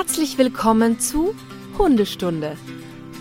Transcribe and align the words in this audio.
Herzlich 0.00 0.38
willkommen 0.38 1.00
zu 1.00 1.34
Hundestunde, 1.76 2.56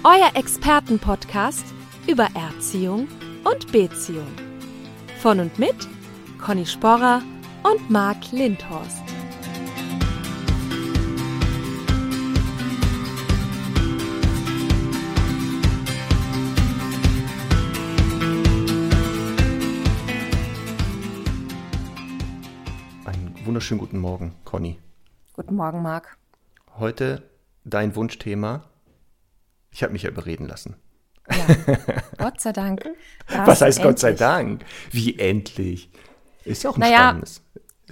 euer 0.04 0.36
Expertenpodcast 0.36 1.66
über 2.06 2.28
Erziehung 2.36 3.08
und 3.44 3.72
Beziehung. 3.72 4.28
Von 5.20 5.40
und 5.40 5.58
mit 5.58 5.76
Conny 6.40 6.68
Sporrer 6.68 7.24
und 7.64 7.90
Marc 7.90 8.32
Lindhorst. 8.32 9.02
Einen 23.06 23.34
wunderschönen 23.46 23.80
guten 23.80 23.98
Morgen, 23.98 24.36
Conny. 24.46 24.78
Guten 25.34 25.56
Morgen, 25.56 25.82
Marc. 25.82 26.20
Heute 26.80 27.24
dein 27.64 27.96
Wunschthema. 27.96 28.64
Ich 29.72 29.84
habe 29.84 29.94
mich 29.94 30.04
ja 30.04 30.10
überreden 30.10 30.48
lassen. 30.48 30.76
Ja, 31.30 31.46
Gott 32.18 32.40
sei 32.40 32.54
Dank. 32.54 32.88
Was 33.28 33.62
heißt 33.62 33.82
Gott 33.82 34.00
sei. 34.00 34.14
Dank? 34.14 34.64
Wie 34.92 35.18
endlich? 35.18 35.90
Ist 36.46 36.64
ja 36.64 36.70
auch 36.70 36.78
ein 36.78 36.82
Naja, 36.82 36.98
spannendes. 37.00 37.42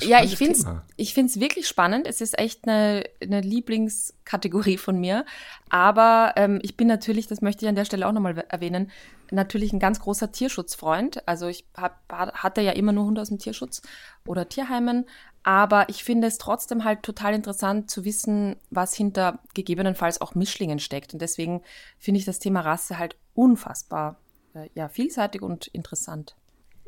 Ja, 0.02 0.24
ich 0.24 0.34
spannendes 0.34 0.38
finde 0.38 0.54
es 0.54 0.60
Thema. 0.64 0.84
ich 0.98 1.14
find's 1.14 1.40
wirklich 1.40 1.68
spannend. 1.68 2.08
Es 2.08 2.22
ist 2.22 2.38
echt 2.38 2.68
eine, 2.68 3.04
eine 3.22 3.42
Lieblingskategorie 3.42 4.78
von 4.78 5.00
mir. 5.00 5.26
Aber 5.70 6.34
ähm, 6.36 6.60
ich 6.62 6.78
bin 6.78 6.88
natürlich, 6.88 7.28
das 7.28 7.42
möchte 7.42 7.66
ich 7.66 7.70
an 7.70 7.76
der 7.76 7.86
Stelle 7.86 8.08
auch 8.08 8.12
nochmal 8.12 8.46
erwähnen, 8.50 8.92
natürlich 9.32 9.74
ein 9.74 9.80
ganz 9.80 10.00
großer 10.00 10.32
Tierschutzfreund. 10.32 11.28
Also 11.28 11.48
ich 11.48 11.66
hab, 11.76 12.02
hatte 12.12 12.62
ja 12.62 12.72
immer 12.72 12.92
nur 12.92 13.06
Hunde 13.06 13.22
aus 13.22 13.30
dem 13.30 13.40
Tierschutz 13.40 13.82
oder 14.28 14.48
Tierheimen. 14.48 15.06
Aber 15.48 15.90
ich 15.90 16.04
finde 16.04 16.26
es 16.26 16.40
trotzdem 16.40 16.84
halt 16.84 17.04
total 17.04 17.36
interessant 17.36 17.88
zu 17.92 18.04
wissen, 18.04 18.56
was 18.72 18.96
hinter 18.96 19.38
gegebenenfalls 19.54 20.20
auch 20.20 20.34
Mischlingen 20.34 20.80
steckt. 20.80 21.14
Und 21.14 21.22
deswegen 21.22 21.62
finde 22.00 22.18
ich 22.18 22.26
das 22.26 22.40
Thema 22.40 22.62
Rasse 22.62 22.98
halt 22.98 23.16
unfassbar 23.36 24.18
äh, 24.56 24.70
ja, 24.74 24.90
vielseitig 24.90 25.44
und 25.44 25.68
interessant. 25.68 26.36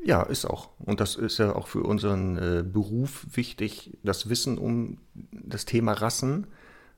Ja, 0.04 0.24
ist 0.24 0.46
auch. 0.46 0.72
Und 0.80 1.00
das 1.02 1.16
ist 1.16 1.38
ja 1.38 1.56
auch 1.56 1.68
für 1.68 1.84
unseren 1.84 2.38
äh, 2.38 2.64
Beruf 2.64 3.28
wichtig, 3.32 3.96
das 4.02 4.28
Wissen 4.28 4.58
um 4.58 4.98
das 5.14 5.66
Thema 5.66 5.94
Rassen, 5.94 6.48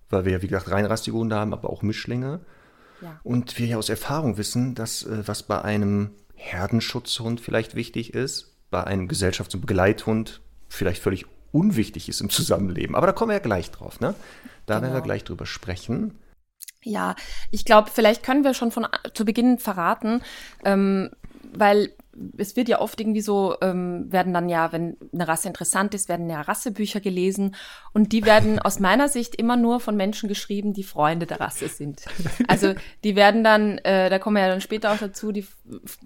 weil 0.10 0.24
wir 0.24 0.32
ja, 0.32 0.42
wie 0.42 0.48
gesagt, 0.48 0.72
reinrassige 0.72 1.18
Hunde 1.18 1.36
haben, 1.36 1.52
aber 1.52 1.70
auch 1.70 1.82
Mischlinge. 1.82 2.40
Ja. 3.02 3.20
Und 3.24 3.60
wir 3.60 3.68
ja 3.68 3.78
aus 3.78 3.90
Erfahrung 3.90 4.38
wissen, 4.38 4.76
dass 4.76 5.04
äh, 5.04 5.28
was 5.28 5.44
bei 5.44 5.62
einem 5.62 6.12
Herdenschutzhund 6.36 7.42
vielleicht 7.42 7.76
wichtig 7.76 8.14
ist, 8.14 8.56
bei 8.72 8.86
einem 8.86 9.10
Gesellschafts- 9.10 9.56
und 9.56 9.62
Begleithund 9.62 10.40
vielleicht 10.70 11.04
völlig 11.04 11.26
unwichtig 11.52 12.10
ist 12.10 12.22
im 12.22 12.30
Zusammenleben. 12.30 12.96
Aber 12.96 13.08
da 13.08 13.14
kommen 13.14 13.30
wir 13.30 13.36
ja 13.38 13.40
gleich 13.44 13.72
drauf, 13.72 14.00
ne? 14.00 14.16
Da 14.66 14.76
werden 14.76 14.86
wir 14.86 14.90
Genau. 14.96 15.04
gleich 15.04 15.24
drüber 15.24 15.46
sprechen. 15.46 16.16
Ja, 16.84 17.16
ich 17.52 17.66
glaube, 17.66 17.90
vielleicht 17.94 18.24
können 18.24 18.44
wir 18.44 18.54
schon 18.54 18.72
von 18.72 18.88
zu 19.14 19.26
Beginn 19.26 19.58
verraten, 19.60 20.22
ähm, 20.64 21.10
weil 21.54 21.92
es 22.38 22.56
wird 22.56 22.68
ja 22.70 22.80
oft 22.82 23.00
irgendwie 23.00 23.22
so, 23.22 23.56
ähm, 23.62 24.12
werden 24.12 24.34
dann 24.34 24.50
ja, 24.50 24.72
wenn 24.72 24.98
eine 25.14 25.28
Rasse 25.28 25.48
interessant 25.48 25.94
ist, 25.94 26.10
werden 26.10 26.30
ja 26.30 26.42
Rassebücher 26.42 27.00
gelesen 27.00 27.56
und 27.94 28.12
die 28.12 28.26
werden 28.26 28.60
aus 28.60 28.80
meiner 28.80 29.08
Sicht 29.08 29.36
immer 29.36 29.56
nur 29.56 29.80
von 29.80 29.96
Menschen 29.96 30.28
geschrieben, 30.28 30.74
die 30.74 30.84
Freunde 30.84 31.26
der 31.26 31.40
Rasse 31.40 31.68
sind. 31.70 32.02
Also 32.48 32.74
die 33.04 33.16
werden 33.16 33.44
dann, 33.44 33.78
äh, 33.80 34.10
da 34.10 34.20
kommen 34.20 34.36
wir 34.36 34.44
ja 34.44 34.50
dann 34.50 34.62
später 34.62 34.92
auch 34.92 34.98
dazu, 34.98 35.32
die 35.32 35.46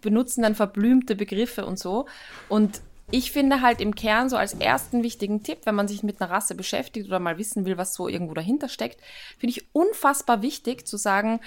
benutzen 0.02 0.44
dann 0.44 0.56
verblümte 0.56 1.16
Begriffe 1.16 1.66
und 1.66 1.80
so 1.80 2.06
und 2.48 2.82
ich 3.12 3.32
finde 3.32 3.62
halt 3.62 3.82
im 3.82 3.96
Kern 3.96 4.30
so 4.30 4.38
als 4.38 4.54
ersten 4.54 5.04
wichtigen 5.04 5.44
Tipp, 5.44 5.60
wenn 5.66 5.76
man 5.76 5.88
sich 5.88 6.04
mit 6.04 6.22
einer 6.22 6.32
Rasse 6.32 6.56
beschäftigt 6.56 7.08
oder 7.08 7.20
mal 7.20 7.38
wissen 7.38 7.66
will, 7.66 7.78
was 7.78 7.94
so 7.94 8.08
irgendwo 8.08 8.34
dahinter 8.34 8.70
steckt, 8.70 9.02
finde 9.38 9.52
ich 9.52 9.68
unfassbar 9.74 10.42
wichtig 10.42 10.88
zu 10.88 10.98
sagen, 10.98 11.40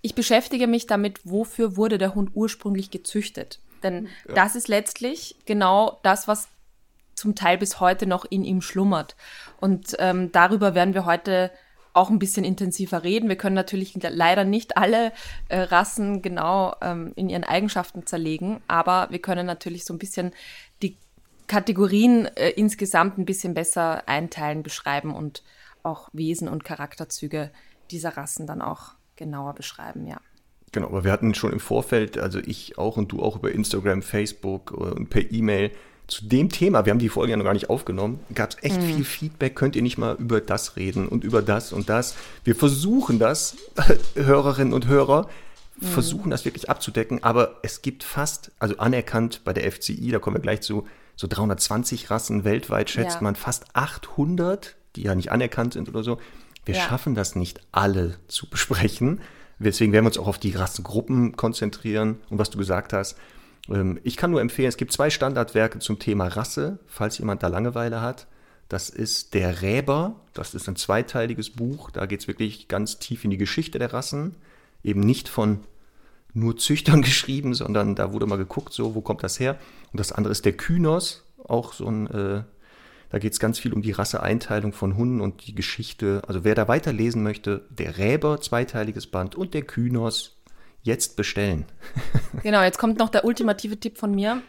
ich 0.00 0.14
beschäftige 0.14 0.66
mich 0.66 0.86
damit, 0.86 1.20
wofür 1.24 1.76
wurde 1.76 1.98
der 1.98 2.14
Hund 2.14 2.30
ursprünglich 2.34 2.90
gezüchtet. 2.90 3.60
Denn 3.82 4.08
das 4.34 4.56
ist 4.56 4.68
letztlich 4.68 5.36
genau 5.46 6.00
das, 6.02 6.26
was 6.26 6.48
zum 7.14 7.34
Teil 7.34 7.58
bis 7.58 7.80
heute 7.80 8.06
noch 8.06 8.24
in 8.24 8.44
ihm 8.44 8.60
schlummert. 8.60 9.14
Und 9.60 9.96
ähm, 9.98 10.32
darüber 10.32 10.74
werden 10.74 10.94
wir 10.94 11.04
heute 11.04 11.50
auch 11.94 12.10
ein 12.10 12.18
bisschen 12.18 12.44
intensiver 12.44 13.04
reden. 13.04 13.28
Wir 13.28 13.36
können 13.36 13.54
natürlich 13.54 13.96
leider 13.96 14.44
nicht 14.44 14.76
alle 14.76 15.12
äh, 15.48 15.60
Rassen 15.60 16.22
genau 16.22 16.74
ähm, 16.82 17.12
in 17.14 17.28
ihren 17.28 17.44
Eigenschaften 17.44 18.04
zerlegen, 18.04 18.60
aber 18.66 19.06
wir 19.10 19.20
können 19.20 19.46
natürlich 19.46 19.84
so 19.84 19.94
ein 19.94 19.98
bisschen 19.98 20.32
die 20.82 20.98
Kategorien 21.54 22.26
äh, 22.34 22.50
insgesamt 22.50 23.16
ein 23.16 23.24
bisschen 23.26 23.54
besser 23.54 24.08
einteilen, 24.08 24.64
beschreiben 24.64 25.14
und 25.14 25.44
auch 25.84 26.08
Wesen 26.12 26.48
und 26.48 26.64
Charakterzüge 26.64 27.52
dieser 27.92 28.16
Rassen 28.16 28.48
dann 28.48 28.60
auch 28.60 28.94
genauer 29.14 29.54
beschreiben, 29.54 30.04
ja. 30.04 30.20
Genau, 30.72 30.88
aber 30.88 31.04
wir 31.04 31.12
hatten 31.12 31.32
schon 31.32 31.52
im 31.52 31.60
Vorfeld, 31.60 32.18
also 32.18 32.40
ich 32.40 32.76
auch 32.76 32.96
und 32.96 33.12
du 33.12 33.22
auch 33.22 33.36
über 33.36 33.52
Instagram, 33.52 34.02
Facebook 34.02 34.72
äh, 34.72 34.96
und 34.96 35.10
per 35.10 35.30
E-Mail 35.30 35.70
zu 36.08 36.24
dem 36.24 36.48
Thema, 36.48 36.86
wir 36.86 36.90
haben 36.90 36.98
die 36.98 37.08
Folge 37.08 37.30
ja 37.30 37.36
noch 37.36 37.44
gar 37.44 37.54
nicht 37.54 37.70
aufgenommen, 37.70 38.18
gab 38.34 38.50
es 38.50 38.56
echt 38.60 38.82
viel 38.82 39.04
Feedback, 39.04 39.54
könnt 39.54 39.76
ihr 39.76 39.82
nicht 39.82 39.96
mal 39.96 40.16
über 40.16 40.40
das 40.40 40.74
reden 40.74 41.06
und 41.06 41.22
über 41.22 41.40
das 41.40 41.72
und 41.72 41.88
das. 41.88 42.16
Wir 42.42 42.56
versuchen 42.56 43.20
das, 43.20 43.56
Hörerinnen 44.16 44.72
und 44.72 44.88
Hörer, 44.88 45.28
versuchen 45.80 46.32
das 46.32 46.44
wirklich 46.44 46.68
abzudecken, 46.68 47.22
aber 47.22 47.60
es 47.62 47.80
gibt 47.80 48.02
fast, 48.02 48.50
also 48.58 48.76
anerkannt 48.78 49.42
bei 49.44 49.52
der 49.52 49.70
FCI, 49.70 50.10
da 50.10 50.18
kommen 50.18 50.36
wir 50.36 50.42
gleich 50.42 50.60
zu, 50.60 50.84
so 51.16 51.26
320 51.26 52.10
Rassen 52.10 52.44
weltweit 52.44 52.90
schätzt 52.90 53.16
Ja. 53.16 53.22
man 53.22 53.36
fast 53.36 53.64
800, 53.74 54.76
die 54.96 55.02
ja 55.02 55.14
nicht 55.14 55.30
anerkannt 55.32 55.74
sind 55.74 55.88
oder 55.88 56.02
so. 56.02 56.18
Wir 56.64 56.74
Ja. 56.76 56.80
schaffen 56.82 57.14
das 57.14 57.36
nicht 57.36 57.60
alle 57.72 58.16
zu 58.28 58.46
besprechen. 58.50 59.20
Deswegen 59.58 59.92
werden 59.92 60.04
wir 60.04 60.08
uns 60.08 60.18
auch 60.18 60.26
auf 60.26 60.38
die 60.38 60.50
Rassengruppen 60.50 61.36
konzentrieren 61.36 62.20
und 62.30 62.38
was 62.38 62.50
du 62.50 62.58
gesagt 62.58 62.92
hast. 62.92 63.16
ähm, 63.68 63.98
Ich 64.02 64.16
kann 64.16 64.30
nur 64.30 64.40
empfehlen, 64.40 64.68
es 64.68 64.76
gibt 64.76 64.92
zwei 64.92 65.10
Standardwerke 65.10 65.78
zum 65.78 65.98
Thema 65.98 66.26
Rasse, 66.26 66.78
falls 66.86 67.16
jemand 67.18 67.42
da 67.42 67.46
Langeweile 67.48 68.00
hat. 68.02 68.26
Das 68.68 68.90
ist 68.90 69.34
Der 69.34 69.62
Räber, 69.62 70.16
das 70.32 70.54
ist 70.54 70.68
ein 70.68 70.76
zweiteiliges 70.76 71.50
Buch, 71.50 71.90
da 71.90 72.06
geht 72.06 72.20
es 72.20 72.28
wirklich 72.28 72.66
ganz 72.68 72.98
tief 72.98 73.24
in 73.24 73.30
die 73.30 73.36
Geschichte 73.38 73.78
der 73.78 73.92
Rassen. 73.92 74.34
Eben 74.82 75.00
nicht 75.00 75.28
von 75.28 75.60
nur 76.34 76.56
Züchtern 76.56 77.02
geschrieben, 77.02 77.54
sondern 77.54 77.94
da 77.94 78.12
wurde 78.12 78.26
mal 78.26 78.36
geguckt, 78.36 78.72
so, 78.72 78.94
wo 78.94 79.00
kommt 79.00 79.22
das 79.22 79.40
her? 79.40 79.58
Und 79.92 80.00
das 80.00 80.12
andere 80.12 80.32
ist 80.32 80.44
der 80.44 80.56
Kynos, 80.56 81.24
auch 81.44 81.72
so 81.72 81.86
ein, 81.86 82.06
äh, 82.08 82.42
da 83.10 83.18
geht 83.18 83.32
es 83.32 83.40
ganz 83.40 83.58
viel 83.58 83.72
um 83.72 83.82
die 83.82 83.92
Rasseeinteilung 83.92 84.72
von 84.72 84.96
Hunden 84.96 85.20
und 85.20 85.46
die 85.46 85.54
Geschichte. 85.54 86.22
Also 86.26 86.44
wer 86.44 86.54
da 86.54 86.68
weiterlesen 86.68 87.22
möchte, 87.22 87.66
der 87.70 87.96
Räber, 87.96 88.40
zweiteiliges 88.40 89.06
Band 89.06 89.36
und 89.36 89.54
der 89.54 89.62
Kynos, 89.62 90.36
jetzt 90.82 91.16
bestellen. 91.16 91.64
Genau, 92.42 92.62
jetzt 92.62 92.78
kommt 92.78 92.98
noch 92.98 93.10
der 93.10 93.24
ultimative 93.24 93.78
Tipp 93.78 93.96
von 93.96 94.12
mir. 94.12 94.42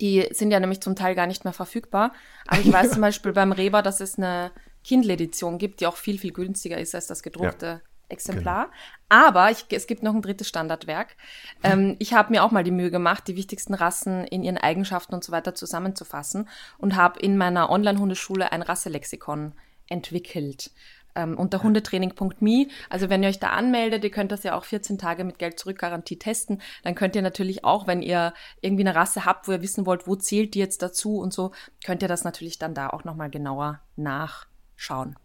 Die 0.00 0.26
sind 0.32 0.50
ja 0.50 0.58
nämlich 0.58 0.80
zum 0.80 0.96
Teil 0.96 1.14
gar 1.14 1.28
nicht 1.28 1.44
mehr 1.44 1.52
verfügbar. 1.52 2.12
Aber 2.48 2.60
ich 2.60 2.70
weiß 2.70 2.90
zum 2.94 3.00
Beispiel 3.00 3.32
beim 3.32 3.52
Reber, 3.52 3.80
dass 3.80 4.00
es 4.00 4.18
eine 4.18 4.50
Kindle-Edition 4.82 5.56
gibt, 5.56 5.80
die 5.80 5.86
auch 5.86 5.96
viel, 5.96 6.18
viel 6.18 6.32
günstiger 6.32 6.78
ist 6.78 6.96
als 6.96 7.06
das 7.06 7.22
gedruckte 7.22 7.80
Exemplar. 8.12 8.70
Aber 9.08 9.50
ich, 9.50 9.66
es 9.70 9.86
gibt 9.86 10.02
noch 10.02 10.14
ein 10.14 10.22
drittes 10.22 10.48
Standardwerk. 10.48 11.16
Ähm, 11.62 11.96
ich 11.98 12.14
habe 12.14 12.32
mir 12.32 12.44
auch 12.44 12.50
mal 12.50 12.64
die 12.64 12.70
Mühe 12.70 12.90
gemacht, 12.90 13.26
die 13.26 13.36
wichtigsten 13.36 13.74
Rassen 13.74 14.24
in 14.24 14.42
ihren 14.42 14.58
Eigenschaften 14.58 15.14
und 15.14 15.24
so 15.24 15.32
weiter 15.32 15.54
zusammenzufassen 15.54 16.48
und 16.78 16.96
habe 16.96 17.20
in 17.20 17.36
meiner 17.36 17.70
Online-Hundeschule 17.70 18.52
ein 18.52 18.62
Rasselexikon 18.62 19.52
entwickelt 19.88 20.70
ähm, 21.14 21.36
unter 21.36 21.62
hundetraining.me. 21.62 22.66
Also 22.88 23.10
wenn 23.10 23.22
ihr 23.22 23.28
euch 23.28 23.38
da 23.38 23.50
anmeldet, 23.50 24.04
ihr 24.04 24.10
könnt 24.10 24.32
das 24.32 24.42
ja 24.42 24.56
auch 24.56 24.64
14 24.64 24.98
Tage 24.98 25.24
mit 25.24 25.38
Geld 25.38 25.58
zurück 25.58 25.78
Garantie 25.78 26.18
testen, 26.18 26.60
dann 26.82 26.94
könnt 26.94 27.16
ihr 27.16 27.22
natürlich 27.22 27.64
auch, 27.64 27.86
wenn 27.86 28.02
ihr 28.02 28.32
irgendwie 28.60 28.84
eine 28.84 28.94
Rasse 28.94 29.24
habt, 29.24 29.48
wo 29.48 29.52
ihr 29.52 29.62
wissen 29.62 29.86
wollt, 29.86 30.06
wo 30.06 30.16
zählt 30.16 30.54
die 30.54 30.58
jetzt 30.58 30.82
dazu 30.82 31.18
und 31.18 31.32
so, 31.32 31.52
könnt 31.84 32.02
ihr 32.02 32.08
das 32.08 32.24
natürlich 32.24 32.58
dann 32.58 32.74
da 32.74 32.88
auch 32.88 33.04
nochmal 33.04 33.30
genauer 33.30 33.80
nachschauen. 33.96 35.16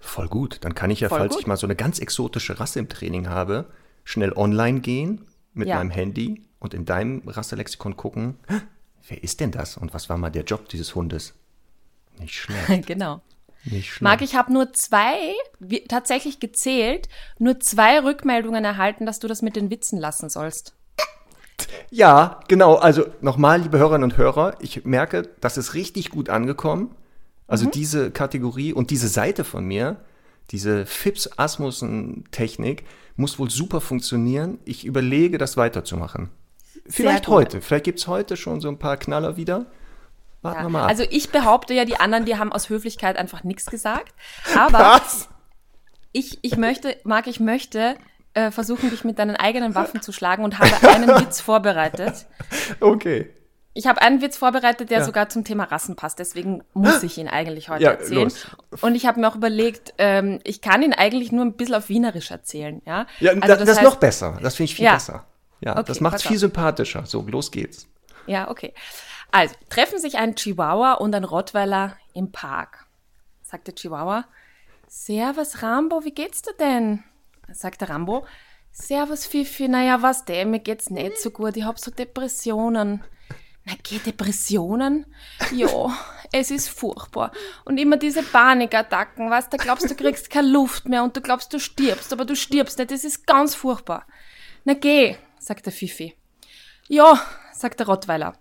Voll 0.00 0.28
gut. 0.28 0.58
Dann 0.62 0.74
kann 0.74 0.90
ich 0.90 1.00
ja, 1.00 1.08
Voll 1.08 1.18
falls 1.18 1.32
gut. 1.34 1.40
ich 1.42 1.46
mal 1.46 1.56
so 1.56 1.66
eine 1.66 1.76
ganz 1.76 1.98
exotische 1.98 2.58
Rasse 2.60 2.78
im 2.78 2.88
Training 2.88 3.28
habe, 3.28 3.66
schnell 4.04 4.32
online 4.34 4.80
gehen 4.80 5.26
mit 5.52 5.68
Ja. 5.68 5.76
meinem 5.76 5.90
Handy 5.90 6.44
und 6.60 6.74
in 6.74 6.84
deinem 6.84 7.22
Rasselexikon 7.26 7.96
gucken, 7.96 8.38
"Hä, 8.48 8.60
wer 9.08 9.22
ist 9.22 9.40
denn 9.40 9.50
das 9.50 9.76
und 9.76 9.92
was 9.94 10.08
war 10.08 10.16
mal 10.16 10.30
der 10.30 10.44
Job 10.44 10.68
dieses 10.68 10.94
Hundes? 10.94 11.34
Nicht 12.18 12.34
schlecht. 12.34 12.86
genau. 12.86 13.20
Nicht 13.64 13.88
schlecht. 13.90 14.02
Marc, 14.02 14.20
ich 14.22 14.34
habe 14.36 14.52
nur 14.52 14.72
zwei, 14.74 15.16
wie, 15.58 15.84
tatsächlich 15.84 16.38
gezählt, 16.38 17.08
nur 17.38 17.58
zwei 17.60 17.98
Rückmeldungen 17.98 18.64
erhalten, 18.64 19.06
dass 19.06 19.18
du 19.20 19.26
das 19.26 19.42
mit 19.42 19.56
den 19.56 19.70
Witzen 19.70 19.98
lassen 19.98 20.28
sollst. 20.28 20.74
Ja, 21.90 22.40
genau. 22.48 22.74
Also 22.76 23.06
nochmal, 23.20 23.60
liebe 23.62 23.78
Hörerinnen 23.78 24.10
und 24.10 24.16
Hörer, 24.18 24.56
ich 24.60 24.84
merke, 24.84 25.22
das 25.40 25.56
ist 25.56 25.74
richtig 25.74 26.10
gut 26.10 26.28
angekommen. 26.28 26.94
Also 27.46 27.68
diese 27.68 28.10
Kategorie 28.10 28.72
und 28.72 28.90
diese 28.90 29.08
Seite 29.08 29.44
von 29.44 29.64
mir, 29.64 29.96
diese 30.50 30.86
Fips 30.86 31.30
Asmussen 31.38 32.24
Technik, 32.30 32.84
muss 33.16 33.38
wohl 33.38 33.50
super 33.50 33.80
funktionieren. 33.80 34.58
Ich 34.64 34.84
überlege, 34.84 35.38
das 35.38 35.56
weiterzumachen. 35.56 36.30
Vielleicht 36.86 37.28
heute. 37.28 37.60
Vielleicht 37.60 37.84
gibt 37.84 37.98
es 37.98 38.06
heute 38.06 38.36
schon 38.36 38.60
so 38.60 38.68
ein 38.68 38.78
paar 38.78 38.96
Knaller 38.96 39.36
wieder. 39.36 39.66
Warten 40.42 40.58
wir 40.58 40.62
Ja. 40.64 40.68
mal 40.68 40.82
ab. 40.84 40.88
Also 40.88 41.04
ich 41.10 41.30
behaupte 41.30 41.72
ja, 41.74 41.84
die 41.84 41.96
anderen, 41.98 42.24
die 42.26 42.36
haben 42.36 42.52
aus 42.52 42.68
Höflichkeit 42.68 43.16
einfach 43.16 43.44
nichts 43.44 43.66
gesagt. 43.66 44.14
Aber 44.56 44.78
Was? 44.78 45.28
Ich, 46.12 46.38
ich 46.42 46.56
möchte, 46.56 46.96
Marc, 47.04 47.26
ich 47.26 47.40
möchte 47.40 47.96
äh, 48.34 48.50
versuchen, 48.50 48.90
dich 48.90 49.04
mit 49.04 49.18
deinen 49.18 49.36
eigenen 49.36 49.74
Waffen 49.74 50.02
zu 50.02 50.12
schlagen 50.12 50.44
und 50.44 50.58
habe 50.58 50.88
einen 50.88 51.08
Witz 51.20 51.40
vorbereitet. 51.40 52.26
Okay. 52.80 53.30
Ich 53.76 53.86
habe 53.88 54.00
einen 54.02 54.22
Witz 54.22 54.36
vorbereitet, 54.36 54.90
der 54.90 55.00
Ja. 55.00 55.04
sogar 55.04 55.28
zum 55.28 55.44
Thema 55.44 55.64
Rassen 55.64 55.96
passt. 55.96 56.20
Deswegen 56.20 56.62
muss 56.74 57.02
ich 57.02 57.18
ihn 57.18 57.26
eigentlich 57.28 57.68
heute 57.68 57.82
Ja, 57.82 57.90
erzählen. 57.90 58.22
los. 58.24 58.46
Und 58.82 58.94
ich 58.94 59.04
habe 59.06 59.20
mir 59.20 59.28
auch 59.28 59.34
überlegt, 59.34 59.94
ähm, 59.98 60.40
ich 60.44 60.60
kann 60.60 60.82
ihn 60.82 60.92
eigentlich 60.92 61.32
nur 61.32 61.44
ein 61.44 61.54
bisschen 61.54 61.74
auf 61.74 61.88
Wienerisch 61.88 62.30
erzählen. 62.30 62.80
Ja, 62.86 63.06
Ja, 63.18 63.32
Also 63.32 63.40
das, 63.48 63.58
das 63.58 63.68
ist 63.70 63.78
heißt- 63.80 63.82
noch 63.84 63.96
besser. 63.96 64.38
Das 64.42 64.54
finde 64.54 64.70
ich 64.70 64.76
viel 64.76 64.88
besser. 64.88 65.24
Ja, 65.60 65.72
Okay, 65.72 65.84
das 65.86 66.00
macht 66.00 66.16
es 66.16 66.22
viel 66.22 66.38
sympathischer. 66.38 67.04
So, 67.06 67.22
los 67.22 67.50
geht's. 67.50 67.88
Ja, 68.26 68.48
okay. 68.50 68.72
Also, 69.32 69.54
treffen 69.70 69.98
sich 69.98 70.18
ein 70.18 70.36
Chihuahua 70.36 70.92
und 70.94 71.14
ein 71.14 71.24
Rottweiler 71.24 71.96
im 72.12 72.30
Park. 72.30 72.86
Sagt 73.42 73.66
der 73.66 73.74
Chihuahua, 73.74 74.24
Servus 74.86 75.62
Rambo, 75.62 76.04
wie 76.04 76.12
geht's 76.12 76.42
dir 76.42 76.54
denn? 76.60 77.02
Sagt 77.52 77.80
der 77.80 77.90
Rambo, 77.90 78.24
Servus 78.70 79.26
Fifi, 79.26 79.66
naja, 79.68 80.02
was 80.02 80.24
denn, 80.24 80.50
mir 80.52 80.60
geht's 80.60 80.90
nicht 80.90 81.18
so 81.18 81.30
gut, 81.30 81.56
ich 81.56 81.64
hab 81.64 81.78
so 81.80 81.90
Depressionen. 81.90 83.02
Na, 83.64 83.72
geh 83.82 83.98
Depressionen? 83.98 85.06
Ja, 85.52 85.96
es 86.32 86.50
ist 86.50 86.68
furchtbar. 86.68 87.32
Und 87.64 87.78
immer 87.78 87.96
diese 87.96 88.22
Panikattacken, 88.22 89.30
weißt 89.30 89.52
du, 89.52 89.56
glaubst 89.56 89.90
du 89.90 89.94
kriegst 89.94 90.30
keine 90.30 90.48
Luft 90.48 90.88
mehr 90.88 91.02
und 91.02 91.16
du 91.16 91.20
glaubst 91.20 91.52
du 91.52 91.58
stirbst, 91.58 92.12
aber 92.12 92.24
du 92.24 92.36
stirbst 92.36 92.78
nicht, 92.78 92.90
das 92.90 93.04
ist 93.04 93.26
ganz 93.26 93.54
furchtbar. 93.54 94.06
Na 94.64 94.74
geh, 94.74 95.16
sagt 95.38 95.66
der 95.66 95.72
Fifi. 95.72 96.14
Ja, 96.88 97.18
sagt 97.52 97.80
der 97.80 97.86
Rottweiler. 97.86 98.34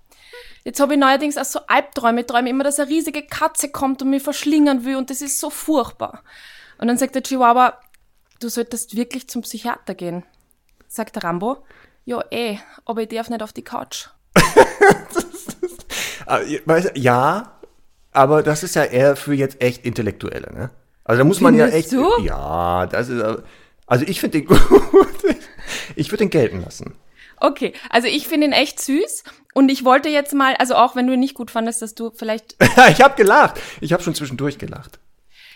Jetzt 0.66 0.80
habe 0.80 0.94
ich 0.94 1.00
neuerdings 1.00 1.38
auch 1.38 1.46
so 1.46 1.60
Albträume. 1.68 2.22
Ich 2.22 2.28
träume 2.28 2.50
immer, 2.50 2.64
dass 2.64 2.80
eine 2.80 2.90
riesige 2.90 3.24
Katze 3.24 3.69
kommt 3.69 4.02
und 4.02 4.10
mich 4.10 4.24
verschlingen 4.24 4.86
will 4.86 4.96
und 4.96 5.10
das 5.10 5.22
ist 5.22 5.40
so 5.40 5.50
furchtbar. 5.50 6.24
Und 6.78 6.88
dann 6.88 6.98
sagt 6.98 7.16
der 7.16 7.24
Chihuahua, 7.24 7.80
du 8.40 8.50
solltest 8.50 8.96
wirklich 8.96 9.28
zum 9.30 9.42
Psychiater 9.42 9.94
gehen. 9.94 10.24
Sagt 10.88 11.16
der 11.16 11.24
Rambo, 11.24 11.66
ja 12.06 12.24
eh, 12.31 12.60
aber 12.86 13.02
ich 13.02 13.10
darf 13.10 13.30
nicht 13.30 13.44
auf 13.44 13.54
die 13.54 13.64
Couch. 13.64 14.10
Ja, 16.95 17.59
aber 18.12 18.44
das 18.44 18.63
ist 18.63 18.75
ja 18.75 18.83
eher 18.83 19.15
für 19.15 19.33
jetzt 19.33 19.62
echt 19.62 19.85
Intellektuelle, 19.85 20.51
ne? 20.53 20.69
Also 21.03 21.19
da 21.19 21.24
muss 21.25 21.41
man 21.41 21.56
ja 21.56 21.68
echt. 21.68 21.91
Du? 21.91 22.07
Ja, 22.21 22.85
das 22.88 23.09
ist. 23.09 23.24
Also 23.88 24.06
ich 24.07 24.19
finde 24.21 24.39
den 24.39 24.47
gut. 24.47 24.59
Ich 25.95 26.12
würde 26.12 26.24
den 26.24 26.30
gelten 26.30 26.62
lassen. 26.62 26.95
Okay, 27.38 27.74
also 27.89 28.07
ich 28.07 28.27
finde 28.27 28.47
ihn 28.47 28.53
echt 28.53 28.81
süß 28.81 29.24
und 29.53 29.69
ich 29.69 29.83
wollte 29.83 30.07
jetzt 30.07 30.33
mal, 30.33 30.56
also 30.56 30.75
auch 30.75 30.95
wenn 30.95 31.07
du 31.07 31.13
ihn 31.13 31.19
nicht 31.19 31.35
gut 31.35 31.51
fandest, 31.51 31.81
dass 31.81 31.94
du 31.94 32.12
vielleicht, 32.15 32.56
ich 32.89 33.01
habe 33.01 33.15
gelacht. 33.15 33.59
Ich 33.81 33.91
habe 33.91 34.01
schon 34.01 34.15
zwischendurch 34.15 34.57
gelacht. 34.57 35.00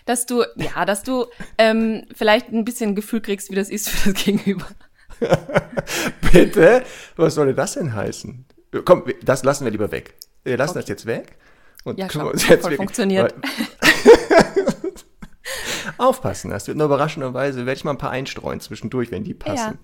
dass 0.04 0.26
du, 0.26 0.44
ja, 0.56 0.84
dass 0.84 1.02
du 1.02 1.26
ähm, 1.56 2.04
vielleicht 2.14 2.50
ein 2.50 2.64
bisschen 2.66 2.90
ein 2.90 2.94
Gefühl 2.94 3.22
kriegst, 3.22 3.50
wie 3.50 3.54
das 3.54 3.70
ist 3.70 3.88
für 3.88 4.12
das 4.12 4.22
Gegenüber. 4.22 4.66
Bitte? 6.32 6.82
Was 7.16 7.34
soll 7.34 7.54
das 7.54 7.74
denn 7.74 7.94
heißen? 7.94 8.44
Komm, 8.84 9.04
das 9.22 9.44
lassen 9.44 9.64
wir 9.64 9.70
lieber 9.70 9.90
weg. 9.92 10.14
Wir 10.44 10.56
lassen 10.56 10.74
das 10.74 10.88
jetzt 10.88 11.06
weg. 11.06 11.36
Und 11.84 11.98
Ja, 11.98 12.08
schau, 12.12 12.28
uns 12.30 12.46
jetzt 12.48 12.62
voll 12.62 12.72
wirklich- 12.72 12.76
funktioniert. 12.76 13.34
Aufpassen, 15.96 16.50
das 16.50 16.66
wird 16.68 16.76
nur 16.76 16.86
überraschenderweise, 16.86 17.64
werde 17.66 17.76
ich 17.78 17.84
mal 17.84 17.92
ein 17.92 17.98
paar 17.98 18.10
einstreuen 18.10 18.60
zwischendurch, 18.60 19.10
wenn 19.10 19.24
die 19.24 19.34
passen. 19.34 19.78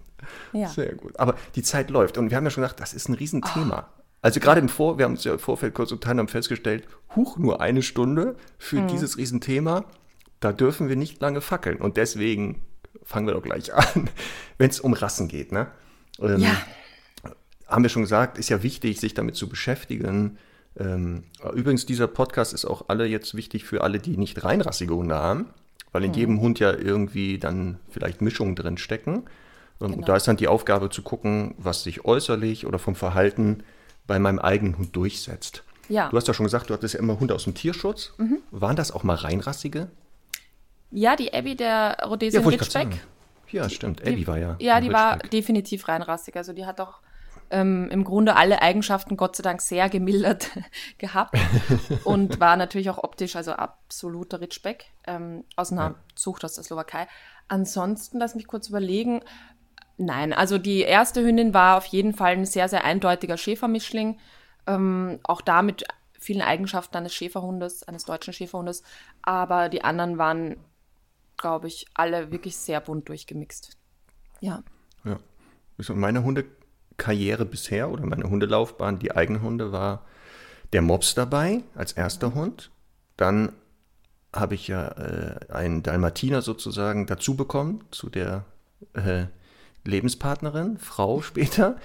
Ja. 0.52 0.68
Sehr 0.68 0.94
gut. 0.94 1.18
Aber 1.18 1.34
die 1.54 1.62
Zeit 1.62 1.90
läuft 1.90 2.18
und 2.18 2.30
wir 2.30 2.36
haben 2.36 2.44
ja 2.44 2.50
schon 2.50 2.62
gesagt, 2.62 2.80
das 2.80 2.92
ist 2.94 3.08
ein 3.08 3.14
Riesenthema. 3.14 3.88
Also 4.22 4.40
gerade 4.40 4.60
im 4.60 4.68
Vor, 4.68 4.98
wir 4.98 5.04
haben 5.06 5.12
uns 5.14 5.24
ja 5.24 5.32
im 5.32 5.38
Vorfeld 5.38 5.74
kurz 5.74 5.92
unterhalten, 5.92 6.20
haben 6.20 6.28
festgestellt, 6.28 6.86
huch, 7.16 7.36
nur 7.38 7.60
eine 7.60 7.82
Stunde 7.82 8.36
für 8.58 8.76
Mhm. 8.82 8.88
dieses 8.88 9.16
Riesenthema, 9.18 9.84
da 10.40 10.52
dürfen 10.52 10.88
wir 10.88 10.96
nicht 10.96 11.20
lange 11.20 11.40
fackeln. 11.40 11.78
Und 11.78 11.96
deswegen 11.96 12.62
fangen 13.02 13.26
wir 13.26 13.34
doch 13.34 13.42
gleich 13.42 13.74
an, 13.74 14.08
wenn 14.58 14.70
es 14.70 14.80
um 14.80 14.92
Rassen 14.92 15.28
geht. 15.28 15.52
Ne? 15.52 15.66
Ähm, 16.20 16.38
Ja. 16.40 16.56
Haben 17.66 17.82
wir 17.82 17.88
schon 17.88 18.02
gesagt, 18.02 18.38
ist 18.38 18.48
ja 18.50 18.62
wichtig, 18.62 19.00
sich 19.00 19.14
damit 19.14 19.36
zu 19.36 19.48
beschäftigen. 19.48 20.38
Ähm, 20.78 21.24
übrigens, 21.54 21.86
dieser 21.86 22.06
Podcast 22.06 22.52
ist 22.52 22.64
auch 22.64 22.86
alle 22.88 23.06
jetzt 23.06 23.34
wichtig 23.34 23.64
für 23.64 23.82
alle, 23.82 23.98
die 23.98 24.16
nicht 24.16 24.44
reinrassige 24.44 24.94
Hunde 24.94 25.14
haben, 25.14 25.50
weil 25.92 26.04
in 26.04 26.12
jedem 26.14 26.40
Hund 26.40 26.58
ja 26.58 26.72
irgendwie 26.72 27.38
dann 27.38 27.78
vielleicht 27.88 28.20
Mischungen 28.22 28.56
drin 28.56 28.76
stecken. 28.78 29.24
Ähm, 29.80 29.94
Und 29.94 30.08
da 30.08 30.16
ist 30.16 30.26
dann 30.26 30.36
die 30.36 30.48
Aufgabe 30.48 30.90
zu 30.90 31.02
gucken, 31.02 31.54
was 31.58 31.84
sich 31.84 32.04
äußerlich 32.04 32.66
oder 32.66 32.78
vom 32.78 32.96
Verhalten 32.96 33.62
bei 34.06 34.18
meinem 34.18 34.38
eigenen 34.38 34.76
Hund 34.78 34.94
durchsetzt. 34.96 35.62
Ja. 35.88 36.08
Du 36.08 36.16
hast 36.16 36.26
ja 36.28 36.34
schon 36.34 36.44
gesagt, 36.44 36.70
du 36.70 36.74
hattest 36.74 36.94
ja 36.94 37.00
immer 37.00 37.20
Hunde 37.20 37.34
aus 37.34 37.44
dem 37.44 37.54
Tierschutz. 37.54 38.14
Waren 38.50 38.76
das 38.76 38.90
auch 38.90 39.02
mal 39.04 39.16
reinrassige? 39.16 39.88
Ja, 40.90 41.16
die 41.16 41.32
Abby 41.32 41.56
der 41.56 41.98
Rhodesian 42.06 42.42
grad 42.42 42.52
Ridgeback. 42.52 43.00
Ja, 43.50 43.68
stimmt. 43.68 44.02
Abby 44.02 44.26
war 44.26 44.38
ja. 44.38 44.56
Ja, 44.60 44.80
die 44.80 44.92
war 44.92 45.14
Ridgeback. 45.14 45.30
definitiv 45.30 45.88
reinrassig. 45.88 46.36
Also 46.36 46.52
die 46.52 46.66
hat 46.66 46.80
auch 46.80 47.00
ähm, 47.50 47.88
im 47.90 48.04
Grunde 48.04 48.36
alle 48.36 48.62
Eigenschaften 48.62 49.16
Gott 49.16 49.36
sei 49.36 49.42
Dank 49.42 49.60
sehr 49.60 49.88
gemildert 49.88 50.50
gehabt 50.98 51.36
und 52.04 52.40
war 52.40 52.56
natürlich 52.56 52.90
auch 52.90 53.02
optisch, 53.02 53.36
also 53.36 53.52
absoluter 53.52 54.40
Ridgeback 54.40 54.86
ähm, 55.06 55.44
aus 55.56 55.72
einer 55.72 55.96
Zucht 56.14 56.44
aus 56.44 56.54
der 56.54 56.64
Slowakei. 56.64 57.06
Ansonsten, 57.48 58.18
lass 58.18 58.34
mich 58.34 58.46
kurz 58.46 58.68
überlegen. 58.68 59.20
Nein, 59.96 60.32
also 60.32 60.58
die 60.58 60.80
erste 60.80 61.22
Hündin 61.22 61.54
war 61.54 61.76
auf 61.76 61.86
jeden 61.86 62.14
Fall 62.14 62.32
ein 62.32 62.46
sehr, 62.46 62.68
sehr 62.68 62.84
eindeutiger 62.84 63.36
Schäfermischling. 63.36 64.18
Ähm, 64.66 65.20
auch 65.22 65.40
da 65.40 65.62
mit 65.62 65.84
vielen 66.18 66.42
Eigenschaften 66.42 66.96
eines 66.96 67.14
Schäferhundes, 67.14 67.82
eines 67.84 68.04
deutschen 68.04 68.32
Schäferhundes. 68.32 68.82
Aber 69.22 69.68
die 69.68 69.84
anderen 69.84 70.18
waren, 70.18 70.56
glaube 71.36 71.68
ich, 71.68 71.86
alle 71.94 72.32
wirklich 72.32 72.56
sehr 72.56 72.80
bunt 72.80 73.08
durchgemixt. 73.08 73.76
Ja. 74.40 74.62
Ja. 75.04 75.20
So 75.78 75.94
meine 75.94 76.22
Hundekarriere 76.94 77.44
bisher 77.44 77.90
oder 77.90 78.06
meine 78.06 78.24
Hundelaufbahn, 78.24 78.98
die 78.98 79.14
eigenen 79.14 79.42
Hunde, 79.42 79.72
war 79.72 80.04
der 80.72 80.82
Mops 80.82 81.14
dabei 81.14 81.62
als 81.74 81.92
erster 81.92 82.34
Hund. 82.34 82.70
Dann 83.16 83.52
habe 84.32 84.54
ich 84.54 84.68
ja 84.68 84.88
äh, 84.88 85.52
einen 85.52 85.82
Dalmatiner 85.82 86.42
sozusagen 86.42 87.06
dazu 87.06 87.36
bekommen, 87.36 87.84
zu 87.90 88.10
der 88.10 88.44
äh, 88.94 89.26
Lebenspartnerin, 89.84 90.78
Frau 90.78 91.20
später. 91.22 91.76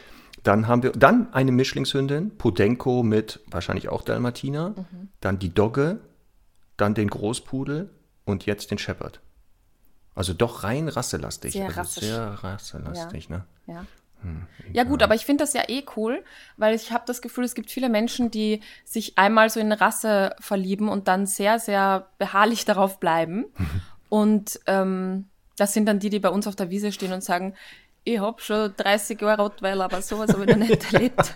Dann 0.44 0.68
haben 0.68 0.84
wir 0.84 0.92
dann 0.92 1.34
eine 1.34 1.52
Mischlingshündin, 1.52 2.38
Podenko 2.38 3.04
mit 3.04 3.42
wahrscheinlich 3.52 3.90
auch 3.90 4.02
Dalmatiner. 4.02 4.74
Dann 5.20 5.38
die 5.38 5.54
Dogge, 5.54 6.00
dann 6.78 6.94
den 6.94 7.10
Großpudel 7.10 7.90
und 8.26 8.46
jetzt 8.46 8.72
den 8.72 8.78
Shepherd. 8.78 9.20
Also 10.16 10.34
doch 10.34 10.64
rein 10.64 10.88
rasselastig. 10.88 11.54
Sehr 11.54 11.78
also 11.78 12.02
sehr 12.02 12.44
rasselastig, 12.44 13.30
ne? 13.30 13.46
Ja. 13.68 13.86
Ja 14.74 14.84
gut, 14.84 15.02
aber 15.02 15.16
ich 15.16 15.26
finde 15.26 15.44
das 15.44 15.54
ja 15.54 15.64
eh 15.68 15.84
cool, 15.96 16.24
weil 16.58 16.76
ich 16.76 16.92
habe 16.92 17.04
das 17.08 17.22
Gefühl, 17.22 17.44
es 17.44 17.56
gibt 17.56 17.72
viele 17.72 17.90
Menschen, 17.90 18.30
die 18.32 18.62
sich 18.86 19.18
einmal 19.18 19.50
so 19.50 19.60
in 19.60 19.68
eine 19.68 19.82
Rasse 19.82 20.36
verlieben 20.40 20.90
und 20.90 21.08
dann 21.08 21.26
sehr, 21.26 21.58
sehr 21.60 22.08
beharrlich 22.18 22.66
darauf 22.66 23.00
bleiben. 23.00 23.46
und 24.10 24.60
ähm, 24.68 25.30
das 25.58 25.74
sind 25.74 25.86
dann 25.88 26.00
die, 26.00 26.10
die 26.10 26.20
bei 26.20 26.30
uns 26.30 26.48
auf 26.48 26.56
der 26.56 26.70
Wiese 26.70 26.92
stehen 26.92 27.14
und 27.14 27.24
sagen, 27.24 27.56
ich 28.04 28.20
hab 28.20 28.42
schon 28.42 28.74
30 28.78 29.20
Jahre 29.22 29.42
Rottweiler, 29.44 29.86
aber 29.86 30.02
sowas 30.02 30.32
habe 30.34 30.44
ich 30.44 30.50
noch 30.50 30.58
nicht 30.58 30.94
erlebt. 30.94 31.36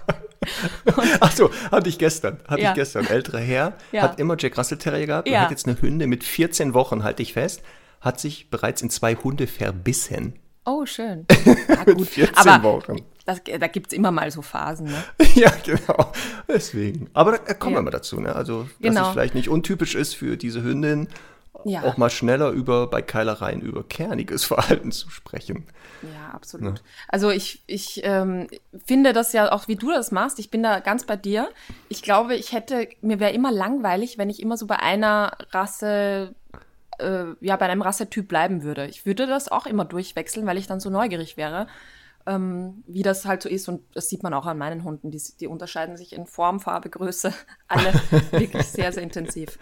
Ach 1.19 1.31
so, 1.31 1.49
hatte 1.71 1.89
ich 1.89 1.97
gestern. 1.97 2.39
Hatte 2.47 2.61
Ja. 2.61 2.69
ich 2.71 2.75
gestern. 2.75 3.05
Älterer 3.07 3.39
Herr 3.39 3.73
Ja. 3.91 4.03
hat 4.03 4.19
immer 4.19 4.35
Jack 4.37 4.57
Russell 4.57 4.77
Terrier 4.77 5.07
gehabt 5.07 5.27
und 5.27 5.33
Ja. 5.33 5.41
hat 5.41 5.51
jetzt 5.51 5.67
eine 5.67 5.81
Hünde 5.81 6.07
mit 6.07 6.23
14 6.23 6.73
Wochen, 6.73 7.03
halte 7.03 7.21
ich 7.21 7.33
fest, 7.33 7.61
hat 8.01 8.19
sich 8.19 8.49
bereits 8.49 8.81
in 8.81 8.89
zwei 8.89 9.15
Hunde 9.15 9.47
verbissen. 9.47 10.39
Oh, 10.65 10.85
schön. 10.85 11.25
Ja, 11.67 11.83
gut. 11.83 12.07
14 12.07 12.35
aber 12.47 12.63
Wochen. 12.63 12.97
Das, 13.25 13.41
da 13.43 13.67
gibt's 13.67 13.93
immer 13.93 14.11
mal 14.11 14.29
so 14.31 14.41
Phasen. 14.41 14.87
Ne? 14.87 15.03
ja, 15.35 15.51
genau. 15.63 16.11
Deswegen. 16.47 17.09
Aber 17.13 17.37
da 17.37 17.53
kommen 17.53 17.73
Ja. 17.73 17.79
wir 17.79 17.83
mal 17.83 17.91
dazu. 17.91 18.19
Ne? 18.19 18.35
Also, 18.35 18.63
dass 18.63 18.71
Genau. 18.93 19.07
es 19.07 19.13
vielleicht 19.13 19.35
nicht 19.35 19.49
untypisch 19.49 19.95
ist 19.95 20.13
für 20.15 20.35
diese 20.37 20.61
Hündin, 20.63 21.07
Ja. 21.65 21.83
auch 21.83 21.95
mal 21.97 22.09
schneller 22.09 22.49
über 22.51 22.87
bei 22.87 23.01
Keilereien 23.01 23.61
über 23.61 23.83
kerniges 23.83 24.43
Verhalten 24.53 24.91
zu 24.91 25.09
sprechen. 25.09 25.65
Ja, 26.01 26.33
absolut. 26.33 26.83
Also 27.07 27.29
ich, 27.29 27.63
ich 27.65 28.01
ähm, 28.03 28.47
finde 28.85 29.13
das 29.13 29.31
ja 29.31 29.53
auch, 29.53 29.69
wie 29.69 29.77
du 29.77 29.89
das 29.89 30.11
machst, 30.11 30.37
ich 30.39 30.49
bin 30.51 30.61
da 30.61 30.79
ganz 30.81 31.05
bei 31.05 31.15
dir. 31.15 31.47
Ich 31.87 32.01
glaube, 32.01 32.35
ich 32.35 32.51
hätte, 32.51 32.89
mir 33.01 33.21
wäre 33.21 33.31
immer 33.31 33.53
langweilig, 33.53 34.17
wenn 34.17 34.29
ich 34.29 34.41
immer 34.41 34.57
so 34.57 34.67
bei 34.67 34.79
einer 34.79 35.31
Rasse, 35.51 36.35
äh, 36.99 37.25
ja, 37.41 37.55
bei 37.55 37.67
einem 37.67 37.81
Rassetyp 37.81 38.27
bleiben 38.27 38.63
würde. 38.63 38.87
Ich 38.87 39.05
würde 39.05 39.27
das 39.27 39.49
auch 39.49 39.65
immer 39.65 39.85
durchwechseln, 39.85 40.45
weil 40.45 40.57
ich 40.57 40.67
dann 40.67 40.79
so 40.79 40.89
neugierig 40.89 41.37
wäre, 41.37 41.67
ähm, 42.25 42.83
wie 42.87 43.03
das 43.03 43.25
halt 43.25 43.41
so 43.41 43.49
ist. 43.49 43.67
Und 43.67 43.81
das 43.93 44.09
sieht 44.09 44.23
man 44.23 44.33
auch 44.33 44.45
an 44.45 44.57
meinen 44.57 44.83
Hunden. 44.83 45.11
Die, 45.11 45.21
die 45.39 45.47
unterscheiden 45.47 45.97
sich 45.97 46.13
in 46.13 46.25
Form, 46.25 46.59
Farbe, 46.59 46.89
Größe, 46.89 47.33
alle 47.67 47.93
wirklich 48.31 48.67
sehr, 48.67 48.91
sehr 48.91 49.03
intensiv. 49.03 49.57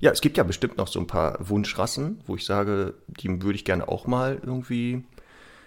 Ja, 0.00 0.10
es 0.10 0.22
gibt 0.22 0.38
ja 0.38 0.44
bestimmt 0.44 0.78
noch 0.78 0.88
so 0.88 0.98
ein 0.98 1.06
paar 1.06 1.36
Wunschrassen, 1.46 2.22
wo 2.26 2.34
ich 2.34 2.46
sage, 2.46 2.94
die 3.06 3.42
würde 3.42 3.56
ich 3.56 3.66
gerne 3.66 3.86
auch 3.86 4.06
mal 4.06 4.40
irgendwie 4.42 5.04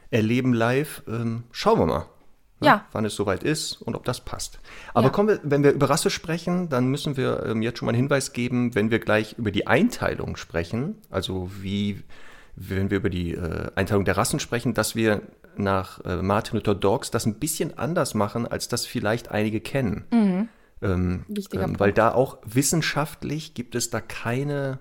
erleben 0.09 0.53
live. 0.53 1.03
Ähm, 1.07 1.43
schauen 1.51 1.79
wir 1.79 1.85
mal. 1.85 2.05
Ne, 2.63 2.67
Ja. 2.69 2.85
Wann 2.91 3.05
es 3.05 3.15
soweit 3.15 3.43
ist 3.43 3.81
und 3.81 3.95
ob 3.95 4.03
das 4.05 4.21
passt. 4.21 4.59
Aber 4.93 5.07
Ja. 5.07 5.09
kommen 5.11 5.29
wir, 5.29 5.39
wenn 5.43 5.63
wir 5.63 5.71
über 5.71 5.89
Rasse 5.89 6.09
sprechen, 6.09 6.69
dann 6.69 6.87
müssen 6.87 7.17
wir 7.17 7.45
ähm, 7.45 7.61
jetzt 7.61 7.79
schon 7.79 7.85
mal 7.85 7.91
einen 7.91 8.01
Hinweis 8.03 8.33
geben, 8.33 8.75
wenn 8.75 8.91
wir 8.91 8.99
gleich 8.99 9.33
über 9.37 9.51
die 9.51 9.67
Einteilung 9.67 10.35
sprechen, 10.35 10.95
also 11.09 11.51
wie 11.61 12.03
wenn 12.55 12.91
wir 12.91 12.97
über 12.97 13.09
die 13.09 13.33
äh, 13.33 13.71
Einteilung 13.75 14.05
der 14.05 14.15
Rassen 14.17 14.39
sprechen, 14.39 14.73
dass 14.73 14.95
wir 14.95 15.21
nach 15.55 16.03
äh, 16.05 16.21
Martin 16.21 16.57
Luther 16.57 16.75
Dogs 16.75 17.09
das 17.11 17.25
ein 17.25 17.35
bisschen 17.39 17.77
anders 17.77 18.13
machen, 18.13 18.47
als 18.47 18.67
das 18.67 18.85
vielleicht 18.85 19.31
einige 19.31 19.59
kennen. 19.59 20.05
Mhm. 20.11 20.49
Ähm, 20.81 21.25
ähm, 21.53 21.79
weil 21.79 21.93
da 21.93 22.13
auch 22.13 22.37
wissenschaftlich 22.45 23.53
gibt 23.53 23.73
es 23.75 23.89
da 23.89 24.01
keine 24.01 24.79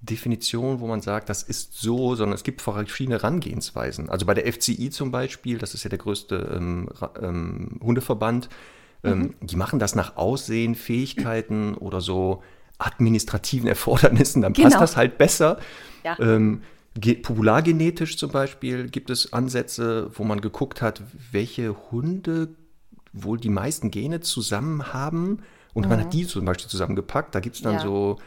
Definition, 0.00 0.80
wo 0.80 0.86
man 0.86 1.00
sagt, 1.00 1.28
das 1.28 1.42
ist 1.42 1.74
so, 1.74 2.14
sondern 2.14 2.34
es 2.34 2.44
gibt 2.44 2.62
verschiedene 2.62 3.16
Herangehensweisen. 3.16 4.08
Also 4.08 4.26
bei 4.26 4.34
der 4.34 4.50
FCI 4.52 4.90
zum 4.90 5.10
Beispiel, 5.10 5.58
das 5.58 5.74
ist 5.74 5.82
ja 5.82 5.90
der 5.90 5.98
größte 5.98 6.56
ähm, 6.56 6.88
ähm, 7.20 7.80
Hundeverband, 7.82 8.48
ähm, 9.02 9.18
mhm. 9.18 9.34
die 9.40 9.56
machen 9.56 9.78
das 9.78 9.94
nach 9.94 10.16
Aussehen, 10.16 10.74
Fähigkeiten 10.74 11.74
oder 11.74 12.00
so 12.00 12.42
administrativen 12.78 13.68
Erfordernissen, 13.68 14.42
dann 14.42 14.52
genau. 14.52 14.68
passt 14.68 14.80
das 14.80 14.96
halt 14.96 15.18
besser. 15.18 15.58
Ja. 16.04 16.16
Ähm, 16.20 16.62
populargenetisch 17.22 18.16
zum 18.16 18.30
Beispiel 18.30 18.88
gibt 18.88 19.10
es 19.10 19.32
Ansätze, 19.32 20.10
wo 20.14 20.24
man 20.24 20.40
geguckt 20.40 20.80
hat, 20.80 21.02
welche 21.32 21.76
Hunde 21.90 22.50
wohl 23.12 23.38
die 23.38 23.48
meisten 23.48 23.90
Gene 23.90 24.20
zusammen 24.20 24.92
haben 24.92 25.42
und 25.74 25.84
mhm. 25.84 25.90
man 25.90 26.00
hat 26.00 26.12
die 26.12 26.26
zum 26.26 26.44
Beispiel 26.44 26.68
zusammengepackt. 26.68 27.34
Da 27.34 27.40
gibt 27.40 27.56
es 27.56 27.62
dann 27.62 27.74
ja. 27.74 27.80
so 27.80 28.18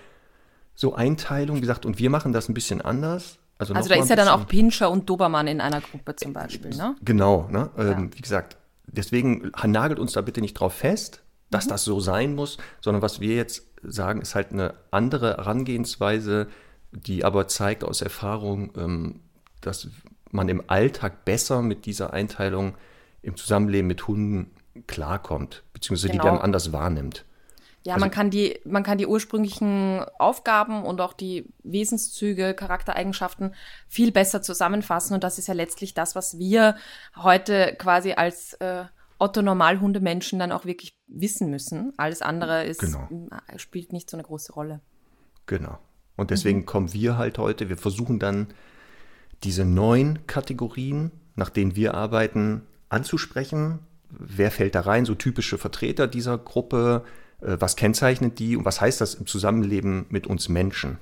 so 0.76 0.96
Einteilung, 0.96 1.58
wie 1.58 1.62
gesagt, 1.62 1.86
und 1.86 2.00
wir 2.00 2.10
machen 2.10 2.34
das 2.34 2.50
ein 2.50 2.54
bisschen 2.54 2.82
anders. 2.82 3.38
Also, 3.58 3.74
also 3.74 3.90
da 3.90 3.96
ist 3.96 4.10
ja 4.10 4.16
dann 4.16 4.28
auch 4.28 4.48
Pinscher 4.48 4.90
und 4.90 5.08
Dobermann 5.10 5.48
in 5.48 5.62
einer 5.62 5.82
Gruppe 5.82 6.16
zum 6.16 6.34
Beispiel, 6.34 6.72
ne? 6.72 6.96
Genau, 7.04 7.48
ne? 7.52 7.70
Ja. 7.78 7.92
Ähm, 7.92 8.10
wie 8.16 8.22
gesagt, 8.22 8.58
deswegen 8.88 9.52
nagelt 9.66 10.00
uns 10.00 10.14
da 10.14 10.22
bitte 10.22 10.42
nicht 10.42 10.56
drauf 10.56 10.74
fest, 10.74 11.24
dass 11.52 11.66
mhm. 11.66 11.70
das 11.70 11.84
so 11.84 12.00
sein 12.00 12.34
muss, 12.34 12.58
sondern 12.82 13.02
was 13.04 13.20
wir 13.20 13.36
jetzt 13.36 13.68
sagen, 13.84 14.22
ist 14.22 14.34
halt 14.36 14.52
eine 14.52 14.74
andere 14.90 15.38
Herangehensweise, 15.38 16.48
die 16.92 17.24
aber 17.24 17.48
zeigt 17.48 17.84
aus 17.84 18.02
Erfahrung, 18.02 18.72
ähm, 18.78 19.20
dass 19.62 19.88
man 20.32 20.50
im 20.50 20.64
Alltag 20.68 21.26
besser 21.26 21.62
mit 21.62 21.86
dieser 21.86 22.14
Einteilung 22.14 22.76
im 23.22 23.36
Zusammenleben 23.36 23.88
mit 23.88 24.08
Hunden 24.08 24.52
klarkommt, 24.88 25.64
beziehungsweise 25.74 26.12
genau. 26.12 26.24
die 26.24 26.30
dann 26.30 26.38
anders 26.40 26.72
wahrnimmt. 26.72 27.26
Ja, 27.84 27.94
also, 27.96 28.04
man 28.04 28.12
kann 28.12 28.30
die, 28.30 28.60
man 28.64 28.84
kann 28.84 28.98
die 28.98 29.08
ursprünglichen 29.08 30.02
Aufgaben 30.20 30.84
und 30.84 31.02
auch 31.02 31.14
die 31.14 31.52
Wesenszüge, 31.64 32.54
Charaktereigenschaften 32.54 33.56
viel 33.88 34.12
besser 34.12 34.42
zusammenfassen. 34.42 35.16
Und 35.16 35.24
das 35.24 35.40
ist 35.40 35.48
ja 35.48 35.56
letztlich 35.56 35.94
das, 35.94 36.16
was 36.16 36.38
wir 36.38 36.76
heute 37.16 37.76
quasi 37.80 38.14
als 38.14 38.54
äh, 38.56 38.86
Otto-Normalhundemenschen 39.18 40.38
dann 40.38 40.52
auch 40.52 40.66
wirklich 40.66 40.96
wissen 41.08 41.50
müssen. 41.50 41.94
Alles 41.98 42.22
andere 42.22 42.66
ist, 42.66 42.82
genau. 42.82 43.08
spielt 43.58 43.94
nicht 43.94 44.10
so 44.10 44.18
eine 44.18 44.24
große 44.24 44.54
Rolle. 44.54 44.82
Genau. 45.48 45.80
Und 46.16 46.30
deswegen 46.30 46.60
mhm. 46.60 46.66
kommen 46.66 46.94
wir 46.94 47.18
halt 47.18 47.38
heute, 47.38 47.70
wir 47.70 47.78
versuchen 47.78 48.20
dann 48.20 48.48
diese 49.44 49.66
neun 49.66 50.28
Kategorien, 50.28 51.12
nach 51.36 51.50
denen 51.50 51.76
wir 51.76 51.96
arbeiten, 51.96 52.62
anzusprechen. 52.90 53.80
Wer 54.10 54.52
fällt 54.52 54.76
da 54.76 54.82
rein? 54.82 55.06
So 55.06 55.16
typische 55.16 55.58
Vertreter 55.58 56.08
dieser 56.08 56.38
Gruppe, 56.38 57.06
was 57.42 57.76
kennzeichnet 57.76 58.40
die 58.40 58.56
und 58.56 58.66
was 58.66 58.82
heißt 58.82 59.02
das 59.02 59.16
im 59.16 59.26
Zusammenleben 59.26 60.06
mit 60.10 60.28
uns 60.28 60.50
Menschen? 60.50 60.98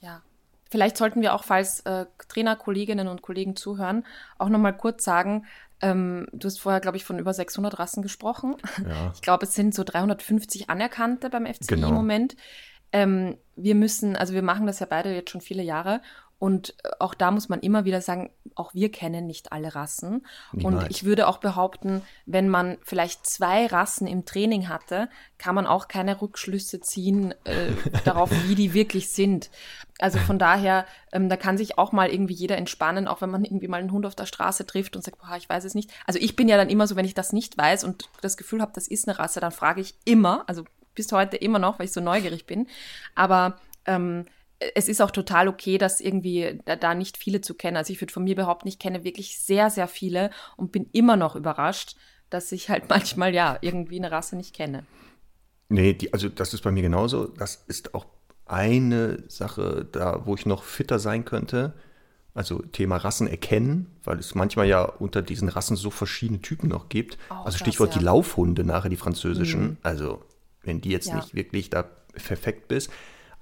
Ja, 0.00 0.22
vielleicht 0.70 0.96
sollten 0.96 1.22
wir 1.22 1.34
auch, 1.34 1.44
falls 1.44 1.80
äh, 1.80 2.06
Trainer, 2.28 2.56
Kolleginnen 2.56 3.08
und 3.08 3.22
Kollegen 3.22 3.56
zuhören, 3.56 4.04
auch 4.38 4.48
nochmal 4.48 4.76
kurz 4.76 5.04
sagen, 5.04 5.46
ähm, 5.80 6.26
du 6.32 6.46
hast 6.46 6.58
vorher, 6.58 6.80
glaube 6.80 6.96
ich, 6.96 7.04
von 7.04 7.18
über 7.18 7.34
600 7.34 7.78
Rassen 7.78 8.02
gesprochen. 8.02 8.56
Ja. 8.86 9.10
Ich 9.14 9.22
glaube, 9.22 9.46
es 9.46 9.54
sind 9.54 9.74
so 9.74 9.84
350 9.84 10.70
anerkannte 10.70 11.30
beim 11.30 11.46
FCI 11.46 11.74
genau. 11.74 11.88
im 11.88 11.94
Moment. 11.94 12.36
Ähm, 12.92 13.36
wir 13.56 13.74
müssen, 13.74 14.16
also 14.16 14.32
wir 14.32 14.42
machen 14.42 14.66
das 14.66 14.78
ja 14.80 14.86
beide 14.88 15.14
jetzt 15.14 15.30
schon 15.30 15.40
viele 15.40 15.62
Jahre 15.62 16.00
und 16.38 16.74
äh, 16.84 16.90
auch 16.98 17.14
da 17.14 17.30
muss 17.30 17.48
man 17.48 17.60
immer 17.60 17.84
wieder 17.84 18.00
sagen, 18.00 18.30
auch 18.54 18.74
wir 18.74 18.90
kennen 18.90 19.26
nicht 19.26 19.52
alle 19.52 19.74
Rassen. 19.74 20.26
Niemals. 20.52 20.84
Und 20.84 20.90
ich 20.90 21.04
würde 21.04 21.28
auch 21.28 21.38
behaupten, 21.38 22.02
wenn 22.26 22.48
man 22.48 22.78
vielleicht 22.82 23.26
zwei 23.26 23.66
Rassen 23.66 24.06
im 24.06 24.24
Training 24.24 24.68
hatte, 24.68 25.08
kann 25.38 25.54
man 25.54 25.66
auch 25.66 25.88
keine 25.88 26.20
Rückschlüsse 26.20 26.80
ziehen 26.80 27.34
äh, 27.44 27.72
darauf, 28.04 28.30
wie 28.48 28.54
die 28.54 28.74
wirklich 28.74 29.10
sind. 29.10 29.50
Also 29.98 30.18
von 30.18 30.38
daher, 30.38 30.84
ähm, 31.12 31.30
da 31.30 31.36
kann 31.38 31.56
sich 31.56 31.78
auch 31.78 31.92
mal 31.92 32.10
irgendwie 32.10 32.34
jeder 32.34 32.58
entspannen, 32.58 33.08
auch 33.08 33.22
wenn 33.22 33.30
man 33.30 33.44
irgendwie 33.44 33.68
mal 33.68 33.80
einen 33.80 33.92
Hund 33.92 34.04
auf 34.04 34.14
der 34.14 34.26
Straße 34.26 34.66
trifft 34.66 34.94
und 34.94 35.02
sagt, 35.02 35.18
boah, 35.18 35.36
ich 35.36 35.48
weiß 35.48 35.64
es 35.64 35.74
nicht. 35.74 35.90
Also 36.06 36.18
ich 36.20 36.36
bin 36.36 36.48
ja 36.48 36.58
dann 36.58 36.68
immer 36.68 36.86
so, 36.86 36.96
wenn 36.96 37.06
ich 37.06 37.14
das 37.14 37.32
nicht 37.32 37.56
weiß 37.56 37.84
und 37.84 38.10
das 38.20 38.36
Gefühl 38.36 38.60
habe, 38.60 38.72
das 38.74 38.88
ist 38.88 39.08
eine 39.08 39.18
Rasse, 39.18 39.40
dann 39.40 39.52
frage 39.52 39.80
ich 39.80 39.94
immer, 40.04 40.44
also 40.46 40.64
bis 40.94 41.10
heute 41.12 41.36
immer 41.38 41.58
noch, 41.58 41.78
weil 41.78 41.86
ich 41.86 41.92
so 41.92 42.00
neugierig 42.00 42.46
bin. 42.46 42.66
Aber 43.14 43.56
ähm, 43.86 44.26
es 44.74 44.88
ist 44.88 45.02
auch 45.02 45.10
total 45.10 45.48
okay, 45.48 45.78
dass 45.78 46.00
irgendwie 46.00 46.60
da, 46.64 46.76
da 46.76 46.94
nicht 46.94 47.16
viele 47.16 47.40
zu 47.40 47.54
kennen. 47.54 47.76
Also 47.76 47.92
ich 47.92 48.00
würde 48.00 48.12
von 48.12 48.24
mir 48.24 48.34
behaupten, 48.34 48.68
ich 48.68 48.78
kenne 48.78 49.04
wirklich 49.04 49.38
sehr, 49.38 49.70
sehr 49.70 49.88
viele 49.88 50.30
und 50.56 50.72
bin 50.72 50.88
immer 50.92 51.16
noch 51.16 51.36
überrascht, 51.36 51.96
dass 52.30 52.52
ich 52.52 52.70
halt 52.70 52.84
manchmal 52.88 53.34
ja 53.34 53.58
irgendwie 53.60 53.98
eine 53.98 54.10
Rasse 54.10 54.36
nicht 54.36 54.54
kenne. 54.54 54.84
Nee, 55.68 55.94
die, 55.94 56.12
also 56.12 56.28
das 56.28 56.54
ist 56.54 56.62
bei 56.62 56.70
mir 56.70 56.82
genauso. 56.82 57.26
Das 57.26 57.64
ist 57.66 57.94
auch 57.94 58.06
eine 58.46 59.24
Sache 59.28 59.86
da, 59.90 60.24
wo 60.24 60.34
ich 60.34 60.46
noch 60.46 60.62
fitter 60.62 60.98
sein 60.98 61.24
könnte. 61.24 61.74
Also 62.32 62.60
Thema 62.60 62.98
Rassen 62.98 63.26
erkennen, 63.26 63.86
weil 64.04 64.18
es 64.18 64.34
manchmal 64.34 64.68
ja 64.68 64.82
unter 64.84 65.22
diesen 65.22 65.48
Rassen 65.48 65.74
so 65.74 65.90
verschiedene 65.90 66.40
Typen 66.40 66.68
noch 66.68 66.88
gibt. 66.88 67.18
Auch 67.30 67.46
also 67.46 67.58
Stichwort 67.58 67.90
das, 67.90 67.96
ja. 67.96 68.00
die 68.00 68.04
Laufhunde 68.04 68.62
nachher, 68.62 68.90
die 68.90 68.96
französischen. 68.96 69.62
Mhm. 69.62 69.76
Also 69.82 70.22
wenn 70.62 70.80
die 70.80 70.90
jetzt 70.90 71.08
ja. 71.08 71.16
nicht 71.16 71.34
wirklich 71.34 71.70
da 71.70 71.82
perfekt 71.82 72.68
bist. 72.68 72.90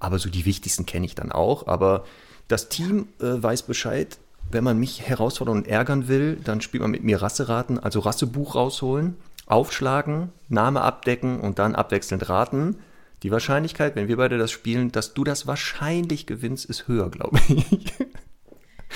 Aber 0.05 0.19
so 0.19 0.29
die 0.29 0.45
wichtigsten 0.45 0.85
kenne 0.85 1.07
ich 1.07 1.15
dann 1.15 1.31
auch. 1.31 1.65
Aber 1.65 2.05
das 2.47 2.69
Team 2.69 3.07
äh, 3.19 3.41
weiß 3.41 3.63
Bescheid. 3.63 4.19
Wenn 4.51 4.63
man 4.63 4.79
mich 4.79 5.01
herausfordern 5.01 5.57
und 5.57 5.67
ärgern 5.67 6.07
will, 6.07 6.37
dann 6.43 6.61
spielt 6.61 6.81
man 6.81 6.91
mit 6.91 7.03
mir 7.03 7.23
Rasseraten, 7.23 7.79
also 7.79 8.01
Rassebuch 8.01 8.53
rausholen, 8.53 9.15
aufschlagen, 9.47 10.29
Name 10.47 10.81
abdecken 10.81 11.39
und 11.39 11.57
dann 11.57 11.73
abwechselnd 11.73 12.29
raten. 12.29 12.77
Die 13.23 13.31
Wahrscheinlichkeit, 13.31 13.95
wenn 13.95 14.07
wir 14.07 14.17
beide 14.17 14.37
das 14.37 14.51
spielen, 14.51 14.91
dass 14.91 15.15
du 15.15 15.23
das 15.23 15.47
wahrscheinlich 15.47 16.27
gewinnst, 16.27 16.65
ist 16.65 16.87
höher, 16.87 17.09
glaube 17.09 17.39
ich. 17.47 17.65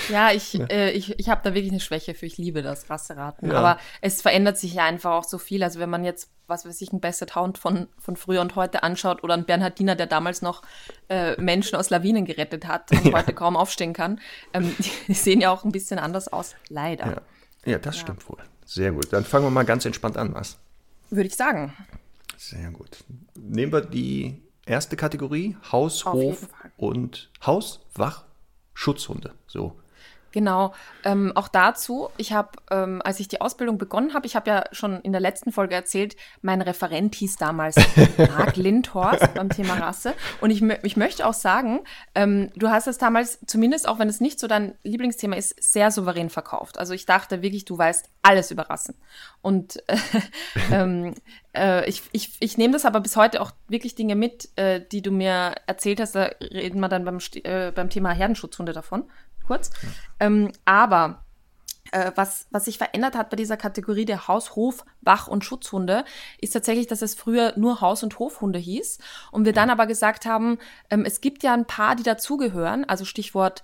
Ja, 0.08 0.32
ich, 0.32 0.54
ja. 0.54 0.66
Äh, 0.66 0.90
ich, 0.92 1.18
ich 1.18 1.28
habe 1.28 1.40
da 1.44 1.54
wirklich 1.54 1.72
eine 1.72 1.80
Schwäche 1.80 2.14
für. 2.14 2.26
Ich 2.26 2.38
liebe 2.38 2.62
das 2.62 2.88
Rasseraten. 2.90 3.50
Ja. 3.50 3.58
Aber 3.58 3.80
es 4.00 4.22
verändert 4.22 4.58
sich 4.58 4.74
ja 4.74 4.84
einfach 4.84 5.12
auch 5.12 5.24
so 5.24 5.38
viel. 5.38 5.62
Also 5.62 5.80
wenn 5.80 5.90
man 5.90 6.04
jetzt, 6.04 6.30
was 6.46 6.64
weiß 6.64 6.80
ich, 6.80 6.92
ein 6.92 7.00
Basset 7.00 7.36
Hound 7.36 7.58
von, 7.58 7.88
von 7.98 8.16
früher 8.16 8.40
und 8.40 8.56
heute 8.56 8.82
anschaut 8.82 9.22
oder 9.22 9.34
ein 9.34 9.44
Bernhardiner, 9.44 9.96
der 9.96 10.06
damals 10.06 10.42
noch 10.42 10.62
äh, 11.08 11.40
Menschen 11.40 11.76
aus 11.76 11.90
Lawinen 11.90 12.24
gerettet 12.24 12.66
hat 12.66 12.90
und 12.92 13.04
ja. 13.06 13.12
heute 13.12 13.32
kaum 13.34 13.56
aufstehen 13.56 13.92
kann, 13.92 14.20
ähm, 14.52 14.74
die 15.08 15.14
sehen 15.14 15.40
ja 15.40 15.50
auch 15.50 15.64
ein 15.64 15.72
bisschen 15.72 15.98
anders 15.98 16.28
aus. 16.28 16.54
Leider. 16.68 17.22
Ja, 17.64 17.78
das 17.78 17.98
stimmt 17.98 18.28
wohl. 18.28 18.38
Sehr 18.64 18.92
gut. 18.92 19.12
Dann 19.12 19.24
fangen 19.24 19.44
wir 19.44 19.50
mal 19.50 19.64
ganz 19.64 19.84
entspannt 19.84 20.16
an, 20.16 20.34
was? 20.34 20.58
Würde 21.10 21.26
ich 21.26 21.36
sagen. 21.36 21.74
Sehr 22.36 22.70
gut. 22.70 23.04
Nehmen 23.34 23.72
wir 23.72 23.80
die 23.82 24.40
erste 24.64 24.96
Kategorie, 24.96 25.56
Haus, 25.72 26.04
Hof 26.04 26.48
und 26.76 27.30
Haus, 27.44 27.80
Wach, 27.94 28.24
Schutzhunde. 28.74 29.34
So. 29.46 29.79
Genau, 30.32 30.74
ähm, 31.04 31.32
auch 31.34 31.48
dazu, 31.48 32.08
ich 32.16 32.32
habe, 32.32 32.50
ähm, 32.70 33.02
als 33.04 33.18
ich 33.18 33.28
die 33.28 33.40
Ausbildung 33.40 33.78
begonnen 33.78 34.14
habe, 34.14 34.26
ich 34.26 34.36
habe 34.36 34.50
ja 34.50 34.64
schon 34.70 35.00
in 35.00 35.12
der 35.12 35.20
letzten 35.20 35.50
Folge 35.50 35.74
erzählt, 35.74 36.16
mein 36.40 36.62
Referent 36.62 37.14
hieß 37.16 37.36
damals 37.36 37.76
Marc 38.16 38.56
Lindhorst 38.56 39.34
beim 39.34 39.48
Thema 39.48 39.74
Rasse. 39.74 40.14
Und 40.40 40.50
ich, 40.50 40.62
ich 40.62 40.96
möchte 40.96 41.26
auch 41.26 41.34
sagen, 41.34 41.80
ähm, 42.14 42.50
du 42.54 42.70
hast 42.70 42.86
es 42.86 42.98
damals, 42.98 43.40
zumindest 43.46 43.88
auch 43.88 43.98
wenn 43.98 44.08
es 44.08 44.20
nicht 44.20 44.38
so 44.38 44.46
dein 44.46 44.74
Lieblingsthema 44.82 45.36
ist, 45.36 45.60
sehr 45.62 45.90
souverän 45.90 46.30
verkauft. 46.30 46.78
Also 46.78 46.94
ich 46.94 47.06
dachte 47.06 47.42
wirklich, 47.42 47.64
du 47.64 47.76
weißt 47.76 48.08
alles 48.22 48.50
über 48.50 48.70
Rassen. 48.70 48.94
Und 49.42 49.82
äh, 49.88 49.96
ähm, 50.72 51.14
äh, 51.56 51.88
ich, 51.88 52.02
ich, 52.12 52.36
ich 52.40 52.58
nehme 52.58 52.72
das 52.72 52.84
aber 52.84 53.00
bis 53.00 53.16
heute 53.16 53.40
auch 53.40 53.52
wirklich 53.68 53.94
Dinge 53.94 54.14
mit, 54.14 54.48
äh, 54.56 54.80
die 54.80 55.02
du 55.02 55.10
mir 55.10 55.54
erzählt 55.66 56.00
hast. 56.00 56.14
Da 56.14 56.30
reden 56.40 56.80
wir 56.80 56.88
dann 56.88 57.04
beim, 57.04 57.18
äh, 57.42 57.72
beim 57.72 57.90
Thema 57.90 58.12
Herdenschutzhunde 58.12 58.72
davon, 58.72 59.04
kurz. 59.46 59.70
Ja. 59.82 59.88
Ähm, 60.20 60.52
aber 60.64 61.24
äh, 61.92 62.12
was, 62.14 62.46
was 62.50 62.66
sich 62.66 62.78
verändert 62.78 63.16
hat 63.16 63.30
bei 63.30 63.36
dieser 63.36 63.56
Kategorie 63.56 64.04
der 64.04 64.28
Haus-, 64.28 64.54
Hof-, 64.54 64.84
Wach- 65.00 65.28
und 65.28 65.44
Schutzhunde, 65.44 66.04
ist 66.40 66.52
tatsächlich, 66.52 66.86
dass 66.86 67.02
es 67.02 67.14
früher 67.14 67.54
nur 67.56 67.80
Haus- 67.80 68.02
und 68.02 68.18
Hofhunde 68.18 68.58
hieß. 68.58 68.98
Und 69.32 69.44
wir 69.44 69.52
dann 69.52 69.70
aber 69.70 69.86
gesagt 69.86 70.26
haben, 70.26 70.58
ähm, 70.90 71.04
es 71.04 71.20
gibt 71.20 71.42
ja 71.42 71.52
ein 71.54 71.66
paar, 71.66 71.96
die 71.96 72.02
dazugehören, 72.02 72.84
also 72.84 73.04
Stichwort 73.04 73.62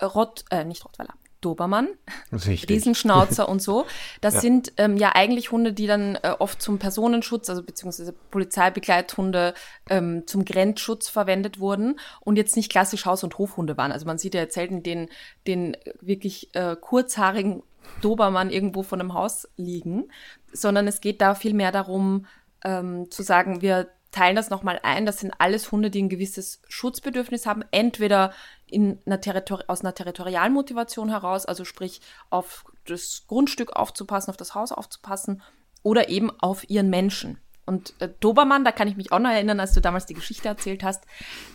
Rott, 0.00 0.44
äh, 0.50 0.64
nicht 0.64 0.84
Rottweiler, 0.84 1.14
Dobermann, 1.40 1.88
Richtig. 2.32 2.68
Riesenschnauzer 2.68 3.48
und 3.48 3.62
so. 3.62 3.86
Das 4.20 4.34
ja. 4.34 4.40
sind 4.40 4.72
ähm, 4.76 4.96
ja 4.96 5.12
eigentlich 5.14 5.52
Hunde, 5.52 5.72
die 5.72 5.86
dann 5.86 6.16
äh, 6.16 6.34
oft 6.38 6.60
zum 6.60 6.78
Personenschutz, 6.78 7.48
also 7.50 7.62
beziehungsweise 7.62 8.12
Polizeibegleithunde 8.30 9.54
ähm, 9.90 10.26
zum 10.26 10.44
Grenzschutz 10.44 11.08
verwendet 11.08 11.60
wurden 11.60 12.00
und 12.20 12.36
jetzt 12.36 12.56
nicht 12.56 12.70
klassisch 12.70 13.06
Haus- 13.06 13.24
und 13.24 13.38
Hofhunde 13.38 13.76
waren. 13.76 13.92
Also 13.92 14.06
man 14.06 14.18
sieht 14.18 14.34
ja 14.34 14.40
jetzt 14.40 14.54
selten 14.54 14.82
den, 14.82 15.08
den 15.46 15.76
wirklich 16.00 16.54
äh, 16.54 16.76
kurzhaarigen 16.80 17.62
Dobermann 18.00 18.50
irgendwo 18.50 18.82
von 18.82 19.00
einem 19.00 19.14
Haus 19.14 19.48
liegen, 19.56 20.08
sondern 20.52 20.88
es 20.88 21.00
geht 21.00 21.20
da 21.20 21.34
viel 21.34 21.54
mehr 21.54 21.72
darum, 21.72 22.26
ähm, 22.64 23.10
zu 23.10 23.22
sagen, 23.22 23.62
wir 23.62 23.88
teilen 24.10 24.36
das 24.36 24.50
nochmal 24.50 24.80
ein. 24.82 25.06
Das 25.06 25.20
sind 25.20 25.32
alles 25.38 25.70
Hunde, 25.70 25.90
die 25.90 26.02
ein 26.02 26.08
gewisses 26.08 26.62
Schutzbedürfnis 26.68 27.46
haben. 27.46 27.64
Entweder 27.70 28.32
in 28.68 28.98
einer 29.06 29.20
Territori 29.20 29.64
aus 29.68 29.80
einer 29.82 29.94
Territorialmotivation 29.94 31.08
heraus, 31.08 31.46
also 31.46 31.64
sprich 31.64 32.00
auf 32.30 32.64
das 32.86 33.24
Grundstück 33.26 33.74
aufzupassen, 33.74 34.30
auf 34.30 34.36
das 34.36 34.54
Haus 34.54 34.72
aufzupassen 34.72 35.42
oder 35.82 36.08
eben 36.08 36.30
auf 36.40 36.68
ihren 36.68 36.90
Menschen. 36.90 37.38
Und 37.64 37.94
äh, 38.00 38.08
Dobermann, 38.20 38.64
da 38.64 38.70
kann 38.70 38.86
ich 38.86 38.96
mich 38.96 39.12
auch 39.12 39.18
noch 39.18 39.30
erinnern, 39.30 39.58
als 39.58 39.72
du 39.72 39.80
damals 39.80 40.06
die 40.06 40.14
Geschichte 40.14 40.48
erzählt 40.48 40.84
hast, 40.84 41.04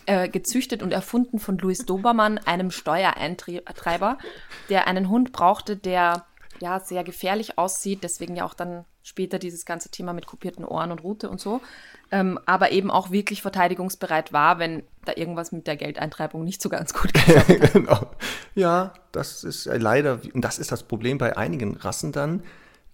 äh, 0.06 0.28
gezüchtet 0.28 0.82
und 0.82 0.92
erfunden 0.92 1.38
von 1.38 1.56
Louis 1.58 1.86
Dobermann, 1.86 2.38
einem 2.38 2.70
Steuereintreiber, 2.70 4.18
der 4.68 4.86
einen 4.86 5.08
Hund 5.08 5.32
brauchte, 5.32 5.76
der 5.76 6.26
ja 6.60 6.80
sehr 6.80 7.02
gefährlich 7.02 7.58
aussieht, 7.58 8.04
deswegen 8.04 8.36
ja 8.36 8.44
auch 8.44 8.54
dann 8.54 8.84
später 9.02 9.38
dieses 9.38 9.64
ganze 9.64 9.90
Thema 9.90 10.12
mit 10.12 10.26
kopierten 10.26 10.64
Ohren 10.64 10.92
und 10.92 11.02
Rute 11.02 11.28
und 11.28 11.40
so, 11.40 11.60
ähm, 12.10 12.38
aber 12.46 12.72
eben 12.72 12.90
auch 12.90 13.10
wirklich 13.10 13.42
verteidigungsbereit 13.42 14.32
war, 14.32 14.58
wenn 14.58 14.82
da 15.04 15.12
irgendwas 15.16 15.52
mit 15.52 15.66
der 15.66 15.76
Geldeintreibung 15.76 16.44
nicht 16.44 16.62
so 16.62 16.68
ganz 16.68 16.94
gut 16.94 17.12
geklappt 17.14 17.72
genau. 17.72 18.10
Ja, 18.54 18.94
das 19.12 19.44
ist 19.44 19.66
leider, 19.66 20.20
und 20.32 20.42
das 20.42 20.58
ist 20.58 20.72
das 20.72 20.84
Problem 20.84 21.18
bei 21.18 21.36
einigen 21.36 21.76
Rassen 21.76 22.12
dann, 22.12 22.42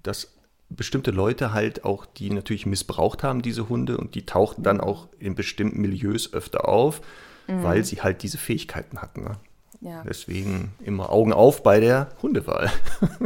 dass 0.02 0.32
bestimmte 0.70 1.10
Leute 1.10 1.52
halt 1.52 1.84
auch, 1.84 2.06
die 2.06 2.30
natürlich 2.30 2.66
missbraucht 2.66 3.22
haben, 3.22 3.42
diese 3.42 3.68
Hunde, 3.68 3.96
und 3.96 4.14
die 4.14 4.26
tauchten 4.26 4.62
dann 4.62 4.80
auch 4.80 5.08
in 5.18 5.34
bestimmten 5.34 5.80
Milieus 5.80 6.32
öfter 6.32 6.68
auf, 6.68 7.00
mhm. 7.46 7.62
weil 7.62 7.84
sie 7.84 8.02
halt 8.02 8.22
diese 8.22 8.38
Fähigkeiten 8.38 9.00
hatten. 9.00 9.24
Ne? 9.24 9.32
Ja. 9.80 10.02
Deswegen 10.02 10.72
immer 10.84 11.10
Augen 11.10 11.32
auf 11.32 11.62
bei 11.62 11.78
der 11.78 12.08
Hundewahl. 12.22 12.70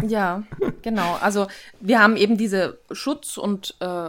Ja, 0.08 0.42
genau. 0.82 1.16
Also 1.20 1.46
wir 1.80 2.00
haben 2.00 2.16
eben 2.16 2.36
diese 2.36 2.78
Schutz- 2.90 3.36
und 3.36 3.76
äh, 3.80 4.08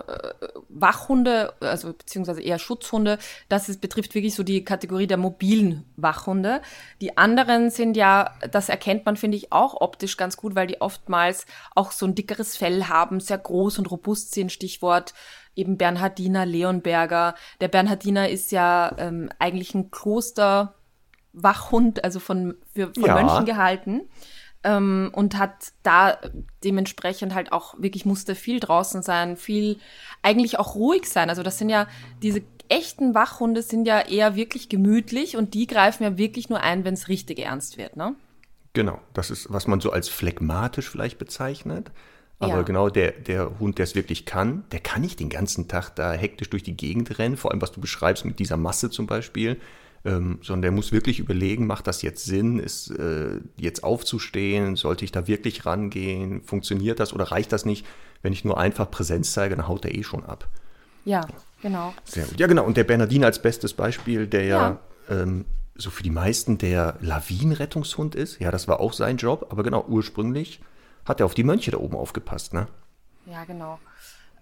Wachhunde, 0.69 1.53
also 1.59 1.93
beziehungsweise 1.93 2.41
eher 2.41 2.57
Schutzhunde. 2.57 3.19
Das 3.47 3.69
ist, 3.69 3.79
betrifft 3.79 4.15
wirklich 4.15 4.33
so 4.33 4.43
die 4.43 4.63
Kategorie 4.63 5.05
der 5.05 5.17
mobilen 5.17 5.85
Wachhunde. 5.95 6.61
Die 6.99 7.17
anderen 7.17 7.69
sind 7.69 7.95
ja, 7.95 8.33
das 8.49 8.69
erkennt 8.69 9.05
man, 9.05 9.17
finde 9.17 9.37
ich, 9.37 9.51
auch 9.51 9.79
optisch 9.81 10.17
ganz 10.17 10.35
gut, 10.35 10.55
weil 10.55 10.67
die 10.67 10.81
oftmals 10.81 11.45
auch 11.75 11.91
so 11.91 12.07
ein 12.07 12.15
dickeres 12.15 12.57
Fell 12.57 12.85
haben, 12.85 13.19
sehr 13.19 13.37
groß 13.37 13.77
und 13.77 13.91
robust 13.91 14.33
sind. 14.33 14.51
Stichwort 14.51 15.13
eben 15.55 15.77
Bernhardiner, 15.77 16.45
Leonberger. 16.45 17.35
Der 17.61 17.67
Bernhardiner 17.67 18.29
ist 18.29 18.51
ja 18.51 18.95
ähm, 18.97 19.29
eigentlich 19.37 19.75
ein 19.75 19.91
Kloster. 19.91 20.75
Wachhund, 21.33 22.03
also 22.03 22.19
von, 22.19 22.55
für, 22.73 22.93
von 22.93 23.03
ja. 23.03 23.15
Mönchen 23.15 23.45
gehalten. 23.45 24.01
Ähm, 24.65 25.11
und 25.13 25.37
hat 25.37 25.73
da 25.83 26.17
dementsprechend 26.63 27.35
halt 27.35 27.51
auch 27.51 27.75
wirklich 27.79 28.05
musste 28.05 28.33
viel 28.33 28.61
draußen 28.61 29.01
sein, 29.01 29.35
viel 29.35 29.77
eigentlich 30.21 30.57
auch 30.57 30.75
ruhig 30.75 31.09
sein. 31.09 31.29
Also 31.29 31.43
das 31.43 31.57
sind 31.57 31.67
ja 31.67 31.87
diese 32.21 32.43
echten 32.69 33.13
Wachhunde 33.13 33.61
sind 33.61 33.85
ja 33.85 33.99
eher 33.99 34.35
wirklich 34.35 34.69
gemütlich 34.69 35.35
und 35.35 35.53
die 35.53 35.67
greifen 35.67 36.03
ja 36.03 36.17
wirklich 36.17 36.49
nur 36.49 36.61
ein, 36.61 36.85
wenn 36.85 36.93
es 36.93 37.09
richtig 37.09 37.39
ernst 37.39 37.77
wird, 37.77 37.97
ne? 37.97 38.15
Genau, 38.73 38.99
das 39.13 39.29
ist, 39.29 39.51
was 39.51 39.67
man 39.67 39.81
so 39.81 39.91
als 39.91 40.09
phlegmatisch 40.09 40.89
vielleicht 40.89 41.19
bezeichnet. 41.19 41.91
Aber 42.39 42.55
ja. 42.55 42.61
genau 42.63 42.89
der, 42.89 43.11
der 43.11 43.59
Hund, 43.59 43.77
der 43.77 43.83
es 43.83 43.95
wirklich 43.95 44.25
kann, 44.25 44.63
der 44.71 44.79
kann 44.79 45.01
nicht 45.01 45.19
den 45.19 45.29
ganzen 45.29 45.67
Tag 45.67 45.91
da 45.91 46.11
hektisch 46.13 46.49
durch 46.49 46.63
die 46.63 46.75
Gegend 46.75 47.19
rennen, 47.19 47.37
vor 47.37 47.51
allem 47.51 47.61
was 47.61 47.71
du 47.71 47.79
beschreibst 47.79 48.25
mit 48.25 48.39
dieser 48.39 48.57
Masse 48.57 48.89
zum 48.89 49.05
Beispiel 49.05 49.59
ähm, 50.05 50.39
sondern 50.41 50.63
der 50.63 50.71
muss 50.71 50.91
wirklich 50.91 51.19
überlegen, 51.19 51.65
macht 51.65 51.87
das 51.87 52.01
jetzt 52.01 52.25
Sinn, 52.25 52.59
ist 52.59 52.91
äh, 52.91 53.39
jetzt 53.57 53.83
aufzustehen, 53.83 54.75
sollte 54.75 55.05
ich 55.05 55.11
da 55.11 55.27
wirklich 55.27 55.65
rangehen, 55.65 56.41
funktioniert 56.41 56.99
das 56.99 57.13
oder 57.13 57.25
reicht 57.25 57.51
das 57.51 57.65
nicht? 57.65 57.85
Wenn 58.21 58.33
ich 58.33 58.45
nur 58.45 58.57
einfach 58.57 58.89
Präsenz 58.89 59.33
zeige, 59.33 59.55
dann 59.55 59.67
haut 59.67 59.85
er 59.85 59.95
eh 59.95 60.03
schon 60.03 60.25
ab. 60.25 60.47
Ja, 61.05 61.25
genau. 61.61 61.93
Sehr 62.05 62.25
gut. 62.25 62.39
Ja, 62.39 62.47
genau. 62.47 62.63
Und 62.65 62.77
der 62.77 62.83
Bernardin 62.85 63.23
als 63.23 63.41
bestes 63.41 63.73
Beispiel, 63.73 64.27
der 64.27 64.45
ja, 64.45 64.79
ja 65.09 65.21
ähm, 65.21 65.45
so 65.75 65.89
für 65.89 66.03
die 66.03 66.09
meisten 66.09 66.57
der 66.57 66.97
Lawinenrettungshund 67.01 68.15
ist. 68.15 68.39
Ja, 68.39 68.51
das 68.51 68.67
war 68.67 68.79
auch 68.79 68.93
sein 68.93 69.17
Job, 69.17 69.47
aber 69.49 69.63
genau, 69.63 69.85
ursprünglich 69.87 70.61
hat 71.05 71.19
er 71.19 71.25
auf 71.25 71.33
die 71.33 71.43
Mönche 71.43 71.71
da 71.71 71.77
oben 71.77 71.95
aufgepasst, 71.95 72.53
ne? 72.53 72.67
Ja, 73.25 73.43
genau. 73.45 73.79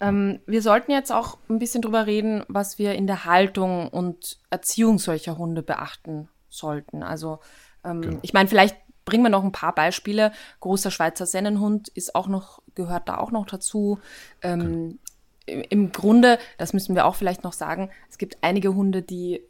Ähm, 0.02 0.40
wir 0.48 0.62
sollten 0.62 0.92
jetzt 0.92 1.12
auch 1.12 1.38
ein 1.48 1.60
bisschen 1.60 1.82
drüber 1.82 2.08
reden, 2.08 2.44
was 2.48 2.80
wir 2.80 2.96
in 2.96 3.08
der 3.08 3.26
Haltung 3.26 3.88
und 3.88 4.40
Erziehung 4.50 4.98
solcher 4.98 5.38
Hunde 5.38 5.62
beachten 5.62 6.28
sollten. 6.50 7.04
Also 7.04 7.40
ähm, 7.86 8.02
genau. 8.02 8.20
ich 8.24 8.34
meine, 8.34 8.50
vielleicht 8.50 8.76
bringen 9.06 9.24
wir 9.24 9.30
noch 9.30 9.44
ein 9.44 9.52
paar 9.52 9.76
Beispiele. 9.76 10.32
Großer 10.60 10.92
Schweizer 10.92 11.26
Sennenhund 11.26 11.88
ist 11.90 12.16
auch 12.16 12.28
noch, 12.28 12.62
gehört 12.76 13.10
da 13.10 13.18
auch 13.18 13.32
noch 13.32 13.46
dazu. 13.46 14.00
Ähm, 14.42 15.00
genau. 15.46 15.64
Im 15.70 15.92
Grunde, 15.92 16.40
das 16.58 16.74
müssen 16.74 16.96
wir 16.96 17.06
auch 17.06 17.16
vielleicht 17.16 17.44
noch 17.44 17.54
sagen, 17.54 17.90
es 18.10 18.18
gibt 18.18 18.38
einige 18.42 18.74
Hunde, 18.74 19.02
die 19.02 19.42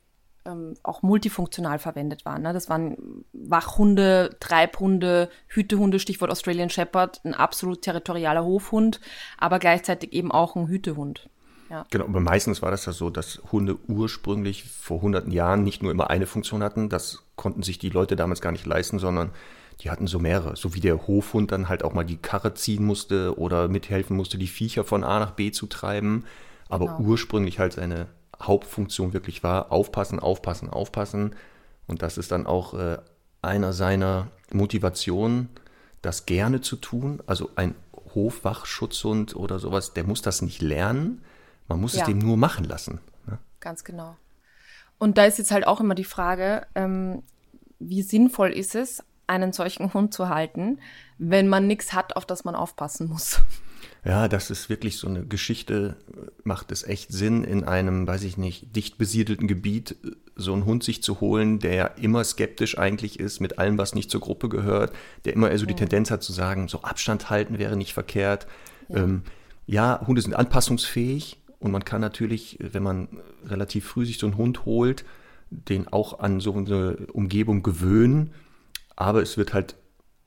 ähm, 0.45 0.75
auch 0.84 1.01
multifunktional 1.01 1.80
verwendet 1.80 2.25
waren. 2.25 2.41
Ne? 2.41 2.54
Das 2.54 2.69
waren 2.69 3.25
Wachhunde, 3.34 4.36
Treibhunde, 4.39 5.30
Hütehunde, 5.47 5.99
Stichwort 5.99 6.32
Australian 6.32 6.69
Shepherd, 6.69 7.21
ein 7.23 7.34
absolut 7.34 7.82
territorialer 7.82 8.43
Hofhund, 8.43 8.99
aber 9.38 9.60
gleichzeitig 9.60 10.13
eben 10.13 10.32
auch 10.32 10.56
ein 10.56 10.67
Hütehund. 10.67 11.30
Ja. 11.69 11.86
Genau, 11.89 12.04
aber 12.04 12.19
meistens 12.19 12.62
war 12.62 12.69
das 12.69 12.86
ja 12.86 12.91
so, 12.91 13.10
dass 13.10 13.41
Hunde 13.51 13.77
ursprünglich 13.88 14.65
vor 14.65 15.01
hunderten 15.01 15.32
Jahren 15.32 15.63
nicht 15.63 15.82
nur 15.82 15.91
immer 15.91 16.10
eine 16.10 16.25
Funktion 16.25 16.63
hatten, 16.63 16.89
das 16.89 17.23
konnten 17.36 17.63
sich 17.63 17.80
die 17.80 17.89
Leute 17.89 18.17
damals 18.17 18.41
gar 18.41 18.51
nicht 18.51 18.65
leisten, 18.65 18.99
sondern 18.99 19.32
die 19.80 19.89
hatten 19.89 20.06
so 20.06 20.19
mehrere. 20.19 20.58
So 20.58 20.75
wie 20.75 20.82
der 20.82 21.08
Hofhund 21.08 21.51
dann 21.51 21.69
halt 21.69 21.84
auch 21.84 21.93
mal 21.93 22.04
die 22.04 22.17
Karre 22.17 22.54
ziehen 22.54 22.84
musste 22.84 23.38
oder 23.39 23.69
mithelfen 23.69 24.17
musste, 24.17 24.38
die 24.38 24.47
Viecher 24.47 24.84
von 24.84 25.06
A 25.06 25.19
nach 25.19 25.32
B 25.32 25.51
zu 25.51 25.65
treiben, 25.65 26.25
aber 26.67 26.88
genau. 26.97 27.10
ursprünglich 27.10 27.58
halt 27.58 27.73
seine 27.73 28.08
Hauptfunktion 28.41 29.13
wirklich 29.13 29.43
war, 29.43 29.71
aufpassen, 29.71 30.19
aufpassen, 30.19 30.69
aufpassen. 30.69 31.36
Und 31.88 32.01
das 32.01 32.17
ist 32.17 32.32
dann 32.32 32.45
auch 32.45 32.73
äh, 32.73 32.97
einer 33.41 33.73
seiner 33.73 34.27
Motivationen, 34.51 35.49
das 36.01 36.25
gerne 36.25 36.62
zu 36.62 36.75
tun. 36.75 37.21
Also 37.25 37.49
ein 37.56 37.75
Hofwachschutzhund 38.13 39.36
oder 39.36 39.60
sowas, 39.60 39.93
der 39.93 40.04
muss 40.04 40.21
das 40.21 40.41
nicht 40.41 40.62
lernen. 40.62 41.23
Man 41.67 41.80
muss 41.80 41.93
ja. 41.93 42.01
es 42.01 42.08
dem 42.08 42.19
nur 42.19 42.38
machen 42.38 42.65
lassen. 42.65 42.99
Ne? 43.27 43.38
Ganz 43.60 43.84
genau. 43.84 44.15
Und 44.97 45.17
da 45.17 45.25
ist 45.25 45.38
jetzt 45.38 45.51
halt 45.51 45.65
auch 45.65 45.80
immer 45.80 45.95
die 45.95 46.04
Frage, 46.04 46.67
ähm, 46.75 47.23
wie 47.80 48.04
sinnvoll 48.04 48.51
ist 48.51 48.75
es, 48.75 49.04
einen 49.27 49.54
solchen 49.54 49.93
Hund 49.93 50.13
zu 50.13 50.30
halten, 50.30 50.80
wenn 51.17 51.47
man 51.47 51.65
nichts 51.65 51.93
hat, 51.93 52.15
auf 52.15 52.25
das 52.25 52.43
man 52.43 52.56
aufpassen 52.56 53.08
muss 53.08 53.41
ja, 54.04 54.28
das 54.28 54.50
ist 54.50 54.70
wirklich 54.70 54.98
so 54.98 55.08
eine 55.08 55.26
Geschichte, 55.26 55.96
macht 56.44 56.72
es 56.72 56.84
echt 56.84 57.12
Sinn, 57.12 57.44
in 57.44 57.64
einem, 57.64 58.08
weiß 58.08 58.24
ich 58.24 58.36
nicht, 58.36 58.76
dicht 58.76 58.98
besiedelten 58.98 59.48
Gebiet 59.48 59.96
äh, 60.04 60.12
so 60.36 60.54
einen 60.54 60.66
Hund 60.66 60.84
sich 60.84 61.04
zu 61.04 61.22
holen, 61.22 61.60
der 61.60 61.98
immer 62.00 62.24
skeptisch 62.24 62.80
eigentlich 62.80 63.20
ist 63.20 63.42
mit 63.42 63.60
allem, 63.60 63.78
was 63.78 63.94
nicht 63.94 64.10
zur 64.10 64.22
Gruppe 64.22 64.50
gehört, 64.50 64.92
der 65.26 65.34
immer 65.34 65.50
also 65.50 65.68
die 65.68 65.76
Tendenz 65.76 66.10
hat 66.10 66.24
zu 66.24 66.34
sagen, 66.34 66.68
so 66.68 66.82
Abstand 66.82 67.30
halten 67.30 67.60
wäre 67.60 67.78
nicht 67.78 67.94
verkehrt. 67.94 68.48
Ja. 68.90 69.04
Ähm, 69.04 69.22
ja, 69.68 70.04
Hunde 70.08 70.22
sind 70.22 70.34
anpassungsfähig 70.34 71.38
und 71.60 71.72
man 71.72 71.86
kann 71.86 72.02
natürlich, 72.02 72.58
wenn 72.60 72.82
man 72.82 73.08
relativ 73.46 73.86
früh 73.86 74.06
sich 74.06 74.18
so 74.18 74.26
einen 74.26 74.38
Hund 74.38 74.66
holt, 74.66 75.06
den 75.52 75.88
auch 75.88 76.20
an 76.20 76.40
so 76.40 76.54
eine 76.54 76.96
Umgebung 77.14 77.62
gewöhnen, 77.62 78.32
aber 78.96 79.22
es 79.22 79.38
wird 79.38 79.54
halt 79.54 79.76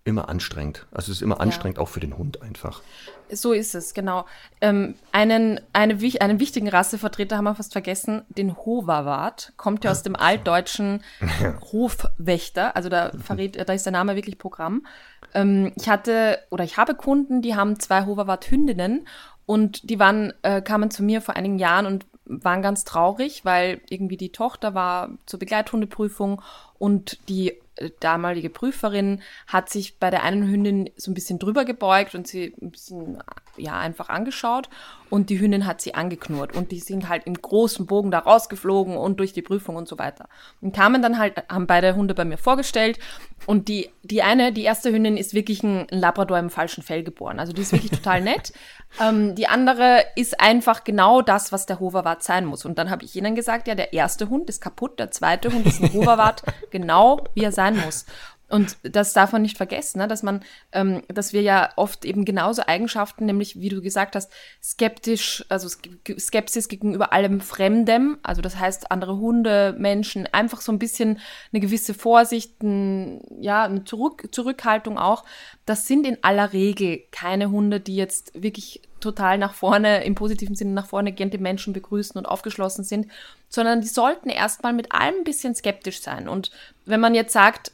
immer 0.04 0.28
anstrengend. 0.28 0.86
Also 0.92 1.10
es 1.10 1.18
ist 1.18 1.22
immer 1.22 1.40
anstrengend, 1.40 1.78
ja. 1.78 1.82
auch 1.82 1.88
für 1.88 2.00
den 2.00 2.18
Hund 2.18 2.42
einfach. 2.42 2.82
So 3.30 3.52
ist 3.52 3.74
es, 3.74 3.94
genau. 3.94 4.26
Ähm, 4.60 4.96
einen, 5.12 5.60
eine, 5.72 5.98
einen 6.20 6.40
wichtigen 6.40 6.68
Rassevertreter 6.68 7.38
haben 7.38 7.44
wir 7.44 7.54
fast 7.54 7.72
vergessen, 7.72 8.22
den 8.28 8.54
Hoverwart, 8.54 9.54
kommt 9.56 9.82
ja 9.82 9.90
aus 9.90 10.02
dem 10.02 10.14
altdeutschen 10.16 11.02
Hofwächter, 11.72 12.76
also 12.76 12.90
da 12.90 13.12
verrät, 13.18 13.56
da 13.66 13.72
ist 13.72 13.86
der 13.86 13.92
Name 13.92 14.14
wirklich 14.14 14.36
Programm. 14.36 14.86
Ähm, 15.32 15.72
ich 15.76 15.88
hatte, 15.88 16.38
oder 16.50 16.64
ich 16.64 16.76
habe 16.76 16.94
Kunden, 16.94 17.40
die 17.40 17.54
haben 17.54 17.80
zwei 17.80 18.04
Hoverwart-Hündinnen 18.04 19.06
und 19.46 19.88
die 19.88 19.98
waren, 19.98 20.34
äh, 20.42 20.60
kamen 20.60 20.90
zu 20.90 21.02
mir 21.02 21.22
vor 21.22 21.34
einigen 21.34 21.58
Jahren 21.58 21.86
und 21.86 22.06
waren 22.26 22.62
ganz 22.62 22.84
traurig, 22.84 23.44
weil 23.44 23.80
irgendwie 23.88 24.16
die 24.16 24.32
Tochter 24.32 24.74
war 24.74 25.10
zur 25.26 25.38
Begleithundeprüfung 25.38 26.42
und 26.78 27.18
die 27.28 27.54
damalige 28.00 28.50
Prüferin 28.50 29.22
hat 29.46 29.68
sich 29.68 29.98
bei 29.98 30.10
der 30.10 30.22
einen 30.22 30.48
Hündin 30.48 30.90
so 30.96 31.10
ein 31.10 31.14
bisschen 31.14 31.38
drüber 31.38 31.64
gebeugt 31.64 32.14
und 32.14 32.26
sie 32.26 32.54
ein 32.60 32.70
bisschen 32.70 33.22
ja 33.56 33.78
einfach 33.78 34.08
angeschaut 34.08 34.68
und 35.10 35.30
die 35.30 35.38
Hündin 35.38 35.66
hat 35.66 35.80
sie 35.80 35.94
angeknurrt 35.94 36.54
und 36.54 36.72
die 36.72 36.80
sind 36.80 37.08
halt 37.08 37.24
im 37.26 37.34
großen 37.34 37.86
Bogen 37.86 38.10
da 38.10 38.18
rausgeflogen 38.18 38.96
und 38.96 39.20
durch 39.20 39.32
die 39.32 39.42
Prüfung 39.42 39.76
und 39.76 39.86
so 39.86 39.98
weiter. 39.98 40.28
Und 40.60 40.74
kamen 40.74 41.02
dann 41.02 41.18
halt, 41.18 41.42
haben 41.48 41.66
beide 41.66 41.94
Hunde 41.94 42.14
bei 42.14 42.24
mir 42.24 42.38
vorgestellt 42.38 42.98
und 43.46 43.68
die, 43.68 43.90
die 44.02 44.22
eine, 44.22 44.52
die 44.52 44.62
erste 44.62 44.92
Hündin 44.92 45.16
ist 45.16 45.34
wirklich 45.34 45.62
ein 45.62 45.86
Labrador 45.90 46.38
im 46.38 46.50
falschen 46.50 46.82
Fell 46.82 47.04
geboren. 47.04 47.38
Also 47.38 47.52
die 47.52 47.62
ist 47.62 47.72
wirklich 47.72 47.92
total 47.92 48.20
nett. 48.22 48.52
Ähm, 49.00 49.34
die 49.34 49.48
andere 49.48 50.04
ist 50.14 50.40
einfach 50.40 50.84
genau 50.84 51.20
das, 51.20 51.52
was 51.52 51.66
der 51.66 51.80
Hoverwart 51.80 52.22
sein 52.22 52.44
muss. 52.44 52.64
Und 52.64 52.78
dann 52.78 52.90
habe 52.90 53.04
ich 53.04 53.16
ihnen 53.16 53.34
gesagt, 53.34 53.66
ja, 53.66 53.74
der 53.74 53.92
erste 53.92 54.28
Hund 54.28 54.48
ist 54.48 54.60
kaputt, 54.60 54.98
der 54.98 55.10
zweite 55.10 55.52
Hund 55.52 55.66
ist 55.66 55.82
ein 55.82 55.92
Hoverwart, 55.94 56.42
genau 56.70 57.24
wie 57.34 57.44
er 57.44 57.52
sein 57.52 57.76
muss. 57.76 58.06
Und 58.54 58.76
das 58.84 59.12
darf 59.12 59.32
man 59.32 59.42
nicht 59.42 59.56
vergessen, 59.56 59.98
ne? 59.98 60.06
dass 60.06 60.22
man, 60.22 60.44
ähm, 60.70 61.02
dass 61.08 61.32
wir 61.32 61.42
ja 61.42 61.70
oft 61.74 62.04
eben 62.04 62.24
genauso 62.24 62.62
Eigenschaften, 62.64 63.26
nämlich 63.26 63.58
wie 63.58 63.68
du 63.68 63.82
gesagt 63.82 64.14
hast, 64.14 64.30
skeptisch, 64.62 65.44
also 65.48 65.68
Skepsis 65.68 66.68
gegenüber 66.68 67.12
allem 67.12 67.40
Fremdem, 67.40 68.16
also 68.22 68.42
das 68.42 68.56
heißt 68.56 68.92
andere 68.92 69.16
Hunde, 69.16 69.74
Menschen, 69.76 70.28
einfach 70.32 70.60
so 70.60 70.70
ein 70.70 70.78
bisschen 70.78 71.18
eine 71.52 71.58
gewisse 71.58 71.94
Vorsicht, 71.94 72.62
ein, 72.62 73.22
ja, 73.40 73.64
eine 73.64 73.82
Zurück, 73.82 74.28
Zurückhaltung 74.30 74.98
auch. 74.98 75.24
Das 75.66 75.88
sind 75.88 76.06
in 76.06 76.18
aller 76.22 76.52
Regel 76.52 77.02
keine 77.10 77.50
Hunde, 77.50 77.80
die 77.80 77.96
jetzt 77.96 78.40
wirklich 78.40 78.82
total 79.00 79.36
nach 79.36 79.54
vorne, 79.54 80.04
im 80.04 80.14
positiven 80.14 80.54
Sinne 80.54 80.74
nach 80.74 80.86
vorne 80.86 81.10
gehend 81.10 81.34
die 81.34 81.38
Menschen 81.38 81.72
begrüßen 81.72 82.16
und 82.16 82.26
aufgeschlossen 82.26 82.84
sind, 82.84 83.08
sondern 83.48 83.80
die 83.80 83.88
sollten 83.88 84.28
erstmal 84.28 84.72
mit 84.72 84.92
allem 84.92 85.16
ein 85.16 85.24
bisschen 85.24 85.56
skeptisch 85.56 86.00
sein. 86.00 86.28
Und 86.28 86.52
wenn 86.86 87.00
man 87.00 87.14
jetzt 87.14 87.32
sagt, 87.32 87.72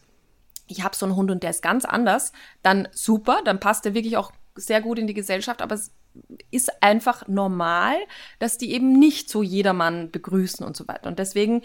ich 0.70 0.82
habe 0.82 0.96
so 0.96 1.06
einen 1.06 1.16
Hund 1.16 1.30
und 1.30 1.42
der 1.42 1.50
ist 1.50 1.62
ganz 1.62 1.84
anders, 1.84 2.32
dann 2.62 2.88
super, 2.92 3.40
dann 3.44 3.60
passt 3.60 3.84
der 3.84 3.94
wirklich 3.94 4.16
auch 4.16 4.32
sehr 4.54 4.80
gut 4.80 4.98
in 4.98 5.06
die 5.06 5.14
Gesellschaft, 5.14 5.62
aber 5.62 5.74
es 5.74 5.92
ist 6.50 6.82
einfach 6.82 7.28
normal, 7.28 7.94
dass 8.38 8.58
die 8.58 8.72
eben 8.72 8.98
nicht 8.98 9.30
so 9.30 9.42
jedermann 9.42 10.10
begrüßen 10.10 10.66
und 10.66 10.76
so 10.76 10.88
weiter. 10.88 11.08
Und 11.08 11.18
deswegen 11.18 11.62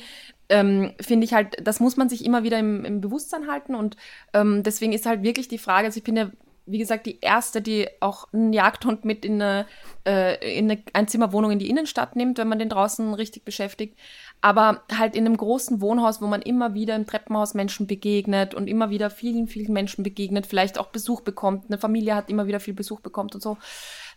ähm, 0.50 0.94
finde 1.00 1.26
ich 1.26 1.34
halt, 1.34 1.56
das 1.66 1.80
muss 1.80 1.98
man 1.98 2.10
sich 2.10 2.24
immer 2.24 2.44
wieder 2.44 2.60
im, 2.60 2.86
im 2.86 3.02
Bewusstsein 3.02 3.48
halten. 3.48 3.74
Und 3.74 3.98
ähm, 4.34 4.62
deswegen 4.62 4.94
ist 4.94 5.08
halt 5.08 5.24
wirklich 5.24 5.48
die 5.48 5.58
Frage, 5.58 5.88
also 5.88 5.98
ich 5.98 6.04
bin 6.04 6.16
ja 6.16 6.30
wie 6.68 6.80
gesagt, 6.80 7.06
die 7.06 7.20
erste, 7.22 7.62
die 7.62 7.88
auch 8.00 8.32
einen 8.34 8.52
Jagdhund 8.52 9.06
mit 9.06 9.24
in 9.24 9.42
eine, 9.42 9.68
äh, 10.06 10.58
in 10.58 10.70
eine 10.70 10.82
Einzimmerwohnung 10.94 11.52
in 11.52 11.60
die 11.60 11.70
Innenstadt 11.70 12.16
nimmt, 12.16 12.38
wenn 12.38 12.48
man 12.48 12.60
den 12.60 12.70
draußen 12.70 13.14
richtig 13.14 13.46
beschäftigt. 13.46 13.98
Aber 14.46 14.84
halt 14.96 15.16
in 15.16 15.26
einem 15.26 15.38
großen 15.38 15.82
Wohnhaus, 15.82 16.22
wo 16.22 16.28
man 16.28 16.44
immer 16.44 16.76
wieder 16.76 16.96
im 16.96 17.08
Treppenhaus 17.08 17.56
Menschen 17.56 17.88
begegnet 17.88 18.54
und 18.54 18.68
immer 18.68 18.92
wieder 18.92 19.10
vielen, 19.10 19.48
vielen 19.48 19.74
Menschen 19.74 20.04
begegnet, 20.04 20.46
vielleicht 20.46 20.78
auch 20.78 20.90
Besuch 20.90 21.22
bekommt, 21.22 21.66
eine 21.68 21.80
Familie 21.80 22.14
hat 22.14 22.30
immer 22.30 22.46
wieder 22.46 22.60
viel 22.60 22.76
Besuch 22.76 23.00
bekommt 23.00 23.34
und 23.34 23.42
so, 23.42 23.58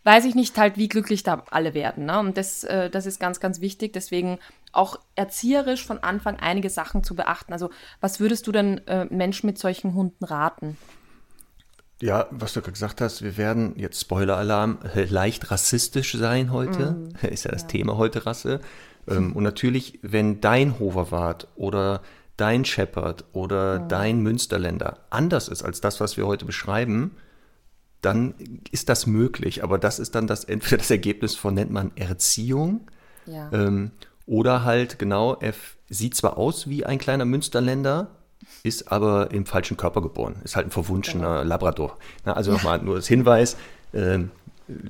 weiß 0.03 0.25
ich 0.25 0.35
nicht 0.35 0.55
halt, 0.59 0.77
wie 0.77 0.87
glücklich 0.87 1.23
da 1.23 1.41
alle 1.49 1.73
werden. 1.73 2.05
Ne? 2.05 2.19
Und 2.19 2.37
das, 2.37 2.63
äh, 2.63 2.91
das 2.91 3.07
ist 3.07 3.19
ganz, 3.19 3.39
ganz 3.39 3.59
wichtig. 3.59 3.91
Deswegen 3.91 4.37
auch 4.71 4.99
erzieherisch 5.15 5.83
von 5.83 5.97
Anfang 5.97 6.35
einige 6.35 6.69
Sachen 6.69 7.03
zu 7.03 7.15
beachten. 7.15 7.51
Also 7.51 7.71
was 7.99 8.19
würdest 8.19 8.45
du 8.45 8.51
denn 8.51 8.85
äh, 8.85 9.05
Menschen 9.05 9.47
mit 9.47 9.57
solchen 9.57 9.95
Hunden 9.95 10.25
raten? 10.25 10.77
Ja, 12.03 12.27
was 12.29 12.53
du 12.53 12.61
gesagt 12.61 13.01
hast, 13.01 13.23
wir 13.23 13.35
werden 13.35 13.73
jetzt 13.77 13.99
Spoiler-Alarm 13.99 14.77
äh, 14.93 15.05
leicht 15.05 15.49
rassistisch 15.49 16.13
sein 16.13 16.53
heute. 16.53 16.91
Mm. 16.91 17.25
Ist 17.25 17.45
ja 17.45 17.51
das 17.51 17.63
ja. 17.63 17.67
Thema 17.69 17.97
heute 17.97 18.27
Rasse. 18.27 18.61
Ähm, 19.09 19.33
und 19.33 19.43
natürlich, 19.43 19.99
wenn 20.01 20.41
dein 20.41 20.79
Hoverwart 20.79 21.47
oder 21.55 22.01
dein 22.37 22.63
Shepherd 22.63 23.25
oder 23.33 23.79
mm. 23.79 23.89
dein 23.89 24.21
Münsterländer 24.21 24.99
anders 25.09 25.47
ist 25.47 25.63
als 25.63 25.81
das, 25.81 25.99
was 25.99 26.15
wir 26.17 26.25
heute 26.25 26.45
beschreiben, 26.45 27.11
dann 28.01 28.33
ist 28.71 28.89
das 28.89 29.07
möglich. 29.07 29.63
Aber 29.63 29.77
das 29.77 29.99
ist 29.99 30.15
dann 30.15 30.27
das 30.27 30.45
entweder 30.45 30.77
das 30.77 30.89
Ergebnis 30.89 31.35
von 31.35 31.53
nennt 31.53 31.71
man 31.71 31.91
Erziehung 31.95 32.87
ja. 33.25 33.49
ähm, 33.51 33.91
oder 34.25 34.63
halt 34.63 34.99
genau, 34.99 35.35
er 35.35 35.53
sieht 35.89 36.15
zwar 36.15 36.37
aus 36.37 36.69
wie 36.69 36.85
ein 36.85 36.99
kleiner 36.99 37.25
Münsterländer, 37.25 38.11
ist 38.63 38.91
aber 38.91 39.31
im 39.31 39.45
falschen 39.45 39.75
Körper 39.75 40.01
geboren, 40.01 40.37
ist 40.43 40.55
halt 40.55 40.67
ein 40.67 40.71
verwunschener 40.71 41.39
genau. 41.39 41.49
Labrador. 41.49 41.97
Na, 42.25 42.33
also 42.33 42.51
nochmal 42.51 42.81
nur 42.81 42.95
das 42.95 43.07
Hinweis, 43.07 43.57
äh, 43.91 44.19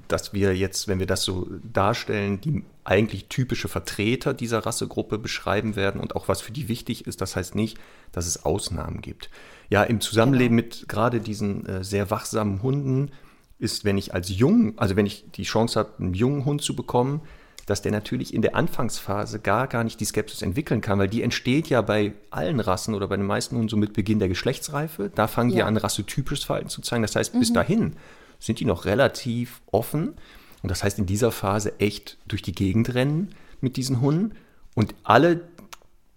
dass 0.07 0.33
wir 0.33 0.55
jetzt, 0.55 0.87
wenn 0.87 0.99
wir 0.99 1.07
das 1.07 1.23
so 1.23 1.47
darstellen, 1.63 2.41
die 2.41 2.63
eigentlich 2.89 3.27
typische 3.27 3.67
Vertreter 3.67 4.33
dieser 4.33 4.65
Rassegruppe 4.65 5.19
beschreiben 5.19 5.75
werden 5.75 6.01
und 6.01 6.15
auch 6.15 6.27
was 6.27 6.41
für 6.41 6.51
die 6.51 6.67
wichtig 6.67 7.05
ist. 7.05 7.21
Das 7.21 7.35
heißt 7.35 7.53
nicht, 7.53 7.77
dass 8.11 8.25
es 8.25 8.43
Ausnahmen 8.45 9.01
gibt. 9.01 9.29
Ja, 9.69 9.83
im 9.83 10.01
Zusammenleben 10.01 10.57
genau. 10.57 10.67
mit 10.67 10.89
gerade 10.89 11.19
diesen 11.19 11.67
äh, 11.67 11.83
sehr 11.83 12.09
wachsamen 12.09 12.63
Hunden 12.63 13.11
ist, 13.59 13.85
wenn 13.85 13.99
ich 13.99 14.15
als 14.15 14.29
jung, 14.29 14.73
also 14.77 14.95
wenn 14.95 15.05
ich 15.05 15.25
die 15.35 15.43
Chance 15.43 15.77
habe, 15.77 15.91
einen 15.99 16.15
jungen 16.15 16.45
Hund 16.45 16.63
zu 16.63 16.75
bekommen, 16.75 17.21
dass 17.67 17.83
der 17.83 17.91
natürlich 17.91 18.33
in 18.33 18.41
der 18.41 18.55
Anfangsphase 18.55 19.39
gar, 19.39 19.67
gar 19.67 19.83
nicht 19.83 19.99
die 19.99 20.05
Skepsis 20.05 20.41
entwickeln 20.41 20.81
kann, 20.81 20.97
weil 20.97 21.09
die 21.09 21.21
entsteht 21.21 21.69
ja 21.69 21.83
bei 21.83 22.13
allen 22.31 22.59
Rassen 22.59 22.95
oder 22.95 23.07
bei 23.07 23.17
den 23.17 23.27
meisten 23.27 23.55
Hunden 23.55 23.69
so 23.69 23.77
mit 23.77 23.93
Beginn 23.93 24.17
der 24.17 24.29
Geschlechtsreife. 24.29 25.11
Da 25.13 25.27
fangen 25.27 25.51
ja. 25.51 25.57
die 25.57 25.63
an, 25.63 25.77
rassetypisches 25.77 26.45
Verhalten 26.45 26.69
zu 26.69 26.81
zeigen. 26.81 27.03
Das 27.03 27.15
heißt, 27.15 27.35
mhm. 27.35 27.39
bis 27.39 27.53
dahin 27.53 27.93
sind 28.39 28.59
die 28.59 28.65
noch 28.65 28.85
relativ 28.85 29.61
offen. 29.71 30.15
Und 30.61 30.69
das 30.69 30.83
heißt, 30.83 30.99
in 30.99 31.05
dieser 31.05 31.31
Phase 31.31 31.79
echt 31.79 32.17
durch 32.27 32.41
die 32.41 32.53
Gegend 32.53 32.93
rennen 32.93 33.29
mit 33.61 33.77
diesen 33.77 34.01
Hunden. 34.01 34.35
Und 34.75 34.93
alle 35.03 35.41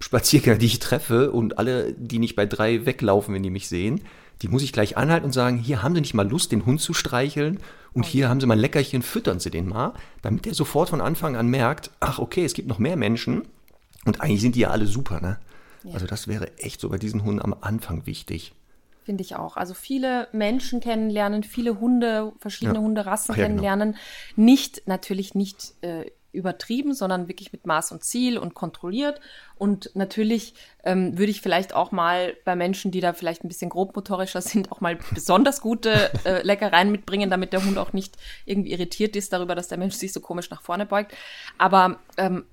Spaziergänger, 0.00 0.58
die 0.58 0.66
ich 0.66 0.78
treffe 0.78 1.30
und 1.30 1.58
alle, 1.58 1.92
die 1.92 2.18
nicht 2.18 2.36
bei 2.36 2.46
drei 2.46 2.86
weglaufen, 2.86 3.34
wenn 3.34 3.42
die 3.42 3.50
mich 3.50 3.68
sehen, 3.68 4.02
die 4.42 4.48
muss 4.48 4.62
ich 4.62 4.72
gleich 4.72 4.96
anhalten 4.96 5.26
und 5.26 5.32
sagen, 5.32 5.58
hier 5.58 5.82
haben 5.82 5.94
Sie 5.94 6.00
nicht 6.00 6.14
mal 6.14 6.28
Lust, 6.28 6.50
den 6.50 6.66
Hund 6.66 6.80
zu 6.80 6.92
streicheln 6.94 7.60
und 7.92 8.04
hier 8.04 8.28
haben 8.28 8.40
Sie 8.40 8.46
mal 8.46 8.54
ein 8.54 8.60
Leckerchen, 8.60 9.02
füttern 9.02 9.38
Sie 9.38 9.50
den 9.50 9.68
mal, 9.68 9.94
damit 10.20 10.44
der 10.44 10.54
sofort 10.54 10.90
von 10.90 11.00
Anfang 11.00 11.36
an 11.36 11.46
merkt, 11.46 11.90
ach 12.00 12.18
okay, 12.18 12.44
es 12.44 12.54
gibt 12.54 12.68
noch 12.68 12.80
mehr 12.80 12.96
Menschen 12.96 13.42
und 14.04 14.20
eigentlich 14.20 14.40
sind 14.40 14.56
die 14.56 14.60
ja 14.60 14.70
alle 14.70 14.86
super, 14.86 15.20
ne? 15.20 15.38
Ja. 15.84 15.94
Also 15.94 16.06
das 16.06 16.28
wäre 16.28 16.56
echt 16.58 16.80
so 16.80 16.88
bei 16.88 16.98
diesen 16.98 17.24
Hunden 17.24 17.42
am 17.42 17.54
Anfang 17.60 18.06
wichtig. 18.06 18.52
Finde 19.04 19.22
ich 19.22 19.34
auch. 19.36 19.56
Also 19.56 19.74
viele 19.74 20.28
Menschen 20.32 20.80
kennenlernen, 20.80 21.42
viele 21.42 21.80
Hunde, 21.80 22.32
verschiedene 22.38 22.78
ja. 22.78 22.84
Hunderassen 22.84 23.32
ja, 23.32 23.36
genau. 23.36 23.46
kennenlernen. 23.48 23.92
Genau. 23.92 24.02
Nicht, 24.36 24.86
natürlich 24.86 25.34
nicht 25.34 25.74
äh, 25.80 26.06
übertrieben, 26.32 26.94
sondern 26.94 27.28
wirklich 27.28 27.52
mit 27.52 27.66
Maß 27.66 27.92
und 27.92 28.04
Ziel 28.04 28.38
und 28.38 28.54
kontrolliert. 28.54 29.20
Und 29.56 29.90
natürlich 29.94 30.54
ähm, 30.82 31.18
würde 31.18 31.30
ich 31.30 31.40
vielleicht 31.40 31.74
auch 31.74 31.92
mal 31.92 32.34
bei 32.44 32.56
Menschen, 32.56 32.90
die 32.90 33.00
da 33.00 33.12
vielleicht 33.12 33.44
ein 33.44 33.48
bisschen 33.48 33.70
grobmotorischer 33.70 34.40
sind, 34.40 34.72
auch 34.72 34.80
mal 34.80 34.98
besonders 35.12 35.60
gute 35.60 36.10
äh, 36.24 36.42
Leckereien 36.46 36.90
mitbringen, 36.90 37.30
damit 37.30 37.52
der 37.52 37.64
Hund 37.64 37.78
auch 37.78 37.92
nicht 37.92 38.16
irgendwie 38.46 38.72
irritiert 38.72 39.14
ist 39.14 39.32
darüber, 39.32 39.54
dass 39.54 39.68
der 39.68 39.78
Mensch 39.78 39.94
sich 39.94 40.12
so 40.12 40.20
komisch 40.20 40.50
nach 40.50 40.62
vorne 40.62 40.86
beugt. 40.86 41.12
Aber 41.58 41.98
ähm, 42.16 42.44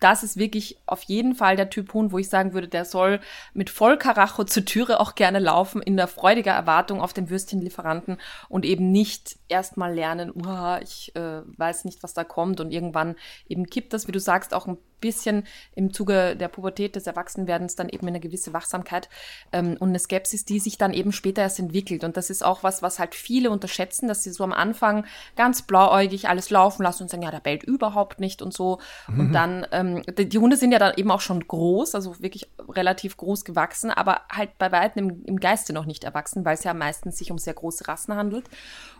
das 0.00 0.22
ist 0.22 0.36
wirklich 0.36 0.78
auf 0.86 1.02
jeden 1.02 1.34
Fall 1.34 1.56
der 1.56 1.70
Typ 1.70 1.92
Hund, 1.92 2.12
wo 2.12 2.18
ich 2.18 2.28
sagen 2.28 2.52
würde, 2.52 2.68
der 2.68 2.84
soll 2.84 3.20
mit 3.52 3.70
Vollkaracho 3.70 4.44
zur 4.44 4.64
Türe 4.64 5.00
auch 5.00 5.14
gerne 5.14 5.38
laufen, 5.38 5.82
in 5.82 5.96
der 5.96 6.08
freudiger 6.08 6.52
Erwartung 6.52 7.00
auf 7.00 7.12
den 7.12 7.30
Würstchenlieferanten 7.30 8.18
und 8.48 8.64
eben 8.64 8.90
nicht 8.90 9.38
erstmal 9.48 9.94
lernen, 9.94 10.30
uh, 10.30 10.78
ich 10.82 11.14
äh, 11.16 11.42
weiß 11.58 11.84
nicht, 11.84 12.02
was 12.02 12.14
da 12.14 12.24
kommt. 12.24 12.60
Und 12.60 12.72
irgendwann 12.72 13.16
eben 13.48 13.66
kippt 13.66 13.92
das, 13.92 14.08
wie 14.08 14.12
du 14.12 14.20
sagst, 14.20 14.54
auch 14.54 14.66
ein 14.66 14.78
bisschen 15.00 15.44
im 15.74 15.92
Zuge 15.92 16.36
der 16.36 16.48
Pubertät 16.48 16.96
des 16.96 17.06
Erwachsenwerdens 17.06 17.76
dann 17.76 17.88
eben 17.88 18.06
eine 18.06 18.20
gewisse 18.20 18.52
Wachsamkeit 18.52 19.08
ähm, 19.52 19.76
und 19.78 19.90
eine 19.90 19.98
Skepsis, 19.98 20.44
die 20.44 20.58
sich 20.58 20.78
dann 20.78 20.92
eben 20.92 21.12
später 21.12 21.42
erst 21.42 21.58
entwickelt. 21.58 22.04
Und 22.04 22.16
das 22.16 22.30
ist 22.30 22.44
auch 22.44 22.62
was, 22.62 22.82
was 22.82 22.98
halt 22.98 23.14
viele 23.14 23.50
unterschätzen, 23.50 24.08
dass 24.08 24.22
sie 24.22 24.30
so 24.30 24.44
am 24.44 24.52
Anfang 24.52 25.04
ganz 25.36 25.62
blauäugig 25.62 26.28
alles 26.28 26.50
laufen 26.50 26.82
lassen 26.82 27.04
und 27.04 27.08
sagen, 27.10 27.22
ja, 27.22 27.30
der 27.30 27.40
bellt 27.40 27.62
überhaupt 27.62 28.20
nicht 28.20 28.42
und 28.42 28.52
so. 28.52 28.78
Mhm. 29.08 29.20
Und 29.20 29.32
dann, 29.32 29.66
ähm, 29.72 30.02
die, 30.18 30.28
die, 30.28 30.38
Hunde 30.38 30.56
sind 30.56 30.72
ja 30.72 30.78
dann 30.78 30.94
eben 30.96 31.10
auch 31.10 31.20
schon 31.20 31.46
groß, 31.46 31.94
also 31.94 32.20
wirklich 32.20 32.48
relativ 32.68 33.16
groß 33.16 33.44
gewachsen, 33.44 33.90
aber 33.90 34.22
halt 34.30 34.56
bei 34.58 34.72
weitem 34.72 35.08
im, 35.08 35.24
im 35.24 35.40
Geiste 35.40 35.72
noch 35.72 35.86
nicht 35.86 36.04
erwachsen, 36.04 36.44
weil 36.44 36.54
es 36.54 36.64
ja 36.64 36.74
meistens 36.74 37.18
sich 37.18 37.30
um 37.30 37.38
sehr 37.38 37.54
große 37.54 37.88
Rassen 37.88 38.14
handelt. 38.14 38.44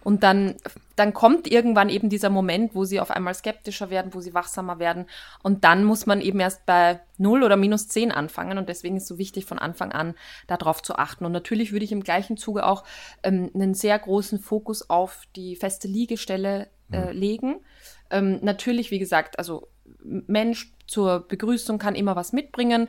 Und 0.04 0.22
dann, 0.22 0.56
dann 0.98 1.14
kommt 1.14 1.50
irgendwann 1.50 1.88
eben 1.88 2.08
dieser 2.08 2.30
Moment, 2.30 2.74
wo 2.74 2.84
sie 2.84 3.00
auf 3.00 3.10
einmal 3.10 3.34
skeptischer 3.34 3.90
werden, 3.90 4.14
wo 4.14 4.20
sie 4.20 4.34
wachsamer 4.34 4.78
werden. 4.78 5.06
Und 5.42 5.64
dann 5.64 5.84
muss 5.84 6.06
man 6.06 6.20
eben 6.20 6.40
erst 6.40 6.66
bei 6.66 7.00
0 7.18 7.42
oder 7.42 7.56
minus 7.56 7.88
10 7.88 8.12
anfangen. 8.12 8.58
Und 8.58 8.68
deswegen 8.68 8.96
ist 8.96 9.04
es 9.04 9.08
so 9.08 9.18
wichtig, 9.18 9.44
von 9.44 9.58
Anfang 9.58 9.92
an 9.92 10.14
darauf 10.46 10.82
zu 10.82 10.96
achten. 10.96 11.24
Und 11.24 11.32
natürlich 11.32 11.72
würde 11.72 11.84
ich 11.84 11.92
im 11.92 12.02
gleichen 12.02 12.36
Zuge 12.36 12.66
auch 12.66 12.84
ähm, 13.22 13.50
einen 13.54 13.74
sehr 13.74 13.98
großen 13.98 14.40
Fokus 14.40 14.88
auf 14.90 15.22
die 15.36 15.56
feste 15.56 15.88
Liegestelle 15.88 16.68
äh, 16.90 17.12
mhm. 17.12 17.18
legen. 17.18 17.56
Ähm, 18.10 18.38
natürlich, 18.42 18.90
wie 18.90 18.98
gesagt, 18.98 19.38
also 19.38 19.68
Mensch 20.02 20.72
zur 20.86 21.20
Begrüßung 21.26 21.78
kann 21.78 21.94
immer 21.94 22.16
was 22.16 22.32
mitbringen 22.32 22.88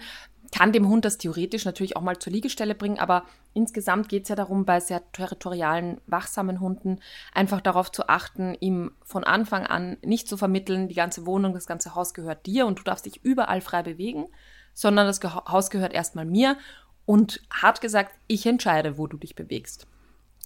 kann 0.52 0.72
dem 0.72 0.88
Hund 0.88 1.06
das 1.06 1.18
theoretisch 1.18 1.66
natürlich 1.66 1.96
auch 1.96 2.02
mal 2.02 2.18
zur 2.18 2.34
Liegestelle 2.34 2.76
bringen, 2.76 3.00
aber 3.00 3.24
insgesamt 3.54 4.10
geht 4.10 4.24
es 4.24 4.30
ja 4.30 4.36
darum, 4.36 4.66
bei 4.66 4.80
sehr 4.80 5.02
territorialen, 5.12 6.02
wachsamen 6.08 6.60
Hunden 6.60 7.00
einfach 7.34 7.62
darauf 7.62 7.92
zu 7.92 8.08
achten, 8.08 8.56
ihm 8.60 8.92
von 9.04 9.24
Anfang 9.24 9.66
an 9.66 9.98
nicht 10.02 10.28
zu 10.28 10.38
vermitteln, 10.38 10.88
die 10.88 10.96
ganze 10.96 11.26
Wohnung, 11.26 11.54
das 11.54 11.68
ganze 11.68 11.96
Haus 11.96 12.14
gehört 12.14 12.46
dir 12.46 12.66
und 12.66 12.80
du 12.80 12.84
darfst 12.84 13.06
dich 13.06 13.24
überall 13.24 13.62
frei 13.62 13.84
bewegen, 13.84 14.28
sondern 14.74 15.08
das 15.08 15.20
Haus 15.22 15.70
gehört 15.70 15.94
erstmal 15.94 16.26
mir 16.26 16.58
und 17.06 17.42
hart 17.52 17.82
gesagt, 17.82 18.16
ich 18.28 18.46
entscheide, 18.46 18.98
wo 18.98 19.08
du 19.08 19.18
dich 19.18 19.36
bewegst. 19.36 19.88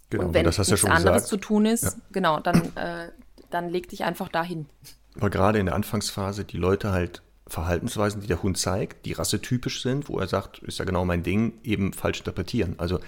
Genau, 0.10 0.26
und 0.26 0.34
wenn 0.34 0.46
das 0.46 0.60
hast 0.60 0.68
nichts 0.70 0.82
ja 0.84 0.90
schon 0.90 0.96
anderes 0.96 1.24
gesagt. 1.24 1.30
zu 1.30 1.38
tun 1.38 1.66
ist, 1.66 1.84
ja. 1.84 1.92
genau, 2.12 2.40
dann, 2.40 2.76
äh, 2.76 3.10
dann 3.50 3.70
leg 3.70 3.90
dich 3.90 4.04
einfach 4.04 4.30
dahin. 4.30 4.68
Aber 5.18 5.30
gerade 5.30 5.60
in 5.60 5.66
der 5.66 5.76
Anfangsphase 5.76 6.46
die 6.46 6.58
Leute 6.58 6.92
halt 6.92 7.22
Verhaltensweisen, 7.48 8.22
die 8.22 8.28
der 8.28 8.42
Hund 8.42 8.58
zeigt, 8.58 9.06
die 9.06 9.14
rassetypisch 9.14 9.82
sind, 9.82 10.10
wo 10.10 10.20
er 10.20 10.28
sagt, 10.28 10.60
ist 10.60 10.80
ja 10.80 10.86
genau 10.86 11.06
mein 11.06 11.24
Ding, 11.24 11.60
eben 11.64 11.94
falsch 11.94 12.20
interpretieren. 12.20 12.76
Also 12.78 13.00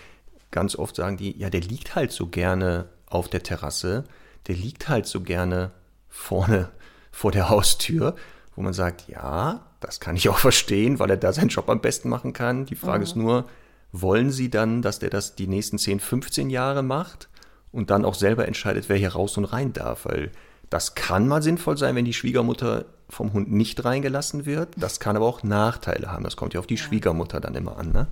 ganz 0.52 0.76
oft 0.76 0.96
sagen 0.96 1.18
die, 1.18 1.38
ja, 1.38 1.50
der 1.50 1.62
liegt 1.62 1.96
halt 1.96 2.12
so 2.12 2.28
gerne 2.28 2.90
auf 3.08 3.30
der 3.30 3.44
Terrasse, 3.44 4.04
der 4.48 4.56
liegt 4.56 4.90
halt 4.90 5.06
so 5.06 5.22
gerne 5.22 5.72
vorne 6.10 6.70
vor 7.12 7.32
der 7.32 7.50
Haustür, 7.50 8.16
wo 8.56 8.62
man 8.62 8.74
sagt, 8.74 9.08
ja, 9.08 9.66
das 9.80 10.00
kann 10.00 10.16
ich 10.16 10.30
auch 10.30 10.38
verstehen, 10.38 11.00
weil 11.00 11.10
er 11.10 11.18
da 11.18 11.32
seinen 11.32 11.50
Job 11.50 11.70
am 11.70 11.82
besten 11.82 12.10
machen 12.10 12.34
kann. 12.34 12.66
Die 12.66 12.76
Frage 12.76 13.00
mhm. 13.00 13.04
ist 13.04 13.16
nur, 13.16 13.46
wollen 13.92 14.32
sie 14.32 14.50
dann, 14.50 14.82
dass 14.82 15.00
der 15.00 15.10
das 15.10 15.36
die 15.36 15.48
nächsten 15.48 15.78
10, 15.78 16.00
15 16.00 16.50
Jahre 16.50 16.84
macht 16.84 17.30
und 17.72 17.90
dann 17.90 18.04
auch 18.04 18.16
selber 18.16 18.48
entscheidet, 18.48 18.90
wer 18.90 18.98
hier 18.98 19.14
raus 19.14 19.38
und 19.38 19.46
rein 19.46 19.72
darf? 19.74 20.06
Weil 20.06 20.32
das 20.70 20.96
kann 20.96 21.28
mal 21.28 21.42
sinnvoll 21.42 21.78
sein, 21.78 21.96
wenn 21.96 22.06
die 22.06 22.14
Schwiegermutter 22.14 22.86
vom 23.10 23.34
Hund 23.34 23.52
nicht 23.52 23.86
reingelassen 23.86 24.46
wird. 24.46 24.70
Das 24.78 25.00
kann 25.00 25.16
aber 25.16 25.26
auch 25.26 25.44
Nachteile 25.44 26.12
haben. 26.12 26.24
Das 26.24 26.36
kommt 26.36 26.54
ja 26.54 26.60
auf 26.60 26.68
die 26.68 26.76
ja. 26.76 26.84
Schwiegermutter 26.84 27.40
dann 27.40 27.56
immer 27.56 27.78
an. 27.78 27.92
Ne? 27.92 28.08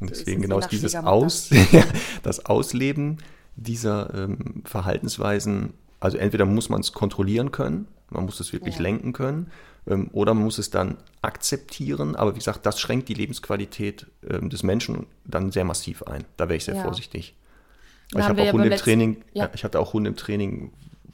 Und 0.00 0.10
deswegen 0.10 0.42
genau 0.42 0.58
ist 0.58 0.68
dieses 0.68 0.94
Aus, 0.94 1.50
das 2.22 2.46
Ausleben 2.46 3.18
dieser 3.56 4.14
ähm, 4.14 4.62
Verhaltensweisen, 4.64 5.74
also 6.00 6.16
entweder 6.16 6.44
muss 6.44 6.68
man 6.68 6.80
es 6.80 6.92
kontrollieren 6.92 7.50
können, 7.50 7.88
man 8.10 8.24
muss 8.24 8.38
es 8.38 8.52
wirklich 8.52 8.76
ja. 8.76 8.82
lenken 8.82 9.12
können, 9.12 9.50
ähm, 9.88 10.08
oder 10.12 10.34
man 10.34 10.44
muss 10.44 10.58
es 10.58 10.70
dann 10.70 10.98
akzeptieren. 11.22 12.14
Aber 12.14 12.34
wie 12.34 12.38
gesagt, 12.38 12.64
das 12.64 12.78
schränkt 12.78 13.08
die 13.08 13.14
Lebensqualität 13.14 14.06
ähm, 14.28 14.50
des 14.50 14.62
Menschen 14.62 15.06
dann 15.24 15.50
sehr 15.50 15.64
massiv 15.64 16.04
ein. 16.04 16.24
Da 16.36 16.48
wäre 16.48 16.56
ich 16.56 16.64
sehr 16.64 16.76
ja. 16.76 16.82
vorsichtig. 16.82 17.34
ich 18.14 18.20
habe 18.20 18.42
auch 18.42 18.52
Hunde 18.52 18.68
im 18.68 18.76
Training, 18.76 19.24
ich 19.32 19.64
hatte 19.64 19.80
auch 19.80 19.92
Hunde 19.92 20.10
im 20.10 20.16
Training, 20.16 20.72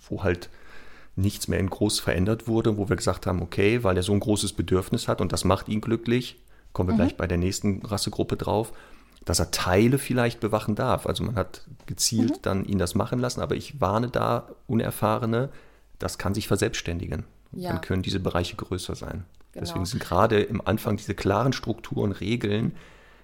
wo 0.09 0.23
halt 0.23 0.51
nichts 1.17 1.49
mehr 1.49 1.59
in 1.59 1.71
groß 1.71 2.01
verändert 2.01 2.49
wurde, 2.49 2.77
wo 2.77 2.89
wir 2.89 2.97
gesagt 2.97 3.27
haben, 3.27 3.43
okay, 3.43 3.85
weil 3.85 3.97
er 3.97 4.03
so 4.03 4.13
ein 4.13 4.21
großes 4.21 4.53
Bedürfnis 4.53 5.09
hat 5.09 5.21
und 5.21 5.33
das 5.33 5.45
macht 5.45 5.69
ihn 5.69 5.81
glücklich, 5.81 6.43
kommen 6.73 6.89
wir 6.89 6.95
mhm. 6.95 6.99
gleich 6.99 7.17
bei 7.17 7.27
der 7.27 7.39
nächsten 7.39 7.85
Rassegruppe 7.85 8.37
drauf, 8.37 8.73
dass 9.25 9.39
er 9.39 9.51
Teile 9.51 9.99
vielleicht 9.99 10.41
bewachen 10.41 10.75
darf. 10.75 11.07
Also 11.07 11.25
man 11.25 11.37
hat 11.37 11.63
gezielt 11.87 12.31
mhm. 12.31 12.43
dann 12.43 12.65
ihn 12.65 12.79
das 12.79 12.95
machen 12.95 13.19
lassen, 13.19 13.41
aber 13.41 13.55
ich 13.55 13.81
warne 13.81 14.09
da 14.09 14.49
Unerfahrene, 14.67 15.51
das 15.99 16.19
kann 16.19 16.35
sich 16.35 16.49
verselbstständigen. 16.49 17.25
Ja. 17.53 17.71
Dann 17.71 17.81
können 17.81 18.03
diese 18.03 18.21
Bereiche 18.21 18.57
größer 18.57 18.97
sein. 18.97 19.25
Genau. 19.53 19.65
Deswegen 19.65 19.87
sind 19.87 20.03
gerade 20.03 20.41
im 20.41 20.67
Anfang 20.67 20.97
diese 20.97 21.15
klaren 21.15 21.53
Strukturen, 21.53 22.11
Regeln, 22.11 22.73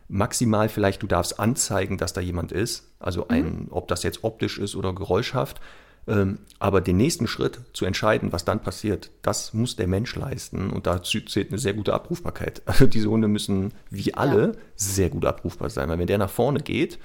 maximal 0.09 0.69
vielleicht, 0.69 1.03
du 1.03 1.09
darfst 1.09 1.41
anzeigen, 1.41 1.99
dass 1.99 2.13
da 2.13 2.21
jemand 2.21 2.53
ist, 2.53 2.89
also 3.01 3.29
ein, 3.29 3.45
mhm. 3.45 3.67
ob 3.71 3.89
das 3.89 4.05
jetzt 4.05 4.23
optisch 4.23 4.59
ist 4.59 4.77
oder 4.77 4.93
geräuschhaft, 4.93 5.61
aber 6.59 6.81
den 6.81 6.97
nächsten 6.97 7.27
Schritt 7.27 7.61
zu 7.73 7.85
entscheiden, 7.85 8.33
was 8.33 8.45
dann 8.45 8.61
passiert, 8.61 9.11
das 9.23 9.55
muss 9.55 9.77
der 9.77 9.87
Mensch 9.87 10.17
leisten 10.17 10.71
und 10.71 10.87
dazu 10.87 11.21
zählt 11.21 11.51
eine 11.51 11.59
sehr 11.59 11.75
gute 11.75 11.95
Abrufbarkeit. 11.95 12.63
Also 12.71 12.87
diese 12.87 13.11
Hunde 13.11 13.29
müssen 13.29 13.73
wie 13.91 14.15
alle 14.15 14.47
ja. 14.49 14.53
sehr 14.77 15.11
gut 15.11 15.25
abrufbar 15.25 15.71
sein, 15.71 15.89
weil 15.89 15.99
wenn 15.99 16.07
der 16.07 16.19
nach 16.19 16.31
vorne 16.31 16.61
geht, 16.61 16.99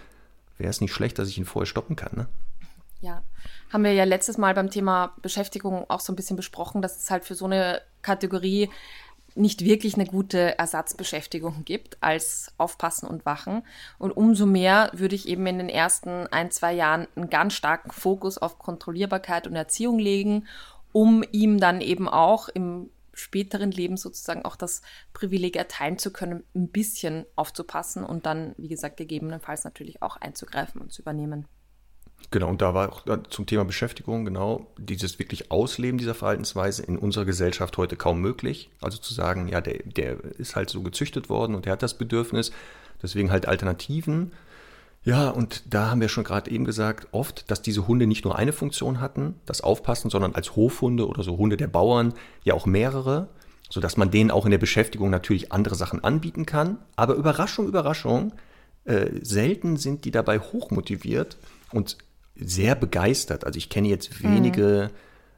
wäre 0.58 0.70
es 0.70 0.82
nicht 0.82 0.94
schlecht, 0.94 1.20
dass 1.20 1.28
ich 1.28 1.38
ihn 1.38 1.46
vorher 1.46 1.66
stoppen 1.66 1.96
kann. 1.96 2.12
Ne? 2.16 2.28
Ja, 3.02 3.24
haben 3.72 3.84
wir 3.84 3.94
ja 3.94 4.06
letztes 4.06 4.38
Mal 4.38 4.54
beim 4.54 4.70
Thema 4.70 5.14
Beschäftigung 5.22 5.86
auch 5.90 6.00
so 6.00 6.14
ein 6.14 6.16
bisschen 6.16 6.38
besprochen, 6.38 6.82
dass 6.82 6.98
es 6.98 7.12
halt 7.12 7.26
für 7.26 7.36
so 7.36 7.46
eine 7.46 7.82
Kategorie 8.02 8.70
nicht 9.36 9.64
wirklich 9.66 9.96
eine 9.96 10.06
gute 10.06 10.58
Ersatzbeschäftigung 10.58 11.66
gibt 11.66 12.02
als 12.02 12.54
Aufpassen 12.58 13.08
und 13.08 13.26
Wachen. 13.26 13.64
Und 13.98 14.12
umso 14.12 14.46
mehr 14.46 14.90
würde 14.94 15.16
ich 15.16 15.28
eben 15.28 15.46
in 15.46 15.58
den 15.58 15.70
ersten 15.70 16.28
ein, 16.28 16.52
zwei 16.52 16.74
Jahren 16.74 17.08
einen 17.16 17.30
ganz 17.30 17.54
starken 17.54 17.92
Fokus 17.92 18.38
auf 18.38 18.58
Kontrollierbarkeit 18.58 19.46
und 19.46 19.56
Erziehung 19.56 20.00
legen, 20.00 20.48
um 20.92 21.24
ihm 21.32 21.60
dann 21.60 21.82
eben 21.82 22.08
auch 22.08 22.48
im 22.48 22.90
späteren 23.14 23.72
Leben 23.72 23.98
sozusagen 23.98 24.44
auch 24.44 24.56
das 24.56 24.82
Privileg 25.14 25.56
erteilen 25.56 25.98
zu 25.98 26.12
können, 26.12 26.44
ein 26.54 26.70
bisschen 26.70 27.26
aufzupassen 27.36 28.04
und 28.04 28.26
dann, 28.26 28.54
wie 28.58 28.68
gesagt, 28.68 28.98
gegebenenfalls 28.98 29.64
natürlich 29.64 30.02
auch 30.02 30.18
einzugreifen 30.18 30.82
und 30.82 30.92
zu 30.92 31.02
übernehmen. 31.02 31.48
Genau, 32.32 32.50
und 32.50 32.62
da 32.62 32.74
war 32.74 32.92
auch 32.92 33.04
zum 33.30 33.46
Thema 33.46 33.66
Beschäftigung, 33.66 34.26
genau, 34.26 34.68
dieses 34.78 35.20
wirklich 35.20 35.52
Ausleben 35.52 35.98
dieser 35.98 36.16
Verhaltensweise 36.16 36.84
in 36.84 36.98
unserer 36.98 37.26
Gesellschaft 37.26 37.78
heute 37.78 37.96
kaum 37.96 38.20
möglich. 38.20 38.70
Also 38.82 38.98
zu 38.98 39.14
sagen, 39.14 39.48
ja, 39.48 39.62
der, 39.62 39.84
der 39.84 40.22
ist 40.38 40.56
halt 40.56 40.70
so 40.70 40.82
gezüchtet 40.82 41.30
worden 41.30 41.56
und 41.56 41.66
der 41.66 41.74
hat 41.74 41.84
das 41.84 41.98
Bedürfnis, 41.98 42.52
deswegen 43.02 43.32
halt 43.32 43.48
Alternativen. 43.48 44.34
Ja, 45.04 45.30
und 45.30 45.64
da 45.74 45.92
haben 45.92 46.02
wir 46.02 46.10
schon 46.10 46.24
gerade 46.24 46.50
eben 46.50 46.66
gesagt, 46.66 47.08
oft, 47.12 47.50
dass 47.52 47.62
diese 47.62 47.88
Hunde 47.88 48.08
nicht 48.08 48.26
nur 48.26 48.38
eine 48.38 48.54
Funktion 48.54 49.00
hatten, 49.00 49.36
das 49.46 49.62
Aufpassen, 49.62 50.10
sondern 50.10 50.34
als 50.34 50.56
Hofhunde 50.56 51.08
oder 51.08 51.22
so 51.22 51.38
Hunde 51.38 51.58
der 51.58 51.68
Bauern 51.68 52.16
ja 52.44 52.56
auch 52.56 52.66
mehrere, 52.66 53.30
sodass 53.70 53.98
man 53.98 54.10
denen 54.10 54.32
auch 54.32 54.46
in 54.46 54.52
der 54.52 54.58
Beschäftigung 54.58 55.12
natürlich 55.12 55.52
andere 55.52 55.76
Sachen 55.76 56.04
anbieten 56.04 56.48
kann. 56.48 56.80
Aber 56.96 57.14
Überraschung, 57.14 57.68
Überraschung, 57.68 58.34
äh, 58.86 59.12
selten 59.22 59.78
sind 59.78 60.06
die 60.06 60.12
dabei 60.12 60.40
hochmotiviert 60.40 61.38
und 61.72 61.98
sehr 62.36 62.76
begeistert. 62.76 63.46
Also 63.46 63.58
ich 63.58 63.70
kenne 63.70 63.88
jetzt 63.88 64.24
wenige 64.24 64.92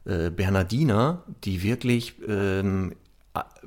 mhm. 0.04 0.12
äh, 0.12 0.30
Bernardiner, 0.30 1.22
die 1.44 1.62
wirklich, 1.62 2.14
ähm, 2.26 2.94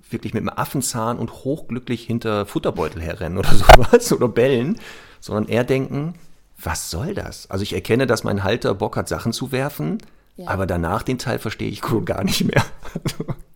wirklich 0.10 0.34
mit 0.34 0.42
einem 0.42 0.50
Affenzahn 0.50 1.18
und 1.18 1.32
hochglücklich 1.32 2.04
hinter 2.04 2.46
Futterbeutel 2.46 3.02
herrennen 3.02 3.38
oder 3.38 3.50
sowas 3.54 4.12
oder 4.12 4.28
bellen, 4.28 4.80
sondern 5.20 5.48
eher 5.48 5.64
denken, 5.64 6.16
was 6.64 6.92
soll 6.92 7.14
das? 7.14 7.50
Also 7.50 7.64
ich 7.64 7.74
erkenne, 7.74 8.08
dass 8.08 8.24
mein 8.24 8.44
Halter 8.44 8.74
Bock 8.76 8.98
hat, 8.98 9.08
Sachen 9.08 9.34
zu 9.34 9.52
werfen, 9.52 10.00
ja. 10.36 10.48
aber 10.48 10.66
danach 10.66 11.04
den 11.04 11.18
Teil 11.18 11.40
verstehe 11.40 11.70
ich 11.70 11.82
gar 12.06 12.24
nicht 12.24 12.44
mehr. 12.44 12.64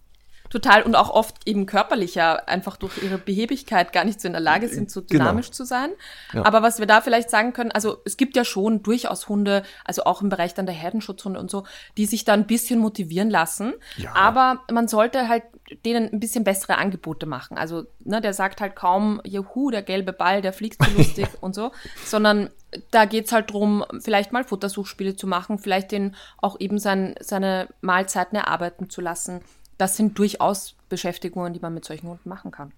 Total 0.56 0.84
und 0.84 0.96
auch 0.96 1.10
oft 1.10 1.36
eben 1.46 1.66
körperlicher, 1.66 2.48
einfach 2.48 2.78
durch 2.78 3.04
ihre 3.04 3.18
Behebigkeit 3.18 3.92
gar 3.92 4.06
nicht 4.06 4.22
so 4.22 4.28
in 4.30 4.32
der 4.32 4.42
Lage 4.42 4.70
sind, 4.70 4.90
so 4.90 5.02
genau. 5.02 5.26
dynamisch 5.26 5.48
genau. 5.48 5.56
zu 5.58 5.66
sein. 5.66 5.90
Ja. 6.32 6.46
Aber 6.46 6.64
was 6.64 6.80
wir 6.80 6.86
da 6.86 7.02
vielleicht 7.02 7.30
sagen 7.30 7.52
können, 7.52 7.74
also 7.74 7.98
es 8.06 8.16
gibt 8.16 8.38
ja 8.38 8.46
schon 8.46 8.82
durchaus 8.82 9.28
Hunde, 9.28 9.64
also 9.84 10.06
auch 10.06 10.22
im 10.22 10.30
Bereich 10.30 10.54
dann 10.54 10.66
der 10.66 10.74
Herdenschutzhunde 10.74 11.42
und 11.42 11.52
so, 11.52 11.66
die 11.98 12.06
sich 12.06 12.24
da 12.24 12.32
ein 12.32 12.48
bisschen 12.48 12.80
motivieren 12.80 13.30
lassen. 13.30 13.74
Ja. 13.98 14.16
Aber 14.16 14.62
man 14.72 14.88
sollte 14.88 15.28
halt 15.28 15.44
denen 15.84 16.10
ein 16.14 16.22
bisschen 16.22 16.46
bessere 16.46 16.78
Angebote 16.78 17.26
machen. 17.26 17.58
Also, 17.58 17.84
ne, 18.06 18.22
der 18.22 18.34
sagt 18.34 18.62
halt 18.62 18.78
kaum, 18.78 19.20
juhu, 19.26 19.72
der 19.72 19.82
gelbe 19.82 20.14
Ball, 20.14 20.42
der 20.42 20.54
fliegt 20.54 20.82
so 20.82 20.90
lustig 20.98 21.28
und 21.42 21.54
so, 21.54 21.74
sondern 22.06 22.50
da 22.92 23.04
geht's 23.04 23.34
halt 23.34 23.52
drum, 23.52 23.84
vielleicht 24.00 24.32
mal 24.32 24.46
Futtersuchspiele 24.46 25.18
zu 25.18 25.28
machen, 25.28 25.60
vielleicht 25.60 25.92
den 25.92 26.16
auch 26.38 26.58
eben 26.62 26.80
sein, 26.80 27.16
seine 27.20 27.68
Mahlzeiten 27.82 28.38
erarbeiten 28.38 28.90
zu 28.90 29.02
lassen 29.02 29.42
das 29.78 29.98
sind 29.98 30.18
durchaus 30.18 30.76
Beschäftigungen, 30.90 31.54
die 31.54 31.60
man 31.60 31.74
mit 31.74 31.86
solchen 31.86 32.08
Hunden 32.08 32.30
machen 32.30 32.52
kann. 32.52 32.72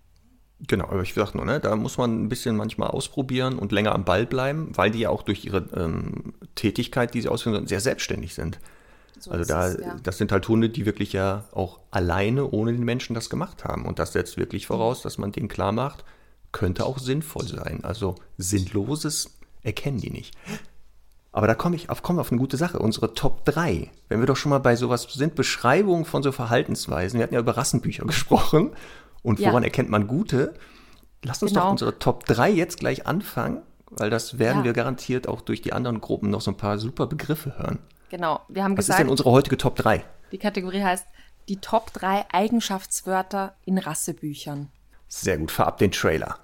Genau, 0.65 0.86
aber 0.86 1.03
ich 1.03 1.13
sag 1.13 1.36
nur, 1.36 1.45
ne, 1.45 1.60
da 1.60 1.75
muss 1.75 1.97
man 1.99 2.23
ein 2.23 2.29
bisschen 2.29 2.55
manchmal 2.55 2.89
ausprobieren 2.89 3.60
und 3.60 3.71
länger 3.71 3.93
am 3.93 4.05
Ball 4.05 4.25
bleiben, 4.25 4.71
weil 4.73 4.89
die 4.89 4.99
ja 4.99 5.10
auch 5.10 5.21
durch 5.21 5.45
ihre 5.45 5.67
ähm, 5.75 6.33
Tätigkeit, 6.55 7.13
die 7.13 7.21
sie 7.21 7.29
ausführen, 7.29 7.67
sehr 7.67 7.79
selbstständig 7.79 8.33
sind. 8.33 8.60
So 9.19 9.31
also 9.31 9.45
da, 9.45 9.67
es, 9.67 9.79
ja. 9.79 9.95
das 10.01 10.17
sind 10.17 10.31
halt 10.31 10.47
Hunde, 10.47 10.69
die 10.69 10.86
wirklich 10.86 11.13
ja 11.13 11.45
auch 11.51 11.79
alleine 11.91 12.49
ohne 12.49 12.71
den 12.71 12.83
Menschen 12.83 13.13
das 13.13 13.29
gemacht 13.29 13.65
haben. 13.65 13.86
Und 13.86 13.99
das 13.99 14.13
setzt 14.13 14.38
wirklich 14.38 14.65
voraus, 14.65 15.03
dass 15.03 15.19
man 15.19 15.31
denen 15.31 15.47
klar 15.47 15.71
macht, 15.71 16.03
könnte 16.51 16.86
auch 16.86 16.97
sinnvoll 16.97 17.47
sein. 17.47 17.83
Also 17.83 18.15
Sinnloses 18.38 19.38
erkennen 19.62 19.99
die 19.99 20.12
nicht. 20.12 20.36
Aber 21.38 21.45
da 21.45 21.54
komme 21.54 21.76
ich 21.76 21.91
auf, 21.91 22.02
komme 22.02 22.19
auf 22.19 22.32
eine 22.32 22.39
gute 22.39 22.58
Sache. 22.58 22.80
Unsere 22.80 23.13
Top 23.13 23.45
3. 23.45 23.91
Wenn 24.10 24.19
wir 24.21 24.26
doch 24.26 24.36
schon 24.36 24.50
mal 24.50 24.58
bei 24.58 24.76
sowas 24.76 25.04
sind, 25.04 25.36
Beschreibungen 25.36 26.04
von 26.04 26.23
so 26.23 26.32
Verhaltensweisen. 26.32 27.19
Wir 27.19 27.23
hatten 27.26 27.36
ja 27.36 27.39
über 27.39 27.56
Rassenbücher 27.56 28.06
gesprochen. 28.08 28.71
Und 29.21 29.39
woran 29.39 29.62
ja. 29.62 29.65
erkennt 29.67 29.88
man 29.88 30.08
gute? 30.08 30.56
Lass 31.23 31.43
uns 31.43 31.52
genau. 31.52 31.65
doch 31.65 31.71
unsere 31.73 32.00
Top 32.00 32.26
3 32.26 32.50
jetzt 32.50 32.80
gleich 32.80 33.06
anfangen, 33.06 33.62
weil 33.91 34.10
das 34.10 34.39
werden 34.39 34.60
ja. 34.60 34.63
wir 34.63 34.73
garantiert 34.73 35.28
auch 35.28 35.41
durch 35.41 35.62
die 35.62 35.73
anderen 35.73 36.02
Gruppen 36.02 36.32
noch 36.32 36.41
so 36.41 36.50
ein 36.50 36.58
paar 36.58 36.80
super 36.80 37.06
Begriffe 37.06 37.56
hören. 37.56 37.78
Genau. 38.10 38.41
Wir 38.47 38.63
haben 38.63 38.76
Was 38.76 38.88
gesagt, 38.88 39.02
ist 39.02 39.04
denn 39.04 39.12
unsere 39.12 39.30
heutige 39.30 39.58
Top 39.58 39.76
3? 39.76 40.04
Die 40.32 40.39
Kategorie 40.39 40.82
heißt 40.82 41.06
die 41.50 41.58
Top 41.58 41.93
3 41.93 42.26
Eigenschaftswörter 42.34 43.54
in 43.63 43.78
Rassebüchern. 43.78 44.69
Sehr 45.08 45.38
gut, 45.38 45.52
fahr 45.52 45.67
ab 45.67 45.78
den 45.78 45.91
Trailer. 45.91 46.39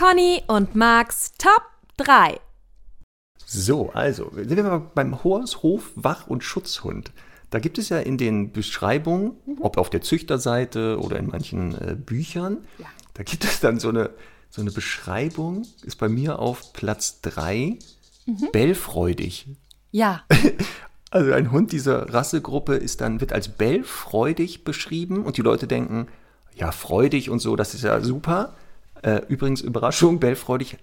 Conny 0.00 0.42
und 0.46 0.74
Max 0.74 1.32
Top 1.36 1.62
3. 1.98 2.40
So, 3.44 3.90
also, 3.90 4.30
sind 4.34 4.56
wir 4.56 4.62
mal 4.62 4.90
beim 4.94 5.22
Horst, 5.22 5.62
Hof, 5.62 5.92
Wach- 5.94 6.26
und 6.26 6.42
Schutzhund. 6.42 7.12
Da 7.50 7.58
gibt 7.58 7.76
es 7.76 7.90
ja 7.90 7.98
in 7.98 8.16
den 8.16 8.50
Beschreibungen, 8.50 9.32
ob 9.58 9.76
auf 9.76 9.90
der 9.90 10.00
Züchterseite 10.00 10.98
oder 10.98 11.18
in 11.18 11.26
manchen 11.26 11.74
äh, 11.74 11.96
Büchern, 11.96 12.64
ja. 12.78 12.86
da 13.12 13.24
gibt 13.24 13.44
es 13.44 13.60
dann 13.60 13.78
so 13.78 13.90
eine, 13.90 14.08
so 14.48 14.62
eine 14.62 14.70
Beschreibung, 14.70 15.66
ist 15.82 15.96
bei 15.96 16.08
mir 16.08 16.38
auf 16.38 16.72
Platz 16.72 17.20
3, 17.20 17.76
mhm. 18.24 18.48
bellfreudig. 18.52 19.48
Ja. 19.90 20.24
Also 21.12 21.32
ein 21.32 21.50
Hund 21.50 21.72
dieser 21.72 22.14
Rassegruppe 22.14 22.76
ist 22.76 23.00
dann, 23.00 23.20
wird 23.20 23.32
als 23.32 23.48
bellfreudig 23.48 24.62
beschrieben 24.62 25.24
und 25.24 25.38
die 25.38 25.42
Leute 25.42 25.66
denken, 25.66 26.06
ja, 26.54 26.70
freudig 26.70 27.30
und 27.30 27.40
so, 27.40 27.56
das 27.56 27.74
ist 27.74 27.82
ja 27.82 28.00
super. 28.00 28.54
Äh, 29.02 29.22
übrigens, 29.28 29.60
Überraschung, 29.60 30.20
bellfreudig 30.20 30.76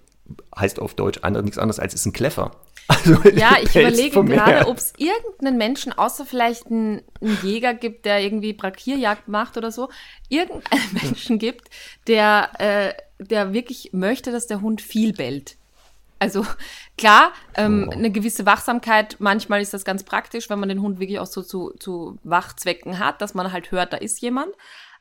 heißt 0.56 0.80
auf 0.80 0.94
Deutsch 0.94 1.20
andere, 1.22 1.42
nichts 1.42 1.58
anderes 1.58 1.78
als 1.78 1.94
ist 1.94 2.06
ein 2.06 2.12
Kleffer. 2.12 2.52
Also, 2.90 3.20
ja, 3.28 3.58
ich 3.62 3.76
überlege 3.76 4.24
gerade, 4.24 4.66
ob 4.66 4.78
es 4.78 4.94
irgendeinen 4.96 5.58
Menschen, 5.58 5.92
außer 5.92 6.24
vielleicht 6.24 6.68
einen, 6.68 7.02
einen, 7.20 7.38
Jäger 7.42 7.74
gibt, 7.74 8.06
der 8.06 8.22
irgendwie 8.22 8.54
Brakierjagd 8.54 9.28
macht 9.28 9.58
oder 9.58 9.70
so, 9.70 9.90
irgendeinen 10.30 10.92
Menschen 11.02 11.38
gibt, 11.38 11.68
der, 12.06 12.48
äh, 12.58 12.94
der 13.22 13.52
wirklich 13.52 13.90
möchte, 13.92 14.32
dass 14.32 14.46
der 14.46 14.62
Hund 14.62 14.80
viel 14.80 15.12
bellt. 15.12 15.58
Also 16.18 16.46
klar, 16.96 17.32
ähm, 17.54 17.88
oh. 17.88 17.92
eine 17.92 18.10
gewisse 18.10 18.46
Wachsamkeit, 18.46 19.16
manchmal 19.18 19.60
ist 19.60 19.74
das 19.74 19.84
ganz 19.84 20.02
praktisch, 20.02 20.48
wenn 20.48 20.58
man 20.58 20.70
den 20.70 20.80
Hund 20.80 20.98
wirklich 20.98 21.18
auch 21.18 21.26
so 21.26 21.42
zu, 21.42 21.74
zu 21.78 22.18
Wachzwecken 22.24 22.98
hat, 22.98 23.20
dass 23.20 23.34
man 23.34 23.52
halt 23.52 23.70
hört, 23.70 23.92
da 23.92 23.98
ist 23.98 24.20
jemand. 24.20 24.54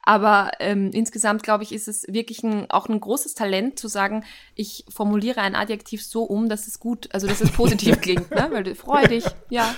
Aber 0.07 0.51
ähm, 0.61 0.91
insgesamt, 0.93 1.43
glaube 1.43 1.63
ich, 1.65 1.73
ist 1.73 1.89
es 1.89 2.05
wirklich 2.07 2.41
ein, 2.41 2.71
auch 2.71 2.87
ein 2.87 2.97
großes 2.97 3.33
Talent 3.33 3.77
zu 3.77 3.89
sagen, 3.89 4.23
ich 4.55 4.85
formuliere 4.87 5.41
ein 5.41 5.53
Adjektiv 5.53 6.01
so 6.01 6.23
um, 6.23 6.47
dass 6.47 6.65
es 6.65 6.79
gut, 6.79 7.09
also 7.11 7.27
dass 7.27 7.41
es 7.41 7.51
positiv 7.51 7.99
klingt, 8.01 8.31
ne? 8.31 8.47
Weil 8.49 8.73
freudig, 8.73 9.25
ja. 9.49 9.75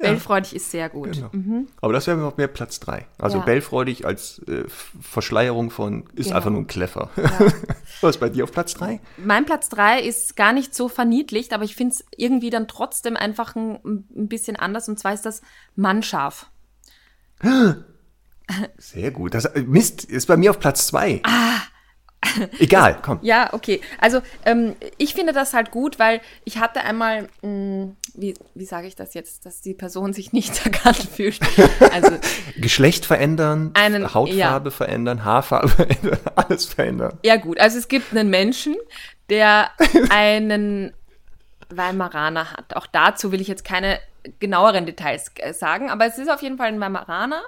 Bellfreudig 0.00 0.54
ist 0.56 0.70
sehr 0.72 0.88
gut. 0.88 1.12
Genau. 1.12 1.30
Aber 1.80 1.92
das 1.92 2.08
wäre 2.08 2.16
mir 2.16 2.22
noch 2.24 2.36
mehr 2.36 2.48
Platz 2.48 2.80
3. 2.80 3.06
Also 3.18 3.38
Ja. 3.38 3.44
bellfreudig 3.44 4.04
als 4.04 4.40
äh, 4.48 4.64
Verschleierung 4.68 5.70
von 5.70 6.08
ist 6.14 6.26
Genau. 6.26 6.36
einfach 6.36 6.50
nur 6.50 6.60
ein 6.60 6.66
Clever. 6.66 7.10
Was 8.00 8.16
ist 8.16 8.20
bei 8.20 8.28
dir 8.30 8.44
auf 8.44 8.52
Platz 8.52 8.74
3? 8.74 9.00
Mein 9.16 9.44
Platz 9.44 9.68
drei 9.68 10.00
ist 10.00 10.34
gar 10.36 10.52
nicht 10.52 10.72
so 10.74 10.88
verniedlicht, 10.88 11.52
aber 11.52 11.64
ich 11.64 11.74
finde 11.76 11.94
es 11.94 12.04
irgendwie 12.16 12.50
dann 12.50 12.66
trotzdem 12.68 13.16
einfach 13.16 13.54
ein, 13.56 13.78
ein 13.84 14.28
bisschen 14.28 14.54
anders. 14.56 14.88
Und 14.88 14.98
zwar 15.00 15.14
ist 15.14 15.24
das 15.26 15.40
Mannschaf. 15.76 16.50
Sehr 18.78 19.10
gut. 19.10 19.34
Das, 19.34 19.44
äh, 19.46 19.62
Mist, 19.62 20.04
ist 20.04 20.26
bei 20.26 20.36
mir 20.36 20.50
auf 20.50 20.58
Platz 20.58 20.86
2. 20.88 21.20
Ah. 21.24 21.60
Egal, 22.58 22.98
komm. 23.00 23.20
Ja, 23.22 23.52
okay. 23.52 23.80
Also 24.00 24.20
ähm, 24.44 24.74
ich 24.96 25.14
finde 25.14 25.32
das 25.32 25.54
halt 25.54 25.70
gut, 25.70 26.00
weil 26.00 26.20
ich 26.44 26.58
hatte 26.58 26.80
einmal, 26.82 27.28
mh, 27.42 27.92
wie, 28.14 28.34
wie 28.54 28.64
sage 28.64 28.88
ich 28.88 28.96
das 28.96 29.14
jetzt, 29.14 29.46
dass 29.46 29.60
die 29.60 29.72
Person 29.72 30.12
sich 30.12 30.32
nicht 30.32 30.64
erkannt 30.66 30.96
fühlt. 31.14 31.38
Also 31.92 32.10
Geschlecht 32.56 33.06
verändern, 33.06 33.70
Einen- 33.74 34.12
Hautfarbe 34.14 34.72
verändern, 34.72 35.24
Haarfarbe 35.24 35.68
verändern, 35.68 36.18
alles 36.34 36.64
verändern. 36.66 37.18
Ja, 37.24 37.36
gut. 37.36 37.60
Also 37.60 37.78
es 37.78 37.86
gibt 37.86 38.10
einen 38.10 38.30
Menschen, 38.30 38.74
der 39.30 39.70
einen 40.10 40.92
Weimaraner 41.70 42.52
hat. 42.52 42.74
Auch 42.76 42.86
dazu 42.86 43.30
will 43.30 43.40
ich 43.40 43.48
jetzt 43.48 43.64
keine 43.64 44.00
genaueren 44.40 44.86
Details 44.86 45.30
äh, 45.36 45.54
sagen, 45.54 45.88
aber 45.88 46.04
es 46.06 46.18
ist 46.18 46.28
auf 46.30 46.42
jeden 46.42 46.58
Fall 46.58 46.68
ein 46.68 46.80
Weimaraner 46.80 47.42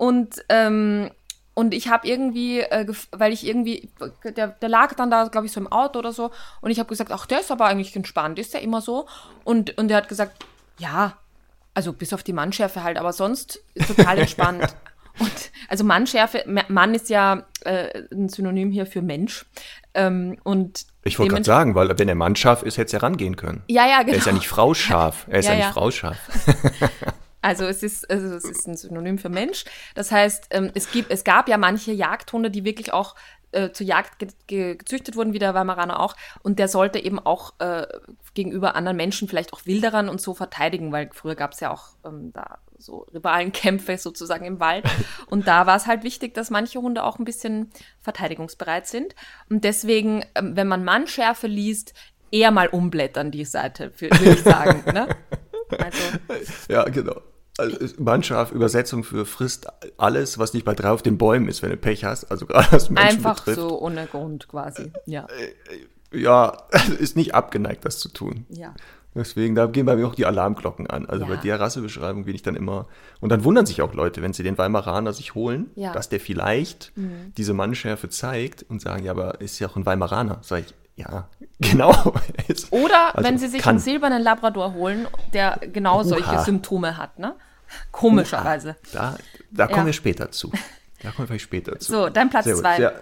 und 0.00 0.42
ähm, 0.48 1.10
und 1.52 1.74
ich 1.74 1.88
habe 1.88 2.06
irgendwie, 2.08 2.60
äh, 2.60 2.86
weil 3.12 3.32
ich 3.34 3.46
irgendwie, 3.46 3.90
der, 4.24 4.48
der 4.48 4.68
lag 4.68 4.94
dann 4.94 5.10
da, 5.10 5.24
glaube 5.24 5.46
ich, 5.46 5.52
so 5.52 5.60
im 5.60 5.70
Auto 5.70 5.98
oder 5.98 6.12
so, 6.12 6.30
und 6.62 6.70
ich 6.70 6.78
habe 6.78 6.88
gesagt, 6.88 7.12
ach, 7.12 7.26
der 7.26 7.40
ist 7.40 7.50
aber 7.50 7.66
eigentlich 7.66 7.94
entspannt, 7.94 8.38
ist 8.38 8.54
der 8.54 8.62
immer 8.62 8.80
so? 8.80 9.06
Und, 9.44 9.76
und 9.76 9.88
der 9.88 9.98
hat 9.98 10.08
gesagt, 10.08 10.42
ja, 10.78 11.18
also 11.74 11.92
bis 11.92 12.14
auf 12.14 12.22
die 12.22 12.32
Mannschärfe 12.32 12.82
halt, 12.82 12.96
aber 12.96 13.12
sonst 13.12 13.60
ist 13.74 13.88
total 13.94 14.18
entspannt. 14.24 14.74
Und 15.18 15.32
also 15.68 15.84
Mannschärfe, 15.84 16.44
Ma- 16.46 16.64
Mann 16.68 16.94
ist 16.94 17.10
ja 17.10 17.42
äh, 17.64 18.04
ein 18.10 18.30
Synonym 18.30 18.70
hier 18.70 18.86
für 18.86 19.02
Mensch. 19.02 19.44
Ähm, 19.92 20.38
und 20.44 20.86
Ich 21.04 21.18
wollte 21.18 21.32
gerade 21.34 21.44
sagen, 21.44 21.74
weil 21.74 21.98
wenn 21.98 22.08
er 22.08 22.14
Mann 22.14 22.36
scharf 22.36 22.62
ist, 22.62 22.78
hätte 22.78 22.86
es 22.86 22.92
ja 22.92 23.00
rangehen 23.00 23.36
können. 23.36 23.64
Ja, 23.68 23.86
ja, 23.86 23.98
genau. 23.98 24.12
Er 24.12 24.18
ist 24.18 24.26
ja 24.26 24.32
nicht 24.32 24.48
Frau 24.48 24.72
scharf. 24.72 25.26
Er 25.28 25.40
ist 25.40 25.46
ja, 25.46 25.52
Ja, 25.52 25.56
nicht 25.58 25.66
ja. 25.66 25.72
Frau 25.72 25.90
scharf. 25.90 26.16
Also 27.42 27.64
es 27.64 27.82
ist, 27.82 28.10
also 28.10 28.34
es 28.34 28.44
ist 28.44 28.66
ein 28.66 28.76
Synonym 28.76 29.18
für 29.18 29.28
Mensch. 29.28 29.64
Das 29.94 30.12
heißt, 30.12 30.48
ähm, 30.50 30.70
es, 30.74 30.90
gibt, 30.90 31.10
es 31.10 31.24
gab 31.24 31.48
ja 31.48 31.56
manche 31.56 31.92
Jagdhunde, 31.92 32.50
die 32.50 32.64
wirklich 32.64 32.92
auch 32.92 33.14
äh, 33.52 33.72
zur 33.72 33.86
Jagd 33.86 34.18
ge 34.18 34.28
ge 34.46 34.76
gezüchtet 34.76 35.16
wurden, 35.16 35.32
wie 35.32 35.38
der 35.38 35.54
Weimaraner 35.54 36.00
auch. 36.00 36.16
Und 36.42 36.58
der 36.58 36.68
sollte 36.68 36.98
eben 36.98 37.18
auch 37.18 37.54
äh, 37.58 37.86
gegenüber 38.34 38.76
anderen 38.76 38.96
Menschen, 38.96 39.28
vielleicht 39.28 39.52
auch 39.52 39.66
Wilderern 39.66 40.08
und 40.08 40.20
so 40.20 40.34
verteidigen, 40.34 40.92
weil 40.92 41.10
früher 41.12 41.34
gab 41.34 41.52
es 41.52 41.60
ja 41.60 41.72
auch 41.72 41.88
ähm, 42.04 42.32
da 42.32 42.58
so 42.78 43.06
Rivalenkämpfe 43.12 43.98
sozusagen 43.98 44.44
im 44.44 44.60
Wald. 44.60 44.84
Und 45.26 45.46
da 45.46 45.66
war 45.66 45.76
es 45.76 45.86
halt 45.86 46.02
wichtig, 46.02 46.34
dass 46.34 46.50
manche 46.50 46.80
Hunde 46.80 47.04
auch 47.04 47.18
ein 47.18 47.24
bisschen 47.24 47.70
verteidigungsbereit 48.00 48.86
sind. 48.86 49.14
Und 49.48 49.64
deswegen, 49.64 50.24
ähm, 50.34 50.56
wenn 50.56 50.68
man 50.68 50.84
Mannschärfe 50.84 51.46
liest, 51.46 51.94
eher 52.30 52.50
mal 52.50 52.68
umblättern 52.68 53.30
die 53.30 53.44
Seite, 53.44 53.92
würde 53.98 54.32
ich 54.32 54.42
sagen. 54.42 54.84
ne? 54.92 55.08
Also, 55.78 56.02
Ja, 56.68 56.82
genau. 56.82 57.22
Also 57.60 57.94
Mannschaft, 57.98 58.52
Übersetzung 58.52 59.04
für 59.04 59.24
frisst 59.26 59.66
alles, 59.98 60.38
was 60.38 60.52
nicht 60.54 60.64
bei 60.64 60.74
drei 60.74 60.90
auf 60.90 61.02
den 61.02 61.18
Bäumen 61.18 61.48
ist, 61.48 61.62
wenn 61.62 61.70
du 61.70 61.76
Pech 61.76 62.04
hast. 62.04 62.30
Also 62.30 62.46
gerade 62.46 62.68
was 62.72 62.90
Menschen 62.90 63.16
Einfach 63.18 63.36
betrifft. 63.36 63.60
so 63.60 63.80
ohne 63.80 64.06
Grund 64.06 64.48
quasi. 64.48 64.90
Ja. 65.06 65.26
Ja, 66.12 66.56
ist 66.98 67.16
nicht 67.16 67.34
abgeneigt, 67.34 67.84
das 67.84 67.98
zu 67.98 68.08
tun. 68.08 68.46
ja. 68.48 68.74
Deswegen, 69.12 69.56
da 69.56 69.66
gehen 69.66 69.86
bei 69.86 69.96
mir 69.96 70.06
auch 70.06 70.14
die 70.14 70.24
Alarmglocken 70.24 70.86
an. 70.88 71.04
Also 71.06 71.24
Ja. 71.24 71.30
bei 71.30 71.36
der 71.36 71.58
Rassebeschreibung 71.58 72.26
bin 72.26 72.34
ich 72.36 72.42
dann 72.42 72.54
immer. 72.54 72.86
Und 73.20 73.30
dann 73.30 73.42
wundern 73.42 73.66
sich 73.66 73.82
auch 73.82 73.92
Leute, 73.92 74.22
wenn 74.22 74.32
sie 74.32 74.44
den 74.44 74.56
Weimaraner 74.56 75.12
sich 75.12 75.34
holen, 75.34 75.68
Ja. 75.74 75.90
Mhm. 75.90 75.94
dass 75.94 76.08
der 76.10 76.20
vielleicht 76.20 76.92
diese 77.36 77.52
Mannschärfe 77.52 78.08
zeigt 78.08 78.62
und 78.68 78.80
sagen, 78.80 79.04
ja, 79.04 79.10
aber 79.10 79.40
ist 79.40 79.58
ja 79.58 79.68
auch 79.68 79.74
ein 79.74 79.84
Weimaraner. 79.84 80.38
Sag 80.42 80.60
ich, 80.60 80.74
ja, 80.94 81.28
genau. 81.58 81.90
Oder 82.70 83.16
Also 83.16 83.28
wenn 83.28 83.36
sie 83.36 83.48
sich 83.48 83.62
kann. 83.62 83.70
einen 83.70 83.78
silbernen 83.80 84.22
Labrador 84.22 84.74
holen, 84.74 85.08
der 85.32 85.58
genau 85.72 86.04
solche 86.04 86.30
Oha. 86.30 86.44
Symptome 86.44 86.96
hat, 86.96 87.18
ne? 87.18 87.34
Komischerweise. 87.92 88.76
Da, 88.92 89.16
da 89.50 89.66
kommen 89.66 89.80
Ja. 89.80 89.86
wir 89.86 89.92
später 89.92 90.30
zu. 90.30 90.52
Da 91.02 91.08
kommen 91.12 91.20
wir 91.20 91.26
vielleicht 91.28 91.44
später 91.44 91.78
zu. 91.78 91.92
So, 91.92 92.08
dein 92.10 92.28
Platz 92.28 92.44
Sehr 92.44 92.56
zwei. 92.56 92.78
Ja, 92.78 92.92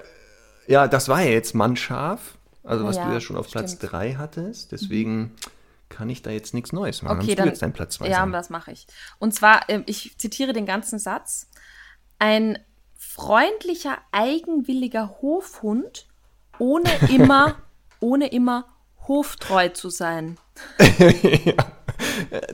ja, 0.68 0.86
das 0.86 1.08
war 1.08 1.20
ja 1.20 1.30
jetzt 1.30 1.52
Mannscharf. 1.52 2.38
Also 2.62 2.84
was 2.84 2.94
Ja, 2.94 3.08
du 3.08 3.12
ja 3.12 3.20
schon 3.20 3.36
auf 3.36 3.50
Platz 3.50 3.72
stimmt. 3.72 3.90
3 3.92 4.14
hattest. 4.14 4.70
Deswegen 4.70 5.34
kann 5.88 6.08
ich 6.08 6.22
da 6.22 6.30
jetzt 6.30 6.54
nichts 6.54 6.72
Neues 6.72 7.02
machen. 7.02 7.18
Okay, 7.22 7.34
dann. 7.34 7.46
du 7.46 7.50
jetzt 7.50 7.60
deinen 7.62 7.72
Platz 7.72 7.94
2 7.94 8.06
ja, 8.06 8.18
sagen? 8.18 8.30
das 8.32 8.50
mache 8.50 8.70
ich. 8.70 8.86
Und 9.18 9.34
zwar, 9.34 9.68
ähm, 9.68 9.82
ich 9.86 10.16
zitiere 10.18 10.52
den 10.52 10.64
ganzen 10.64 11.00
Satz. 11.00 11.48
Ein 12.20 12.58
freundlicher, 12.96 13.98
eigenwilliger 14.12 15.16
Hofhund, 15.20 16.06
ohne 16.60 16.88
immer, 17.08 17.56
ohne 17.98 18.28
immer 18.28 18.68
hoftreu 19.08 19.70
zu 19.70 19.90
sein. 19.90 20.38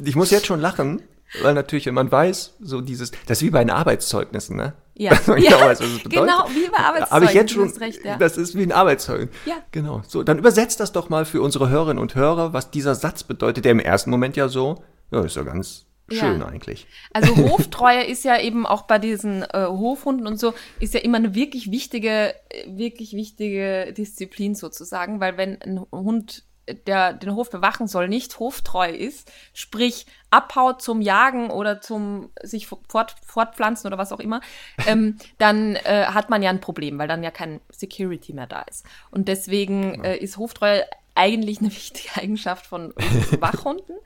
Ich 0.03 0.17
muss 0.17 0.31
jetzt 0.31 0.47
schon 0.47 0.61
lachen, 0.61 1.03
weil 1.43 1.55
natürlich, 1.55 1.87
wenn 1.87 1.95
man 1.95 2.11
weiß, 2.11 2.55
so 2.61 2.81
dieses, 2.81 3.11
das 3.27 3.39
ist 3.39 3.43
wie 3.45 3.51
bei 3.51 3.61
den 3.65 3.71
Arbeitszeugnissen, 3.71 4.57
ne? 4.57 4.75
Ja. 4.97 5.13
Man 5.27 5.43
Ja, 5.43 5.51
genau 5.51 5.67
weiß, 5.67 5.79
genau, 6.05 6.47
wie 6.51 6.69
bei 6.71 6.79
Habe 6.79 6.99
ich 6.99 7.05
Arbeitszeugnissen, 7.13 7.35
jetzt 7.37 7.53
schon, 7.53 7.83
recht, 7.83 8.05
ja. 8.05 8.17
das 8.17 8.37
ist 8.37 8.55
wie 8.57 8.63
ein 8.63 8.73
Arbeitszeugnis. 8.73 9.31
Ja. 9.45 9.55
Genau. 9.73 10.03
So, 10.07 10.23
dann 10.23 10.39
übersetzt 10.39 10.79
das 10.81 10.93
doch 10.93 11.09
mal 11.09 11.25
für 11.25 11.43
unsere 11.43 11.69
Hörerinnen 11.69 12.01
und 12.01 12.15
Hörer, 12.15 12.53
was 12.53 12.71
dieser 12.71 12.95
Satz 12.95 13.25
bedeutet, 13.25 13.65
der 13.65 13.73
im 13.73 13.81
ersten 13.81 14.11
Moment 14.11 14.37
ja 14.37 14.49
so, 14.49 14.85
ja, 15.11 15.25
ist 15.25 15.35
ja 15.37 15.43
ganz 15.43 15.87
schön 16.09 16.41
Ja. 16.41 16.47
eigentlich. 16.47 16.87
Also 17.13 17.37
Hoftreue 17.51 18.05
ist 18.05 18.25
ja 18.25 18.39
eben 18.41 18.67
auch 18.67 18.83
bei 18.83 18.99
diesen 18.99 19.43
äh, 19.43 19.67
Hofhunden 19.67 20.27
und 20.27 20.39
so, 20.39 20.55
ist 20.79 20.95
ja 20.95 21.01
immer 21.01 21.17
eine 21.17 21.35
wirklich 21.35 21.71
wichtige, 21.73 22.35
äh, 22.51 22.77
wirklich 22.77 23.15
wichtige 23.15 23.93
Disziplin 23.93 24.55
sozusagen, 24.55 25.19
weil 25.19 25.37
wenn 25.37 25.61
ein 25.61 25.81
Hund, 25.91 26.45
der 26.87 27.13
den 27.13 27.35
Hof 27.35 27.51
bewachen 27.51 27.87
soll, 27.87 28.09
nicht 28.09 28.39
hoftreu 28.39 28.91
ist, 28.91 29.31
sprich 29.53 30.07
abhaut 30.31 30.83
zum 30.83 31.01
Jagen 31.01 31.51
oder 31.51 31.81
zum 31.81 32.31
sich 32.43 32.67
fort, 32.67 33.15
fortpflanzen 33.25 33.87
oder 33.87 33.99
was 33.99 34.13
auch 34.13 34.21
immer, 34.21 34.41
ähm, 34.87 35.17
dann 35.39 35.77
äh, 35.77 36.07
hat 36.07 36.31
man 36.31 36.43
ja 36.43 36.51
ein 36.51 36.61
Problem, 36.61 36.99
weil 36.99 37.09
dann 37.09 37.23
ja 37.23 37.31
kein 37.31 37.61
Security 37.71 38.33
mehr 38.33 38.47
da 38.47 38.63
ist. 38.63 38.85
Und 39.11 39.29
deswegen 39.29 40.03
äh, 40.05 40.17
ist 40.17 40.37
Hoftreue 40.37 40.85
eigentlich 41.15 41.61
eine 41.61 41.71
wichtige 41.75 42.17
Eigenschaft 42.17 42.67
von 42.67 42.93
Wachhunden. 43.39 43.97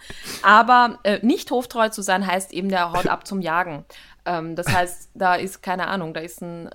Aber 0.43 0.99
äh, 1.05 1.25
nicht 1.25 1.51
hoftreu 1.51 1.89
zu 1.89 2.03
sein, 2.03 2.27
heißt 2.27 2.53
eben, 2.53 2.69
der 2.69 2.93
haut 2.93 3.07
ab 3.07 3.27
zum 3.27 3.41
Jagen. 3.41 3.85
Ähm, 4.27 4.57
das 4.57 4.69
heißt, 4.69 5.11
da 5.15 5.35
ist, 5.35 5.63
keine 5.63 5.89
Ahnung, 5.89 6.13
da 6.13 6.21
ist 6.21 6.43
ein 6.43 6.71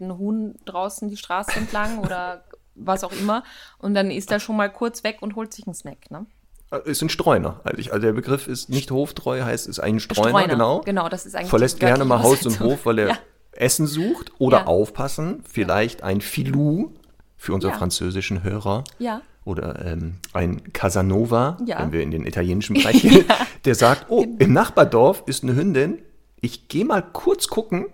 Huhn 0.00 0.56
draußen 0.64 1.08
die 1.08 1.16
Straße 1.16 1.58
entlang 1.58 2.00
oder 2.00 2.44
was 2.76 3.04
auch 3.04 3.12
immer. 3.12 3.42
Und 3.78 3.94
dann 3.94 4.10
ist 4.10 4.30
er 4.30 4.40
schon 4.40 4.56
mal 4.56 4.70
kurz 4.70 5.04
weg 5.04 5.18
und 5.20 5.36
holt 5.36 5.52
sich 5.52 5.66
einen 5.66 5.74
Snack. 5.74 6.10
Ne? 6.10 6.26
Äh, 6.70 6.90
Ist 6.90 7.02
ein 7.02 7.08
Streuner. 7.08 7.60
Also, 7.64 7.90
also 7.90 7.98
der 8.06 8.12
Begriff 8.12 8.46
ist 8.48 8.68
nicht 8.68 8.90
hoftreu, 8.90 9.42
heißt 9.42 9.66
ist 9.68 9.80
ein 9.80 10.00
Streuner, 10.00 10.48
genau. 10.48 10.80
Genau, 10.80 11.08
das 11.08 11.26
ist 11.26 11.34
eigentlich 11.36 11.48
Verlässt 11.50 11.80
gerne 11.80 12.04
mal 12.04 12.22
Haus 12.22 12.44
und. 12.46 12.60
Hof, 12.60 12.86
weil 12.86 12.98
er 13.00 13.08
Ja. 13.08 13.18
Essen 13.52 13.86
sucht 13.86 14.32
oder 14.38 14.58
Ja. 14.58 14.66
aufpassen. 14.66 15.42
Vielleicht 15.48 16.02
ein 16.02 16.20
Filou 16.20 16.90
für 17.36 17.54
unsere 17.54 17.72
Ja. 17.72 17.78
französischen 17.78 18.42
Hörer. 18.42 18.84
Ja. 18.98 19.22
Oder 19.44 19.84
ähm, 19.86 20.16
ein 20.32 20.72
Casanova, 20.72 21.56
wenn 21.60 21.92
wir 21.92 22.02
in 22.02 22.10
den 22.10 22.26
italienischen 22.26 22.74
Bereich 22.82 23.00
gehen, 23.00 23.24
der 23.64 23.74
sagt, 23.76 24.06
oh, 24.10 24.26
im 24.40 24.52
Nachbardorf 24.52 25.22
ist 25.26 25.44
eine 25.44 25.54
Hündin, 25.54 26.02
ich 26.40 26.66
gehe 26.68 26.84
mal 26.84 27.00
kurz 27.00 27.46
gucken 27.48 27.86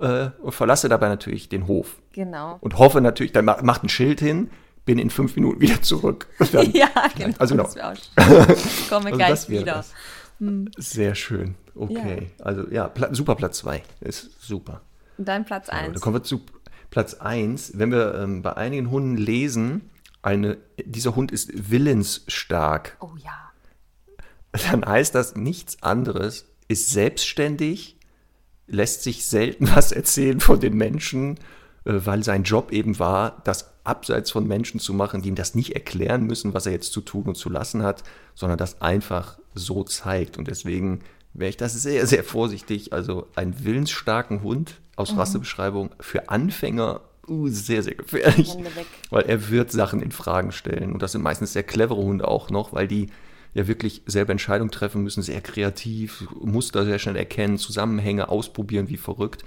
äh, 0.00 0.30
und 0.40 0.52
verlasse 0.52 0.88
dabei 0.88 1.08
natürlich 1.08 1.48
den 1.48 1.66
Hof. 1.66 1.96
Genau. 2.12 2.58
Und 2.60 2.78
hoffe 2.78 3.00
natürlich, 3.00 3.32
dann 3.32 3.44
ma- 3.44 3.60
macht 3.62 3.82
ein 3.84 3.88
Schild 3.88 4.20
hin, 4.20 4.50
bin 4.84 4.98
in 4.98 5.10
fünf 5.10 5.36
Minuten 5.36 5.60
wieder 5.60 5.80
zurück. 5.82 6.26
Dann, 6.52 6.70
Ja, 6.72 6.88
genau. 7.16 7.34
Also 7.38 7.54
genau. 7.56 7.68
Ich 7.92 8.88
komme 8.88 9.06
Also 9.06 9.16
gleich 9.16 9.48
wieder. 9.48 9.64
das. 9.74 9.92
Sehr 10.78 11.14
schön. 11.14 11.54
Okay. 11.74 12.30
Also 12.38 12.66
ja, 12.70 12.88
Pla 12.88 13.14
super 13.14 13.34
Platz 13.36 13.58
zwei 13.58 13.82
Ist 14.00 14.40
super. 14.42 14.80
Und 15.18 15.28
dein 15.28 15.44
Platz 15.44 15.66
Ja, 15.68 15.74
eins. 15.74 15.94
da 15.94 16.00
kommen 16.00 16.16
wir 16.16 16.22
zu 16.22 16.40
Platz 16.90 17.14
1. 17.14 17.72
Wenn 17.76 17.92
wir 17.92 18.14
ähm, 18.16 18.42
bei 18.42 18.56
einigen 18.56 18.90
Hunden 18.90 19.16
lesen, 19.16 19.90
eine, 20.22 20.56
dieser 20.84 21.14
Hund 21.14 21.30
ist 21.30 21.70
willensstark, 21.70 22.96
oh 23.00 23.10
ja. 23.22 23.50
dann 24.70 24.84
heißt 24.84 25.14
das 25.14 25.36
nichts 25.36 25.82
anderes, 25.82 26.46
ist 26.68 26.90
selbstständig, 26.90 27.96
lässt 28.70 29.02
sich 29.02 29.26
selten 29.26 29.68
was 29.74 29.92
erzählen 29.92 30.40
von 30.40 30.60
den 30.60 30.74
Menschen, 30.76 31.36
äh, 31.84 31.92
weil 32.04 32.22
sein 32.22 32.44
Job 32.44 32.72
eben 32.72 32.98
war, 32.98 33.42
das 33.44 33.70
abseits 33.84 34.30
von 34.30 34.46
Menschen 34.46 34.78
zu 34.78 34.92
machen, 34.94 35.22
die 35.22 35.28
ihm 35.28 35.34
das 35.34 35.54
nicht 35.54 35.74
erklären 35.74 36.26
müssen, 36.26 36.54
was 36.54 36.66
er 36.66 36.72
jetzt 36.72 36.92
zu 36.92 37.00
tun 37.00 37.24
und 37.24 37.36
zu 37.36 37.48
lassen 37.48 37.82
hat, 37.82 38.02
sondern 38.34 38.58
das 38.58 38.80
einfach 38.82 39.38
so 39.54 39.84
zeigt. 39.84 40.38
Und 40.38 40.48
deswegen 40.48 41.00
wäre 41.32 41.50
ich 41.50 41.56
das 41.56 41.74
sehr, 41.74 42.06
sehr 42.06 42.24
vorsichtig. 42.24 42.92
Also 42.92 43.26
einen 43.34 43.64
willensstarken 43.64 44.42
Hund 44.42 44.80
aus 44.96 45.16
Rassebeschreibung 45.16 45.90
für 45.98 46.28
Anfänger 46.28 47.00
uh, 47.26 47.48
sehr, 47.48 47.82
sehr 47.82 47.94
gefährlich. 47.94 48.56
Weil 49.10 49.24
er 49.24 49.48
wird 49.48 49.72
Sachen 49.72 50.02
in 50.02 50.12
Fragen 50.12 50.52
stellen. 50.52 50.92
Und 50.92 51.02
das 51.02 51.12
sind 51.12 51.22
meistens 51.22 51.52
sehr 51.52 51.62
clevere 51.62 52.00
Hunde 52.00 52.28
auch 52.28 52.50
noch, 52.50 52.72
weil 52.72 52.86
die 52.86 53.08
ja 53.54 53.66
wirklich 53.66 54.02
selber 54.06 54.32
Entscheidungen 54.32 54.70
treffen 54.70 55.02
müssen, 55.02 55.22
sehr 55.22 55.40
kreativ, 55.40 56.26
Muster 56.40 56.84
sehr 56.84 56.98
schnell 56.98 57.16
erkennen, 57.16 57.58
Zusammenhänge 57.58 58.28
ausprobieren 58.28 58.88
wie 58.88 58.96
verrückt. 58.96 59.44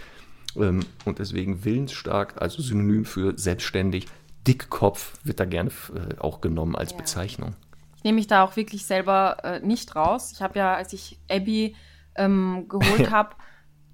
Ähm, 0.56 0.82
Und 1.06 1.20
deswegen 1.20 1.64
willensstark, 1.66 2.42
also 2.42 2.62
Synonym 2.62 3.06
für 3.06 3.38
selbstständig. 3.38 4.08
Dickkopf 4.48 5.14
wird 5.24 5.40
da 5.40 5.46
gerne 5.46 5.70
äh, 5.96 6.20
auch 6.20 6.42
genommen 6.42 6.76
als 6.76 6.92
Ja. 6.92 6.98
Bezeichnung. 6.98 7.56
Ich 7.98 8.04
nehme 8.04 8.16
mich 8.18 8.28
da 8.28 8.44
auch 8.44 8.58
wirklich 8.58 8.86
selber 8.86 9.38
äh, 9.44 9.60
nicht 9.62 9.96
raus. 9.96 10.32
Ich 10.34 10.42
habe 10.42 10.60
ja, 10.60 10.76
als 10.76 10.92
ich 10.92 11.18
Abby 11.30 11.76
ähm, 12.16 12.66
geholt 12.68 13.10
habe, 13.12 13.36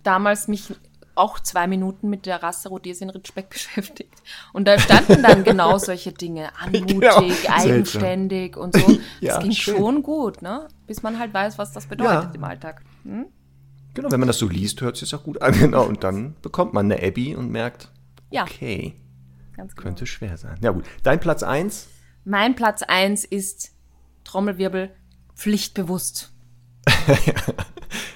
damals 0.02 0.48
mich 0.48 0.74
auch 1.20 1.40
zwei 1.40 1.68
Minuten 1.68 2.10
mit 2.10 2.26
der 2.26 2.42
Rasse 2.42 2.70
Rhodesien 2.70 3.10
Ritschbeck 3.10 3.50
beschäftigt. 3.52 4.14
Und 4.54 4.68
da 4.68 4.80
standen 4.80 5.22
dann 5.22 5.44
genau 5.44 5.78
solche 5.80 6.12
Dinge. 6.12 6.50
Anmutig, 6.60 7.00
Genau. 7.00 7.20
Seltsam. 7.22 7.54
eigenständig 7.54 8.58
und 8.58 8.76
so. 8.76 8.98
Ja, 9.22 9.36
das 9.36 9.44
ging 9.44 9.52
schön. 9.52 9.78
schon 9.78 10.04
gut, 10.04 10.42
ne? 10.42 10.68
Bis 10.88 11.04
man 11.04 11.20
halt 11.20 11.34
weiß, 11.34 11.58
was 11.58 11.72
das 11.74 11.86
bedeutet 11.88 12.24
Ja. 12.30 12.32
im 12.34 12.44
Alltag. 12.44 12.82
Hm? 13.04 13.26
Genau, 13.94 14.12
wenn 14.12 14.20
man 14.20 14.28
das 14.28 14.38
so 14.38 14.48
liest, 14.48 14.82
hört 14.82 14.96
es 14.96 15.02
sich 15.02 15.14
auch 15.16 15.24
gut 15.24 15.42
an. 15.42 15.52
Genau, 15.60 15.84
und 15.86 16.04
dann 16.04 16.36
bekommt 16.42 16.74
man 16.74 16.92
eine 16.92 17.04
Abby 17.06 17.36
und 17.36 17.50
merkt, 17.52 17.90
Ja. 18.32 18.44
okay, 18.44 18.96
genau. 19.56 19.68
könnte 19.76 20.06
schwer 20.06 20.38
sein. 20.38 20.58
Ja 20.62 20.72
gut, 20.72 20.86
dein 21.04 21.20
Platz 21.20 21.44
1. 21.44 21.88
Mein 22.24 22.56
Platz 22.56 22.84
eins 22.84 23.26
ist 23.26 23.72
Trommelwirbel 24.24 24.92
pflichtbewusst. 25.36 26.32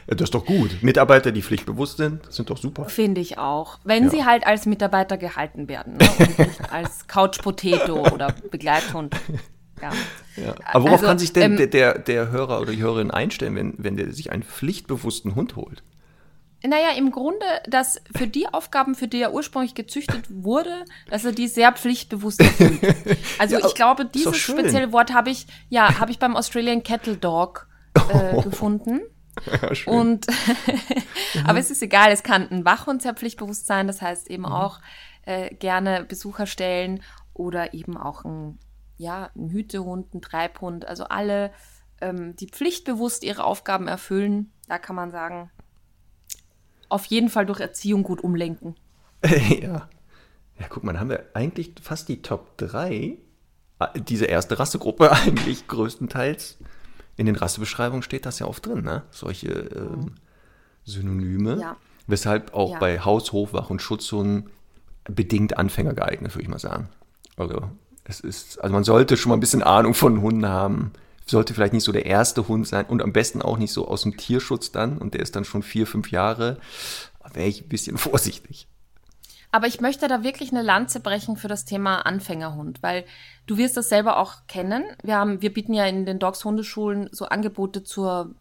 Das 0.08 0.22
ist 0.22 0.34
doch 0.36 0.46
gut. 0.46 0.82
Mitarbeiter, 0.82 1.32
die 1.32 1.42
pflichtbewusst 1.42 1.98
sind, 1.98 2.32
sind 2.32 2.50
doch 2.50 2.58
super. 2.58 2.86
Finde 2.86 3.22
ich 3.22 3.38
auch. 3.38 3.80
Wenn 3.84 4.06
Ja. 4.06 4.10
sie 4.10 4.26
halt 4.26 4.46
als 4.46 4.66
Mitarbeiter 4.66 5.18
gehalten 5.18 5.68
werden 5.68 5.98
ne? 5.98 6.10
und 6.20 6.40
nicht 6.40 6.62
als 6.74 7.08
Couch 7.08 7.42
Potato 7.42 8.08
oder 8.14 8.34
Begleithund. 8.52 9.16
Ja. 9.82 9.92
Ja. 10.36 10.56
Aber 10.72 10.84
worauf 10.86 10.94
Also, 11.00 11.06
kann 11.08 11.20
sich 11.20 11.34
denn 11.34 11.52
ähm, 11.52 11.58
der, 11.58 11.68
der, 11.68 12.00
der 12.00 12.30
Hörer 12.32 12.60
oder 12.62 12.72
die 12.72 12.82
Hörerin 12.82 13.12
einstellen, 13.12 13.56
wenn, 13.56 13.74
wenn 13.78 13.98
der 13.98 14.12
sich 14.14 14.32
einen 14.32 14.44
pflichtbewussten 14.44 15.36
Hund 15.36 15.56
holt? 15.56 15.84
Naja, 16.66 16.92
im 16.98 17.12
Grunde, 17.12 17.46
dass 17.68 18.00
für 18.16 18.26
die 18.26 18.48
Aufgaben, 18.48 18.96
für 18.96 19.10
die 19.10 19.22
er 19.22 19.34
ursprünglich 19.34 19.76
gezüchtet 19.76 20.24
wurde, 20.30 20.86
dass 21.10 21.26
er 21.26 21.34
die 21.34 21.50
sehr 21.50 21.74
pflichtbewusst 21.74 22.40
erfüllt. 22.40 22.80
Also 23.38 23.58
Ja, 23.60 23.66
ich 23.68 23.76
glaube, 23.76 24.06
dieses 24.06 24.38
spezielle 24.38 24.94
Wort 24.94 25.14
habe 25.14 25.30
ich, 25.30 25.46
ja, 25.70 26.00
habe 26.00 26.12
ich 26.12 26.20
beim 26.20 26.38
Australian 26.38 26.82
Cattle 26.84 27.18
Dog 27.18 27.68
äh, 28.10 28.42
gefunden. 28.44 29.02
Schön. 29.74 29.94
Und 29.94 30.28
aber 31.46 31.60
es 31.60 31.72
ist 31.72 31.82
egal, 31.82 32.12
es 32.12 32.24
kann 32.24 32.50
ein 32.50 32.66
Wachhund 32.66 33.02
sehr 33.02 33.14
pflichtbewusst 33.14 33.66
sein, 33.66 33.88
das 33.88 34.02
heißt 34.02 34.30
eben 34.30 34.44
Mhm. 34.44 34.52
auch 34.52 34.80
äh, 35.24 35.54
gerne 35.56 36.04
Besucher 36.04 36.46
stellen 36.46 37.02
oder 37.34 37.74
eben 37.74 37.98
auch 37.98 38.26
ein, 38.26 38.60
ja, 38.98 39.30
ein 39.36 39.50
Hütehund, 39.50 40.14
ein 40.14 40.22
Treibhund, 40.22 40.86
also 40.86 41.06
alle, 41.06 41.52
ähm, 42.02 42.36
die 42.36 42.48
pflichtbewusst 42.48 43.24
ihre 43.24 43.44
Aufgaben 43.44 43.88
erfüllen, 43.88 44.52
da 44.68 44.78
kann 44.78 44.96
man 44.96 45.12
sagen, 45.12 45.50
auf 46.90 47.06
jeden 47.06 47.30
Fall 47.30 47.46
durch 47.46 47.60
Erziehung 47.60 48.04
gut 48.04 48.24
umlenken. 48.24 48.76
ja. 49.24 49.90
Ja, 50.60 50.68
guck 50.70 50.84
mal, 50.84 51.00
haben 51.00 51.10
wir 51.10 51.26
eigentlich 51.34 51.74
fast 51.82 52.08
die 52.10 52.22
Top 52.22 52.58
3. 52.58 53.18
Diese 53.96 54.26
erste 54.26 54.60
Rassegruppe 54.60 55.12
eigentlich 55.12 55.68
größtenteils. 55.68 56.60
In 57.16 57.26
den 57.26 57.36
Rassebeschreibungen 57.36 58.02
steht 58.04 58.26
das 58.26 58.40
ja 58.40 58.48
oft 58.48 58.66
drin, 58.66 58.84
ne? 58.84 59.04
Solche 59.12 59.50
ähm, 59.52 60.14
Synonyme. 60.86 61.60
Ja. 61.60 61.76
Weshalb 62.08 62.54
auch 62.54 62.74
Ja. 62.74 62.80
bei 62.80 63.00
Haus, 63.00 63.32
Hofwach 63.32 63.70
und 63.70 63.82
Schutzhunden 63.82 64.50
bedingt 65.06 65.58
Anfänger 65.58 65.94
geeignet, 65.94 66.34
würde 66.36 66.44
ich 66.44 66.50
mal 66.50 66.60
sagen. 66.60 66.90
Also, 67.38 67.70
es 68.04 68.20
ist, 68.20 68.60
also 68.62 68.74
man 68.74 68.84
sollte 68.84 69.16
schon 69.16 69.30
mal 69.30 69.38
ein 69.38 69.40
bisschen 69.42 69.64
Ahnung 69.64 69.94
von 69.94 70.22
Hunden 70.22 70.46
haben. 70.48 70.92
Sollte 71.26 71.54
vielleicht 71.54 71.72
nicht 71.74 71.86
so 71.86 71.94
der 71.94 72.06
erste 72.06 72.48
Hund 72.50 72.68
sein 72.68 72.86
und 72.86 73.02
am 73.02 73.14
besten 73.14 73.42
auch 73.42 73.58
nicht 73.58 73.72
so 73.72 73.88
aus 73.88 74.02
dem 74.04 74.18
Tierschutz 74.18 74.72
dann 74.72 74.98
und 74.98 75.14
der 75.14 75.22
ist 75.22 75.36
dann 75.38 75.46
schon 75.46 75.64
vier, 75.64 75.88
fünf 75.88 76.12
Jahre. 76.12 76.58
Wäre 77.34 77.48
ich 77.48 77.62
ein 77.64 77.70
bisschen 77.70 77.98
vorsichtig. 77.98 78.68
Aber 79.54 79.68
ich 79.68 79.82
möchte 79.82 80.08
da 80.08 80.24
wirklich 80.24 80.52
eine 80.52 80.64
Lanze 80.64 81.00
brechen 81.00 81.38
für 81.38 81.48
das 81.48 81.64
Thema 81.64 82.08
Anfängerhund, 82.08 82.82
weil 82.82 83.06
du 83.46 83.56
wirst 83.56 83.78
das 83.78 83.88
selber 83.88 84.18
auch 84.18 84.48
kennen. 84.48 84.84
Wir 85.04 85.16
haben, 85.16 85.44
wir 85.44 85.54
bieten 85.54 85.76
ja 85.76 85.86
in 85.86 86.08
den 86.08 86.18
Dogs 86.18 86.44
Hundeschulen 86.44 87.08
so 87.12 87.26
Angebote 87.26 87.84
zur 87.84 88.34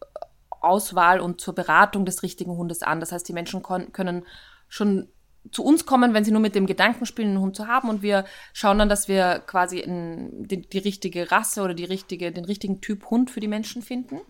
Auswahl 0.48 1.20
und 1.20 1.38
zur 1.38 1.54
Beratung 1.54 2.06
des 2.06 2.22
richtigen 2.22 2.56
Hundes 2.56 2.82
an. 2.82 2.98
Das 2.98 3.12
heißt, 3.12 3.28
die 3.28 3.34
Menschen 3.34 3.62
können 3.62 4.24
schon 4.70 5.06
zu 5.50 5.62
uns 5.62 5.84
kommen, 5.84 6.14
wenn 6.14 6.24
sie 6.24 6.30
nur 6.30 6.40
mit 6.40 6.54
dem 6.54 6.64
Gedanken 6.64 7.04
spielen, 7.04 7.28
einen 7.28 7.40
Hund 7.40 7.56
zu 7.56 7.66
haben 7.66 7.90
und 7.90 8.00
wir 8.00 8.24
schauen 8.54 8.78
dann, 8.78 8.88
dass 8.88 9.06
wir 9.06 9.42
quasi 9.46 9.80
in, 9.80 10.48
die, 10.48 10.62
die 10.62 10.78
richtige 10.78 11.30
Rasse 11.30 11.60
oder 11.60 11.74
die 11.74 11.84
richtige, 11.84 12.32
den 12.32 12.46
richtigen 12.46 12.80
Typ 12.80 13.10
Hund 13.10 13.30
für 13.30 13.40
die 13.40 13.48
Menschen 13.48 13.82
finden. 13.82 14.20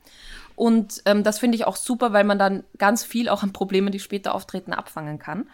Und 0.56 1.00
ähm, 1.04 1.22
das 1.22 1.38
finde 1.38 1.54
ich 1.54 1.64
auch 1.64 1.76
super, 1.76 2.12
weil 2.12 2.24
man 2.24 2.40
dann 2.40 2.64
ganz 2.76 3.04
viel 3.04 3.28
auch 3.28 3.44
an 3.44 3.52
Problemen, 3.52 3.92
die 3.92 4.00
später 4.00 4.34
auftreten, 4.34 4.72
abfangen 4.72 5.20
kann. 5.20 5.46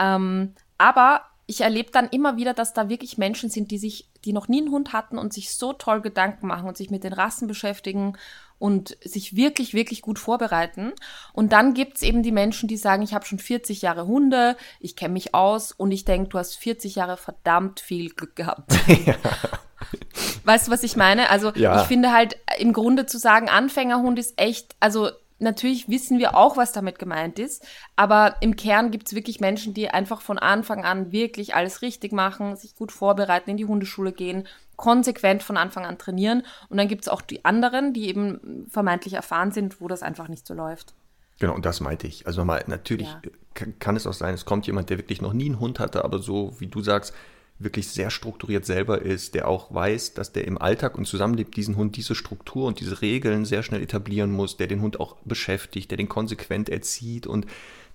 Ähm, 0.00 0.54
aber 0.78 1.22
ich 1.46 1.62
erlebe 1.62 1.90
dann 1.90 2.08
immer 2.08 2.36
wieder, 2.36 2.54
dass 2.54 2.74
da 2.74 2.88
wirklich 2.88 3.18
Menschen 3.18 3.50
sind, 3.50 3.70
die 3.72 3.78
sich, 3.78 4.08
die 4.24 4.32
noch 4.32 4.46
nie 4.46 4.60
einen 4.60 4.70
Hund 4.70 4.92
hatten 4.92 5.18
und 5.18 5.32
sich 5.32 5.52
so 5.54 5.72
toll 5.72 6.00
Gedanken 6.00 6.46
machen 6.46 6.68
und 6.68 6.76
sich 6.76 6.90
mit 6.90 7.02
den 7.02 7.12
Rassen 7.12 7.48
beschäftigen 7.48 8.16
und 8.60 8.96
sich 9.02 9.34
wirklich, 9.34 9.74
wirklich 9.74 10.00
gut 10.00 10.20
vorbereiten. 10.20 10.92
Und 11.32 11.52
dann 11.52 11.74
gibt's 11.74 12.02
eben 12.02 12.22
die 12.22 12.30
Menschen, 12.30 12.68
die 12.68 12.76
sagen, 12.76 13.02
ich 13.02 13.14
habe 13.14 13.24
schon 13.24 13.40
40 13.40 13.82
Jahre 13.82 14.06
Hunde, 14.06 14.56
ich 14.78 14.94
kenne 14.94 15.14
mich 15.14 15.34
aus 15.34 15.72
und 15.72 15.90
ich 15.90 16.04
denke, 16.04 16.28
du 16.28 16.38
hast 16.38 16.56
40 16.56 16.94
Jahre 16.94 17.16
verdammt 17.16 17.80
viel 17.80 18.10
Glück 18.10 18.36
gehabt. 18.36 18.72
Weißt 20.44 20.68
du, 20.68 20.70
was 20.70 20.82
ich 20.82 20.94
meine? 20.94 21.30
Also 21.30 21.52
Ja. 21.54 21.80
ich 21.80 21.88
finde 21.88 22.12
halt 22.12 22.36
im 22.58 22.72
Grunde 22.72 23.06
zu 23.06 23.18
sagen, 23.18 23.48
Anfängerhund 23.48 24.18
ist 24.18 24.38
echt, 24.38 24.76
also 24.78 25.10
natürlich 25.40 25.88
wissen 25.88 26.18
wir 26.18 26.36
auch, 26.36 26.56
was 26.56 26.72
damit 26.72 26.98
gemeint 26.98 27.38
ist, 27.38 27.66
aber 27.96 28.36
im 28.40 28.56
Kern 28.56 28.90
gibt's 28.90 29.14
wirklich 29.14 29.40
Menschen, 29.40 29.74
die 29.74 29.88
einfach 29.90 30.20
von 30.20 30.38
Anfang 30.38 30.84
an 30.84 31.12
wirklich 31.12 31.54
alles 31.54 31.82
richtig 31.82 32.12
machen, 32.12 32.56
sich 32.56 32.76
gut 32.76 32.92
vorbereiten, 32.92 33.50
in 33.50 33.56
die 33.56 33.64
Hundeschule 33.64 34.12
gehen, 34.12 34.46
konsequent 34.76 35.42
von 35.42 35.56
Anfang 35.56 35.84
an 35.84 35.98
trainieren. 35.98 36.42
Und 36.68 36.76
dann 36.78 36.88
gibt's 36.88 37.08
auch 37.08 37.22
die 37.22 37.44
anderen, 37.44 37.92
die 37.92 38.08
eben 38.08 38.66
vermeintlich 38.70 39.14
erfahren 39.14 39.52
sind, 39.52 39.80
wo 39.80 39.88
das 39.88 40.02
einfach 40.02 40.28
nicht 40.28 40.46
so 40.46 40.54
läuft. 40.54 40.94
Genau, 41.38 41.54
und 41.54 41.64
das 41.64 41.80
meinte 41.80 42.06
ich. 42.06 42.26
Also 42.26 42.44
mal, 42.44 42.62
natürlich 42.66 43.08
Ja. 43.08 43.66
kann 43.78 43.96
es 43.96 44.06
auch 44.06 44.12
sein, 44.12 44.34
es 44.34 44.44
kommt 44.44 44.66
jemand, 44.66 44.90
der 44.90 44.98
wirklich 44.98 45.22
noch 45.22 45.32
nie 45.32 45.46
einen 45.46 45.60
Hund 45.60 45.80
hatte, 45.80 46.04
aber 46.04 46.18
so, 46.18 46.54
wie 46.60 46.66
du 46.66 46.82
sagst, 46.82 47.14
wirklich 47.60 47.88
sehr 47.88 48.10
strukturiert 48.10 48.64
selber 48.64 49.02
ist, 49.02 49.34
der 49.34 49.46
auch 49.46 49.72
weiß, 49.72 50.14
dass 50.14 50.32
der 50.32 50.46
im 50.46 50.58
Alltag 50.58 50.96
und 50.96 51.04
Zusammenlebt 51.04 51.56
diesen 51.56 51.76
Hund 51.76 51.96
diese 51.96 52.14
Struktur 52.14 52.66
und 52.66 52.80
diese 52.80 53.02
Regeln 53.02 53.44
sehr 53.44 53.62
schnell 53.62 53.82
etablieren 53.82 54.32
muss, 54.32 54.56
der 54.56 54.66
den 54.66 54.80
Hund 54.80 54.98
auch 54.98 55.16
beschäftigt, 55.24 55.90
der 55.90 55.98
den 55.98 56.08
konsequent 56.08 56.70
erzieht 56.70 57.26
und 57.26 57.46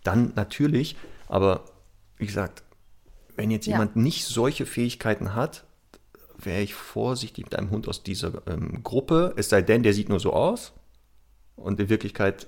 dann 0.03 0.33
natürlich, 0.35 0.95
aber 1.27 1.65
wie 2.17 2.27
gesagt, 2.27 2.63
wenn 3.35 3.49
jetzt 3.51 3.65
Ja. 3.65 3.73
jemand 3.73 3.95
nicht 3.95 4.25
solche 4.25 4.67
Fähigkeiten 4.67 5.33
hat, 5.33 5.65
wäre 6.37 6.61
ich 6.61 6.75
vorsichtig 6.75 7.45
mit 7.45 7.55
einem 7.55 7.71
Hund 7.71 7.87
aus 7.87 8.03
dieser 8.03 8.43
ähm, 8.47 8.83
Gruppe, 8.83 9.33
es 9.35 9.49
sei 9.49 9.63
denn, 9.63 9.81
der 9.83 9.93
sieht 9.93 10.09
nur 10.09 10.19
so 10.19 10.31
aus 10.33 10.73
und 11.55 11.79
in 11.79 11.89
Wirklichkeit 11.89 12.47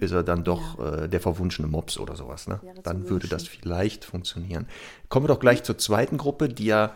ist 0.00 0.12
er 0.12 0.22
dann 0.22 0.44
doch 0.44 0.78
äh, 0.78 1.08
der 1.08 1.20
verwunschene 1.20 1.68
Mops 1.68 1.98
oder 1.98 2.16
sowas. 2.16 2.48
Ne? 2.48 2.60
Dann 2.82 3.02
würde 3.04 3.24
wünschen. 3.24 3.30
das 3.30 3.46
vielleicht 3.46 4.04
funktionieren. 4.04 4.66
Kommen 5.08 5.24
wir 5.24 5.28
doch 5.34 5.40
gleich 5.40 5.62
zur 5.62 5.78
zweiten 5.78 6.16
Gruppe, 6.18 6.48
die 6.48 6.66
ja 6.66 6.94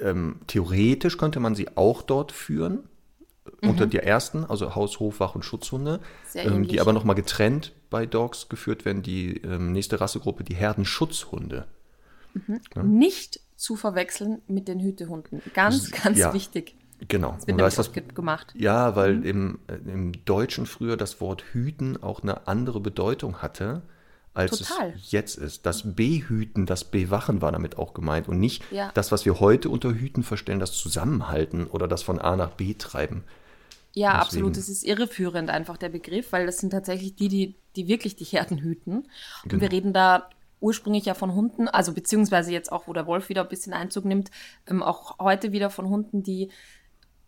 ähm, 0.00 0.40
theoretisch 0.46 1.18
könnte 1.18 1.40
man 1.40 1.54
sie 1.54 1.76
auch 1.76 2.02
dort 2.02 2.32
führen. 2.32 2.88
Unter 3.62 3.86
der 3.86 4.04
ersten, 4.04 4.44
also 4.44 4.74
Haus, 4.74 4.98
Hof, 4.98 5.20
Wach 5.20 5.36
und 5.36 5.44
Schutzhunde, 5.44 6.00
Mhm. 6.34 6.40
Ähm, 6.40 6.66
die 6.66 6.80
aber 6.80 6.90
ja. 6.90 6.94
nochmal 6.94 7.16
getrennt 7.16 7.72
bei 7.90 8.04
Dogs 8.06 8.48
geführt 8.48 8.84
werden. 8.84 9.02
Die 9.02 9.38
ähm, 9.42 9.72
nächste 9.72 10.00
Rassegruppe, 10.00 10.44
die 10.44 10.54
Herdenschutzhunde. 10.54 11.66
Nicht 12.82 13.40
zu 13.56 13.76
verwechseln 13.76 14.42
mit 14.46 14.68
den 14.68 14.80
Hütehunden. 14.80 15.40
Ganz, 15.54 15.90
ganz 15.90 16.18
ja. 16.18 16.34
wichtig. 16.34 16.75
Genau. 17.08 17.32
Das 17.32 17.46
wird 17.46 17.52
Und 17.52 17.58
da 17.58 17.66
ist 17.66 17.78
das 17.78 17.90
gemacht. 17.92 18.54
Ja, 18.56 18.96
weil 18.96 19.24
im, 19.24 19.58
äh, 19.66 19.74
im 19.74 20.24
Deutschen 20.24 20.66
früher 20.66 20.96
das 20.96 21.20
Wort 21.20 21.44
hüten 21.52 22.02
auch 22.02 22.22
eine 22.22 22.46
andere 22.46 22.80
Bedeutung 22.80 23.42
hatte, 23.42 23.82
als 24.34 24.58
Total. 24.58 24.92
es 24.94 25.12
jetzt 25.12 25.36
ist. 25.36 25.64
Das 25.66 25.94
Behüten, 25.94 26.66
das 26.66 26.84
Bewachen 26.84 27.40
war 27.40 27.52
damit 27.52 27.78
auch 27.78 27.94
gemeint 27.94 28.28
und 28.28 28.38
nicht 28.38 28.62
Ja. 28.70 28.90
das, 28.94 29.10
was 29.12 29.24
wir 29.24 29.40
heute 29.40 29.70
unter 29.70 29.90
Hüten 29.94 30.22
verstehen, 30.22 30.58
das 30.58 30.72
Zusammenhalten 30.72 31.66
oder 31.66 31.88
das 31.88 32.02
von 32.02 32.18
A 32.18 32.36
nach 32.36 32.50
B 32.50 32.74
treiben. 32.74 33.24
Ja, 33.94 34.08
Deswegen- 34.10 34.20
absolut. 34.22 34.56
Es 34.58 34.68
ist 34.68 34.84
irreführend 34.84 35.48
einfach 35.48 35.78
der 35.78 35.88
Begriff, 35.88 36.32
weil 36.32 36.44
das 36.44 36.58
sind 36.58 36.70
tatsächlich 36.70 37.14
die, 37.16 37.28
die, 37.28 37.54
die 37.76 37.88
wirklich 37.88 38.14
die 38.16 38.24
Herden 38.24 38.58
hüten. 38.58 38.96
Und 38.96 39.08
Genau. 39.48 39.62
wir 39.62 39.72
reden 39.72 39.94
da 39.94 40.28
ursprünglich 40.60 41.06
ja 41.06 41.14
von 41.14 41.34
Hunden, 41.34 41.68
also 41.68 41.92
beziehungsweise 41.94 42.50
jetzt 42.52 42.70
auch, 42.72 42.88
wo 42.88 42.92
der 42.92 43.06
Wolf 43.06 43.28
wieder 43.30 43.42
ein 43.42 43.48
bisschen 43.48 43.72
Einzug 43.72 44.04
nimmt, 44.04 44.30
ähm, 44.66 44.82
auch 44.82 45.18
heute 45.18 45.52
wieder 45.52 45.70
von 45.70 45.88
Hunden, 45.88 46.22
die 46.22 46.50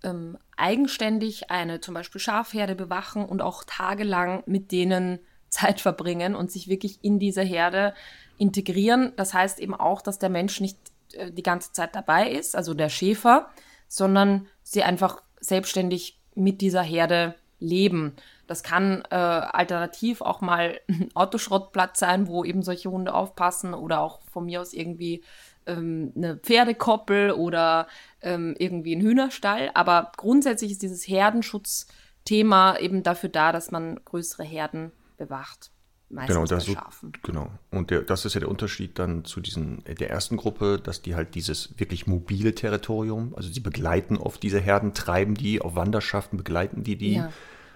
ähm, 0.03 0.39
eigenständig 0.57 1.51
eine 1.51 1.81
zum 1.81 1.95
Beispiel 1.95 2.21
Schafherde 2.21 2.75
bewachen 2.75 3.25
und 3.25 3.43
auch 3.43 3.65
tagelang 3.65 4.43
mit 4.47 4.73
denen 4.73 5.19
Zeit 5.49 5.81
verbringen 5.81 6.35
und 6.35 6.51
sich 6.53 6.69
wirklich 6.69 6.99
in 7.03 7.19
dieser 7.19 7.43
Herde 7.43 7.95
integrieren. 8.37 9.13
Das 9.17 9.33
heißt 9.33 9.59
eben 9.61 9.75
auch, 9.75 10.03
dass 10.03 10.19
der 10.19 10.29
Mensch 10.29 10.61
nicht 10.61 10.79
äh, 11.15 11.33
die 11.33 11.43
ganze 11.43 11.73
Zeit 11.73 11.95
dabei 11.95 12.31
ist, 12.31 12.55
also 12.55 12.75
der 12.75 12.91
Schäfer, 12.91 13.49
sondern 13.89 14.47
sie 14.63 14.83
einfach 14.83 15.23
selbstständig 15.41 16.19
mit 16.35 16.61
dieser 16.61 16.83
Herde 16.83 17.35
leben. 17.61 18.15
Das 18.47 18.63
kann 18.63 19.03
äh, 19.11 19.15
alternativ 19.15 20.21
auch 20.21 20.41
mal 20.41 20.81
ein 20.89 21.11
Autoschrottplatz 21.15 21.99
sein, 21.99 22.29
wo 22.29 22.45
eben 22.45 22.63
solche 22.63 22.91
Hunde 22.91 23.15
aufpassen 23.15 23.75
oder 23.75 24.01
auch 24.01 24.21
von 24.31 24.47
mir 24.47 24.61
aus 24.61 24.73
irgendwie 24.73 25.23
ähm, 25.67 26.13
eine 26.17 26.37
Pferdekoppel 26.37 27.33
oder 27.33 27.87
ähm, 28.23 28.55
irgendwie 28.59 28.95
ein 28.97 29.01
Hühnerstall. 29.01 29.71
Aber 29.75 30.13
grundsätzlich 30.17 30.73
ist 30.73 30.83
dieses 30.83 31.07
Herdenschutzthema 31.07 32.79
eben 32.79 33.03
dafür 33.03 33.29
da, 33.29 33.53
dass 33.53 33.71
man 33.71 34.01
größere 34.05 34.45
Herden 34.45 34.93
bewacht. 35.17 35.71
Meistens 36.11 36.35
genau, 36.35 36.47
das, 36.47 36.65
so, 36.65 36.75
genau. 37.23 37.51
Und 37.71 37.91
der, 37.91 38.01
das 38.01 38.25
ist 38.25 38.33
ja 38.33 38.41
der 38.41 38.49
Unterschied 38.49 38.99
dann 38.99 39.27
zu 39.27 39.41
diesen, 39.41 39.85
äh, 39.85 39.95
der 39.95 40.09
ersten 40.09 40.39
Gruppe, 40.39 40.81
dass 40.83 41.03
die 41.03 41.15
halt 41.15 41.35
dieses 41.35 41.79
wirklich 41.79 42.07
mobile 42.07 42.55
Territorium, 42.55 43.35
also 43.37 43.51
sie 43.51 43.61
begleiten 43.61 44.17
oft 44.17 44.43
diese 44.43 44.59
Herden, 44.59 44.95
treiben 44.95 45.35
die 45.35 45.61
auf 45.61 45.75
Wanderschaften, 45.75 46.39
begleiten 46.39 46.83
die 46.83 46.97
die. 46.97 47.17
Ja. 47.17 47.31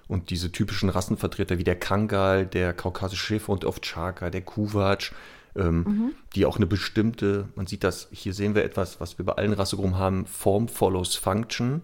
Und 0.09 0.30
diese 0.30 0.51
typischen 0.51 0.88
Rassenvertreter 0.88 1.59
wie 1.59 1.64
der 1.64 1.78
Kangal, 1.78 2.47
der 2.47 2.72
kaukasische 2.72 3.24
Schäfer 3.24 3.53
und 3.53 3.64
oft 3.64 3.82
Chaka, 3.82 4.30
der 4.30 4.43
Kuwatsch, 4.43 5.12
ähm, 5.57 5.76
mhm. 5.76 6.12
die 6.34 6.46
auch 6.46 6.57
eine 6.57 6.66
bestimmte, 6.66 7.48
man 7.55 7.66
sieht 7.66 7.84
das, 7.84 8.09
hier 8.11 8.34
sehen 8.34 8.55
wir 8.55 8.64
etwas, 8.64 9.00
was 9.00 9.18
wir 9.18 9.24
bei 9.24 9.34
allen 9.34 9.53
Rassegruppen 9.53 9.98
haben, 9.98 10.26
Form 10.26 10.68
follows 10.68 11.16
Function 11.16 11.82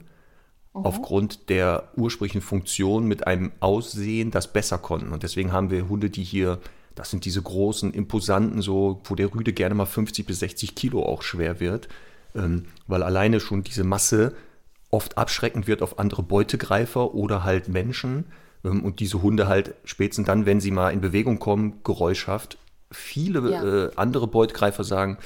mhm. 0.75 0.85
aufgrund 0.85 1.49
der 1.51 1.89
ursprünglichen 1.97 2.41
Funktion 2.41 3.07
mit 3.07 3.27
einem 3.27 3.53
Aussehen, 3.61 4.31
das 4.31 4.53
besser 4.53 4.79
konnten. 4.79 5.13
Und 5.13 5.23
deswegen 5.23 5.53
haben 5.53 5.71
wir 5.71 5.89
Hunde, 5.89 6.11
die 6.11 6.25
hier, 6.25 6.59
das 6.95 7.11
sind 7.11 7.25
diese 7.25 7.43
großen, 7.43 7.93
imposanten, 7.93 8.63
so, 8.63 9.01
wo 9.05 9.15
der 9.15 9.35
Rüde 9.35 9.53
gerne 9.53 9.75
mal 9.75 9.87
50 9.87 10.27
bis 10.27 10.41
60 10.41 10.75
Kilo 10.75 11.03
auch 11.05 11.23
schwer 11.23 11.61
wird, 11.61 11.89
ähm, 12.35 12.67
weil 12.87 13.03
alleine 13.03 13.41
schon 13.41 13.63
diese 13.63 13.85
Masse 13.85 14.35
oft 14.91 15.19
abschreckend 15.19 15.67
wird 15.67 15.83
auf 15.83 15.99
andere 15.99 16.23
Beutegreifer 16.23 17.15
oder 17.15 17.45
halt 17.45 17.69
Menschen. 17.69 18.25
Ähm, 18.65 18.83
und 18.83 19.01
diese 19.01 19.23
Hunde 19.23 19.47
halt 19.47 19.75
spätestens 19.85 20.27
dann, 20.27 20.47
wenn 20.47 20.61
sie 20.61 20.71
mal 20.71 20.91
in 20.91 21.01
Bewegung 21.01 21.39
kommen, 21.39 21.81
geräuschhaft, 21.85 22.59
viele 22.91 23.51
ja. 23.51 23.65
äh, 23.65 23.91
andere 23.97 24.27
Beutegreifer 24.27 24.85
sagen, 24.85 25.19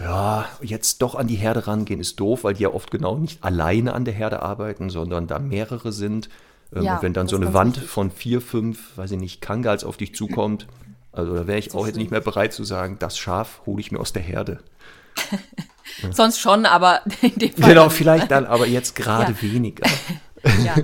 ja, 0.00 0.46
jetzt 0.60 1.02
doch 1.02 1.14
an 1.14 1.26
die 1.26 1.36
Herde 1.36 1.66
rangehen 1.66 2.00
ist 2.00 2.18
doof, 2.18 2.44
weil 2.44 2.54
die 2.54 2.64
ja 2.64 2.70
oft 2.70 2.90
genau 2.90 3.16
nicht 3.16 3.44
alleine 3.44 3.92
an 3.92 4.04
der 4.04 4.14
Herde 4.14 4.42
arbeiten, 4.42 4.90
sondern 4.90 5.26
da 5.26 5.38
mehrere 5.38 5.92
sind. 5.92 6.28
Ähm, 6.74 6.82
ja, 6.82 6.96
und 6.96 7.02
wenn 7.02 7.12
dann 7.12 7.28
so 7.28 7.36
eine 7.36 7.54
Wand 7.54 7.76
wichtig. 7.76 7.90
von 7.90 8.10
vier, 8.10 8.40
fünf, 8.40 8.96
weiß 8.96 9.12
ich 9.12 9.18
nicht, 9.18 9.40
Kangals 9.40 9.84
auf 9.84 9.96
dich 9.96 10.14
zukommt, 10.14 10.66
also 11.12 11.34
da 11.34 11.46
wäre 11.46 11.58
ich 11.58 11.74
auch 11.74 11.86
jetzt 11.86 11.96
nicht 11.96 12.10
mehr 12.10 12.20
bereit 12.20 12.52
zu 12.52 12.64
sagen, 12.64 12.96
das 12.98 13.16
Schaf 13.16 13.62
hole 13.66 13.80
ich 13.80 13.92
mir 13.92 14.00
aus 14.00 14.12
der 14.12 14.22
Herde. 14.22 14.58
Sonst 16.10 16.40
schon, 16.40 16.66
aber 16.66 17.02
in 17.22 17.36
dem 17.36 17.52
Fall. 17.52 17.68
Genau, 17.68 17.88
vielleicht 17.88 18.30
dann, 18.30 18.46
aber 18.46 18.66
jetzt 18.66 18.96
gerade 18.96 19.32
ja. 19.32 19.42
weniger. 19.42 19.86
ja. 20.64 20.74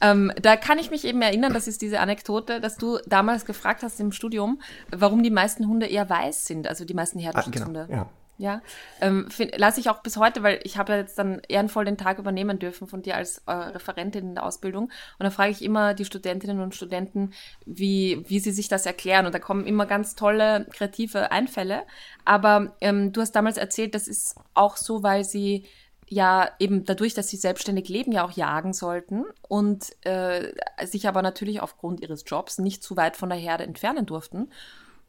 Ähm, 0.00 0.32
da 0.40 0.56
kann 0.56 0.78
ich 0.78 0.90
mich 0.90 1.04
eben 1.04 1.22
erinnern, 1.22 1.52
das 1.52 1.66
ist 1.68 1.82
diese 1.82 2.00
Anekdote, 2.00 2.60
dass 2.60 2.76
du 2.76 2.98
damals 3.06 3.44
gefragt 3.44 3.82
hast 3.82 4.00
im 4.00 4.12
Studium, 4.12 4.60
warum 4.90 5.22
die 5.22 5.30
meisten 5.30 5.66
Hunde 5.66 5.86
eher 5.86 6.08
weiß 6.08 6.46
sind, 6.46 6.68
also 6.68 6.84
die 6.84 6.94
meisten 6.94 7.18
Herdenschutzhunde. 7.18 7.80
Ah, 7.80 7.86
genau, 7.86 7.98
ja. 7.98 8.10
Ja, 8.40 8.62
ähm, 9.00 9.26
lasse 9.56 9.80
ich 9.80 9.90
auch 9.90 10.00
bis 10.00 10.16
heute, 10.16 10.44
weil 10.44 10.60
ich 10.62 10.78
habe 10.78 10.92
ja 10.92 10.98
jetzt 10.98 11.18
dann 11.18 11.42
ehrenvoll 11.48 11.84
den 11.84 11.96
Tag 11.96 12.20
übernehmen 12.20 12.60
dürfen 12.60 12.86
von 12.86 13.02
dir 13.02 13.16
als 13.16 13.38
äh, 13.46 13.52
Referentin 13.52 14.28
in 14.28 14.34
der 14.36 14.46
Ausbildung. 14.46 14.84
Und 14.84 15.24
da 15.24 15.30
frage 15.30 15.50
ich 15.50 15.60
immer 15.60 15.92
die 15.92 16.04
Studentinnen 16.04 16.60
und 16.60 16.72
Studenten, 16.72 17.32
wie, 17.66 18.24
wie 18.28 18.38
sie 18.38 18.52
sich 18.52 18.68
das 18.68 18.86
erklären. 18.86 19.26
Und 19.26 19.34
da 19.34 19.40
kommen 19.40 19.66
immer 19.66 19.86
ganz 19.86 20.14
tolle 20.14 20.68
kreative 20.70 21.32
Einfälle. 21.32 21.82
Aber 22.24 22.76
ähm, 22.80 23.12
du 23.12 23.22
hast 23.22 23.32
damals 23.32 23.56
erzählt, 23.56 23.96
das 23.96 24.06
ist 24.06 24.36
auch 24.54 24.76
so, 24.76 25.02
weil 25.02 25.24
sie 25.24 25.66
ja 26.08 26.50
eben 26.58 26.84
dadurch, 26.84 27.14
dass 27.14 27.28
sie 27.28 27.36
selbstständig 27.36 27.88
leben, 27.88 28.12
ja 28.12 28.24
auch 28.24 28.32
jagen 28.32 28.72
sollten 28.72 29.24
und 29.48 29.86
äh, 30.06 30.52
sich 30.84 31.08
aber 31.08 31.22
natürlich 31.22 31.60
aufgrund 31.60 32.00
ihres 32.00 32.24
Jobs 32.26 32.58
nicht 32.58 32.82
zu 32.82 32.96
weit 32.96 33.16
von 33.16 33.28
der 33.28 33.38
Herde 33.38 33.64
entfernen 33.64 34.06
durften 34.06 34.50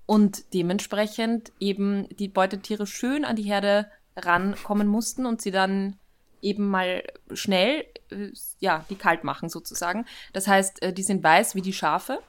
und 0.06 0.54
dementsprechend 0.54 1.52
eben 1.60 2.08
die 2.18 2.28
Beutetiere 2.28 2.88
schön 2.88 3.26
an 3.26 3.36
die 3.36 3.43
Herde 3.43 3.89
rankommen 4.16 4.88
mussten 4.88 5.26
und 5.26 5.41
sie 5.41 5.52
dann 5.52 5.97
eben 6.41 6.68
mal 6.68 7.04
schnell 7.34 7.86
äh, 8.12 8.32
ja 8.60 8.86
die 8.89 8.95
kalt 8.95 9.24
machen 9.24 9.50
sozusagen. 9.50 10.06
Das 10.34 10.47
heißt, 10.47 10.82
äh, 10.82 10.93
die 10.93 11.04
sind 11.04 11.24
weiß 11.24 11.56
wie 11.56 11.62
die 11.62 11.74
Schafe 11.74 12.20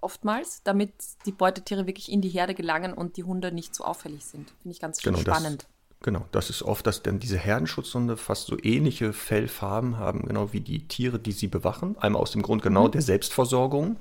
oftmals, 0.00 0.62
damit 0.62 0.92
die 1.24 1.32
Beutetiere 1.32 1.86
wirklich 1.86 2.12
in 2.12 2.20
die 2.20 2.28
Herde 2.28 2.54
gelangen 2.54 2.92
und 2.92 3.16
die 3.16 3.24
Hunde 3.24 3.50
nicht 3.52 3.74
so 3.74 3.84
auffällig 3.84 4.24
sind. 4.24 4.50
Finde 4.62 4.74
ich 4.74 4.80
ganz 4.80 5.00
genau, 5.00 5.18
spannend. 5.18 5.62
Das 5.62 5.75
Genau, 6.06 6.24
das 6.30 6.50
ist 6.50 6.62
oft, 6.62 6.86
dass 6.86 7.02
dann 7.02 7.18
diese 7.18 7.36
Herdenschutzhunde 7.36 8.16
fast 8.16 8.46
so 8.46 8.56
ähnliche 8.62 9.12
Fellfarben 9.12 9.98
haben, 9.98 10.22
genau 10.22 10.52
wie 10.52 10.60
die 10.60 10.86
Tiere, 10.86 11.18
die 11.18 11.32
sie 11.32 11.48
bewachen. 11.48 11.96
Einmal 11.98 12.22
aus 12.22 12.30
dem 12.30 12.42
Grund 12.42 12.62
genau 12.62 12.86
mhm. 12.86 12.92
der 12.92 13.02
Selbstversorgung, 13.02 13.96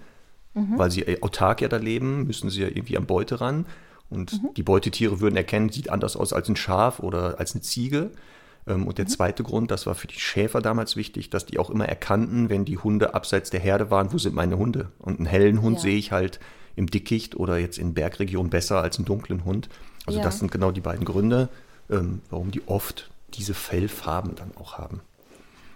mhm. 0.54 0.78
weil 0.78 0.92
sie 0.92 1.24
autark 1.24 1.62
ja 1.62 1.68
da 1.68 1.78
leben, 1.78 2.28
müssen 2.28 2.52
sie 2.52 2.62
ja 2.62 2.68
irgendwie 2.68 2.96
am 2.96 3.08
Beute 3.08 3.42
ran. 3.42 3.66
Und 4.12 4.34
mhm. 4.34 4.54
die 4.54 4.62
Beutetiere 4.62 5.20
würden 5.20 5.36
erkennen, 5.36 5.70
sieht 5.70 5.90
anders 5.90 6.16
aus 6.16 6.32
als 6.32 6.48
ein 6.48 6.56
Schaf 6.56 7.00
oder 7.00 7.40
als 7.40 7.56
eine 7.56 7.64
Ziege. 7.64 8.12
Ähm, 8.68 8.86
und 8.86 9.00
der 9.00 9.06
mhm. 9.06 9.10
zweite 9.10 9.42
Grund, 9.42 9.72
das 9.72 9.88
war 9.88 9.96
für 9.96 10.06
die 10.06 10.20
Schäfer 10.20 10.62
damals 10.62 10.96
wichtig, 10.96 11.32
dass 11.32 11.48
die 11.48 11.58
auch 11.58 11.72
immer 11.72 11.88
erkannten, 11.88 12.50
wenn 12.50 12.66
die 12.66 12.78
Hunde 12.78 13.16
abseits 13.16 13.50
der 13.50 13.62
Herde 13.62 13.90
waren, 13.90 14.14
wo 14.14 14.20
sind 14.20 14.36
meine 14.36 14.60
Hunde? 14.60 14.92
Und 15.00 15.18
einen 15.18 15.26
hellen 15.26 15.64
Hund 15.64 15.78
ja. 15.78 15.82
sehe 15.82 15.98
ich 15.98 16.12
halt 16.12 16.40
im 16.76 16.86
Dickicht 16.86 17.36
oder 17.36 17.58
jetzt 17.58 17.80
in 17.80 17.96
Bergregionen 17.96 18.52
besser 18.52 18.84
als 18.84 18.98
einen 19.00 19.06
dunklen 19.06 19.44
Hund. 19.44 19.70
Also 20.06 20.20
ja. 20.20 20.24
das 20.24 20.38
sind 20.38 20.52
genau 20.52 20.70
die 20.70 20.82
beiden 20.82 21.04
Gründe 21.04 21.50
ähm, 21.90 22.22
warum 22.30 22.52
die 22.52 22.68
oft 22.68 23.10
diese 23.34 23.54
Fellfarben 23.54 24.36
dann 24.36 24.52
auch 24.58 24.78
haben. 24.78 25.02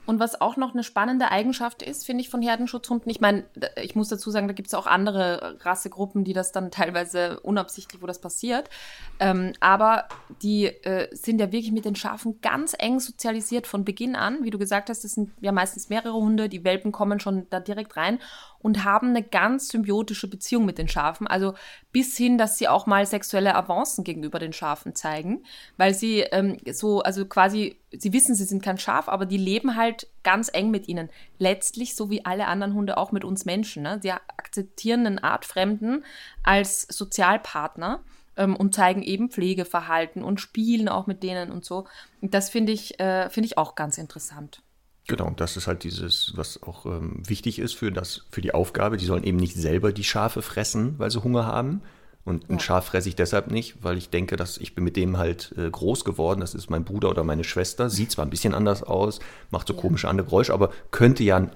Und 0.09 0.19
was 0.19 0.41
auch 0.41 0.57
noch 0.57 0.73
eine 0.73 0.81
spannende 0.81 1.29
Eigenschaft 1.29 1.83
ist, 1.83 2.03
finde 2.03 2.21
ich, 2.21 2.29
von 2.29 2.41
Herdenschutzhunden, 2.41 3.11
ich 3.11 3.21
meine, 3.21 3.43
ich 3.79 3.93
muss 3.93 4.07
dazu 4.07 4.31
sagen, 4.31 4.47
da 4.47 4.55
gibt 4.55 4.69
es 4.69 4.73
auch 4.73 4.87
andere 4.87 5.59
Rassegruppen, 5.61 6.23
die 6.23 6.33
das 6.33 6.51
dann 6.51 6.71
teilweise 6.71 7.39
unabsichtlich, 7.41 8.01
wo 8.01 8.07
das 8.07 8.19
passiert. 8.19 8.71
Ähm, 9.19 9.53
aber 9.59 10.07
die 10.41 10.65
äh, 10.65 11.15
sind 11.15 11.39
ja 11.39 11.51
wirklich 11.51 11.71
mit 11.71 11.85
den 11.85 11.95
Schafen 11.95 12.41
ganz 12.41 12.75
eng 12.79 12.99
sozialisiert 12.99 13.67
von 13.67 13.85
Beginn 13.85 14.15
an. 14.15 14.43
Wie 14.43 14.49
du 14.49 14.57
gesagt 14.57 14.89
hast, 14.89 15.03
das 15.03 15.11
sind 15.11 15.29
ja 15.41 15.51
meistens 15.51 15.89
mehrere 15.89 16.15
Hunde, 16.15 16.49
die 16.49 16.63
Welpen 16.63 16.91
kommen 16.91 17.19
schon 17.19 17.45
da 17.51 17.59
direkt 17.59 17.95
rein 17.95 18.17
und 18.59 18.83
haben 18.83 19.09
eine 19.09 19.23
ganz 19.23 19.69
symbiotische 19.69 20.27
Beziehung 20.27 20.65
mit 20.65 20.77
den 20.77 20.87
Schafen. 20.87 21.27
Also 21.27 21.53
bis 21.91 22.17
hin, 22.17 22.37
dass 22.37 22.57
sie 22.57 22.67
auch 22.67 22.85
mal 22.85 23.05
sexuelle 23.05 23.55
Avancen 23.55 24.03
gegenüber 24.03 24.39
den 24.39 24.53
Schafen 24.53 24.95
zeigen, 24.95 25.43
weil 25.77 25.93
sie 25.93 26.21
ähm, 26.21 26.57
so, 26.71 27.01
also 27.01 27.25
quasi, 27.25 27.77
sie 27.91 28.13
wissen, 28.13 28.35
sie 28.35 28.45
sind 28.45 28.63
kein 28.63 28.77
Schaf, 28.77 29.07
aber 29.07 29.25
die 29.25 29.37
leben 29.37 29.75
halt 29.75 30.07
ganz 30.23 30.49
eng 30.53 30.71
mit 30.71 30.87
ihnen. 30.87 31.09
Letztlich, 31.37 31.95
so 31.95 32.09
wie 32.09 32.25
alle 32.25 32.47
anderen 32.47 32.73
Hunde, 32.73 32.97
auch 32.97 33.11
mit 33.11 33.23
uns 33.23 33.45
Menschen. 33.45 33.83
Ne? 33.83 33.99
Sie 34.01 34.11
akzeptieren 34.11 35.05
einen 35.05 35.19
Artfremden 35.19 36.03
als 36.43 36.83
Sozialpartner 36.83 38.03
ähm, 38.37 38.55
und 38.55 38.75
zeigen 38.75 39.01
eben 39.01 39.29
Pflegeverhalten 39.29 40.23
und 40.23 40.39
spielen 40.39 40.87
auch 40.87 41.07
mit 41.07 41.23
denen 41.23 41.51
und 41.51 41.65
so. 41.65 41.87
Und 42.21 42.33
das 42.33 42.49
finde 42.49 42.71
ich, 42.71 42.99
äh, 42.99 43.29
finde 43.29 43.47
ich 43.47 43.57
auch 43.57 43.75
ganz 43.75 43.97
interessant. 43.97 44.61
Genau, 45.07 45.31
das 45.31 45.57
ist 45.57 45.65
halt 45.65 45.83
dieses, 45.83 46.33
was 46.35 46.61
auch 46.61 46.85
ähm, 46.85 47.23
wichtig 47.27 47.57
ist 47.57 47.73
für, 47.73 47.91
das, 47.91 48.25
für 48.29 48.41
die 48.41 48.53
Aufgabe. 48.53 48.97
Die 48.97 49.05
sollen 49.05 49.23
eben 49.23 49.37
nicht 49.37 49.55
selber 49.55 49.91
die 49.91 50.03
Schafe 50.03 50.43
fressen, 50.43 50.99
weil 50.99 51.09
sie 51.09 51.23
Hunger 51.23 51.47
haben. 51.47 51.81
Und 52.25 52.49
ein 52.49 52.53
ja. 52.53 52.59
Schaf 52.59 52.87
fresse 52.87 53.09
ich 53.09 53.15
deshalb 53.15 53.49
nicht, 53.49 53.83
weil 53.83 53.97
ich 53.97 54.09
denke, 54.09 54.35
dass 54.35 54.57
ich 54.57 54.75
bin 54.75 54.83
mit 54.83 54.95
dem 54.95 55.17
halt 55.17 55.53
äh, 55.57 55.69
groß 55.69 56.05
geworden. 56.05 56.41
Das 56.41 56.53
ist 56.53 56.69
mein 56.69 56.83
Bruder 56.83 57.09
oder 57.09 57.23
meine 57.23 57.43
Schwester. 57.43 57.89
Sieht 57.89 58.11
zwar 58.11 58.25
ein 58.25 58.29
bisschen 58.29 58.53
anders 58.53 58.83
aus, 58.83 59.19
macht 59.51 59.67
so 59.67 59.73
ja. 59.73 59.81
komische 59.81 60.07
andere 60.07 60.27
Geräusche, 60.27 60.53
aber 60.53 60.71
könnte 60.91 61.23
ja 61.23 61.37
ein 61.37 61.51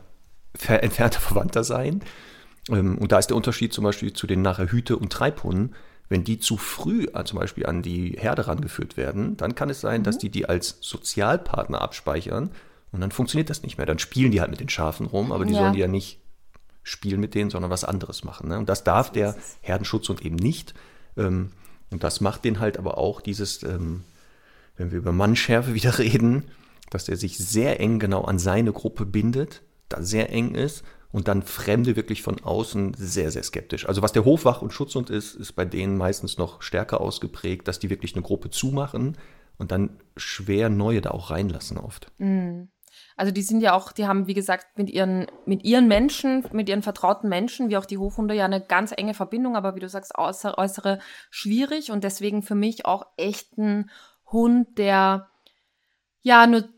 entfernter 0.67 1.19
Verwandter 1.19 1.63
sein. 1.63 2.01
Ähm, 2.69 2.97
und 2.97 3.11
da 3.11 3.19
ist 3.19 3.27
der 3.27 3.37
Unterschied 3.37 3.73
zum 3.73 3.83
Beispiel 3.83 4.13
zu 4.13 4.25
den 4.27 4.41
nachher 4.41 4.71
Hüte- 4.71 4.97
und 4.97 5.11
Treibhunden. 5.11 5.75
Wenn 6.09 6.23
die 6.23 6.39
zu 6.39 6.57
früh 6.57 7.07
äh, 7.13 7.23
zum 7.23 7.39
Beispiel 7.39 7.65
an 7.65 7.81
die 7.81 8.15
Herde 8.19 8.47
rangeführt 8.47 8.97
werden, 8.97 9.37
dann 9.37 9.55
kann 9.55 9.69
es 9.69 9.81
sein, 9.81 10.01
mhm. 10.01 10.05
dass 10.05 10.17
die 10.17 10.29
die 10.29 10.47
als 10.47 10.77
Sozialpartner 10.81 11.81
abspeichern 11.81 12.51
und 12.91 13.01
dann 13.01 13.11
funktioniert 13.11 13.49
das 13.49 13.63
nicht 13.63 13.77
mehr. 13.77 13.87
Dann 13.87 13.99
spielen 13.99 14.31
die 14.31 14.39
halt 14.39 14.51
mit 14.51 14.59
den 14.59 14.69
Schafen 14.69 15.07
rum, 15.07 15.31
aber 15.31 15.45
die 15.45 15.53
ja. 15.53 15.59
sollen 15.59 15.73
die 15.73 15.79
ja 15.79 15.87
nicht 15.87 16.19
spielen 16.83 17.19
mit 17.19 17.33
denen, 17.33 17.49
sondern 17.49 17.71
was 17.71 17.83
anderes 17.83 18.23
machen. 18.23 18.49
Ne? 18.49 18.57
Und 18.57 18.69
das 18.69 18.83
darf 18.83 19.11
der 19.11 19.35
Herdenschutzhund 19.61 20.23
eben 20.23 20.35
nicht. 20.35 20.73
Ähm, 21.17 21.51
und 21.89 22.03
das 22.03 22.21
macht 22.21 22.43
den 22.43 22.59
halt 22.59 22.77
aber 22.77 22.97
auch 22.97 23.21
dieses, 23.21 23.63
ähm, 23.63 24.03
wenn 24.75 24.91
wir 24.91 24.97
über 24.97 25.11
Mannschärfe 25.11 25.73
wieder 25.73 25.97
reden, 25.97 26.51
dass 26.89 27.05
der 27.05 27.17
sich 27.17 27.37
sehr 27.37 27.79
eng 27.79 27.99
genau 27.99 28.23
an 28.23 28.37
seine 28.37 28.71
Gruppe 28.71 29.05
bindet, 29.05 29.61
da 29.89 30.01
sehr 30.01 30.29
eng 30.31 30.53
ist 30.53 30.83
und 31.11 31.27
dann 31.27 31.43
Fremde 31.43 31.95
wirklich 31.95 32.21
von 32.21 32.43
außen 32.43 32.95
sehr, 32.95 33.31
sehr 33.31 33.43
skeptisch. 33.43 33.87
Also 33.87 34.01
was 34.01 34.11
der 34.11 34.25
Hofwach- 34.25 34.61
und 34.61 34.73
Schutzhund 34.73 35.09
ist, 35.09 35.35
ist 35.35 35.53
bei 35.53 35.65
denen 35.65 35.97
meistens 35.97 36.37
noch 36.37 36.61
stärker 36.61 37.01
ausgeprägt, 37.01 37.67
dass 37.67 37.79
die 37.79 37.89
wirklich 37.89 38.15
eine 38.15 38.23
Gruppe 38.23 38.49
zumachen 38.49 39.17
und 39.57 39.71
dann 39.71 39.99
schwer 40.17 40.69
neue 40.69 41.01
da 41.01 41.11
auch 41.11 41.29
reinlassen 41.29 41.77
oft. 41.77 42.11
Mm. 42.17 42.63
Also 43.15 43.31
die 43.31 43.41
sind 43.41 43.61
ja 43.61 43.73
auch, 43.73 43.91
die 43.91 44.07
haben, 44.07 44.27
wie 44.27 44.33
gesagt, 44.33 44.77
mit 44.77 44.89
ihren, 44.89 45.27
mit 45.45 45.63
ihren 45.63 45.87
Menschen, 45.87 46.45
mit 46.51 46.69
ihren 46.69 46.83
vertrauten 46.83 47.29
Menschen, 47.29 47.69
wie 47.69 47.77
auch 47.77 47.85
die 47.85 47.97
Hofhunde, 47.97 48.33
ja 48.33 48.45
eine 48.45 48.61
ganz 48.61 48.93
enge 48.95 49.13
Verbindung, 49.13 49.55
aber 49.55 49.75
wie 49.75 49.79
du 49.79 49.89
sagst, 49.89 50.17
äußere, 50.17 50.57
äußere 50.57 50.99
schwierig 51.29 51.91
und 51.91 52.03
deswegen 52.03 52.41
für 52.41 52.55
mich 52.55 52.85
auch 52.85 53.05
echt 53.17 53.57
ein 53.57 53.89
Hund, 54.31 54.77
der 54.77 55.29
ja 56.21 56.47
nur 56.47 56.69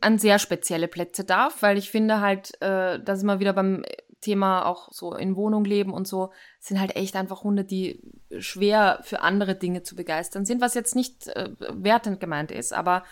an 0.00 0.18
sehr 0.18 0.38
spezielle 0.38 0.88
Plätze 0.88 1.24
darf, 1.24 1.62
weil 1.62 1.78
ich 1.78 1.90
finde 1.90 2.20
halt, 2.20 2.60
äh, 2.60 3.00
da 3.00 3.16
sind 3.16 3.26
wir 3.26 3.40
wieder 3.40 3.52
beim 3.52 3.84
Thema 4.20 4.66
auch 4.66 4.88
so 4.92 5.14
in 5.14 5.36
Wohnung 5.36 5.64
leben 5.64 5.92
und 5.92 6.08
so, 6.08 6.32
sind 6.58 6.80
halt 6.80 6.96
echt 6.96 7.14
einfach 7.14 7.44
Hunde, 7.44 7.64
die 7.64 8.02
schwer 8.38 8.98
für 9.02 9.20
andere 9.20 9.54
Dinge 9.54 9.84
zu 9.84 9.94
begeistern 9.94 10.44
sind, 10.44 10.60
was 10.60 10.74
jetzt 10.74 10.96
nicht 10.96 11.28
äh, 11.28 11.50
wertend 11.58 12.18
gemeint 12.18 12.50
ist, 12.50 12.72
aber 12.72 13.04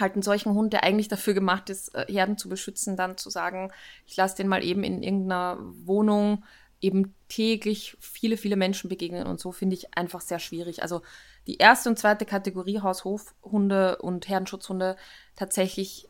halt 0.00 0.14
einen 0.14 0.22
solchen 0.22 0.54
Hund, 0.54 0.72
der 0.72 0.84
eigentlich 0.84 1.08
dafür 1.08 1.34
gemacht 1.34 1.70
ist, 1.70 1.94
äh, 1.94 2.06
Herden 2.08 2.38
zu 2.38 2.48
beschützen, 2.48 2.96
dann 2.96 3.16
zu 3.16 3.30
sagen, 3.30 3.70
ich 4.06 4.16
lasse 4.16 4.36
den 4.36 4.48
mal 4.48 4.64
eben 4.64 4.84
in 4.84 5.02
irgendeiner 5.02 5.58
Wohnung 5.60 6.44
eben 6.80 7.14
täglich 7.28 7.96
viele, 8.00 8.36
viele 8.36 8.56
Menschen 8.56 8.88
begegnen 8.88 9.26
und 9.26 9.40
so 9.40 9.52
finde 9.52 9.74
ich 9.74 9.96
einfach 9.96 10.20
sehr 10.20 10.38
schwierig. 10.38 10.82
Also 10.82 11.02
die 11.46 11.56
erste 11.56 11.88
und 11.88 11.98
zweite 11.98 12.24
Kategorie 12.24 12.80
Haushofhunde 12.80 13.96
und 13.96 14.28
Herdenschutzhunde 14.28 14.96
tatsächlich 15.34 16.08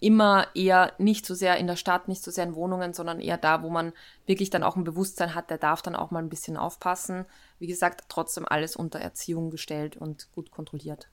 immer 0.00 0.48
eher 0.54 0.92
nicht 0.98 1.24
so 1.24 1.34
sehr 1.34 1.56
in 1.56 1.66
der 1.66 1.76
Stadt, 1.76 2.08
nicht 2.08 2.22
so 2.22 2.30
sehr 2.30 2.44
in 2.44 2.54
Wohnungen, 2.54 2.92
sondern 2.92 3.20
eher 3.20 3.38
da, 3.38 3.62
wo 3.62 3.70
man 3.70 3.92
wirklich 4.26 4.50
dann 4.50 4.62
auch 4.62 4.76
ein 4.76 4.84
Bewusstsein 4.84 5.34
hat, 5.34 5.48
der 5.48 5.58
darf 5.58 5.80
dann 5.80 5.96
auch 5.96 6.10
mal 6.10 6.22
ein 6.22 6.28
bisschen 6.28 6.58
aufpassen. 6.58 7.24
Wie 7.58 7.66
gesagt, 7.66 8.04
trotzdem 8.08 8.46
alles 8.46 8.76
unter 8.76 8.98
Erziehung 8.98 9.50
gestellt 9.50 9.96
und 9.96 10.30
gut 10.32 10.50
kontrolliert. 10.50 11.08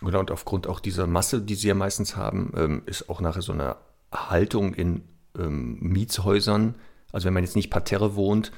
Genau, 0.00 0.20
und 0.20 0.30
aufgrund 0.30 0.66
auch 0.66 0.80
dieser 0.80 1.06
Masse, 1.06 1.40
die 1.40 1.54
sie 1.54 1.68
ja 1.68 1.74
meistens 1.74 2.16
haben, 2.16 2.52
ähm, 2.56 2.82
ist 2.86 3.08
auch 3.08 3.20
nachher 3.20 3.42
so 3.42 3.52
eine 3.52 3.76
Haltung 4.12 4.74
in 4.74 5.02
ähm, 5.38 5.78
Mietshäusern. 5.80 6.74
Also 7.12 7.26
wenn 7.26 7.34
man 7.34 7.44
jetzt 7.44 7.56
nicht 7.56 7.70
parterre 7.70 8.14
wohnt, 8.16 8.52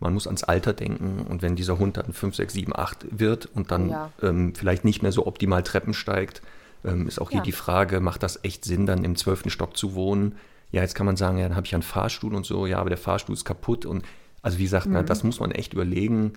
man 0.00 0.14
muss 0.14 0.26
ans 0.26 0.44
Alter 0.44 0.72
denken 0.72 1.26
und 1.28 1.42
wenn 1.42 1.56
dieser 1.56 1.78
Hund 1.78 1.98
dann 1.98 2.12
5, 2.12 2.34
6, 2.34 2.54
7, 2.54 2.72
8 2.74 3.06
wird 3.10 3.46
und 3.54 3.70
dann 3.70 3.90
ja. 3.90 4.10
ähm, 4.22 4.54
vielleicht 4.54 4.84
nicht 4.84 5.02
mehr 5.02 5.12
so 5.12 5.26
optimal 5.26 5.62
Treppen 5.62 5.92
steigt, 5.92 6.42
ähm, 6.84 7.06
ist 7.06 7.20
auch 7.20 7.30
hier 7.30 7.38
ja. 7.38 7.44
die 7.44 7.52
Frage, 7.52 8.00
macht 8.00 8.22
das 8.22 8.42
echt 8.42 8.64
Sinn, 8.64 8.86
dann 8.86 9.04
im 9.04 9.16
zwölften 9.16 9.50
Stock 9.50 9.76
zu 9.76 9.94
wohnen? 9.94 10.36
Ja, 10.72 10.82
jetzt 10.82 10.94
kann 10.94 11.06
man 11.06 11.16
sagen, 11.16 11.36
ja, 11.36 11.46
dann 11.48 11.56
habe 11.56 11.66
ich 11.66 11.74
einen 11.74 11.82
Fahrstuhl 11.82 12.34
und 12.34 12.46
so, 12.46 12.66
ja, 12.66 12.78
aber 12.78 12.88
der 12.88 12.98
Fahrstuhl 12.98 13.34
ist 13.34 13.44
kaputt 13.44 13.84
und 13.84 14.04
also 14.42 14.58
wie 14.58 14.62
gesagt, 14.62 14.86
mhm. 14.86 14.94
na, 14.94 15.02
das 15.02 15.22
muss 15.22 15.40
man 15.40 15.50
echt 15.50 15.74
überlegen 15.74 16.32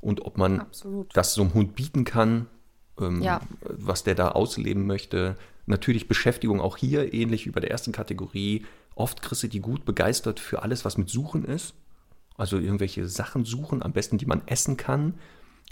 und 0.00 0.26
ob 0.26 0.36
man 0.36 0.60
Absolut. 0.60 1.08
das 1.16 1.34
so 1.34 1.42
einem 1.42 1.54
Hund 1.54 1.74
bieten 1.74 2.04
kann, 2.04 2.46
ähm, 3.00 3.22
ja. 3.22 3.40
was 3.60 4.04
der 4.04 4.14
da 4.14 4.28
ausleben 4.28 4.86
möchte. 4.86 5.36
Natürlich 5.66 6.08
Beschäftigung 6.08 6.60
auch 6.60 6.76
hier, 6.76 7.12
ähnlich 7.12 7.46
wie 7.46 7.50
bei 7.50 7.60
der 7.60 7.70
ersten 7.70 7.92
Kategorie. 7.92 8.64
Oft 8.94 9.22
kriegst 9.22 9.42
du 9.42 9.48
die 9.48 9.60
gut 9.60 9.84
begeistert 9.84 10.40
für 10.40 10.62
alles, 10.62 10.84
was 10.84 10.96
mit 10.96 11.08
Suchen 11.08 11.44
ist. 11.44 11.74
Also 12.36 12.58
irgendwelche 12.58 13.08
Sachen 13.08 13.44
suchen, 13.44 13.82
am 13.82 13.92
besten, 13.92 14.18
die 14.18 14.26
man 14.26 14.42
essen 14.46 14.76
kann. 14.76 15.14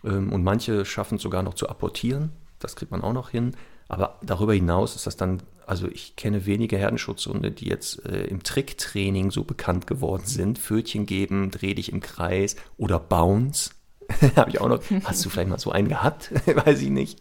Ähm, 0.02 0.32
und 0.32 0.42
manche 0.42 0.84
schaffen 0.84 1.16
es 1.16 1.22
sogar 1.22 1.42
noch 1.42 1.54
zu 1.54 1.68
apportieren. 1.68 2.30
Das 2.58 2.76
kriegt 2.76 2.90
man 2.90 3.02
auch 3.02 3.12
noch 3.12 3.30
hin. 3.30 3.56
Aber 3.88 4.18
darüber 4.22 4.54
hinaus 4.54 4.96
ist 4.96 5.06
das 5.06 5.16
dann, 5.16 5.42
also 5.66 5.88
ich 5.88 6.16
kenne 6.16 6.46
wenige 6.46 6.78
Herdenschutzhunde, 6.78 7.50
die 7.50 7.68
jetzt 7.68 8.04
äh, 8.06 8.24
im 8.24 8.42
Tricktraining 8.42 9.30
so 9.30 9.44
bekannt 9.44 9.86
geworden 9.86 10.24
sind. 10.26 10.58
Pfötchen 10.58 11.06
geben, 11.06 11.50
dreh 11.50 11.74
dich 11.74 11.92
im 11.92 12.00
Kreis 12.00 12.56
oder 12.76 12.98
Bounce. 12.98 13.73
Habe 14.36 14.50
ich 14.50 14.60
auch 14.60 14.68
noch. 14.68 14.82
Hast 15.04 15.24
du 15.24 15.30
vielleicht 15.30 15.48
mal 15.48 15.58
so 15.58 15.72
einen 15.72 15.88
gehabt? 15.88 16.30
Weiß 16.46 16.80
ich 16.80 16.90
nicht. 16.90 17.20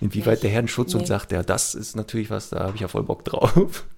Inwieweit 0.00 0.42
der 0.42 0.50
Herdenschutzhund 0.50 1.02
nee. 1.02 1.08
sagt, 1.08 1.32
ja, 1.32 1.42
das 1.42 1.74
ist 1.74 1.94
natürlich 1.94 2.30
was, 2.30 2.50
da 2.50 2.60
habe 2.60 2.74
ich 2.74 2.80
ja 2.80 2.88
voll 2.88 3.04
Bock 3.04 3.24
drauf. 3.24 3.84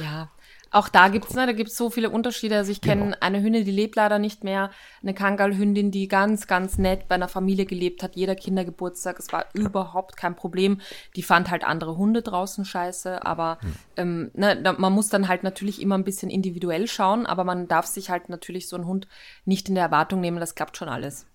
Ja, 0.00 0.30
auch 0.74 0.88
da 0.88 1.06
gibt 1.06 1.28
es, 1.28 1.34
ne, 1.34 1.46
da 1.46 1.52
gibt's 1.52 1.76
so 1.76 1.88
viele 1.88 2.10
Unterschiede. 2.10 2.56
Also 2.56 2.72
ich 2.72 2.80
kenne 2.80 3.02
genau. 3.02 3.16
eine 3.20 3.40
Hündin, 3.40 3.64
die 3.64 3.70
lebt 3.70 3.94
leider 3.94 4.18
nicht 4.18 4.42
mehr, 4.42 4.70
eine 5.02 5.14
Kangalhündin, 5.14 5.92
die 5.92 6.08
ganz, 6.08 6.48
ganz 6.48 6.78
nett 6.78 7.06
bei 7.06 7.14
einer 7.14 7.28
Familie 7.28 7.64
gelebt 7.64 8.02
hat, 8.02 8.16
jeder 8.16 8.34
Kindergeburtstag, 8.34 9.20
es 9.20 9.32
war 9.32 9.46
ja. 9.54 9.62
überhaupt 9.62 10.16
kein 10.16 10.34
Problem. 10.34 10.80
Die 11.14 11.22
fand 11.22 11.48
halt 11.48 11.62
andere 11.62 11.96
Hunde 11.96 12.22
draußen 12.22 12.64
scheiße, 12.64 13.24
aber 13.24 13.58
hm. 13.60 13.74
ähm, 13.96 14.30
ne, 14.34 14.74
man 14.76 14.92
muss 14.92 15.08
dann 15.08 15.28
halt 15.28 15.44
natürlich 15.44 15.80
immer 15.80 15.96
ein 15.96 16.04
bisschen 16.04 16.28
individuell 16.28 16.88
schauen, 16.88 17.24
aber 17.24 17.44
man 17.44 17.68
darf 17.68 17.86
sich 17.86 18.10
halt 18.10 18.28
natürlich 18.28 18.68
so 18.68 18.74
einen 18.74 18.86
Hund 18.86 19.06
nicht 19.44 19.68
in 19.68 19.76
der 19.76 19.84
Erwartung 19.84 20.20
nehmen, 20.20 20.40
das 20.40 20.56
klappt 20.56 20.76
schon 20.76 20.88
alles. 20.88 21.26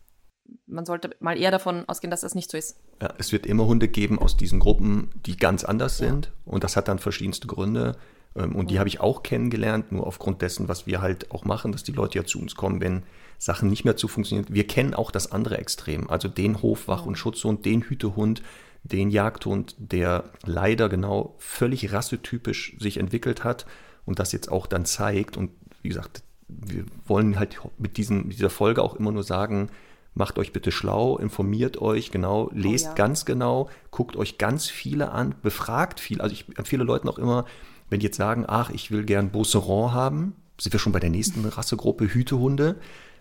Man 0.68 0.86
sollte 0.86 1.16
mal 1.20 1.38
eher 1.38 1.52
davon 1.52 1.84
ausgehen, 1.88 2.12
dass 2.12 2.22
das 2.22 2.36
nicht 2.36 2.52
so 2.52 2.58
ist. 2.58 2.78
Ja, 3.02 3.14
es 3.18 3.32
wird 3.32 3.46
immer 3.46 3.66
Hunde 3.66 3.88
geben 3.88 4.20
aus 4.20 4.38
diesen 4.38 4.60
Gruppen, 4.60 5.10
die 5.26 5.38
ganz 5.38 5.64
anders 5.64 5.98
sind 5.98 6.28
ja. 6.28 6.32
und 6.54 6.64
das 6.64 6.76
hat 6.76 6.88
dann 6.88 7.00
verschiedenste 7.00 7.48
Gründe. 7.48 7.98
Ähm, 8.36 8.56
und 8.56 8.72
die 8.72 8.80
habe 8.80 8.90
ich 8.90 9.00
auch 9.00 9.24
kennengelernt, 9.24 9.92
nur 9.92 10.06
aufgrund 10.06 10.42
dessen, 10.42 10.68
was 10.68 10.88
wir 10.88 11.02
halt 11.02 11.32
auch 11.32 11.46
machen, 11.46 11.72
dass 11.72 11.84
die 11.84 11.92
Leute 11.92 12.20
ja 12.20 12.26
zu 12.26 12.40
uns 12.40 12.56
kommen, 12.56 12.82
wenn 12.82 13.04
Sachen 13.38 13.70
nicht 13.70 13.86
mehr 13.86 13.96
zu 13.96 14.08
funktionieren. 14.08 14.48
Wir 14.50 14.68
kennen 14.68 14.94
auch 14.94 15.12
das 15.12 15.32
andere 15.32 15.58
Extrem, 15.58 16.10
also 16.10 16.28
den 16.28 16.62
Hofwach- 16.62 17.06
und 17.06 17.18
Schutzhund, 17.18 17.66
den 17.66 17.84
Hütehund, 17.84 18.44
den 18.84 19.10
Jagdhund, 19.10 19.76
der 19.78 20.26
leider 20.46 20.90
genau 20.90 21.36
völlig 21.40 21.92
rassetypisch 21.92 22.76
sich 22.80 22.98
entwickelt 22.98 23.44
hat 23.44 23.66
und 24.06 24.20
das 24.20 24.32
jetzt 24.32 24.52
auch 24.52 24.68
dann 24.68 24.86
zeigt. 24.86 25.38
Und 25.38 25.52
wie 25.82 25.90
gesagt, 25.90 26.24
wir 26.48 26.86
wollen 27.06 27.40
halt 27.40 27.60
mit, 27.78 27.98
diesen, 27.98 28.28
mit 28.28 28.38
dieser 28.38 28.50
Folge 28.50 28.82
auch 28.84 28.96
immer 28.96 29.12
nur 29.12 29.24
sagen, 29.24 29.70
macht 30.14 30.38
euch 30.38 30.54
bitte 30.54 30.72
schlau, 30.72 31.18
informiert 31.18 31.82
euch 31.82 32.12
genau, 32.12 32.50
lest 32.54 32.86
oh 32.86 32.90
ja. 32.90 32.96
ganz 32.96 33.26
genau, 33.26 33.70
guckt 33.92 34.16
euch 34.16 34.38
ganz 34.38 34.68
viele 34.68 35.12
an, 35.12 35.36
befragt 35.42 36.00
viel. 36.00 36.22
Also 36.22 36.34
ich 36.34 36.46
empfehle 36.58 36.84
Leuten 36.84 37.08
auch 37.08 37.18
immer, 37.18 37.46
wenn 37.90 38.00
die 38.00 38.08
jetzt 38.08 38.18
sagen, 38.18 38.46
ach, 38.48 38.70
ich 38.70 38.92
will 38.92 39.04
gern 39.04 39.32
Beauceron 39.32 39.94
haben, 39.94 40.36
sind 40.60 40.74
wir 40.74 40.80
schon 40.80 40.92
bei 40.92 41.00
der 41.00 41.10
nächsten 41.10 41.46
Rassegruppe 41.48 42.14
Hütehunde, 42.14 42.76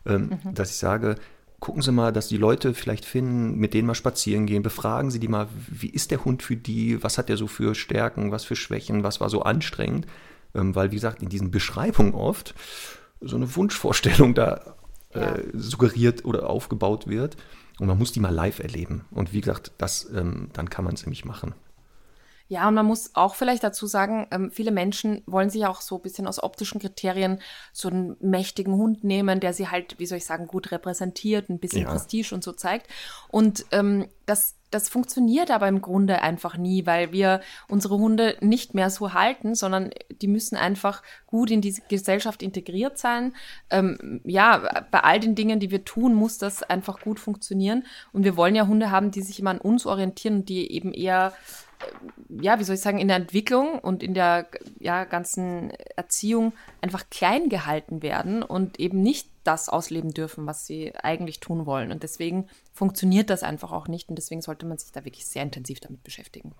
ähm, 0.07 0.39
mhm. 0.43 0.55
dass 0.55 0.71
ich 0.71 0.77
sage, 0.77 1.17
gucken 1.61 1.83
Sie 1.83 1.93
mal, 1.93 2.13
dass 2.13 2.29
die 2.29 2.37
Leute 2.37 2.75
vielleicht 2.75 3.05
finden, 3.05 3.57
mit 3.57 3.75
denen 3.75 3.87
mal 3.87 3.95
spazieren 3.95 4.47
gehen, 4.47 4.63
befragen 4.63 5.11
Sie 5.11 5.21
die 5.21 5.29
mal, 5.29 5.49
wie 5.69 5.91
ist 5.91 6.11
der 6.11 6.25
Hund 6.25 6.43
für 6.43 6.57
die, 6.57 7.03
was 7.03 7.19
hat 7.19 7.29
der 7.29 7.37
so 7.37 7.47
für 7.47 7.75
Stärken, 7.75 8.31
was 8.31 8.45
für 8.45 8.57
Schwächen, 8.57 9.03
was 9.03 9.21
war 9.21 9.31
so 9.31 9.43
anstrengend, 9.43 10.07
ähm, 10.55 10.75
weil 10.75 10.91
wie 10.91 10.97
gesagt, 10.97 11.23
in 11.23 11.29
diesen 11.29 11.51
Beschreibungen 11.51 12.15
oft 12.15 12.55
so 13.21 13.37
eine 13.37 13.55
Wunschvorstellung 13.57 14.35
da 14.35 14.77
äh, 15.15 15.21
ja. 15.21 15.37
suggeriert 15.55 16.25
oder 16.25 16.49
aufgebaut 16.49 17.07
wird 17.07 17.37
und 17.79 17.87
man 17.87 17.99
muss 17.99 18.13
die 18.13 18.21
mal 18.21 18.35
live 18.35 18.59
erleben 18.59 19.05
und 19.11 19.33
wie 19.33 19.41
gesagt, 19.41 19.73
das, 19.79 20.09
ähm, 20.15 20.49
dann 20.53 20.71
kann 20.71 20.85
man 20.85 20.95
es 20.95 21.05
nämlich 21.05 21.25
machen. 21.25 21.55
Ja, 22.51 22.67
und 22.67 22.75
man 22.75 22.87
muss 22.87 23.15
auch 23.15 23.35
vielleicht 23.35 23.63
dazu 23.63 23.87
sagen, 23.87 24.27
ähm, 24.31 24.51
viele 24.51 24.71
Menschen 24.71 25.23
wollen 25.27 25.51
sich 25.51 25.67
auch 25.67 25.83
so 25.83 25.97
ein 25.97 26.03
bisschen 26.03 26.27
aus 26.27 26.43
optischen 26.43 26.81
Kriterien 26.81 27.41
so 27.73 27.89
einen 27.89 28.17
mächtigen 28.21 28.75
Hund 28.75 29.05
nehmen, 29.05 29.39
der 29.41 29.53
sie 29.53 29.69
halt, 29.69 29.99
wie 29.99 30.07
soll 30.07 30.17
ich 30.17 30.25
sagen, 30.25 30.47
gut 30.47 30.73
repräsentiert, 30.73 31.51
ein 31.51 31.59
bisschen 31.59 31.83
ja. 31.83 31.91
Prestige 31.91 32.35
und 32.35 32.43
so 32.43 32.53
zeigt. 32.53 32.89
Und 33.29 33.67
ähm, 33.71 34.09
das, 34.25 34.57
das 34.71 34.89
funktioniert 34.89 35.51
aber 35.51 35.69
im 35.69 35.83
Grunde 35.83 36.23
einfach 36.23 36.57
nie, 36.57 36.87
weil 36.87 37.13
wir 37.13 37.43
unsere 37.69 37.99
Hunde 37.99 38.39
nicht 38.41 38.73
mehr 38.73 38.89
so 38.89 39.13
halten, 39.13 39.55
sondern 39.55 39.91
die 40.23 40.29
müssen 40.29 40.57
einfach 40.57 41.03
gut 41.27 41.51
in 41.51 41.61
diese 41.61 41.83
Gesellschaft 41.89 42.43
integriert 42.43 42.97
sein. 42.97 43.35
Ähm, 43.69 44.23
ja, 44.25 44.85
bei 44.91 45.01
all 45.01 45.21
den 45.21 45.35
Dingen, 45.35 45.61
die 45.61 45.71
wir 45.71 45.85
tun, 45.85 46.15
muss 46.15 46.39
das 46.39 46.63
einfach 46.63 47.01
gut 47.01 47.21
funktionieren. 47.21 47.85
Und 48.15 48.25
wir 48.25 48.39
wollen 48.39 48.55
ja 48.55 48.67
Hunde 48.67 48.91
haben, 48.91 49.11
die 49.11 49.23
sich 49.23 49.39
immer 49.39 49.51
an 49.51 49.61
uns 49.61 49.85
orientieren 49.85 50.37
und 50.37 50.49
die 50.49 50.73
eben 50.73 50.95
eher 50.95 51.35
ja, 52.29 52.59
wie 52.59 52.65
soll 52.65 52.75
ich 52.75 52.81
sagen, 52.81 52.99
in 52.99 53.09
der 53.09 53.17
Entwicklung 53.17 53.79
und 53.79 54.03
in 54.03 54.15
der 54.15 54.49
ja, 54.79 55.05
ganzen 55.05 55.71
Erziehung 55.97 56.53
einfach 56.81 57.09
klein 57.11 57.49
gehalten 57.49 58.03
werden 58.03 58.43
und 58.43 58.79
eben 58.81 59.03
nicht 59.03 59.29
das 59.45 59.69
ausleben 59.69 60.13
dürfen, 60.13 60.47
was 60.47 60.67
sie 60.67 60.95
eigentlich 60.97 61.41
tun 61.41 61.67
wollen. 61.67 61.91
Und 61.91 62.03
deswegen 62.03 62.49
funktioniert 62.73 63.31
das 63.31 63.43
einfach 63.43 63.73
auch 63.73 63.89
nicht 63.89 64.09
und 64.09 64.17
deswegen 64.17 64.43
sollte 64.43 64.67
man 64.67 64.79
sich 64.79 64.93
da 64.93 65.05
wirklich 65.05 65.27
sehr 65.27 65.43
intensiv 65.43 65.81
damit 65.81 66.03
beschäftigen. 66.05 66.53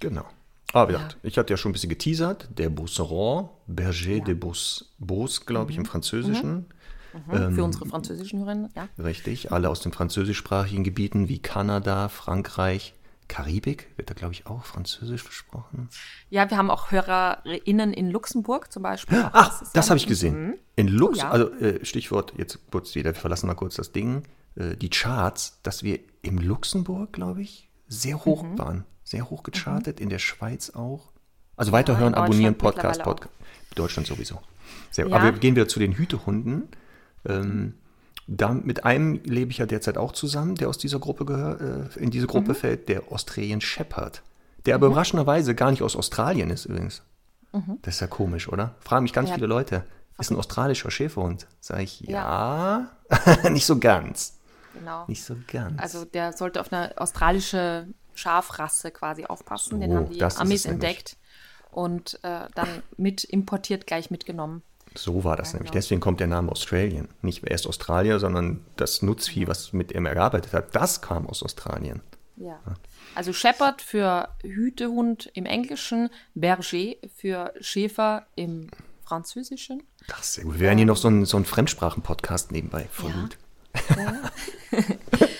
Genau. 0.00 0.24
Aber 0.72 0.92
ja. 0.92 1.08
ich 1.22 1.36
hatte 1.36 1.52
ja 1.52 1.56
schon 1.56 1.70
ein 1.70 1.72
bisschen 1.72 1.90
geteasert, 1.90 2.48
der 2.56 2.70
Beauceron, 2.70 3.48
Berger 3.66 4.16
ja. 4.16 4.24
de 4.24 4.34
Beauce, 4.34 5.46
glaube 5.46 5.72
ich, 5.72 5.76
mhm. 5.76 5.84
im 5.84 5.86
Französischen. 5.86 6.52
Mhm. 6.52 6.64
Mhm. 7.12 7.42
Ähm, 7.42 7.54
Für 7.54 7.64
unsere 7.64 7.86
französischen 7.86 8.38
Hörerinnen, 8.38 8.70
ja. 8.76 8.88
Richtig, 9.02 9.50
alle 9.50 9.68
aus 9.68 9.80
den 9.80 9.92
französischsprachigen 9.92 10.84
Gebieten 10.84 11.28
wie 11.28 11.40
Kanada, 11.40 12.08
Frankreich, 12.08 12.94
Karibik 13.30 13.86
wird 13.96 14.10
da, 14.10 14.14
glaube 14.14 14.34
ich, 14.34 14.46
auch 14.46 14.64
Französisch 14.64 15.24
gesprochen. 15.24 15.88
Ja, 16.30 16.50
wir 16.50 16.56
haben 16.56 16.68
auch 16.68 16.90
HörerInnen 16.90 17.92
in 17.92 18.10
Luxemburg 18.10 18.72
zum 18.72 18.82
Beispiel. 18.82 19.24
Ach, 19.32 19.60
das, 19.60 19.72
das 19.72 19.88
habe 19.88 19.98
ich 19.98 20.08
gesehen. 20.08 20.46
Mhm. 20.46 20.54
In 20.74 20.88
Lux, 20.88 21.18
oh, 21.18 21.22
ja. 21.22 21.30
also 21.30 21.52
äh, 21.54 21.84
Stichwort, 21.84 22.34
jetzt 22.36 22.58
kurz 22.72 22.92
wieder, 22.96 23.14
wir 23.14 23.20
verlassen 23.20 23.46
mal 23.46 23.54
kurz 23.54 23.76
das 23.76 23.92
Ding, 23.92 24.24
äh, 24.56 24.76
die 24.76 24.90
Charts, 24.90 25.60
dass 25.62 25.84
wir 25.84 26.00
im 26.22 26.38
Luxemburg, 26.38 27.12
glaube 27.12 27.42
ich, 27.42 27.70
sehr 27.86 28.24
hoch 28.24 28.42
mhm. 28.42 28.58
waren. 28.58 28.84
Sehr 29.04 29.30
hoch 29.30 29.44
gechartet, 29.44 30.00
mhm. 30.00 30.04
in 30.04 30.08
der 30.10 30.18
Schweiz 30.18 30.70
auch. 30.70 31.12
Also 31.56 31.70
weiterhören, 31.70 32.14
ja, 32.14 32.18
abonnieren, 32.18 32.56
Podcast, 32.56 33.02
Podcast. 33.04 33.32
Deutschland 33.76 34.08
sowieso. 34.08 34.40
Sehr, 34.90 35.06
ja. 35.06 35.16
Aber 35.16 35.26
wir 35.26 35.38
gehen 35.38 35.54
wieder 35.54 35.68
zu 35.68 35.78
den 35.78 35.92
Hütehunden. 35.92 36.68
Ähm, 37.24 37.74
da, 38.32 38.54
mit 38.54 38.84
einem 38.84 39.20
lebe 39.24 39.50
ich 39.50 39.58
ja 39.58 39.66
derzeit 39.66 39.98
auch 39.98 40.12
zusammen, 40.12 40.54
der 40.54 40.68
aus 40.68 40.78
dieser 40.78 41.00
Gruppe 41.00 41.24
gehört, 41.24 41.60
äh, 41.60 41.98
in 41.98 42.10
diese 42.10 42.28
Gruppe 42.28 42.50
mhm. 42.50 42.56
fällt, 42.56 42.88
der 42.88 43.10
Australian 43.10 43.60
Shepherd. 43.60 44.22
Der 44.66 44.76
aber 44.76 44.86
mhm. 44.86 44.92
überraschenderweise 44.92 45.54
gar 45.54 45.70
nicht 45.70 45.82
aus 45.82 45.96
Australien 45.96 46.50
ist 46.50 46.66
übrigens. 46.66 47.02
Das 47.82 47.94
ist 47.94 48.00
ja 48.00 48.06
komisch, 48.06 48.48
oder? 48.48 48.76
Fragen 48.78 49.02
mich 49.02 49.12
ganz 49.12 49.30
Ja. 49.30 49.34
viele 49.34 49.48
Leute. 49.48 49.84
Ist 50.18 50.30
ein 50.30 50.36
australischer 50.36 50.90
Schäferhund? 50.90 51.48
Sag 51.60 51.80
ich, 51.80 52.00
ja. 52.00 52.90
nicht 53.50 53.66
so 53.66 53.78
ganz. 53.78 54.38
Genau. 54.74 55.04
Nicht 55.08 55.24
so 55.24 55.34
ganz. 55.50 55.80
Also 55.80 56.04
der 56.04 56.32
sollte 56.32 56.60
auf 56.60 56.72
eine 56.72 56.92
australische 56.98 57.88
Schafrasse 58.14 58.92
quasi 58.92 59.24
aufpassen. 59.24 59.80
Den 59.80 59.90
So, 59.90 59.96
haben 59.96 60.10
die 60.10 60.22
Amis 60.22 60.66
entdeckt 60.66 61.16
und 61.72 62.20
äh, 62.22 62.46
dann 62.54 62.68
mit 62.96 63.24
importiert, 63.24 63.86
gleich 63.86 64.10
mitgenommen. 64.10 64.62
So 64.94 65.24
war 65.24 65.36
das 65.36 65.52
nämlich. 65.52 65.70
genau. 65.70 65.78
Deswegen 65.78 66.00
kommt 66.00 66.20
der 66.20 66.26
Name 66.26 66.50
Australian. 66.50 67.08
Nicht 67.22 67.44
erst 67.46 67.66
Australier, 67.66 68.18
sondern 68.18 68.64
das 68.76 69.02
Nutzvieh, 69.02 69.46
was 69.46 69.72
mit 69.72 69.92
ihm 69.92 70.06
er 70.06 70.14
gearbeitet 70.14 70.52
hat, 70.52 70.74
das 70.74 71.00
kam 71.00 71.26
aus 71.26 71.42
Australien. 71.42 72.02
Ja. 72.36 72.58
Also 73.14 73.32
Shepherd 73.32 73.82
für 73.82 74.28
Hütehund 74.42 75.30
im 75.34 75.46
Englischen, 75.46 76.10
Berger 76.34 76.62
für 77.14 77.52
Schäfer 77.60 78.26
im 78.36 78.70
Französischen. 79.04 79.82
Das 80.08 80.20
ist 80.20 80.34
sehr 80.34 80.44
gut. 80.44 80.54
Wir 80.54 80.60
werden 80.60 80.78
hier 80.78 80.86
noch 80.86 80.96
so 80.96 81.08
einen, 81.08 81.24
so 81.24 81.36
einen 81.36 81.44
Fremdsprachen-Podcast 81.46 82.52
nebenbei. 82.52 82.88
Voll 82.90 83.10
Ja. 83.10 83.20
gut. 83.20 83.38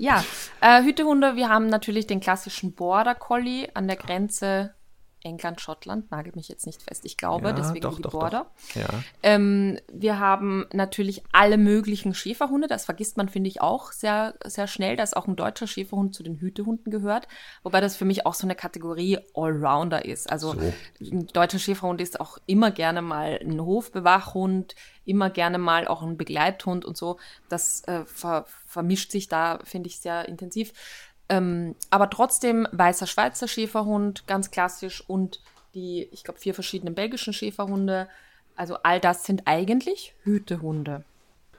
Ja, 0.00 0.24
äh, 0.62 0.82
Hütehunde, 0.82 1.36
wir 1.36 1.50
haben 1.50 1.66
natürlich 1.66 2.06
den 2.06 2.20
klassischen 2.20 2.72
Border 2.72 3.14
Collie 3.14 3.68
an 3.74 3.86
der 3.86 3.96
Grenze 3.96 4.72
England, 5.22 5.60
Schottland, 5.60 6.10
nagelt 6.10 6.36
mich 6.36 6.48
jetzt 6.48 6.66
nicht 6.66 6.82
fest, 6.82 7.04
ich 7.04 7.16
glaube, 7.16 7.48
Ja, 7.48 7.52
deswegen 7.54 7.80
doch, 7.80 7.96
die 7.96 8.02
doch, 8.02 8.12
Border. 8.12 8.46
doch. 8.74 8.74
Ja. 8.80 8.88
Ähm, 9.22 9.78
wir 9.92 10.18
haben 10.18 10.66
natürlich 10.72 11.22
alle 11.32 11.58
möglichen 11.58 12.14
Schäferhunde, 12.14 12.68
das 12.68 12.84
vergisst 12.84 13.16
man, 13.16 13.28
finde 13.28 13.48
ich, 13.48 13.60
auch 13.60 13.92
sehr, 13.92 14.34
sehr 14.44 14.66
schnell, 14.66 14.96
dass 14.96 15.14
auch 15.14 15.26
ein 15.26 15.36
deutscher 15.36 15.66
Schäferhund 15.66 16.14
zu 16.14 16.22
den 16.22 16.36
Hütehunden 16.40 16.90
gehört, 16.90 17.28
wobei 17.62 17.80
das 17.80 17.96
für 17.96 18.04
mich 18.04 18.26
auch 18.26 18.34
so 18.34 18.46
eine 18.46 18.54
Kategorie 18.54 19.18
Allrounder 19.34 20.04
ist. 20.04 20.30
Also 20.30 20.54
So. 20.54 20.72
ein 21.12 21.26
deutscher 21.28 21.58
Schäferhund 21.58 22.00
ist 22.00 22.20
auch 22.20 22.38
immer 22.46 22.70
gerne 22.70 23.02
mal 23.02 23.38
ein 23.42 23.60
Hofbewachhund, 23.60 24.74
immer 25.04 25.30
gerne 25.30 25.58
mal 25.58 25.88
auch 25.88 26.02
ein 26.02 26.16
Begleithund 26.16 26.84
und 26.84 26.96
so. 26.96 27.18
Das 27.48 27.82
äh, 27.84 28.04
ver 28.04 28.46
vermischt 28.66 29.10
sich 29.10 29.26
da, 29.28 29.58
finde 29.64 29.88
ich, 29.88 29.98
sehr 29.98 30.28
intensiv. 30.28 30.72
Ähm, 31.30 31.74
aber 31.90 32.10
trotzdem 32.10 32.66
weißer 32.72 33.06
Schweizer 33.06 33.48
Schäferhund, 33.48 34.26
ganz 34.26 34.50
klassisch, 34.50 35.02
und 35.08 35.40
die, 35.74 36.08
ich 36.12 36.24
glaube, 36.24 36.40
vier 36.40 36.52
verschiedenen 36.54 36.94
belgischen 36.94 37.32
Schäferhunde. 37.32 38.08
Also 38.56 38.76
all 38.82 39.00
das 39.00 39.24
sind 39.24 39.42
eigentlich 39.46 40.14
Hütehunde. 40.24 41.04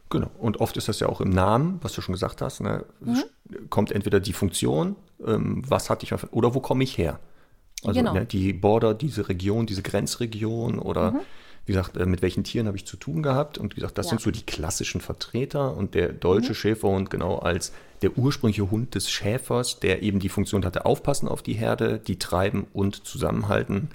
Genau. 0.09 0.29
Und 0.37 0.59
oft 0.59 0.75
ist 0.75 0.89
das 0.89 0.99
ja 0.99 1.07
auch 1.07 1.21
im 1.21 1.29
Namen, 1.29 1.79
was 1.81 1.93
du 1.93 2.01
schon 2.01 2.11
gesagt 2.13 2.41
hast. 2.41 2.59
Ne? 2.59 2.83
Mhm. 2.99 3.23
Kommt 3.69 3.91
entweder 3.93 4.19
die 4.19 4.33
Funktion, 4.33 4.97
ähm, 5.25 5.63
was 5.65 5.89
hatte 5.89 6.03
ich, 6.05 6.13
oder 6.33 6.53
wo 6.53 6.59
komme 6.59 6.83
ich 6.83 6.97
her? 6.97 7.19
Also 7.83 7.99
Genau. 7.99 8.13
ne, 8.13 8.25
die 8.25 8.51
Border, 8.53 8.93
diese 8.93 9.29
Region, 9.29 9.65
diese 9.65 9.81
Grenzregion 9.81 10.77
oder 10.79 11.15
wie 11.65 11.71
gesagt, 11.73 11.95
äh, 11.95 12.05
mit 12.05 12.21
welchen 12.21 12.43
Tieren 12.43 12.67
habe 12.67 12.75
ich 12.77 12.85
zu 12.85 12.97
tun 12.97 13.23
gehabt? 13.23 13.57
Und 13.57 13.75
wie 13.75 13.81
gesagt, 13.81 13.97
das 13.97 14.07
Mhm. 14.07 14.09
Ja. 14.09 14.09
sind 14.17 14.21
so 14.21 14.31
die 14.31 14.45
klassischen 14.45 14.99
Vertreter 14.99 15.77
und 15.77 15.95
der 15.95 16.11
deutsche 16.11 16.53
Schäferhund 16.55 17.09
genau 17.09 17.37
als 17.39 17.71
der 18.01 18.17
ursprüngliche 18.17 18.69
Hund 18.71 18.95
des 18.95 19.09
Schäfers, 19.09 19.79
der 19.79 20.01
eben 20.01 20.19
die 20.19 20.29
Funktion 20.29 20.65
hatte, 20.65 20.85
aufpassen 20.85 21.27
auf 21.27 21.41
die 21.41 21.53
Herde, 21.53 21.99
die 21.99 22.17
treiben 22.17 22.67
und 22.73 23.05
zusammenhalten. 23.05 23.89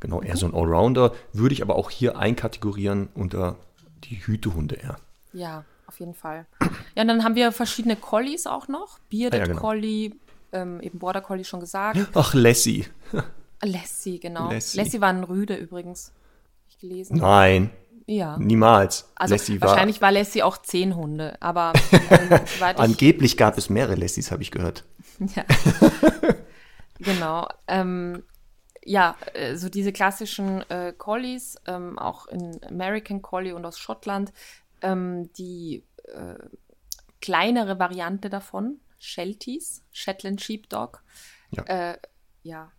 Genau, 0.00 0.20
eher 0.20 0.36
so 0.36 0.46
ein 0.46 0.54
Allrounder, 0.54 1.14
würde 1.32 1.54
ich 1.54 1.62
aber 1.62 1.76
auch 1.76 1.90
hier 1.90 2.18
einkategorieren 2.18 3.08
unter 3.14 3.56
die 4.04 4.16
Hütehunde 4.16 4.76
eher. 4.76 4.96
Ja, 5.32 5.64
auf 5.86 5.98
jeden 6.00 6.14
Fall. 6.14 6.46
Ja, 6.94 7.02
und 7.02 7.08
dann 7.08 7.24
haben 7.24 7.34
wir 7.34 7.52
verschiedene 7.52 7.96
Collies 7.96 8.46
auch 8.46 8.68
noch. 8.68 8.98
Bearded 9.10 9.34
Ah, 9.34 9.38
ja, 9.38 9.46
genau. 9.46 9.60
Collie, 9.60 10.12
ähm, 10.52 10.80
eben 10.80 10.98
Border 10.98 11.22
Collie 11.22 11.44
schon 11.44 11.60
gesagt. 11.60 11.98
Ach, 12.14 12.34
Lassie. 12.34 12.86
Lassie, 13.62 14.18
genau. 14.18 14.50
Lassie. 14.50 14.78
Lassie, 14.78 15.00
war 15.00 15.08
ein 15.08 15.24
Rüde 15.24 15.56
übrigens. 15.56 16.12
Ich 16.68 16.78
gelesen. 16.78 17.16
Nein, 17.16 17.70
Ja. 18.06 18.38
niemals. 18.38 19.10
Also 19.16 19.34
Lassie 19.34 19.60
war, 19.60 19.70
wahrscheinlich 19.70 20.00
war 20.00 20.12
Lassie 20.12 20.42
auch 20.42 20.58
zehn 20.58 20.94
Hunde, 20.94 21.36
aber 21.40 21.72
angeblich 22.76 23.36
gab 23.36 23.58
es 23.58 23.68
mehrere 23.68 23.96
Lassies, 23.96 24.30
habe 24.30 24.42
ich 24.42 24.52
gehört. 24.52 24.84
ja. 25.18 25.44
genau. 27.00 27.48
Ähm, 27.66 28.22
ja, 28.84 29.16
äh, 29.34 29.56
so 29.56 29.68
diese 29.68 29.92
klassischen 29.92 30.62
äh, 30.70 30.92
Collies, 30.96 31.56
ähm, 31.66 31.98
auch 31.98 32.26
in 32.28 32.60
American 32.64 33.22
Collie 33.22 33.54
und 33.54 33.64
aus 33.64 33.78
Schottland, 33.78 34.32
ähm, 34.82 35.32
die 35.32 35.84
äh, 36.04 36.34
kleinere 37.20 37.80
Variante 37.80 38.30
davon, 38.30 38.78
Shelties, 39.00 39.82
Shetland 39.90 40.40
Sheepdog. 40.40 41.02
Ja. 41.50 41.62
Äh, 41.64 41.98
ja. 42.44 42.70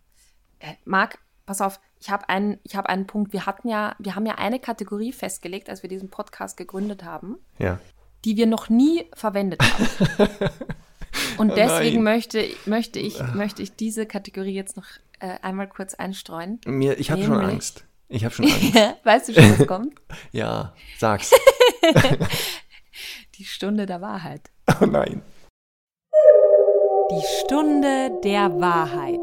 Äh, 0.58 0.74
Marc, 0.86 1.18
pass 1.44 1.60
auf, 1.60 1.80
ich 2.00 2.10
habe 2.10 2.28
einen, 2.28 2.58
ich 2.62 2.76
habe 2.76 2.88
einen 2.88 3.06
Punkt. 3.06 3.32
Wir 3.32 3.46
hatten 3.46 3.68
ja, 3.68 3.94
wir 3.98 4.14
haben 4.14 4.26
ja 4.26 4.36
eine 4.36 4.58
Kategorie 4.60 5.12
festgelegt, 5.12 5.68
als 5.68 5.82
wir 5.82 5.90
diesen 5.90 6.10
Podcast 6.10 6.56
gegründet 6.56 7.04
haben. 7.04 7.38
Ja. 7.58 7.78
die 8.24 8.36
wir 8.36 8.46
noch 8.46 8.68
nie 8.68 9.06
verwendet 9.14 9.60
haben. 9.62 10.28
Und 11.38 11.52
Oh 11.52 11.54
deswegen 11.54 12.02
möchte, 12.02 12.44
möchte, 12.66 12.98
ich, 12.98 13.20
möchte 13.34 13.62
ich 13.62 13.74
diese 13.76 14.06
Kategorie 14.06 14.54
jetzt 14.54 14.76
noch 14.76 14.86
äh, 15.20 15.38
einmal 15.42 15.68
kurz 15.68 15.94
einstreuen. 15.94 16.60
Mir, 16.66 16.98
ich 16.98 17.10
habe 17.10 17.22
schon 17.22 17.40
Angst. 17.40 17.84
Ich 18.08 18.24
habe 18.24 18.34
schon 18.34 18.44
Angst. 18.50 18.74
weißt 19.04 19.28
du 19.28 19.34
schon, 19.34 19.58
was 19.58 19.66
kommt? 19.66 19.94
ja, 20.32 20.74
sag's. 20.98 21.30
Die 23.38 23.44
Stunde 23.44 23.86
der 23.86 24.00
Wahrheit. 24.00 24.50
Oh 24.80 24.86
nein. 24.86 25.22
Die 27.10 27.22
Stunde 27.44 28.10
der 28.22 28.60
Wahrheit. 28.60 29.20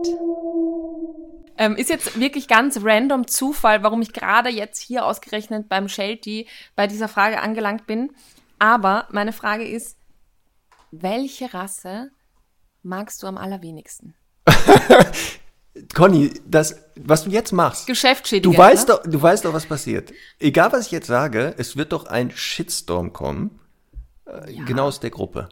Ähm, 1.57 1.75
ist 1.75 1.89
jetzt 1.89 2.19
wirklich 2.19 2.47
ganz 2.47 2.79
random 2.83 3.27
Zufall, 3.27 3.83
warum 3.83 4.01
ich 4.01 4.13
gerade 4.13 4.49
jetzt 4.49 4.81
hier 4.81 5.05
ausgerechnet 5.05 5.69
beim 5.69 5.87
Shelty 5.87 6.47
bei 6.75 6.87
dieser 6.87 7.07
Frage 7.07 7.39
angelangt 7.39 7.87
bin. 7.87 8.11
Aber 8.59 9.07
meine 9.11 9.33
Frage 9.33 9.67
ist, 9.67 9.97
welche 10.91 11.53
Rasse 11.53 12.11
magst 12.83 13.23
du 13.23 13.27
am 13.27 13.37
allerwenigsten? 13.37 14.15
Conny, 15.93 16.33
das, 16.45 16.81
was 16.95 17.25
du 17.25 17.29
jetzt 17.31 17.51
machst, 17.51 17.87
Geschäftsschädigend. 17.87 18.55
du 18.55 18.57
weißt, 18.57 18.87
ne? 18.87 18.95
doch, 18.95 19.03
du 19.03 19.21
weißt 19.21 19.43
doch, 19.43 19.53
was 19.53 19.65
passiert. 19.65 20.13
Egal, 20.39 20.71
was 20.71 20.85
ich 20.85 20.91
jetzt 20.91 21.07
sage, 21.07 21.53
es 21.57 21.75
wird 21.75 21.91
doch 21.91 22.05
ein 22.05 22.31
Shitstorm 22.31 23.11
kommen. 23.11 23.59
Äh, 24.25 24.53
Genau 24.65 24.85
aus 24.85 24.99
der 24.99 25.09
Gruppe. 25.09 25.49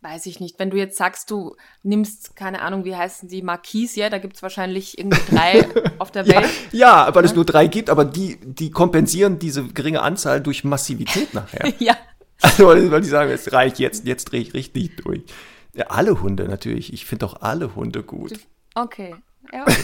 Weiß 0.00 0.26
ich 0.26 0.38
nicht. 0.38 0.60
Wenn 0.60 0.70
du 0.70 0.76
jetzt 0.76 0.96
sagst, 0.96 1.28
du 1.30 1.56
nimmst, 1.82 2.36
keine 2.36 2.62
Ahnung, 2.62 2.84
wie 2.84 2.94
heißen 2.94 3.28
die, 3.28 3.42
Marquis, 3.42 3.96
ja, 3.96 4.08
da 4.08 4.18
gibt's 4.18 4.42
wahrscheinlich 4.42 4.96
irgendwie 4.96 5.20
drei 5.34 5.66
auf 5.98 6.12
der 6.12 6.26
Welt. 6.28 6.48
Ja, 6.70 7.12
weil 7.14 7.24
es 7.24 7.34
nur 7.34 7.44
drei 7.44 7.66
gibt, 7.66 7.90
aber 7.90 8.04
die, 8.04 8.38
die 8.40 8.70
kompensieren 8.70 9.40
diese 9.40 9.64
geringe 9.66 10.02
Anzahl 10.02 10.40
durch 10.40 10.64
Massivität 10.64 11.34
nachher. 11.34 11.72
Ja. 11.80 11.96
Also, 12.40 12.68
weil 12.68 13.00
die 13.00 13.08
sagen, 13.08 13.32
es 13.32 13.52
reicht 13.52 13.80
jetzt, 13.80 14.06
jetzt 14.06 14.26
drehe 14.26 14.40
ich 14.40 14.54
richtig 14.54 14.96
durch. 14.98 15.22
Ja, 15.74 15.86
alle 15.88 16.20
Hunde 16.22 16.44
natürlich. 16.44 16.92
Ich 16.92 17.04
finde 17.04 17.26
auch 17.26 17.42
alle 17.42 17.74
Hunde 17.74 18.04
gut. 18.04 18.38
Okay. 18.74 19.16
Ja. 19.52 19.64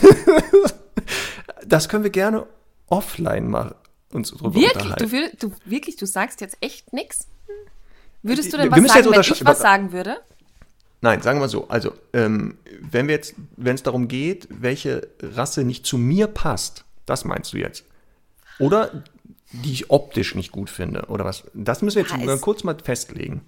Das 1.67 1.89
können 1.89 2.05
wir 2.05 2.11
gerne 2.11 2.47
offline 2.89 3.49
mal 3.49 3.75
uns 4.13 4.31
drüber 4.31 4.55
Wirklich? 4.55 4.75
unterhalten. 4.75 5.37
Du, 5.39 5.49
du, 5.49 5.55
wirklich, 5.65 5.97
du 5.97 6.07
sagst 6.07 6.41
jetzt 6.41 6.57
echt 6.61 6.93
nix? 6.93 7.27
Würdest 8.25 8.53
du 8.53 8.57
denn 8.57 8.71
was 8.71 8.79
sagen, 8.79 9.11
wenn 9.11 9.21
ich 9.21 9.45
was 9.45 9.61
sagen 9.61 9.93
würde? 9.93 10.17
Nein, 11.03 11.21
sagen 11.21 11.39
wir 11.39 11.49
so. 11.49 11.69
Also, 11.69 11.93
ähm, 12.15 12.57
wenn 12.81 13.07
wir 13.07 13.15
jetzt, 13.15 13.35
wenn 13.57 13.75
es 13.75 13.83
darum 13.83 14.09
geht, 14.09 14.49
welche 14.51 15.07
Rasse 15.21 15.63
nicht 15.63 15.85
zu 15.85 15.99
mir 15.99 16.27
passt, 16.27 16.85
das 17.05 17.27
meinst 17.27 17.53
du 17.53 17.59
jetzt? 17.59 17.85
Oder 18.59 19.05
die 19.53 19.73
ich 19.73 19.91
optisch 19.91 20.35
nicht 20.35 20.51
gut 20.51 20.71
finde, 20.71 21.03
oder 21.09 21.27
was? 21.27 21.45
Das 21.53 21.83
müssen 21.83 21.97
wir 21.97 22.03
jetzt 22.05 22.13
Ja, 22.13 22.25
mal 22.25 22.39
kurz 22.39 22.65
mal 22.65 22.77
festlegen. 22.83 23.43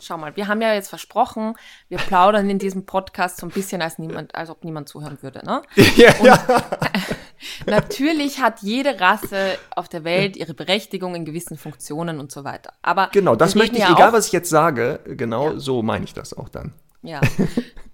Schau 0.00 0.18
mal, 0.18 0.36
wir 0.36 0.48
haben 0.48 0.60
ja 0.60 0.74
jetzt 0.74 0.88
versprochen, 0.88 1.54
wir 1.88 1.98
plaudern 1.98 2.48
in 2.50 2.58
diesem 2.58 2.84
Podcast 2.86 3.38
so 3.38 3.46
ein 3.46 3.50
bisschen, 3.50 3.80
als, 3.82 3.98
niemand, 3.98 4.34
als 4.34 4.50
ob 4.50 4.64
niemand 4.64 4.88
zuhören 4.88 5.18
würde. 5.22 5.44
Ne? 5.44 5.62
ja, 5.96 6.12
ja. 6.22 6.38
Natürlich 7.66 8.40
hat 8.40 8.60
jede 8.62 9.00
Rasse 9.00 9.58
auf 9.74 9.88
der 9.88 10.04
Welt 10.04 10.36
ihre 10.36 10.54
Berechtigung 10.54 11.14
in 11.14 11.24
gewissen 11.24 11.56
Funktionen 11.56 12.20
und 12.20 12.32
so 12.32 12.44
weiter. 12.44 12.72
Aber 12.82 13.08
Genau, 13.12 13.36
das 13.36 13.54
möchte 13.54 13.76
ich, 13.76 13.82
ja 13.82 13.92
egal 13.92 14.08
auch, 14.10 14.12
was 14.14 14.26
ich 14.26 14.32
jetzt 14.32 14.50
sage, 14.50 15.00
genau 15.06 15.52
Ja. 15.52 15.58
so 15.58 15.82
meine 15.82 16.04
ich 16.04 16.14
das 16.14 16.34
auch 16.34 16.48
dann. 16.48 16.72
Ja. 17.02 17.20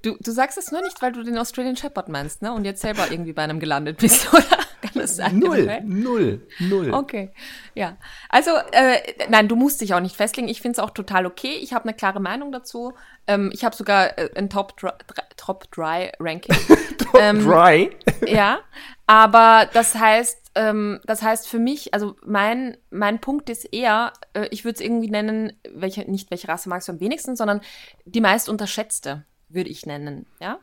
Du, 0.03 0.17
du 0.19 0.31
sagst 0.33 0.59
es 0.59 0.73
nur 0.73 0.81
nicht, 0.81 1.01
weil 1.03 1.13
du 1.13 1.23
den 1.23 1.37
Australian 1.39 1.77
Shepherd 1.77 2.09
meinst, 2.09 2.41
ne? 2.43 2.53
Und 2.53 2.65
jetzt 2.65 2.81
selber 2.81 3.11
irgendwie 3.11 3.33
bei 3.33 3.43
einem 3.43 3.61
gelandet 3.61 3.99
bist, 3.99 4.29
oder? 4.33 4.45
Kann 4.83 4.93
das 4.95 5.17
sein? 5.17 5.39
Null, 5.39 5.81
null, 5.85 6.47
null. 6.59 6.93
Okay, 6.93 7.31
ja. 7.75 7.97
Also, 8.29 8.51
äh, 8.73 8.99
nein, 9.29 9.47
du 9.47 9.55
musst 9.55 9.81
dich 9.81 9.95
auch 9.95 10.01
nicht 10.01 10.17
festlegen. 10.17 10.49
Ich 10.49 10.61
finde 10.61 10.73
es 10.73 10.79
auch 10.81 10.91
total 10.91 11.25
okay. 11.25 11.55
Ich 11.63 11.73
habe 11.73 11.85
eine 11.85 11.95
klare 11.95 12.21
Meinung 12.21 12.51
dazu. 12.51 12.95
Ähm, 13.29 13.51
ich 13.55 13.65
habe 13.65 13.77
sogar 13.77 14.19
äh, 14.19 14.31
ein 14.35 14.51
Top, 14.51 14.77
Dry, 14.77 14.91
Top 15.37 15.71
Dry 15.71 16.11
Ranking. 16.19 16.57
ähm, 17.19 17.45
Dry. 17.45 17.91
ja, 18.27 18.59
aber 19.07 19.69
das 19.73 19.95
heißt, 19.95 20.51
ähm, 20.57 21.01
das 21.05 21.23
heißt 21.23 21.49
für 21.49 21.61
mich, 21.61 21.95
also 21.95 22.17
mein, 22.25 22.77
mein 22.91 23.21
Punkt 23.21 23.49
ist 23.51 23.73
eher, 23.73 24.13
äh, 24.35 24.49
ich 24.51 24.65
würde 24.65 24.75
es 24.75 24.81
irgendwie 24.81 25.11
nennen, 25.11 25.53
welche, 25.73 26.11
nicht 26.11 26.33
welche 26.33 26.49
Rasse 26.49 26.69
magst 26.69 26.89
du 26.89 26.93
am 26.93 27.01
wenigsten, 27.01 27.37
sondern 27.37 27.61
die 28.05 28.21
meist 28.21 28.49
unterschätzte, 28.49 29.25
würde 29.49 29.71
ich 29.71 29.87
nennen, 29.87 30.27
ja? 30.41 30.59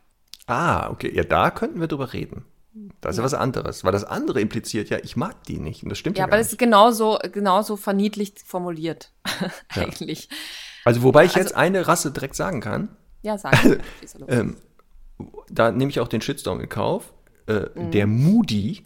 Ah, 0.46 0.90
okay. 0.90 1.12
Ja, 1.16 1.24
da 1.24 1.52
könnten 1.52 1.80
wir 1.80 1.88
drüber 1.88 2.12
reden. 2.12 2.46
Das 3.02 3.12
ist 3.16 3.18
ja 3.20 3.24
was 3.24 3.34
anderes, 3.34 3.84
weil 3.84 3.92
das 3.92 4.04
andere 4.04 4.42
impliziert 4.42 4.90
ja, 4.90 4.98
ich 5.04 5.16
mag 5.16 5.44
die 5.46 5.60
nicht. 5.60 5.84
Und 5.84 5.90
das 5.90 5.98
stimmt 5.98 6.18
ja, 6.18 6.24
Ja, 6.24 6.28
aber 6.28 6.38
das 6.38 6.52
ist 6.52 6.58
genauso, 6.60 7.18
genauso 7.32 7.76
verniedlicht 7.78 8.42
formuliert. 8.46 9.12
Ja. 9.76 9.84
Eigentlich. 9.84 10.30
Also 10.86 11.04
wobei 11.04 11.26
ich 11.26 11.32
Also- 11.36 11.40
jetzt 11.40 11.56
eine 11.56 11.88
Rasse 11.88 12.12
direkt 12.12 12.36
sagen 12.36 12.62
kann, 12.62 12.90
Ja, 13.22 13.38
sagen. 13.38 13.58
wir. 13.64 14.30
ähm, 14.30 14.58
da 15.50 15.72
nehme 15.72 15.90
ich 15.92 16.00
auch 16.00 16.08
den 16.08 16.22
Shitstorm 16.22 16.60
in 16.62 16.70
Kauf. 16.70 17.14
Äh, 17.48 17.66
Mhm. 17.76 17.92
Der 17.92 18.08
Moody, 18.08 18.86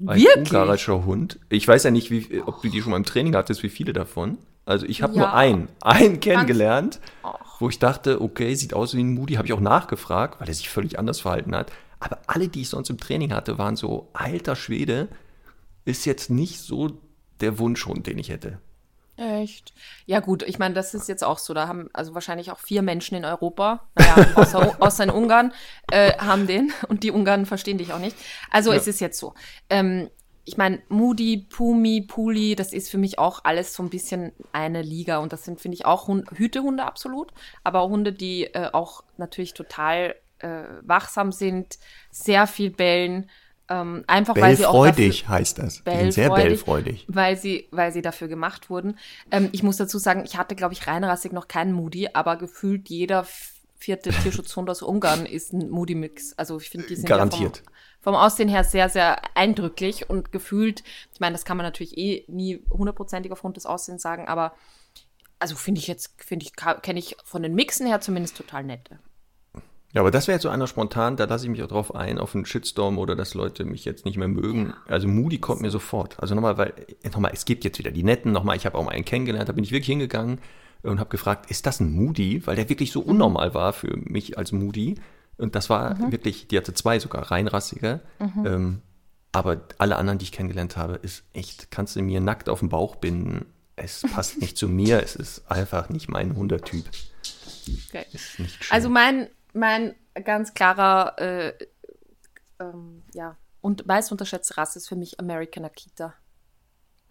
ein 0.00 0.20
Wirklich? 0.20 0.36
ungarischer 0.52 1.04
Hund. 1.04 1.38
Ich 1.48 1.66
weiß 1.66 1.84
ja 1.84 1.90
nicht, 1.90 2.10
wie, 2.10 2.42
ob 2.46 2.62
du 2.62 2.68
die 2.68 2.80
schon 2.82 2.90
mal 2.90 2.96
im 2.96 3.04
Training 3.04 3.34
hattest, 3.36 3.62
wie 3.62 3.68
viele 3.68 3.92
davon. 3.92 4.38
Also 4.64 4.86
ich 4.86 5.02
habe 5.02 5.14
Ja. 5.14 5.18
nur 5.20 5.32
einen, 5.34 5.68
einen 5.80 6.20
kennengelernt, 6.20 7.00
wo 7.58 7.68
ich 7.68 7.78
dachte, 7.78 8.20
okay, 8.20 8.54
sieht 8.54 8.74
aus 8.74 8.94
wie 8.94 9.02
ein 9.02 9.14
Moody. 9.14 9.34
Habe 9.34 9.46
ich 9.46 9.52
auch 9.52 9.60
nachgefragt, 9.60 10.40
weil 10.40 10.48
er 10.48 10.54
sich 10.54 10.68
völlig 10.68 10.98
anders 10.98 11.20
verhalten 11.20 11.54
hat. 11.54 11.72
Aber 12.02 12.18
alle, 12.26 12.48
die 12.48 12.62
ich 12.62 12.68
sonst 12.68 12.90
im 12.90 12.98
Training 12.98 13.32
hatte, 13.32 13.58
waren 13.58 13.76
so, 13.76 14.08
alter 14.12 14.56
Schwede, 14.56 15.08
ist 15.84 16.04
jetzt 16.04 16.30
nicht 16.30 16.58
so 16.58 16.98
der 17.40 17.60
Wunschhund, 17.60 18.08
den 18.08 18.18
ich 18.18 18.28
hätte. 18.28 18.58
Echt? 19.16 19.72
Ja, 20.06 20.18
gut, 20.18 20.42
ich 20.42 20.58
meine, 20.58 20.74
das 20.74 20.94
ist 20.94 21.08
jetzt 21.08 21.22
auch 21.22 21.38
so. 21.38 21.54
Da 21.54 21.68
haben 21.68 21.88
also 21.92 22.14
wahrscheinlich 22.14 22.50
auch 22.50 22.58
vier 22.58 22.82
Menschen 22.82 23.14
in 23.16 23.24
Europa, 23.24 23.86
naja, 23.94 24.26
außer, 24.34 24.76
außer 24.82 25.04
in 25.04 25.10
Ungarn, 25.10 25.52
äh, 25.92 26.12
haben 26.18 26.48
den. 26.48 26.72
Und 26.88 27.04
die 27.04 27.12
Ungarn 27.12 27.46
verstehen 27.46 27.78
dich 27.78 27.92
auch 27.92 28.00
nicht. 28.00 28.16
Also 28.50 28.72
Ja. 28.72 28.78
es 28.78 28.88
ist 28.88 29.00
jetzt 29.00 29.18
so. 29.18 29.34
Ähm, 29.70 30.10
ich 30.44 30.56
meine, 30.56 30.82
Moody, 30.88 31.46
Pumi, 31.48 32.00
Puli, 32.00 32.56
das 32.56 32.72
ist 32.72 32.90
für 32.90 32.98
mich 32.98 33.20
auch 33.20 33.44
alles 33.44 33.74
so 33.74 33.82
ein 33.84 33.90
bisschen 33.90 34.32
eine 34.50 34.82
Liga. 34.82 35.18
Und 35.18 35.32
das 35.32 35.44
sind, 35.44 35.60
finde 35.60 35.76
ich, 35.76 35.86
auch 35.86 36.08
Hund 36.08 36.28
Hütehunde 36.34 36.82
absolut. 36.84 37.32
Aber 37.62 37.82
auch 37.82 37.90
Hunde, 37.90 38.12
die 38.12 38.46
äh, 38.46 38.70
auch 38.72 39.04
natürlich 39.18 39.54
total 39.54 40.16
äh, 40.42 40.64
wachsam 40.82 41.32
sind, 41.32 41.78
sehr 42.10 42.46
viel 42.46 42.70
bellen. 42.70 43.30
Ähm, 43.68 44.04
einfach 44.06 44.36
weil 44.36 44.56
sie 44.56 44.66
auch 44.66 44.72
dafür, 44.86 44.92
Bellfreudig 44.92 45.28
heißt 45.28 45.58
das. 45.58 45.84
Die 45.84 45.90
sind 45.90 46.12
sehr 46.12 46.28
Bellfreudig. 46.28 47.06
bellfreudig. 47.06 47.06
weil 47.08 47.36
sie, 47.36 47.68
weil 47.70 47.92
sie 47.92 48.02
dafür 48.02 48.28
gemacht 48.28 48.70
wurden. 48.70 48.98
Ähm, 49.30 49.48
ich 49.52 49.62
muss 49.62 49.76
dazu 49.76 49.98
sagen, 49.98 50.24
ich 50.24 50.36
hatte, 50.36 50.54
glaube 50.54 50.74
ich, 50.74 50.86
reinrassig 50.86 51.32
noch 51.32 51.48
keinen 51.48 51.72
Moody, 51.72 52.08
aber 52.12 52.36
gefühlt 52.36 52.88
jeder 52.88 53.26
vierte 53.78 54.10
Tierschutzhund 54.22 54.68
aus 54.68 54.82
Ungarn 54.82 55.26
ist 55.26 55.52
ein 55.52 55.70
Moody-Mix. 55.70 56.34
Also 56.36 56.58
ich 56.58 56.70
finde, 56.70 56.88
die 56.88 56.96
sind 56.96 57.08
Garantiert. 57.08 57.58
Ja 57.58 57.62
vom, 58.00 58.14
vom 58.14 58.16
Aussehen 58.16 58.48
her 58.48 58.64
sehr, 58.64 58.88
sehr 58.88 59.36
eindrücklich 59.36 60.10
und 60.10 60.32
gefühlt, 60.32 60.82
ich 61.12 61.20
meine, 61.20 61.34
das 61.34 61.44
kann 61.44 61.56
man 61.56 61.64
natürlich 61.64 61.96
eh 61.96 62.24
nie 62.28 62.64
hundertprozentig 62.70 63.30
aufgrund 63.32 63.56
des 63.56 63.66
Aussehens 63.66 64.02
sagen, 64.02 64.26
aber 64.28 64.54
also 65.38 65.56
finde 65.56 65.80
ich 65.80 65.88
jetzt, 65.88 66.14
finde 66.22 66.46
ich, 66.46 66.52
kenne 66.54 66.98
ich 66.98 67.16
von 67.24 67.42
den 67.42 67.54
Mixen 67.54 67.86
her 67.86 68.00
zumindest 68.00 68.36
total 68.36 68.64
nette. 68.64 68.98
Ja, 69.92 70.00
aber 70.00 70.10
das 70.10 70.26
wäre 70.26 70.36
jetzt 70.36 70.42
so 70.42 70.48
einer 70.48 70.66
spontan, 70.66 71.16
da 71.16 71.24
lasse 71.24 71.44
ich 71.44 71.50
mich 71.50 71.62
auch 71.62 71.68
drauf 71.68 71.94
ein, 71.94 72.18
auf 72.18 72.34
einen 72.34 72.46
Shitstorm 72.46 72.98
oder 72.98 73.14
dass 73.14 73.34
Leute 73.34 73.64
mich 73.64 73.84
jetzt 73.84 74.06
nicht 74.06 74.16
mehr 74.16 74.28
mögen. 74.28 74.72
Also 74.86 75.06
Moody 75.06 75.38
kommt 75.38 75.60
mir 75.60 75.70
sofort. 75.70 76.18
Also 76.18 76.34
nochmal, 76.34 76.56
weil, 76.56 76.72
nochmal, 77.12 77.32
es 77.34 77.44
gibt 77.44 77.62
jetzt 77.64 77.78
wieder 77.78 77.90
die 77.90 78.02
Netten, 78.02 78.32
nochmal, 78.32 78.56
ich 78.56 78.64
habe 78.64 78.78
auch 78.78 78.84
mal 78.84 78.92
einen 78.92 79.04
kennengelernt, 79.04 79.50
da 79.50 79.52
bin 79.52 79.64
ich 79.64 79.70
wirklich 79.70 79.88
hingegangen 79.88 80.38
und 80.82 80.98
habe 80.98 81.10
gefragt, 81.10 81.50
ist 81.50 81.66
das 81.66 81.80
ein 81.80 81.92
Moody? 81.92 82.46
Weil 82.46 82.56
der 82.56 82.70
wirklich 82.70 82.90
so 82.90 83.00
unnormal 83.00 83.52
war 83.54 83.74
für 83.74 83.94
mich 83.96 84.38
als 84.38 84.52
Moody. 84.52 84.96
Und 85.36 85.54
das 85.54 85.68
war 85.68 86.10
wirklich, 86.10 86.48
die 86.48 86.56
hatte 86.56 86.72
zwei 86.72 86.98
sogar, 86.98 87.30
reinrassige. 87.30 88.00
Ähm, 88.46 88.80
aber 89.32 89.62
alle 89.78 89.96
anderen, 89.96 90.18
die 90.18 90.24
ich 90.24 90.32
kennengelernt 90.32 90.76
habe, 90.76 90.94
ist 90.94 91.24
echt, 91.32 91.70
kannst 91.70 91.96
du 91.96 92.02
mir 92.02 92.20
nackt 92.20 92.48
auf 92.48 92.60
den 92.60 92.68
Bauch 92.68 92.96
binden. 92.96 93.46
Es 93.76 94.02
passt 94.12 94.40
nicht 94.40 94.56
zu 94.56 94.68
mir, 94.68 95.02
es 95.02 95.16
ist 95.16 95.50
einfach 95.50 95.88
nicht 95.88 96.08
mein 96.08 96.36
Hundertyp. 96.36 96.84
Okay. 97.88 98.04
Ist 98.12 98.38
nicht 98.38 98.64
schön. 98.64 98.74
Also 98.74 98.90
mein, 98.90 99.28
mein 99.52 99.94
ganz 100.24 100.54
klarer, 100.54 101.18
äh, 101.18 101.52
ähm, 102.60 103.02
ja, 103.14 103.36
und 103.60 103.86
meist 103.86 104.10
unterschätzte 104.10 104.56
Rasse 104.56 104.78
ist 104.78 104.88
für 104.88 104.96
mich 104.96 105.20
American 105.20 105.64
Akita. 105.64 106.14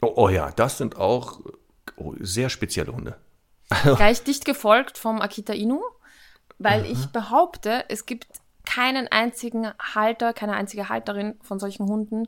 Oh, 0.02 0.14
oh 0.16 0.30
ja, 0.30 0.52
das 0.52 0.78
sind 0.78 0.98
auch 0.98 1.40
oh, 1.96 2.14
sehr 2.20 2.50
spezielle 2.50 2.94
Hunde. 2.94 3.18
Gleich 3.84 4.24
dicht 4.24 4.46
gefolgt 4.46 4.98
vom 4.98 5.22
Akita 5.22 5.54
Inu, 5.54 5.82
weil 6.60 6.86
ich 6.86 7.08
behaupte, 7.08 7.86
es 7.88 8.06
gibt 8.06 8.28
keinen 8.66 9.08
einzigen 9.08 9.72
Halter, 9.80 10.34
keine 10.34 10.54
einzige 10.54 10.90
Halterin 10.90 11.40
von 11.42 11.60
solchen 11.60 11.88
Hunden, 11.88 12.28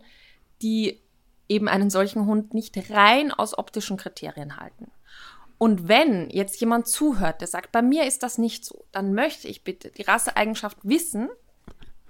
die 0.61 1.01
eben 1.49 1.67
einen 1.67 1.89
solchen 1.89 2.25
Hund 2.25 2.53
nicht 2.53 2.89
rein 2.89 3.31
aus 3.31 3.57
optischen 3.57 3.97
Kriterien 3.97 4.57
halten. 4.57 4.91
Und 5.63 5.87
wenn 5.87 6.29
jetzt 6.29 6.59
jemand 6.59 6.87
zuhört, 6.87 7.39
der 7.39 7.47
sagt, 7.47 7.71
bei 7.71 7.81
mir 7.81 8.05
ist 8.05 8.21
das 8.21 8.37
nicht 8.37 8.65
so, 8.65 8.83
dann 8.91 9.13
möchte 9.13 9.47
ich 9.47 9.63
bitte 9.63 9.91
die 9.91 10.01
Rasseeigenschaft 10.01 10.77
wissen, 10.83 11.29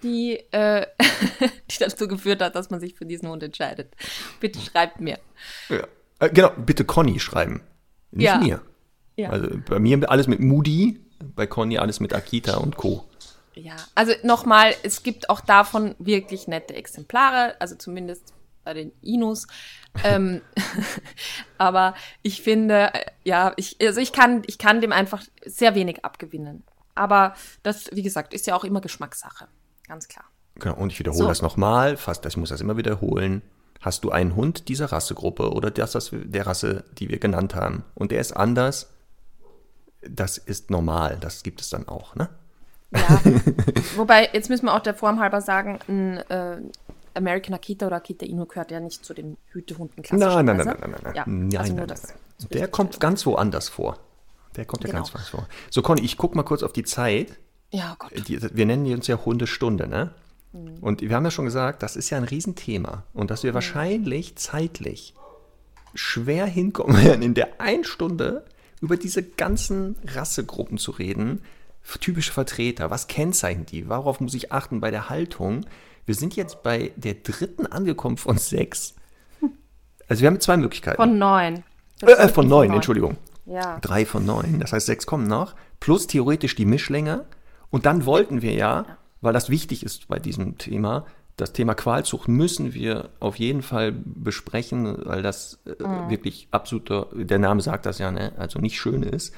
die, 0.01 0.37
äh, 0.49 0.87
die 1.69 1.77
dazu 1.77 2.07
geführt 2.07 2.41
hat, 2.41 2.55
dass 2.55 2.71
man 2.71 2.79
sich 2.79 2.95
für 2.95 3.05
diesen 3.05 3.29
Hund 3.29 3.43
entscheidet. 3.43 3.93
Bitte 4.39 4.59
schreibt 4.59 5.01
mir. 5.01 5.19
Ja. 5.69 5.85
Äh, 6.17 6.31
genau, 6.31 6.49
bitte 6.65 6.83
Conny 6.83 7.19
schreiben. 7.19 7.61
Nicht 8.09 8.25
Ja. 8.25 8.39
mir. 8.39 8.61
Ja. 9.17 9.29
Also 9.29 9.47
bei 9.69 9.77
mir 9.77 10.09
alles 10.09 10.25
mit 10.25 10.39
Moody, 10.39 10.99
bei 11.35 11.45
Conny 11.45 11.77
alles 11.77 11.99
mit 11.99 12.11
Akita 12.11 12.57
und 12.57 12.75
Co. 12.75 13.03
Ja, 13.53 13.75
also 13.93 14.13
nochmal, 14.23 14.73
es 14.81 15.03
gibt 15.03 15.29
auch 15.29 15.41
davon 15.41 15.93
wirklich 15.99 16.47
nette 16.47 16.73
Exemplare, 16.73 17.53
also 17.61 17.75
zumindest 17.75 18.33
bei 18.63 18.73
den 18.73 18.91
Inus. 19.01 19.47
ähm, 20.03 20.41
aber 21.57 21.95
ich 22.21 22.41
finde, 22.41 22.93
äh, 22.93 23.05
ja, 23.23 23.53
ich, 23.57 23.77
also 23.81 23.99
ich 23.99 24.13
kann, 24.13 24.43
ich 24.47 24.57
kann 24.57 24.81
dem 24.81 24.91
einfach 24.91 25.23
sehr 25.45 25.75
wenig 25.75 26.03
abgewinnen. 26.03 26.63
Aber 26.95 27.33
das, 27.63 27.89
wie 27.91 28.03
gesagt, 28.03 28.33
ist 28.33 28.47
ja 28.47 28.55
auch 28.55 28.63
immer 28.63 28.81
Geschmackssache. 28.81 29.47
Ganz 29.87 30.07
klar. 30.07 30.25
Genau, 30.55 30.75
und 30.75 30.91
ich 30.91 30.99
wiederhole 30.99 31.23
So. 31.23 31.27
das 31.27 31.41
nochmal, 31.41 31.97
fast, 31.97 32.25
ich 32.25 32.37
muss 32.37 32.49
das 32.49 32.61
immer 32.61 32.77
wiederholen. 32.77 33.41
Hast 33.81 34.03
du 34.03 34.11
einen 34.11 34.35
Hund 34.35 34.69
dieser 34.69 34.91
Rassegruppe 34.91 35.51
oder 35.51 35.71
das, 35.71 35.91
das 35.91 36.11
der 36.13 36.47
Rasse, 36.47 36.85
die 36.97 37.09
wir 37.09 37.19
genannt 37.19 37.55
haben, 37.55 37.83
und 37.95 38.11
der 38.11 38.21
ist 38.21 38.31
anders, 38.31 38.93
das 40.01 40.37
ist 40.37 40.69
normal, 40.69 41.17
das 41.19 41.43
gibt 41.43 41.61
es 41.61 41.69
dann 41.69 41.87
auch, 41.87 42.15
ne? 42.15 42.29
Ja. 42.95 43.21
Wobei, 43.95 44.29
jetzt 44.33 44.49
müssen 44.49 44.65
wir 44.67 44.73
auch 44.73 44.81
der 44.81 44.93
Form 44.93 45.19
halber 45.19 45.41
sagen, 45.41 45.79
ein 45.87 46.17
äh, 46.29 46.61
American 47.15 47.53
Akita 47.53 47.87
oder 47.87 47.97
Akita 47.97 48.25
Inu 48.25 48.45
gehört 48.45 48.71
ja 48.71 48.79
nicht 48.79 49.03
zu 49.05 49.13
den 49.13 49.37
Hütehunden 49.51 50.03
Nein, 50.11 50.19
nein, 50.19 50.45
nein, 50.45 50.55
klassischerweise. 50.57 50.81
nein, 50.81 50.91
nein, 50.91 50.91
nein, 50.91 51.01
nein. 51.03 51.15
Ja, 51.15 51.23
nein, 51.27 51.57
also 51.57 51.73
nein, 51.75 51.87
nein. 51.87 51.97
zur 52.37 52.49
Der 52.49 52.67
kommt 52.67 52.99
ganz 52.99 53.25
woanders 53.25 53.69
vor. 53.69 53.99
Der 54.55 54.65
kommt 54.65 54.83
ja 54.83 54.87
Genau. 54.89 54.99
ganz 55.01 55.13
woanders 55.13 55.29
vor. 55.29 55.47
So, 55.71 55.81
Conny, 55.81 56.01
ich 56.01 56.17
guck 56.17 56.35
mal 56.35 56.43
kurz 56.43 56.63
auf 56.63 56.73
die 56.73 56.83
Zeit. 56.83 57.37
Ja, 57.71 57.95
oh 57.99 58.07
Gott. 58.07 58.27
die, 58.27 58.39
wir 58.55 58.65
nennen 58.65 58.85
die 58.85 58.93
uns 58.93 59.07
ja 59.07 59.17
Hundestunde, 59.25 59.87
ne? 59.87 60.13
Mhm. 60.51 60.77
Und 60.81 61.01
wir 61.01 61.15
haben 61.15 61.23
ja 61.25 61.31
schon 61.31 61.45
gesagt, 61.45 61.81
das 61.83 61.95
ist 61.95 62.09
ja 62.11 62.17
ein 62.17 62.23
Riesenthema 62.23 63.03
und 63.13 63.31
dass 63.31 63.43
wir 63.43 63.51
Mhm. 63.51 63.55
wahrscheinlich 63.55 64.35
zeitlich 64.35 65.15
schwer 65.95 66.45
hinkommen 66.45 67.03
werden, 67.03 67.21
in 67.21 67.33
der 67.33 67.59
einen 67.61 67.83
Stunde 67.83 68.45
über 68.81 68.97
diese 68.97 69.23
ganzen 69.23 69.95
Rassegruppen 70.07 70.77
zu 70.77 70.91
reden. 70.91 71.41
Typische 71.99 72.31
Vertreter, 72.31 72.89
was 72.91 73.07
kennzeichnet 73.07 73.71
die? 73.71 73.89
Worauf 73.89 74.19
muss 74.21 74.33
ich 74.33 74.51
achten 74.51 74.79
bei 74.79 74.89
der 74.91 75.09
Haltung? 75.09 75.65
Wir 76.05 76.15
sind 76.15 76.35
jetzt 76.35 76.63
bei 76.63 76.91
der 76.95 77.15
dritten 77.15 77.65
angekommen 77.65 78.17
von 78.17 78.37
sechs. 78.37 78.95
Also 80.07 80.21
wir 80.21 80.27
haben 80.27 80.39
zwei 80.39 80.57
Möglichkeiten. 80.57 80.97
Von 80.97 81.17
neun. 81.17 81.63
Äh, 82.01 82.05
äh, 82.11 82.27
von 82.27 82.45
wirklich 82.45 82.49
neun, 82.49 82.73
Entschuldigung. 82.73 83.17
Ja. 83.45 83.79
Drei 83.79 84.05
von 84.05 84.25
neun, 84.25 84.59
das 84.59 84.73
heißt 84.73 84.85
sechs 84.85 85.05
kommen 85.05 85.27
noch, 85.27 85.55
plus 85.79 86.07
theoretisch 86.07 86.55
die 86.55 86.65
Mischlänge. 86.65 87.25
Und 87.69 87.85
dann 87.85 88.05
wollten 88.05 88.41
wir 88.41 88.53
ja, 88.53 88.85
weil 89.21 89.33
das 89.33 89.49
wichtig 89.49 89.83
ist 89.83 90.07
bei 90.07 90.19
diesem 90.19 90.57
Thema, 90.57 91.05
das 91.37 91.51
Thema 91.51 91.73
Qualzucht 91.73 92.27
müssen 92.27 92.73
wir 92.75 93.09
auf 93.19 93.37
jeden 93.37 93.63
Fall 93.63 93.91
besprechen, 93.91 94.97
weil 95.05 95.23
das 95.23 95.59
äh, 95.65 95.81
Mhm. 95.83 96.09
wirklich 96.09 96.47
absoluter, 96.51 97.07
der 97.13 97.39
Name 97.39 97.61
sagt 97.61 97.85
das 97.85 97.97
ja, 97.97 98.11
ne? 98.11 98.33
also 98.37 98.59
nicht 98.59 98.77
schön 98.79 99.01
ist. 99.03 99.33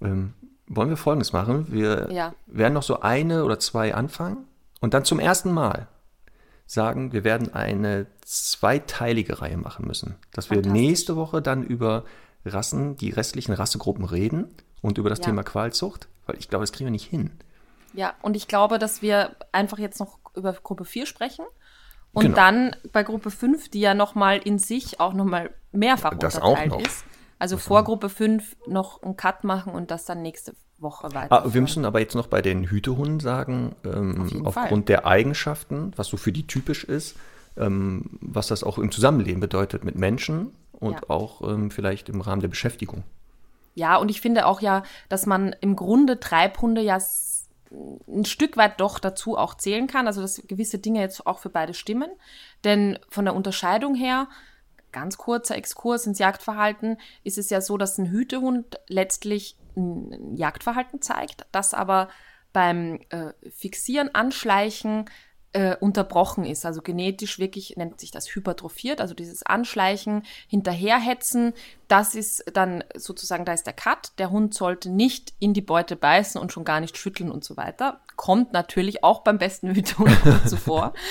Ähm, 0.00 0.34
wollen 0.68 0.88
wir 0.90 0.96
Folgendes 0.96 1.32
machen? 1.32 1.66
Wir 1.70 2.08
Ja. 2.12 2.34
werden 2.46 2.74
noch 2.74 2.82
so 2.84 3.00
eine 3.00 3.44
oder 3.44 3.58
zwei 3.58 3.94
anfangen 3.94 4.44
und 4.80 4.94
dann 4.94 5.04
zum 5.04 5.18
ersten 5.18 5.50
Mal 5.52 5.88
sagen, 6.66 7.12
wir 7.12 7.24
werden 7.24 7.52
eine 7.54 8.06
zweiteilige 8.22 9.40
Reihe 9.40 9.56
machen 9.56 9.86
müssen. 9.86 10.16
Dass 10.32 10.50
wir 10.50 10.60
nächste 10.62 11.16
Woche 11.16 11.42
dann 11.42 11.62
über 11.62 12.04
Rassen, 12.44 12.96
die 12.96 13.10
restlichen 13.10 13.52
Rassegruppen 13.52 14.04
reden 14.04 14.54
und 14.82 14.98
über 14.98 15.10
das 15.10 15.18
Ja. 15.20 15.26
Thema 15.26 15.42
Qualzucht, 15.42 16.08
weil 16.26 16.36
ich 16.38 16.48
glaube, 16.48 16.62
das 16.62 16.72
kriegen 16.72 16.86
wir 16.86 16.90
nicht 16.92 17.08
hin. 17.08 17.30
Ja, 17.92 18.14
und 18.22 18.36
ich 18.36 18.48
glaube, 18.48 18.78
dass 18.78 19.02
wir 19.02 19.36
einfach 19.52 19.78
jetzt 19.78 20.00
noch 20.00 20.18
über 20.34 20.52
Gruppe 20.52 20.84
4 20.84 21.06
sprechen. 21.06 21.44
Und 22.12 22.24
Genau. 22.24 22.36
dann 22.36 22.76
bei 22.92 23.02
Gruppe 23.02 23.30
5, 23.30 23.70
die 23.70 23.80
ja 23.80 23.94
nochmal 23.94 24.38
in 24.38 24.58
sich 24.58 25.00
auch 25.00 25.14
nochmal 25.14 25.50
mehrfach 25.72 26.14
Das 26.14 26.40
auch 26.40 26.50
unterteilt 26.50 26.70
noch. 26.70 26.80
ist. 26.80 27.04
Also 27.38 27.56
vor 27.56 27.82
Gruppe 27.84 28.08
5 28.08 28.56
noch 28.66 29.02
einen 29.02 29.16
Cut 29.16 29.42
machen 29.44 29.72
und 29.74 29.90
das 29.90 30.04
dann 30.04 30.22
nächste 30.22 30.54
Woche 30.84 31.12
weiter. 31.12 31.44
Ah, 31.46 31.52
wir 31.52 31.60
müssen 31.60 31.84
aber 31.84 31.98
jetzt 31.98 32.14
noch 32.14 32.28
bei 32.28 32.40
den 32.40 32.62
Hütehunden 32.70 33.18
sagen, 33.18 33.74
ähm, 33.84 34.22
Auf 34.44 34.56
aufgrund 34.56 34.84
Fall. 34.86 34.96
der 34.96 35.06
Eigenschaften, 35.06 35.92
was 35.96 36.06
so 36.06 36.16
für 36.16 36.30
die 36.30 36.46
typisch 36.46 36.84
ist, 36.84 37.16
ähm, 37.56 38.10
was 38.20 38.46
das 38.46 38.62
auch 38.62 38.78
im 38.78 38.92
Zusammenleben 38.92 39.40
bedeutet 39.40 39.82
mit 39.82 39.96
Menschen 39.96 40.52
und 40.72 40.92
Ja. 40.92 41.00
auch 41.08 41.42
ähm, 41.42 41.72
vielleicht 41.72 42.08
im 42.08 42.20
Rahmen 42.20 42.40
der 42.40 42.48
Beschäftigung. 42.48 43.02
Ja, 43.74 43.96
und 43.96 44.08
ich 44.08 44.20
finde 44.20 44.46
auch 44.46 44.60
ja, 44.60 44.84
dass 45.08 45.26
man 45.26 45.56
im 45.60 45.74
Grunde 45.74 46.20
Treibhunde 46.20 46.80
ja 46.80 46.98
ein 48.06 48.24
Stück 48.24 48.56
weit 48.56 48.80
doch 48.80 49.00
dazu 49.00 49.36
auch 49.36 49.54
zählen 49.54 49.88
kann, 49.88 50.06
also 50.06 50.20
dass 50.20 50.40
gewisse 50.46 50.78
Dinge 50.78 51.00
jetzt 51.00 51.26
auch 51.26 51.40
für 51.40 51.48
beide 51.50 51.74
stimmen. 51.74 52.10
Denn 52.62 53.00
von 53.08 53.24
der 53.24 53.34
Unterscheidung 53.34 53.96
her, 53.96 54.28
ganz 54.92 55.18
kurzer 55.18 55.56
Exkurs 55.56 56.06
ins 56.06 56.20
Jagdverhalten, 56.20 56.98
ist 57.24 57.36
es 57.36 57.50
ja 57.50 57.60
so, 57.60 57.76
dass 57.76 57.98
ein 57.98 58.10
Hütehund 58.10 58.78
letztlich 58.86 59.56
ein 59.76 60.36
Jagdverhalten 60.36 61.02
zeigt, 61.02 61.46
das 61.52 61.74
aber 61.74 62.08
beim 62.52 63.00
äh, 63.10 63.32
Fixieren, 63.50 64.14
Anschleichen 64.14 65.06
äh, 65.54 65.76
unterbrochen 65.76 66.44
ist. 66.44 66.66
Also 66.66 66.82
genetisch 66.82 67.38
wirklich 67.38 67.76
nennt 67.76 68.00
sich 68.00 68.10
das 68.10 68.34
hypertrophiert, 68.34 69.00
also 69.00 69.14
dieses 69.14 69.44
Anschleichen, 69.44 70.24
Hinterherhetzen, 70.48 71.54
das 71.86 72.14
ist 72.14 72.44
dann 72.52 72.82
sozusagen, 72.96 73.44
da 73.44 73.52
ist 73.52 73.66
der 73.66 73.72
Cut. 73.72 74.12
Der 74.18 74.30
Hund 74.30 74.54
sollte 74.54 74.90
nicht 74.90 75.32
in 75.38 75.54
die 75.54 75.60
Beute 75.60 75.96
beißen 75.96 76.40
und 76.40 76.52
schon 76.52 76.64
gar 76.64 76.80
nicht 76.80 76.98
schütteln 76.98 77.30
und 77.30 77.44
so 77.44 77.56
weiter. 77.56 78.00
Kommt 78.16 78.52
natürlich 78.52 79.04
auch 79.04 79.20
beim 79.20 79.38
besten 79.38 79.74
Hütehund 79.74 80.16
zuvor. 80.46 80.92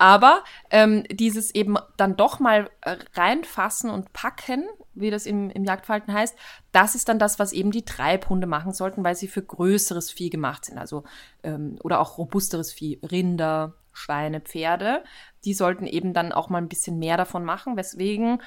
Aber 0.00 0.44
ähm, 0.70 1.04
dieses 1.10 1.54
eben 1.54 1.76
dann 1.98 2.16
doch 2.16 2.40
mal 2.40 2.70
äh, 2.80 2.96
reinfassen 3.12 3.90
und 3.90 4.14
packen, 4.14 4.64
wie 4.94 5.10
das 5.10 5.26
im, 5.26 5.50
im 5.50 5.64
Jagdverhalten 5.64 6.14
heißt, 6.14 6.34
das 6.72 6.94
ist 6.94 7.10
dann 7.10 7.18
das, 7.18 7.38
was 7.38 7.52
eben 7.52 7.70
die 7.70 7.84
Treibhunde 7.84 8.46
machen 8.46 8.72
sollten, 8.72 9.04
weil 9.04 9.14
sie 9.14 9.28
für 9.28 9.42
größeres 9.42 10.10
Vieh 10.10 10.30
gemacht 10.30 10.64
sind. 10.64 10.78
Also 10.78 11.04
ähm, 11.42 11.78
oder 11.82 12.00
auch 12.00 12.16
robusteres 12.16 12.72
Vieh, 12.72 12.98
Rinder, 13.02 13.74
Schweine, 13.92 14.40
Pferde. 14.40 15.04
Die 15.44 15.52
sollten 15.52 15.86
eben 15.86 16.14
dann 16.14 16.32
auch 16.32 16.48
mal 16.48 16.62
ein 16.62 16.70
bisschen 16.70 16.98
mehr 16.98 17.18
davon 17.18 17.44
machen, 17.44 17.76
weswegen 17.76 18.40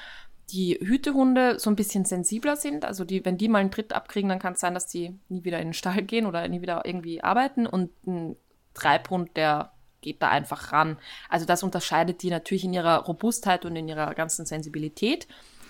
die 0.50 0.80
Hütehunde 0.82 1.60
so 1.60 1.70
ein 1.70 1.76
bisschen 1.76 2.04
sensibler 2.04 2.56
sind. 2.56 2.84
Also 2.84 3.04
die, 3.04 3.24
wenn 3.24 3.38
die 3.38 3.48
mal 3.48 3.60
einen 3.60 3.70
Tritt 3.70 3.92
abkriegen, 3.92 4.28
dann 4.28 4.40
kann 4.40 4.54
es 4.54 4.60
sein, 4.60 4.74
dass 4.74 4.88
die 4.88 5.16
nie 5.28 5.44
wieder 5.44 5.60
in 5.60 5.68
den 5.68 5.74
Stall 5.74 6.02
gehen 6.02 6.26
oder 6.26 6.48
nie 6.48 6.62
wieder 6.62 6.84
irgendwie 6.84 7.22
arbeiten. 7.22 7.64
Und 7.64 7.92
ein 8.08 8.34
Treibhund, 8.74 9.36
der 9.36 9.70
geht 10.04 10.22
da 10.22 10.28
einfach 10.28 10.70
ran. 10.70 10.98
Also 11.28 11.46
das 11.46 11.64
unterscheidet 11.64 12.22
die 12.22 12.30
natürlich 12.30 12.64
in 12.64 12.72
ihrer 12.72 12.98
Robustheit 12.98 13.64
und 13.64 13.74
in 13.74 13.88
ihrer 13.88 14.14
ganzen 14.14 14.46
Sensibilität. 14.46 15.26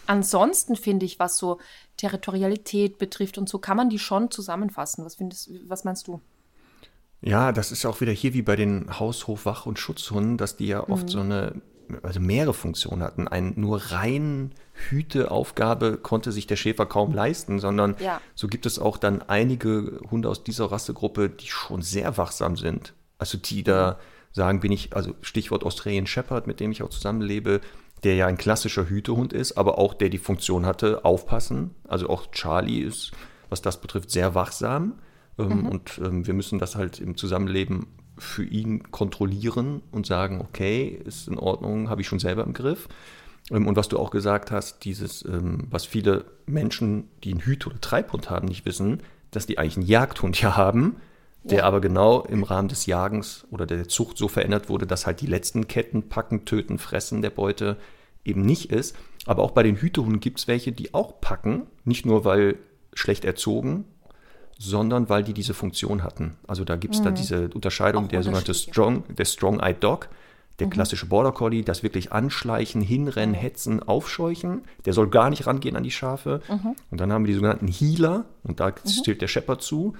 Ansonsten 0.06 0.76
finde 0.76 1.06
ich, 1.06 1.18
was 1.18 1.38
so 1.38 1.58
Territorialität 1.96 2.98
betrifft 2.98 3.38
und 3.38 3.48
so, 3.48 3.58
kann 3.58 3.76
man 3.76 3.88
die 3.88 3.98
schon 3.98 4.30
zusammenfassen. 4.30 5.04
Was 5.04 5.14
findest, 5.14 5.50
was 5.66 5.84
meinst 5.84 6.08
du? 6.08 6.20
Ja, 7.22 7.52
das 7.52 7.72
ist 7.72 7.86
auch 7.86 8.02
wieder 8.02 8.12
hier 8.12 8.34
wie 8.34 8.42
bei 8.42 8.56
den 8.56 8.98
Haus-, 8.98 9.26
Hof-, 9.26 9.46
Wach- 9.46 9.64
und 9.64 9.78
Schutzhunden, 9.78 10.36
dass 10.36 10.56
die 10.56 10.66
ja 10.66 10.86
oft 10.86 11.04
mhm. 11.04 11.08
so 11.08 11.20
eine, 11.20 11.62
also 12.02 12.20
mehrere 12.20 12.52
Funktionen 12.52 13.02
hatten. 13.02 13.28
Eine 13.28 13.52
nur 13.52 13.78
rein 13.78 14.52
Hüteaufgabe 14.90 15.96
konnte 15.96 16.32
sich 16.32 16.46
der 16.46 16.56
Schäfer 16.56 16.84
kaum 16.84 17.14
leisten, 17.14 17.60
sondern 17.60 17.96
ja. 17.98 18.20
so 18.34 18.48
gibt 18.48 18.66
es 18.66 18.78
auch 18.78 18.98
dann 18.98 19.22
einige 19.22 20.00
Hunde 20.10 20.28
aus 20.28 20.44
dieser 20.44 20.70
Rassegruppe, 20.70 21.30
die 21.30 21.46
schon 21.46 21.80
sehr 21.80 22.18
wachsam 22.18 22.56
sind. 22.56 22.92
Also 23.16 23.38
die 23.38 23.62
da 23.62 23.92
mhm. 23.92 24.13
Sagen, 24.34 24.60
bin 24.60 24.72
ich, 24.72 24.94
also 24.94 25.14
Stichwort 25.22 25.64
Australian 25.64 26.06
Shepherd, 26.06 26.46
mit 26.46 26.60
dem 26.60 26.72
ich 26.72 26.82
auch 26.82 26.90
zusammenlebe, 26.90 27.60
der 28.02 28.16
ja 28.16 28.26
ein 28.26 28.36
klassischer 28.36 28.88
Hütehund 28.88 29.32
ist, 29.32 29.56
aber 29.56 29.78
auch 29.78 29.94
der 29.94 30.10
die 30.10 30.18
Funktion 30.18 30.66
hatte, 30.66 31.04
aufpassen. 31.04 31.74
Also 31.88 32.10
auch 32.10 32.30
Charlie 32.32 32.80
ist, 32.80 33.12
was 33.48 33.62
das 33.62 33.80
betrifft, 33.80 34.10
sehr 34.10 34.34
wachsam. 34.34 34.98
Ähm, 35.38 35.60
mhm. 35.60 35.66
Und 35.66 36.00
ähm, 36.04 36.26
wir 36.26 36.34
müssen 36.34 36.58
das 36.58 36.76
halt 36.76 37.00
im 37.00 37.16
Zusammenleben 37.16 37.86
für 38.18 38.44
ihn 38.44 38.90
kontrollieren 38.90 39.82
und 39.90 40.06
sagen, 40.06 40.40
okay, 40.40 41.00
ist 41.04 41.28
in 41.28 41.38
Ordnung, 41.38 41.88
habe 41.88 42.02
ich 42.02 42.08
schon 42.08 42.18
selber 42.18 42.44
im 42.44 42.52
Griff. 42.52 42.88
Ähm, 43.50 43.66
und 43.66 43.76
was 43.76 43.88
du 43.88 43.98
auch 43.98 44.10
gesagt 44.10 44.50
hast, 44.50 44.84
dieses, 44.84 45.24
was 45.26 45.84
viele 45.86 46.24
Menschen, 46.46 47.08
die 47.22 47.30
einen 47.30 47.40
Hüt- 47.40 47.66
oder 47.66 47.80
Treibhund 47.80 48.30
haben, 48.30 48.48
nicht 48.48 48.66
wissen, 48.66 49.02
dass 49.30 49.46
die 49.46 49.58
eigentlich 49.58 49.76
einen 49.76 49.86
Jagdhund 49.86 50.40
ja 50.40 50.56
haben, 50.56 50.96
der 51.44 51.58
ja. 51.58 51.64
aber 51.64 51.80
genau 51.80 52.22
im 52.22 52.42
Rahmen 52.42 52.68
des 52.68 52.86
Jagens 52.86 53.46
oder 53.50 53.66
der 53.66 53.86
Zucht 53.88 54.16
so 54.16 54.28
verändert 54.28 54.68
wurde, 54.68 54.86
dass 54.86 55.06
halt 55.06 55.20
die 55.20 55.26
letzten 55.26 55.68
Ketten 55.68 56.08
packen, 56.08 56.44
töten, 56.46 56.78
fressen 56.78 57.22
der 57.22 57.30
Beute 57.30 57.76
eben 58.24 58.42
nicht 58.42 58.72
ist. 58.72 58.96
Aber 59.26 59.42
auch 59.42 59.52
bei 59.52 59.62
den 59.62 59.76
Hütehunden 59.76 60.20
gibt 60.20 60.40
es 60.40 60.48
welche, 60.48 60.72
die 60.72 60.94
auch 60.94 61.20
packen, 61.20 61.66
nicht 61.84 62.06
nur 62.06 62.24
weil 62.24 62.56
schlecht 62.94 63.24
erzogen, 63.24 63.84
sondern 64.58 65.08
weil 65.08 65.22
die 65.22 65.34
diese 65.34 65.54
Funktion 65.54 66.02
hatten. 66.02 66.36
Also 66.46 66.64
da 66.64 66.76
gibt 66.76 66.94
es 66.94 67.00
mhm. 67.00 67.04
da 67.04 67.10
diese 67.10 67.48
Unterscheidung, 67.54 68.04
Auch 68.06 68.08
der 68.08 68.22
sogenannte 68.22 68.54
Strong, 68.54 69.04
der 69.14 69.24
Strong-Eyed 69.24 69.82
Dog, 69.82 70.08
der 70.60 70.68
mhm. 70.68 70.70
klassische 70.70 71.06
Border 71.06 71.32
Collie, 71.32 71.62
das 71.62 71.82
wirklich 71.82 72.12
anschleichen, 72.12 72.80
hinrennen, 72.80 73.34
hetzen, 73.34 73.82
aufscheuchen. 73.82 74.62
Der 74.86 74.92
soll 74.92 75.08
gar 75.08 75.30
nicht 75.30 75.46
rangehen 75.46 75.76
an 75.76 75.82
die 75.82 75.90
Schafe. 75.90 76.40
Mhm. 76.48 76.76
Und 76.90 77.00
dann 77.00 77.12
haben 77.12 77.24
wir 77.24 77.28
die 77.28 77.34
sogenannten 77.34 77.68
Healer, 77.68 78.24
und 78.44 78.60
da 78.60 78.68
mhm. 78.68 78.86
zählt 78.86 79.20
der 79.20 79.28
Shepherd 79.28 79.62
zu. 79.62 79.94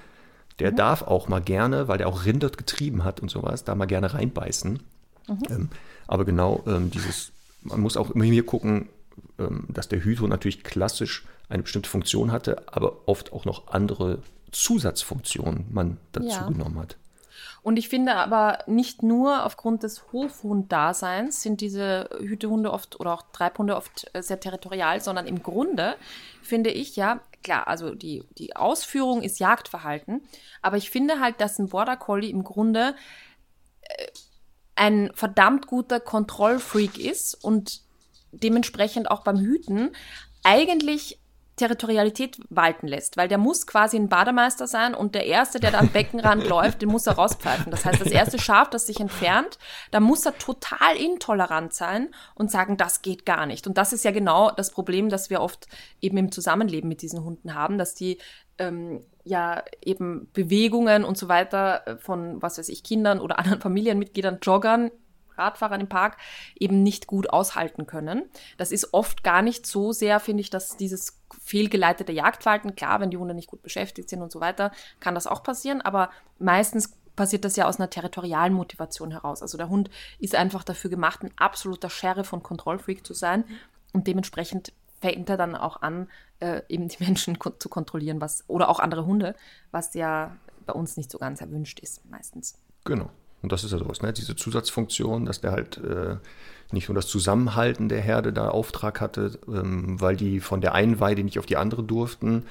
Der 0.59 0.73
mhm. 0.73 0.77
darf 0.77 1.03
auch 1.03 1.29
mal 1.29 1.41
gerne, 1.41 1.89
weil 1.89 1.99
der 1.99 2.09
auch 2.09 2.25
Rinder 2.25 2.51
getrieben 2.51 3.05
hat 3.05 3.21
und 3.21 3.31
sowas, 3.31 3.65
da 3.65 3.75
mal 3.75 3.87
gerne 3.87 4.15
reinbeißen. 4.15 4.81
Mhm. 5.29 5.39
Ähm, 5.51 5.69
aber 6.07 6.25
genau 6.25 6.63
ähm, 6.67 6.91
dieses, 6.91 7.33
man 7.63 7.81
muss 7.81 7.97
auch 7.97 8.11
immer 8.11 8.25
hier 8.25 8.47
gucken, 8.47 8.89
ähm, 9.39 9.67
dass 9.69 9.89
der 9.89 10.05
Hüter 10.05 10.29
natürlich 10.29 10.65
klassisch 10.65 11.27
eine 11.49 11.63
bestimmte 11.63 11.91
Funktion 11.91 12.33
hatte, 12.33 12.63
aber 12.73 13.09
oft 13.09 13.33
auch 13.33 13.45
noch 13.45 13.69
andere 13.69 14.19
Zusatzfunktionen 14.53 15.67
man 15.71 15.99
dazu 16.13 16.29
ja. 16.29 16.49
genommen 16.49 16.79
hat. 16.79 16.97
Und 17.63 17.79
ich 17.79 17.89
finde 17.89 18.17
aber 18.17 18.59
nicht 18.67 19.03
nur 19.03 19.45
aufgrund 19.45 19.83
des 19.83 20.13
Hofhund-Daseins 20.13 21.43
sind 21.43 21.63
diese 21.63 22.11
Hütehunde 22.21 22.71
oft 22.71 23.01
oder 23.01 23.15
auch 23.15 23.23
Treibhunde 23.33 23.77
oft 23.77 24.07
äh, 24.13 24.23
sehr 24.23 24.39
territorial, 24.39 25.01
sondern 25.01 25.27
im 25.27 25.43
Grunde 25.43 25.97
finde 26.43 26.71
ich 26.71 26.95
ja, 26.95 27.21
klar, 27.45 27.69
also 27.69 27.95
die, 27.95 28.25
die 28.39 28.57
Ausführung 28.57 29.23
ist 29.23 29.39
Jagdverhalten, 29.39 30.23
aber 30.63 30.77
ich 30.77 30.91
finde 30.91 31.21
halt, 31.21 31.41
dass 31.41 31.59
ein 31.59 31.69
Border 31.69 31.97
Collie 31.97 32.31
im 32.31 32.43
Grunde 32.43 32.97
äh, 33.83 34.07
ein 34.75 35.13
verdammt 35.15 35.69
guter 35.69 36.01
Kontrollfreak 36.01 36.99
ist 36.99 37.35
und 37.35 37.83
dementsprechend 38.33 39.09
auch 39.09 39.23
beim 39.23 39.39
Hüten 39.39 39.95
eigentlich 40.43 41.21
Territorialität 41.57 42.39
walten 42.51 42.89
lässt, 42.89 43.17
weil 43.17 43.29
der 43.29 43.39
muss 43.39 43.67
quasi 43.67 43.97
ein 43.97 44.09
Bademeister 44.09 44.67
sein 44.67 44.95
und 44.95 45.15
der 45.15 45.27
Erste, 45.27 45.61
der 45.61 45.71
da 45.71 45.79
am 45.79 45.89
Beckenrand 45.89 46.45
läuft, 46.49 46.83
den 46.83 46.89
muss 46.89 47.07
er 47.07 47.15
rauspfeifen. 47.15 47.71
Das 47.71 47.85
heißt, 47.85 48.01
das 48.01 48.11
erste 48.11 48.39
Schaf, 48.41 48.71
das 48.71 48.87
sich 48.87 48.99
entfernt, 48.99 49.59
da 49.93 50.01
muss 50.01 50.27
er 50.27 50.37
total 50.37 50.97
intolerant 50.97 51.73
sein 51.73 52.09
und 52.35 52.51
sagen, 52.51 52.77
das 52.77 53.03
geht 53.03 53.25
gar 53.25 53.47
nicht. 53.47 53.67
Und 53.67 53.79
das 53.79 53.93
ist 53.93 54.05
ja 54.05 54.11
genau 54.11 54.51
das 54.51 54.71
Problem, 54.71 55.09
das 55.09 55.31
wir 55.31 55.41
oft 55.41 55.69
eben 56.01 56.17
im 56.17 56.33
Zusammenleben 56.33 56.89
mit 56.89 57.03
diesen 57.03 57.23
Hunden 57.23 57.55
haben, 57.55 57.79
dass 57.79 57.95
die 57.95 58.19
ähm, 58.59 59.05
ja 59.23 59.63
eben 59.81 60.29
Bewegungen 60.33 61.05
und 61.05 61.17
so 61.17 61.29
weiter 61.29 61.99
von, 62.01 62.43
was 62.43 62.59
weiß 62.59 62.69
ich, 62.69 62.83
Kindern 62.83 63.21
oder 63.21 63.39
anderen 63.41 63.61
Familienmitgliedern, 63.61 64.39
Joggern 64.43 64.91
Radfahrern 65.37 65.81
im 65.81 65.89
Park 65.89 66.17
eben 66.59 66.83
nicht 66.83 67.07
gut 67.07 67.31
aushalten 67.31 67.87
können. 67.87 68.23
Das 68.57 68.73
ist 68.73 68.93
oft 68.93 69.25
gar 69.25 69.43
nicht 69.43 69.67
so 69.67 69.93
sehr, 69.93 70.21
finde 70.21 70.41
ich, 70.41 70.51
dass 70.51 70.77
dieses 70.77 71.21
fehlgeleitete 71.43 72.13
Jagdverhalten, 72.13 72.77
klar, 72.77 73.01
wenn 73.01 73.11
die 73.11 73.17
Hunde 73.17 73.35
nicht 73.35 73.49
gut 73.49 73.63
beschäftigt 73.63 74.09
sind 74.09 74.23
und 74.23 74.33
so 74.33 74.41
weiter, 74.41 74.73
kann 75.01 75.15
das 75.15 75.27
auch 75.27 75.43
passieren, 75.43 75.81
aber 75.81 76.11
meistens 76.39 76.97
passiert 77.17 77.45
das 77.45 77.57
ja 77.57 77.67
aus 77.67 77.79
einer 77.79 77.91
territorialen 77.91 78.55
Motivation 78.55 79.13
heraus. 79.13 79.43
Also 79.43 79.57
der 79.57 79.69
Hund 79.69 79.91
ist 80.19 80.35
einfach 80.35 80.65
dafür 80.65 80.91
gemacht, 80.91 81.23
ein 81.23 81.31
absoluter 81.37 81.91
Sheriff 81.91 82.33
und 82.33 82.43
Kontrollfreak 82.43 83.07
zu 83.07 83.15
sein 83.15 83.45
und 83.93 84.07
dementsprechend 84.07 84.73
fängt 85.01 85.29
er 85.29 85.37
dann 85.37 85.55
auch 85.55 85.83
an, 85.83 86.09
äh, 86.41 86.63
eben 86.69 86.89
die 86.89 86.97
Menschen 87.05 87.39
ko 87.39 87.51
zu 87.51 87.69
kontrollieren, 87.69 88.21
was 88.21 88.45
oder 88.49 88.69
auch 88.69 88.81
andere 88.81 89.07
Hunde, 89.07 89.35
was 89.71 89.95
ja 89.95 90.37
bei 90.67 90.73
uns 90.73 90.97
nicht 90.97 91.11
so 91.11 91.19
ganz 91.19 91.41
erwünscht 91.41 91.81
ist 91.81 92.05
meistens. 92.11 92.59
Genau. 92.85 93.11
Und 93.45 93.53
das 93.53 93.63
ist 93.63 93.73
ja 93.73 93.79
sowas, 93.79 94.01
ne? 94.01 94.11
diese 94.11 94.35
Zusatzfunktion, 94.35 95.27
dass 95.27 95.43
der 95.43 95.53
halt 95.53 95.77
äh, 95.77 96.17
nicht 96.73 96.89
nur 96.89 96.95
das 96.95 97.07
Zusammenhalten 97.09 97.91
der 97.91 98.01
Herde 98.01 98.33
da 98.33 98.49
Auftrag 98.49 99.03
hatte, 99.03 99.39
ähm, 99.47 100.01
weil 100.01 100.17
die 100.17 100.41
von 100.41 100.63
der 100.63 100.73
einen 100.73 100.99
Weide 100.99 101.23
nicht 101.23 101.39
auf 101.39 101.45
die 101.45 101.59
andere 101.59 101.83
durften, 101.83 102.45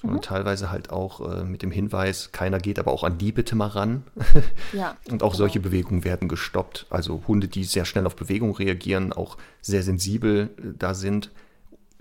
sondern 0.00 0.20
mhm. 0.20 0.22
teilweise 0.22 0.70
halt 0.70 0.88
auch 0.88 1.20
äh, 1.20 1.44
mit 1.44 1.60
dem 1.60 1.70
Hinweis, 1.70 2.32
keiner 2.32 2.60
geht 2.60 2.78
aber 2.78 2.92
auch 2.92 3.04
an 3.04 3.18
die 3.18 3.30
bitte 3.30 3.56
mal 3.56 3.66
ran. 3.66 4.04
Ja, 4.72 4.96
und 5.10 5.22
auch 5.22 5.32
genau. 5.32 5.38
solche 5.38 5.60
Bewegungen 5.60 6.02
werden 6.02 6.28
gestoppt. 6.30 6.86
Also 6.88 7.22
Hunde, 7.28 7.46
die 7.46 7.64
sehr 7.64 7.84
schnell 7.84 8.06
auf 8.06 8.16
Bewegung 8.16 8.56
reagieren, 8.56 9.12
auch 9.12 9.36
sehr 9.60 9.82
sensibel 9.82 10.48
äh, 10.56 10.62
da 10.78 10.94
sind, 10.94 11.30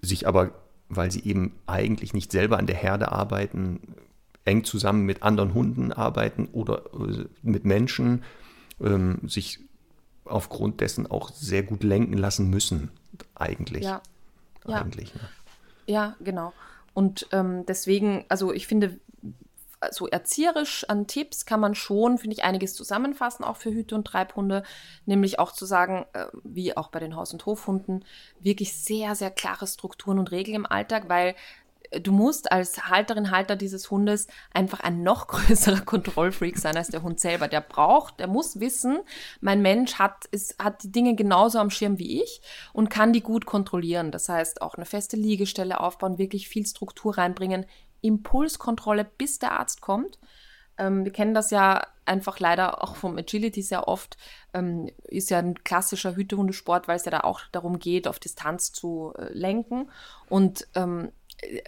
sich 0.02 0.26
aber, 0.26 0.52
weil 0.88 1.12
sie 1.12 1.26
eben 1.26 1.52
eigentlich 1.66 2.14
nicht 2.14 2.32
selber 2.32 2.58
an 2.58 2.66
der 2.66 2.78
Herde 2.78 3.12
arbeiten, 3.12 3.82
eng 4.48 4.64
zusammen 4.64 5.06
mit 5.06 5.24
anderen 5.24 5.54
Hunden 5.54 5.92
arbeiten 5.92 6.48
oder 6.52 6.86
äh, 6.94 7.26
mit 7.42 7.66
Menschen, 7.66 8.24
ähm, 8.82 9.20
sich 9.28 9.60
aufgrund 10.26 10.82
dessen 10.82 11.10
auch 11.10 11.32
sehr 11.32 11.64
gut 11.64 11.84
lenken 11.84 12.18
lassen 12.18 12.50
müssen, 12.50 12.92
eigentlich. 13.36 13.84
Ja, 13.84 14.02
eigentlich, 14.66 15.10
ja. 15.10 15.16
Ne? 15.16 15.30
ja 15.86 16.16
genau. 16.20 16.54
Und 16.94 17.28
ähm, 17.32 17.66
deswegen, 17.68 18.26
also 18.28 18.52
ich 18.52 18.68
finde, 18.68 19.00
so 19.92 20.08
erzieherisch 20.08 20.86
an 20.90 21.06
Tipps 21.08 21.46
kann 21.46 21.60
man 21.60 21.76
schon, 21.76 22.18
finde 22.18 22.36
ich, 22.36 22.44
einiges 22.44 22.74
zusammenfassen, 22.74 23.44
auch 23.44 23.58
für 23.58 23.72
Hüte 23.72 23.96
und 23.96 24.06
Treibhunde. 24.06 24.64
Nämlich 25.06 25.40
auch 25.40 25.52
zu 25.52 25.66
sagen, 25.66 26.06
äh, 26.14 26.26
wie 26.44 26.76
auch 26.76 26.90
bei 26.90 27.00
den 27.00 27.16
Haus- 27.16 27.34
und 27.34 27.46
Hofhunden, 27.46 28.04
wirklich 28.40 28.74
sehr, 28.74 29.16
sehr 29.16 29.30
klare 29.30 29.68
Strukturen 29.68 30.20
und 30.20 30.32
Regeln 30.32 30.56
im 30.56 30.66
Alltag, 30.66 31.10
weil 31.10 31.36
du 32.02 32.12
musst 32.12 32.52
als 32.52 32.90
Halterin, 32.90 33.32
Halter 33.32 33.56
dieses 33.56 33.90
Hundes 33.92 34.28
einfach 34.54 34.80
ein 34.80 35.04
noch 35.04 35.28
größerer 35.28 35.82
Kontrollfreak 35.82 36.58
sein 36.58 36.78
als 36.78 36.90
der 36.90 37.04
Hund 37.04 37.20
selber. 37.20 37.48
Der 37.48 37.62
braucht, 37.62 38.20
der 38.20 38.28
muss 38.28 38.60
wissen, 38.60 39.00
mein 39.42 39.62
Mensch 39.62 39.96
hat, 39.96 40.26
ist, 40.32 40.58
hat 40.60 40.84
die 40.84 40.92
Dinge 40.92 41.16
genauso 41.16 41.60
am 41.60 41.70
Schirm 41.70 42.00
wie 42.00 42.22
ich 42.22 42.42
und 42.74 42.90
kann 42.90 43.14
die 43.14 43.22
gut 43.22 43.46
kontrollieren. 43.46 44.12
Das 44.12 44.30
heißt, 44.30 44.62
auch 44.62 44.76
eine 44.76 44.86
feste 44.86 45.18
Liegestelle 45.18 45.80
aufbauen, 45.80 46.18
wirklich 46.18 46.48
viel 46.48 46.66
Struktur 46.66 47.18
reinbringen, 47.18 47.66
Impulskontrolle, 48.02 49.06
bis 49.06 49.40
der 49.40 49.54
Arzt 49.54 49.82
kommt. 49.82 50.20
Ähm, 50.78 51.06
wir 51.06 51.12
kennen 51.12 51.34
das 51.34 51.50
ja 51.50 51.88
einfach 52.06 52.40
leider 52.40 52.84
auch 52.84 52.96
vom 52.96 53.18
Agility 53.18 53.62
sehr 53.62 53.88
oft. 53.88 54.18
Ähm, 54.54 54.90
ist 55.04 55.30
ja 55.30 55.40
ein 55.40 55.64
klassischer 55.64 56.16
Hütehundesport, 56.16 56.88
weil 56.88 56.98
es 56.98 57.06
ja 57.06 57.12
da 57.12 57.22
auch 57.22 57.42
darum 57.52 57.80
geht, 57.80 58.08
auf 58.08 58.20
Distanz 58.20 58.72
zu 58.72 59.14
äh, 59.18 59.32
lenken. 59.34 59.90
Und 60.30 60.68
ähm, 60.76 61.12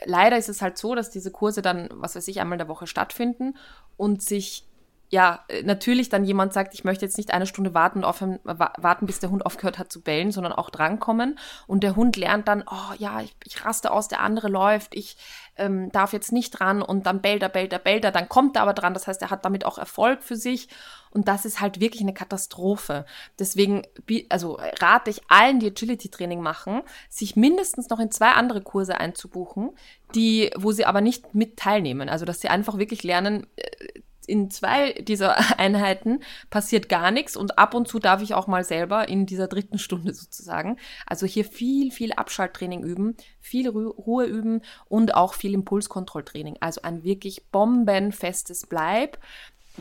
leider 0.06 0.38
ist 0.38 0.50
es 0.50 0.62
halt 0.62 0.78
so, 0.78 0.96
dass 0.96 1.10
diese 1.10 1.32
Kurse 1.32 1.62
dann, 1.62 1.90
was 1.94 2.16
weiß 2.16 2.28
ich, 2.28 2.40
einmal 2.40 2.56
in 2.56 2.60
der 2.60 2.68
Woche 2.68 2.88
stattfinden 2.88 3.58
und 3.98 4.22
sich 4.22 4.66
ja, 5.12 5.44
natürlich 5.64 6.10
dann 6.10 6.24
jemand 6.24 6.54
sagt, 6.54 6.76
ich 6.76 6.84
möchte 6.84 7.04
jetzt 7.04 7.18
nicht 7.18 7.32
eine 7.32 7.48
Stunde 7.48 7.74
warten, 7.74 8.04
aufhören, 8.04 8.40
warten, 8.44 9.08
bis 9.08 9.20
der 9.20 9.32
Hund 9.32 9.44
aufgehört 9.44 9.80
hat 9.80 9.92
zu 9.92 10.02
bellen, 10.02 10.32
sondern 10.32 10.54
auch 10.54 10.70
drankommen. 10.70 11.40
Und 11.66 11.84
der 11.84 11.96
Hund 11.96 12.16
lernt 12.16 12.48
dann, 12.48 12.64
oh 12.70 12.94
ja, 13.00 13.22
ich, 13.22 13.36
ich 13.44 13.66
raste 13.66 13.92
aus, 13.92 14.08
der 14.08 14.22
andere 14.22 14.50
läuft, 14.50 14.94
ich 14.96 15.18
ähm, 15.60 15.92
darf 15.92 16.14
jetzt 16.14 16.32
nicht 16.32 16.52
dran 16.52 16.82
und 16.82 17.06
dann 17.06 17.22
bellt 17.22 17.44
er, 17.44 17.50
bellt 17.50 17.72
er, 17.74 17.80
bellt 17.80 18.04
er, 18.04 18.12
dann 18.12 18.30
kommt 18.30 18.56
er 18.56 18.64
aber 18.64 18.74
dran. 18.74 18.94
Das 18.94 19.08
heißt, 19.08 19.22
er 19.22 19.30
hat 19.30 19.46
damit 19.46 19.66
auch 19.66 19.78
Erfolg 19.78 20.24
für 20.24 20.36
sich. 20.36 20.70
Und 21.12 21.28
das 21.28 21.46
ist 21.46 21.60
halt 21.60 21.80
wirklich 21.80 22.02
eine 22.02 22.14
Katastrophe. 22.14 23.06
Deswegen, 23.38 23.84
also 24.30 24.60
rate 24.80 25.10
ich 25.10 25.22
allen, 25.28 25.60
die 25.60 25.68
Agility-Training 25.68 26.42
machen, 26.42 26.82
sich 27.10 27.36
mindestens 27.36 27.90
noch 27.90 28.00
in 28.00 28.12
zwei 28.12 28.32
andere 28.32 28.62
Kurse 28.62 29.00
einzubuchen, 29.00 29.72
die, 30.16 30.52
wo 30.56 30.72
sie 30.72 30.86
aber 30.86 31.02
nicht 31.02 31.34
mit 31.34 31.58
teilnehmen. 31.58 32.10
Also, 32.10 32.26
dass 32.26 32.42
sie 32.42 32.50
einfach 32.50 32.78
wirklich 32.78 33.04
lernen, 33.04 33.48
äh, 33.56 34.02
in 34.30 34.50
zwei 34.50 34.94
dieser 34.94 35.38
Einheiten 35.60 36.22
passiert 36.50 36.88
gar 36.88 37.12
nichts 37.12 37.36
und 37.36 37.58
ab 37.58 37.74
und 37.74 37.88
zu 37.88 38.00
darf 38.00 38.22
ich 38.22 38.34
auch 38.34 38.48
mal 38.48 38.64
selber 38.64 39.10
in 39.10 39.26
dieser 39.26 39.48
dritten 39.48 39.80
Stunde 39.80 40.14
sozusagen. 40.14 40.78
Also 41.06 41.26
hier 41.26 41.46
viel, 41.46 41.92
viel 41.92 42.14
Abschalttraining 42.14 42.84
üben, 42.84 43.16
viel 43.40 43.70
Ruhe 43.70 44.26
üben 44.26 44.62
und 44.88 45.16
auch 45.16 45.34
viel 45.34 45.54
Impulskontrolltraining. 45.54 46.58
Also 46.60 46.82
ein 46.84 47.04
wirklich 47.04 47.48
bombenfestes 47.52 48.68
Bleib. 48.68 49.18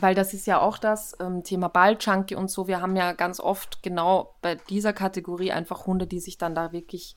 Weil 0.01 0.15
das 0.15 0.33
ist 0.33 0.47
ja 0.47 0.61
auch 0.61 0.79
das 0.79 1.17
ähm, 1.19 1.43
Thema 1.43 1.67
Balljunkie 1.67 2.37
und 2.37 2.49
so. 2.49 2.69
Wir 2.69 2.81
haben 2.81 2.95
ja 2.95 3.15
ganz 3.15 3.41
oft 3.41 3.83
genau 3.83 4.37
bei 4.43 4.55
dieser 4.55 4.93
Kategorie 4.93 5.51
einfach 5.51 5.87
Hunde, 5.87 6.07
die 6.07 6.21
sich 6.21 6.39
dann 6.39 6.55
da 6.55 6.71
wirklich 6.71 7.17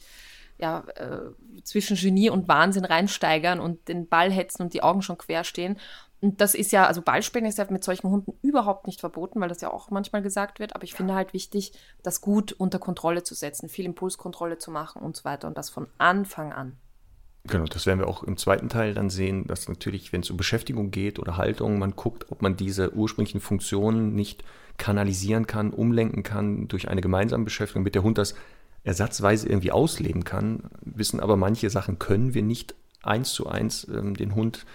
ja, 0.57 0.84
äh, 0.95 1.61
zwischen 1.63 1.97
Genie 1.97 2.29
und 2.29 2.47
Wahnsinn 2.47 2.86
reinsteigern 2.86 3.59
und 3.59 3.88
den 3.88 4.07
Ball 4.07 4.32
hetzen 4.32 4.63
und 4.63 4.73
die 4.73 4.84
Augen 4.84 5.01
schon 5.01 5.17
quer 5.17 5.43
stehen. 5.43 5.77
Und 6.22 6.39
das 6.39 6.53
ist 6.53 6.72
ja, 6.72 6.86
also 6.86 7.01
Ballspielen 7.01 7.47
ist 7.47 7.57
ja 7.57 7.65
mit 7.69 7.84
solchen 7.84 8.09
Hunden 8.09 8.34
überhaupt 8.43 8.86
nicht 8.86 8.99
verboten, 8.99 9.41
weil 9.41 9.49
das 9.49 9.61
ja 9.61 9.72
auch 9.72 9.89
manchmal 9.89 10.22
gesagt 10.22 10.59
wird. 10.59 10.76
Aber 10.76 10.84
ich 10.84 10.93
finde 10.93 11.15
halt 11.15 11.34
wichtig, 11.34 11.74
das 12.03 12.22
gut 12.22 12.53
unter 12.53 12.78
Kontrolle 12.78 13.24
zu 13.24 13.34
setzen, 13.34 13.69
viel 13.69 13.86
Impulskontrolle 13.86 14.59
zu 14.59 14.69
machen 14.69 15.01
und 15.01 15.17
so 15.17 15.26
weiter. 15.26 15.47
Und 15.47 15.57
das 15.57 15.72
von 15.72 15.88
Anfang 15.97 16.53
an. 16.53 16.78
Genau, 17.45 17.65
das 17.65 17.88
werden 17.88 17.99
wir 17.99 18.07
auch 18.07 18.22
im 18.22 18.38
zweiten 18.38 18.69
Teil 18.69 18.93
dann 18.93 19.09
sehen, 19.09 19.47
dass 19.47 19.67
natürlich, 19.67 20.13
wenn 20.13 20.22
es 20.22 20.30
um 20.30 20.38
Beschäftigung 20.38 20.91
geht 20.91 21.17
oder 21.17 21.38
Haltung, 21.38 21.80
man 21.80 21.95
guckt, 21.95 22.32
ob 22.32 22.43
man 22.43 22.55
diese 22.55 22.93
ursprünglichen 22.93 23.41
Funktionen 23.41 24.13
nicht 24.13 24.43
kanalisieren 24.78 25.47
kann, 25.47 25.72
umlenken 25.72 26.22
kann 26.22 26.67
durch 26.67 26.88
eine 26.88 27.01
gemeinsame 27.01 27.45
Beschäftigung, 27.45 27.82
mit 27.82 27.95
der 27.95 28.03
Hund 28.03 28.19
das 28.19 28.36
ersatzweise 28.84 29.49
irgendwie 29.49 29.72
ausleben 29.72 30.24
kann. 30.24 30.69
Wissen 30.82 31.19
aber 31.19 31.36
manche 31.36 31.72
Sachen 31.72 31.97
können 31.97 32.36
wir 32.36 32.43
nicht 32.43 32.76
eins 33.01 33.32
zu 33.32 33.47
eins 33.47 33.88
ähm, 33.88 34.15
den 34.15 34.36
Hund 34.36 34.67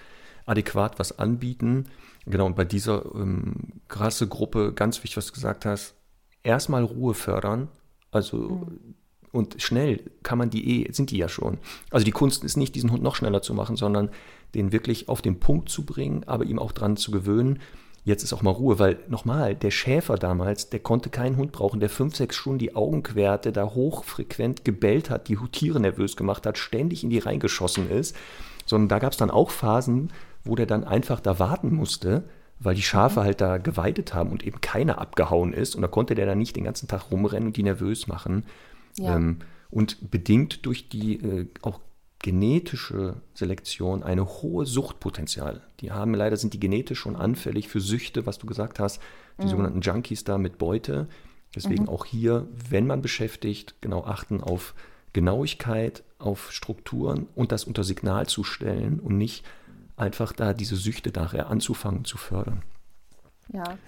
adäquat 0.47 0.99
was 0.99 1.19
anbieten. 1.19 1.87
Genau, 2.25 2.47
und 2.47 2.57
bei 2.57 2.65
dieser 2.65 3.05
ähm, 3.15 3.81
krasse 3.89 4.27
Gruppe, 4.27 4.73
ganz 4.73 4.99
wichtig, 4.99 5.17
was 5.17 5.27
du 5.27 5.33
gesagt 5.33 5.65
hast, 5.65 5.95
erstmal 6.43 6.85
Ruhe 6.85 7.15
fördern. 7.15 7.69
Also 8.11 8.37
mhm. 8.39 8.95
und 9.33 9.61
schnell 9.61 10.01
kann 10.23 10.39
man 10.39 10.51
die 10.51 10.87
eh, 10.87 10.93
sind 10.93 11.11
die 11.11 11.19
ja 11.19 11.29
schon. 11.29 11.59
Also 11.91 12.05
die 12.05 12.13
Kunst 12.13 12.45
ist 12.45 12.57
nicht, 12.57 12.75
diesen 12.75 12.91
Hund 12.91 13.03
noch 13.03 13.17
schneller 13.17 13.43
zu 13.43 13.53
machen, 13.53 13.77
sondern 13.77 14.11
den 14.55 14.73
wirklich 14.73 15.09
auf 15.09 15.23
den 15.23 15.39
Punkt 15.39 15.69
zu 15.69 15.85
bringen, 15.85 16.25
aber 16.27 16.45
ihm 16.45 16.59
auch 16.59 16.73
dran 16.73 16.97
zu 16.97 17.11
gewöhnen. 17.11 17.61
Jetzt 18.05 18.23
ist 18.23 18.33
auch 18.33 18.43
mal 18.43 18.53
Ruhe, 18.53 18.79
weil 18.79 19.01
nochmal, 19.09 19.57
der 19.57 19.73
Schäfer 19.73 20.15
damals, 20.15 20.71
der 20.71 20.79
konnte 20.79 21.11
keinen 21.11 21.37
Hund 21.37 21.51
brauchen, 21.51 21.81
der 21.81 21.89
fünf, 21.91 22.15
sechs 22.15 22.37
Stunden 22.37 22.61
die 22.61 22.77
Augen 22.77 23.03
querte, 23.03 23.51
da 23.51 23.65
hochfrequent 23.65 24.65
gebellt 24.65 25.11
hat, 25.11 25.27
die 25.27 25.37
Tiere 25.51 25.81
nervös 25.81 26.17
gemacht 26.17 26.47
hat, 26.47 26.57
ständig 26.57 27.03
in 27.03 27.11
die 27.11 27.19
reingeschossen 27.19 27.91
ist. 27.91 28.15
Sondern 28.65 28.89
da 28.89 29.01
gab 29.01 29.11
es 29.11 29.19
dann 29.19 29.31
auch 29.31 29.51
Phasen, 29.51 30.13
wo 30.47 30.55
der 30.55 30.67
dann 30.67 30.85
einfach 30.85 31.21
da 31.21 31.39
warten 31.39 31.75
musste, 31.75 32.25
weil 32.59 32.75
die 32.75 32.83
Schafe 32.83 33.23
halt 33.23 33.41
da 33.41 33.59
geweidet 33.59 34.15
haben 34.15 34.31
und 34.31 34.47
eben 34.47 34.61
keiner 34.61 34.99
abgehauen 34.99 35.53
ist. 35.53 35.75
Und 35.75 35.83
da 35.83 35.89
konnte 35.89 36.15
der 36.15 36.27
dann 36.27 36.39
nicht 36.39 36.57
den 36.57 36.65
ganzen 36.65 36.89
Tag 36.89 37.11
rumrennen 37.11 37.49
und 37.49 37.57
die 37.57 37.63
nervös 37.63 38.07
machen. 38.07 38.45
Ja. 38.97 39.17
Ähm, 39.17 39.41
und 39.71 40.11
bedingt 40.11 40.65
durch 40.65 40.89
die 40.89 41.17
äh, 41.17 41.49
auch 41.63 41.81
genetische 42.21 43.17
Selektion 43.35 44.03
eine 44.03 44.27
hohe 44.27 44.65
Suchtpotenzial. 44.65 45.61
Die 45.81 45.93
haben 45.93 46.15
leider 46.15 46.37
sind 46.37 46.55
die 46.55 46.61
genetisch 46.61 47.01
schon 47.01 47.15
anfällig 47.15 47.69
für 47.69 47.81
Süchte, 47.81 48.27
was 48.27 48.39
du 48.39 48.47
gesagt 48.47 48.79
hast, 48.79 49.01
die 49.39 49.45
mhm. 49.45 49.51
sogenannten 49.51 49.81
Junkies 49.81 50.25
da 50.25 50.39
mit 50.39 50.59
Beute. 50.59 51.09
Deswegen 51.55 51.85
mhm. 51.85 51.89
auch 51.89 52.05
hier, 52.05 52.49
wenn 52.71 52.87
man 52.87 53.03
beschäftigt, 53.03 53.77
genau 53.81 54.05
achten 54.05 54.41
auf 54.41 54.75
Genauigkeit, 55.13 56.05
auf 56.19 56.53
Strukturen 56.53 57.29
und 57.35 57.53
das 57.53 57.65
unter 57.65 57.85
Signal 57.85 58.27
zu 58.27 58.45
stellen 58.45 58.99
und 58.99 59.17
nicht 59.19 59.45
einfach 59.97 60.33
da 60.33 60.53
diese 60.53 60.77
Süchte 60.77 61.11
nachher 61.11 61.49
anzufangen 61.49 62.05
zu 62.05 62.19
fördern. 62.19 62.63
Ja. 63.53 63.79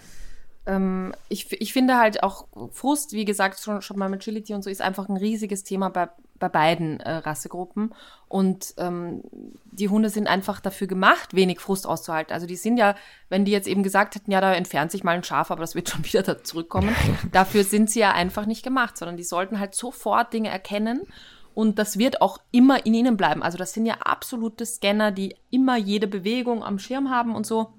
Ähm, 0.66 1.14
ich, 1.28 1.50
ich 1.60 1.72
finde 1.72 1.96
halt 1.96 2.22
auch 2.22 2.46
Frust, 2.72 3.12
wie 3.12 3.24
gesagt, 3.24 3.58
schon, 3.60 3.80
schon 3.80 3.98
mal 3.98 4.08
mit 4.08 4.20
Agility 4.20 4.54
und 4.54 4.62
so, 4.62 4.70
ist 4.70 4.82
einfach 4.82 5.08
ein 5.08 5.16
riesiges 5.16 5.64
Thema 5.64 5.88
bei, 5.88 6.08
bei 6.38 6.48
beiden 6.48 7.00
äh, 7.00 7.10
Rassegruppen. 7.10 7.94
Und 8.28 8.74
ähm, 8.76 9.22
die 9.64 9.88
Hunde 9.88 10.10
sind 10.10 10.26
einfach 10.26 10.60
dafür 10.60 10.86
gemacht, 10.86 11.34
wenig 11.34 11.60
Frust 11.60 11.86
auszuhalten. 11.86 12.34
Also 12.34 12.46
die 12.46 12.56
sind 12.56 12.76
ja, 12.76 12.94
wenn 13.30 13.46
die 13.46 13.52
jetzt 13.52 13.66
eben 13.66 13.82
gesagt 13.82 14.14
hätten, 14.14 14.30
ja, 14.30 14.42
da 14.42 14.52
entfernt 14.52 14.90
sich 14.90 15.04
mal 15.04 15.16
ein 15.16 15.24
Schaf, 15.24 15.50
aber 15.50 15.62
das 15.62 15.74
wird 15.74 15.88
schon 15.88 16.04
wieder 16.06 16.22
da 16.22 16.42
zurückkommen, 16.42 16.94
dafür 17.32 17.64
sind 17.64 17.90
sie 17.90 18.00
ja 18.00 18.12
einfach 18.12 18.44
nicht 18.44 18.62
gemacht, 18.62 18.98
sondern 18.98 19.16
die 19.16 19.24
sollten 19.24 19.58
halt 19.58 19.74
sofort 19.74 20.32
Dinge 20.32 20.50
erkennen 20.50 21.02
und 21.54 21.78
das 21.78 21.98
wird 21.98 22.20
auch 22.20 22.38
immer 22.50 22.86
in 22.86 22.94
ihnen 22.94 23.16
bleiben. 23.16 23.42
Also 23.42 23.58
das 23.58 23.72
sind 23.72 23.86
ja 23.86 23.94
absolute 23.94 24.64
Scanner, 24.64 25.10
die 25.10 25.34
immer 25.50 25.76
jede 25.76 26.06
Bewegung 26.06 26.62
am 26.62 26.78
Schirm 26.78 27.10
haben 27.10 27.34
und 27.34 27.46
so. 27.46 27.72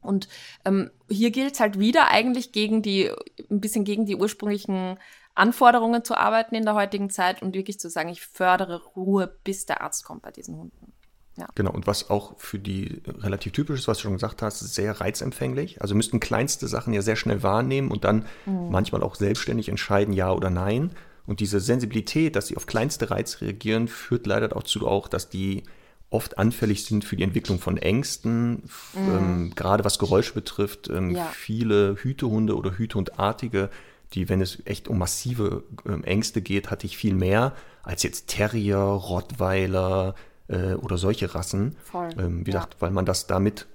Und 0.00 0.28
ähm, 0.64 0.90
hier 1.08 1.30
gilt 1.30 1.54
es 1.54 1.60
halt 1.60 1.78
wieder 1.78 2.08
eigentlich 2.08 2.52
gegen 2.52 2.82
die, 2.82 3.10
ein 3.50 3.60
bisschen 3.60 3.84
gegen 3.84 4.06
die 4.06 4.16
ursprünglichen 4.16 4.98
Anforderungen 5.34 6.04
zu 6.04 6.16
arbeiten 6.16 6.54
in 6.54 6.64
der 6.64 6.74
heutigen 6.74 7.10
Zeit 7.10 7.42
und 7.42 7.54
wirklich 7.54 7.78
zu 7.78 7.90
sagen, 7.90 8.08
ich 8.08 8.22
fördere 8.22 8.82
Ruhe, 8.94 9.36
bis 9.44 9.66
der 9.66 9.82
Arzt 9.82 10.04
kommt 10.04 10.22
bei 10.22 10.30
diesen 10.30 10.56
Hunden. 10.56 10.92
Ja. 11.36 11.48
Genau, 11.54 11.70
und 11.70 11.86
was 11.86 12.08
auch 12.08 12.38
für 12.38 12.58
die 12.58 13.02
relativ 13.18 13.52
typisch 13.52 13.80
ist, 13.80 13.88
was 13.88 13.98
du 13.98 14.04
schon 14.04 14.14
gesagt 14.14 14.40
hast, 14.40 14.60
sehr 14.60 14.98
reizempfänglich. 15.00 15.82
Also 15.82 15.94
müssten 15.94 16.18
kleinste 16.18 16.66
Sachen 16.66 16.94
ja 16.94 17.02
sehr 17.02 17.16
schnell 17.16 17.42
wahrnehmen 17.42 17.90
und 17.90 18.04
dann 18.04 18.24
mhm. 18.46 18.70
manchmal 18.70 19.02
auch 19.02 19.16
selbstständig 19.16 19.68
entscheiden, 19.68 20.14
ja 20.14 20.32
oder 20.32 20.48
nein. 20.48 20.92
Und 21.26 21.40
diese 21.40 21.60
Sensibilität, 21.60 22.36
dass 22.36 22.48
sie 22.48 22.56
auf 22.56 22.66
kleinste 22.66 23.10
Reize 23.10 23.40
reagieren, 23.40 23.88
führt 23.88 24.26
leider 24.26 24.48
dazu 24.48 24.86
auch, 24.86 25.08
dass 25.08 25.28
die 25.28 25.64
oft 26.10 26.38
anfällig 26.38 26.84
sind 26.84 27.04
für 27.04 27.16
die 27.16 27.24
Entwicklung 27.24 27.58
von 27.58 27.76
Ängsten, 27.76 28.62
mm. 28.94 28.96
ähm, 28.96 29.52
gerade 29.54 29.84
was 29.84 29.98
Geräusche 29.98 30.34
betrifft. 30.34 30.88
Ähm, 30.88 31.10
ja. 31.10 31.26
Viele 31.32 31.96
Hütehunde 31.96 32.56
oder 32.56 32.78
Hütehundartige, 32.78 33.70
die, 34.12 34.28
wenn 34.28 34.40
es 34.40 34.62
echt 34.66 34.86
um 34.88 34.98
massive 34.98 35.64
ähm, 35.84 36.04
Ängste 36.04 36.42
geht, 36.42 36.70
hatte 36.70 36.86
ich 36.86 36.96
viel 36.96 37.14
mehr 37.14 37.54
als 37.82 38.02
jetzt 38.02 38.28
Terrier, 38.28 38.78
Rottweiler 38.78 40.14
äh, 40.48 40.74
oder 40.74 40.96
solche 40.96 41.34
Rassen. 41.34 41.76
Ähm, 42.18 42.46
wie 42.46 42.50
ja. 42.50 42.58
gesagt, 42.58 42.76
weil 42.80 42.90
man 42.90 43.04
das 43.04 43.26
damit, 43.26 43.66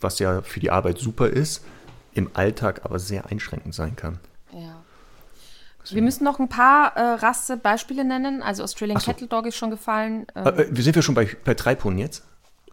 was 0.00 0.18
ja 0.20 0.42
für 0.42 0.60
die 0.60 0.70
Arbeit 0.70 0.98
super 0.98 1.28
ist, 1.28 1.64
im 2.14 2.30
Alltag 2.34 2.82
aber 2.84 2.98
sehr 2.98 3.26
einschränkend 3.26 3.74
sein 3.74 3.96
kann. 3.96 4.20
Wir 5.90 6.02
müssen 6.02 6.24
noch 6.24 6.38
ein 6.38 6.48
paar 6.48 6.96
äh, 6.96 7.00
Rasse-Beispiele 7.14 8.04
nennen. 8.04 8.42
Also 8.42 8.62
Australian 8.62 9.00
so. 9.00 9.06
Kettle 9.10 9.26
Dog 9.26 9.46
ist 9.46 9.56
schon 9.56 9.70
gefallen. 9.70 10.26
Ähm, 10.34 10.46
äh, 10.46 10.66
wir 10.70 10.84
sind 10.84 10.94
wir 10.94 11.02
schon 11.02 11.14
bei, 11.14 11.28
bei 11.44 11.54
Treibhunden 11.54 11.98
jetzt? 11.98 12.24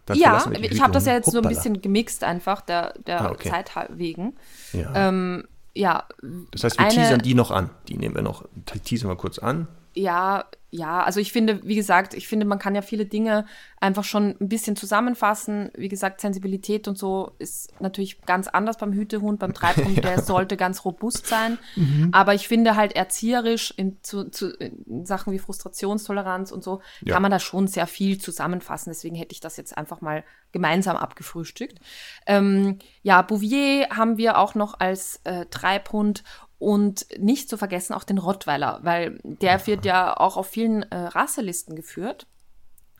Dann 0.06 0.18
ja, 0.18 0.50
ich 0.60 0.80
habe 0.80 0.92
das 0.92 1.06
ja 1.06 1.12
jetzt 1.14 1.26
Hoppala. 1.26 1.42
so 1.42 1.48
ein 1.48 1.54
bisschen 1.54 1.82
gemixt 1.82 2.24
einfach, 2.24 2.62
der, 2.62 2.94
der 3.06 3.20
ah, 3.20 3.30
okay. 3.30 3.50
Zeit 3.50 3.70
wegen. 3.90 4.34
Ja. 4.72 5.08
Ähm, 5.08 5.44
ja. 5.74 6.04
Das 6.50 6.64
heißt, 6.64 6.78
wir 6.78 6.86
eine, 6.86 6.94
teasern 6.94 7.20
die 7.20 7.34
noch 7.34 7.50
an. 7.50 7.70
Die 7.88 7.96
nehmen 7.96 8.14
wir 8.14 8.22
noch, 8.22 8.44
teasern 8.84 9.10
wir 9.10 9.16
kurz 9.16 9.38
an. 9.38 9.68
Ja, 9.94 10.44
ja, 10.72 11.02
also 11.02 11.18
ich 11.18 11.32
finde, 11.32 11.60
wie 11.64 11.74
gesagt, 11.74 12.14
ich 12.14 12.28
finde, 12.28 12.46
man 12.46 12.60
kann 12.60 12.76
ja 12.76 12.82
viele 12.82 13.04
Dinge 13.04 13.44
einfach 13.80 14.04
schon 14.04 14.36
ein 14.40 14.48
bisschen 14.48 14.76
zusammenfassen. 14.76 15.70
Wie 15.74 15.88
gesagt, 15.88 16.20
Sensibilität 16.20 16.86
und 16.86 16.96
so 16.96 17.32
ist 17.40 17.72
natürlich 17.80 18.22
ganz 18.22 18.46
anders 18.46 18.78
beim 18.78 18.92
Hütehund, 18.92 19.40
beim 19.40 19.52
Treibhund, 19.54 19.96
ja. 19.96 20.02
der 20.02 20.22
sollte 20.22 20.56
ganz 20.56 20.84
robust 20.84 21.26
sein. 21.26 21.58
Mhm. 21.74 22.10
Aber 22.12 22.34
ich 22.34 22.46
finde 22.46 22.76
halt 22.76 22.94
erzieherisch 22.94 23.74
in, 23.76 23.98
zu, 24.02 24.30
zu, 24.30 24.50
in 24.50 25.04
Sachen 25.04 25.32
wie 25.32 25.40
Frustrationstoleranz 25.40 26.52
und 26.52 26.62
so 26.62 26.82
ja. 27.02 27.14
kann 27.14 27.22
man 27.22 27.32
da 27.32 27.40
schon 27.40 27.66
sehr 27.66 27.88
viel 27.88 28.18
zusammenfassen. 28.18 28.90
Deswegen 28.90 29.16
hätte 29.16 29.32
ich 29.32 29.40
das 29.40 29.56
jetzt 29.56 29.76
einfach 29.76 30.00
mal 30.00 30.22
gemeinsam 30.52 30.96
abgefrühstückt. 30.96 31.80
Ähm, 32.26 32.78
ja, 33.02 33.22
Bouvier 33.22 33.88
haben 33.90 34.18
wir 34.18 34.38
auch 34.38 34.54
noch 34.54 34.78
als 34.78 35.20
äh, 35.24 35.46
Treibhund 35.46 36.22
und 36.60 37.06
nicht 37.18 37.48
zu 37.48 37.56
vergessen 37.56 37.94
auch 37.94 38.04
den 38.04 38.18
Rottweiler, 38.18 38.80
weil 38.82 39.18
der 39.24 39.66
wird 39.66 39.86
ja 39.86 40.14
auch 40.14 40.36
auf 40.36 40.46
vielen 40.46 40.82
äh, 40.82 40.96
Rasselisten 40.96 41.74
geführt, 41.74 42.26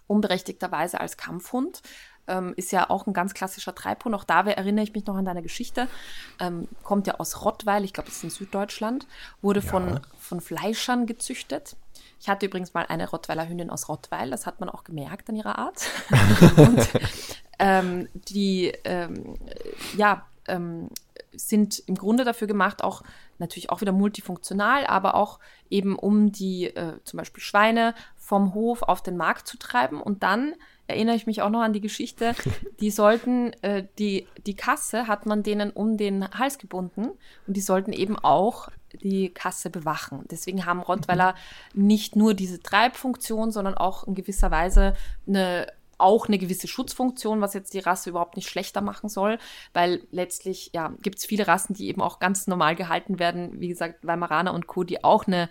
unberechtigterweise 0.07 0.99
als 0.99 1.19
Kampfhund. 1.19 1.83
Ähm, 2.27 2.55
ist 2.57 2.73
ja 2.73 2.89
auch 2.89 3.07
ein 3.07 3.13
ganz 3.13 3.35
klassischer 3.35 3.75
Treibhund. 3.75 4.15
Auch 4.15 4.25
da 4.25 4.41
erinnere 4.43 4.85
ich 4.85 4.95
mich 4.95 5.05
noch 5.05 5.17
an 5.17 5.27
deine 5.27 5.43
Geschichte. 5.43 5.89
Ähm, 6.39 6.69
kommt 6.83 7.07
ja 7.07 7.17
aus 7.21 7.45
Rottweil, 7.45 7.85
ich 7.85 7.93
glaube, 7.93 8.09
es 8.09 8.17
ist 8.17 8.25
in 8.25 8.31
Süddeutschland, 8.31 9.07
wurde 9.43 9.61
ja. 9.61 9.69
von, 9.69 10.01
von 10.19 10.41
Fleischern 10.41 11.05
gezüchtet. 11.05 11.77
Ich 12.19 12.31
hatte 12.31 12.47
übrigens 12.47 12.73
mal 12.73 12.87
eine 12.87 13.11
Rottweiler 13.11 13.47
Hündin 13.47 13.69
aus 13.69 13.91
Rottweil, 13.91 14.31
das 14.31 14.47
hat 14.47 14.61
man 14.61 14.71
auch 14.71 14.85
gemerkt 14.85 15.29
an 15.29 15.37
ihrer 15.37 15.59
Art. 15.59 15.83
und 16.57 16.89
ähm, 17.59 18.09
die, 18.15 18.73
ähm, 18.85 19.35
ja, 19.97 20.27
ähm, 20.49 20.89
sind 21.33 21.83
im 21.87 21.95
Grunde 21.95 22.25
dafür 22.25 22.49
gemacht, 22.49 22.83
auch 22.83 23.03
natürlich 23.39 23.71
auch 23.71 23.81
wieder 23.81 23.93
multifunktional, 23.93 24.87
aber 24.87 25.15
auch 25.15 25.39
eben 25.69 25.97
um 25.97 26.33
die 26.33 26.67
äh, 26.67 26.99
zum 27.05 27.19
Beispiel 27.19 27.43
Schweine 27.43 27.95
vom 28.17 28.55
Hof 28.55 28.83
auf 28.83 29.03
den 29.03 29.17
Markt 29.17 29.49
zu 29.49 29.59
treiben. 29.59 30.01
Und 30.01 30.23
dann 30.23 30.55
erinnere 30.87 31.17
ich 31.17 31.27
mich 31.27 31.43
auch 31.43 31.51
noch 31.51 31.63
an 31.63 31.73
die 31.73 31.81
Geschichte, 31.81 32.35
die 32.81 32.91
sollten, 32.91 33.53
äh, 33.63 33.87
die, 33.99 34.27
die 34.47 34.55
Kasse 34.55 35.07
hat 35.07 35.27
man 35.27 35.43
denen 35.43 35.71
um 35.71 35.97
den 35.97 36.29
Hals 36.31 36.59
gebunden 36.59 37.11
und 37.47 37.57
die 37.57 37.61
sollten 37.61 37.93
eben 37.93 38.19
auch 38.19 38.69
die 39.03 39.31
Kasse 39.31 39.71
bewachen. 39.71 40.25
Deswegen 40.31 40.67
haben 40.67 40.81
Rottweiler 40.81 41.35
nicht 41.75 42.17
nur 42.17 42.35
diese 42.35 42.61
Treibfunktion, 42.61 43.53
sondern 43.53 43.75
auch 43.75 44.05
in 44.07 44.15
gewisser 44.15 44.51
Weise 44.51 44.95
eine 45.27 45.69
auch 46.01 46.29
eine 46.29 46.39
gewisse 46.39 46.69
Schutzfunktion, 46.69 47.41
was 47.41 47.55
jetzt 47.55 47.75
die 47.75 47.79
Rasse 47.79 48.11
überhaupt 48.11 48.37
nicht 48.37 48.49
schlechter 48.49 48.81
machen 48.81 49.09
soll, 49.09 49.39
weil 49.73 50.07
letztlich 50.11 50.71
ja, 50.75 50.95
gibt 51.03 51.19
es 51.19 51.27
viele 51.27 51.47
Rassen, 51.47 51.75
die 51.75 51.89
eben 51.89 52.03
auch 52.03 52.19
ganz 52.19 52.47
normal 52.47 52.77
gehalten 52.77 53.19
werden, 53.19 53.61
wie 53.61 53.69
gesagt, 53.69 54.07
Weimaraner 54.07 54.55
und 54.55 54.67
Co., 54.67 54.85
die 54.85 55.05
auch 55.05 55.27
eine 55.27 55.49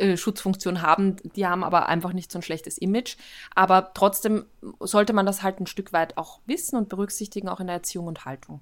äh, 0.00 0.16
Schutzfunktion 0.16 0.82
haben, 0.82 1.16
die 1.36 1.46
haben 1.46 1.62
aber 1.62 1.88
einfach 1.88 2.12
nicht 2.12 2.32
so 2.32 2.38
ein 2.38 2.42
schlechtes 2.42 2.78
Image. 2.78 3.16
Aber 3.54 3.92
trotzdem 3.94 4.46
sollte 4.80 5.12
man 5.12 5.26
das 5.26 5.42
halt 5.42 5.60
ein 5.60 5.66
Stück 5.66 5.92
weit 5.92 6.16
auch 6.16 6.40
wissen 6.46 6.76
und 6.76 6.88
berücksichtigen, 6.88 7.48
auch 7.48 7.60
in 7.60 7.66
der 7.66 7.76
Erziehung 7.76 8.06
und 8.06 8.24
Haltung. 8.24 8.60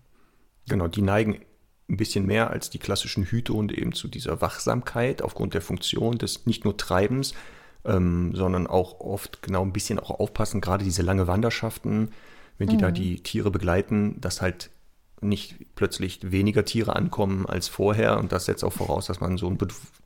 Genau, 0.68 0.88
die 0.88 1.02
neigen 1.02 1.40
ein 1.88 1.96
bisschen 1.96 2.26
mehr 2.26 2.50
als 2.50 2.70
die 2.70 2.78
klassischen 2.78 3.24
Hütehunde 3.24 3.76
eben 3.78 3.92
zu 3.92 4.08
dieser 4.08 4.40
Wachsamkeit 4.40 5.22
aufgrund 5.22 5.54
der 5.54 5.62
Funktion 5.62 6.18
des 6.18 6.44
nicht 6.44 6.64
nur 6.64 6.76
Treibens, 6.76 7.34
ähm, 7.84 8.34
sondern 8.34 8.66
auch 8.66 9.00
oft 9.00 9.42
genau 9.42 9.62
ein 9.62 9.72
bisschen 9.72 9.98
auch 9.98 10.10
aufpassen, 10.10 10.60
gerade 10.60 10.84
diese 10.84 11.02
lange 11.02 11.26
Wanderschaften, 11.26 12.10
wenn 12.58 12.68
die 12.68 12.76
mhm. 12.76 12.80
da 12.80 12.90
die 12.90 13.22
Tiere 13.22 13.50
begleiten, 13.50 14.20
dass 14.20 14.42
halt 14.42 14.70
nicht 15.20 15.56
plötzlich 15.74 16.30
weniger 16.30 16.64
Tiere 16.64 16.94
ankommen 16.94 17.46
als 17.46 17.68
vorher 17.68 18.18
und 18.18 18.30
das 18.30 18.44
setzt 18.44 18.62
auch 18.64 18.72
voraus, 18.72 19.06
dass 19.06 19.20
man 19.20 19.36
so 19.36 19.48
ein, 19.48 19.58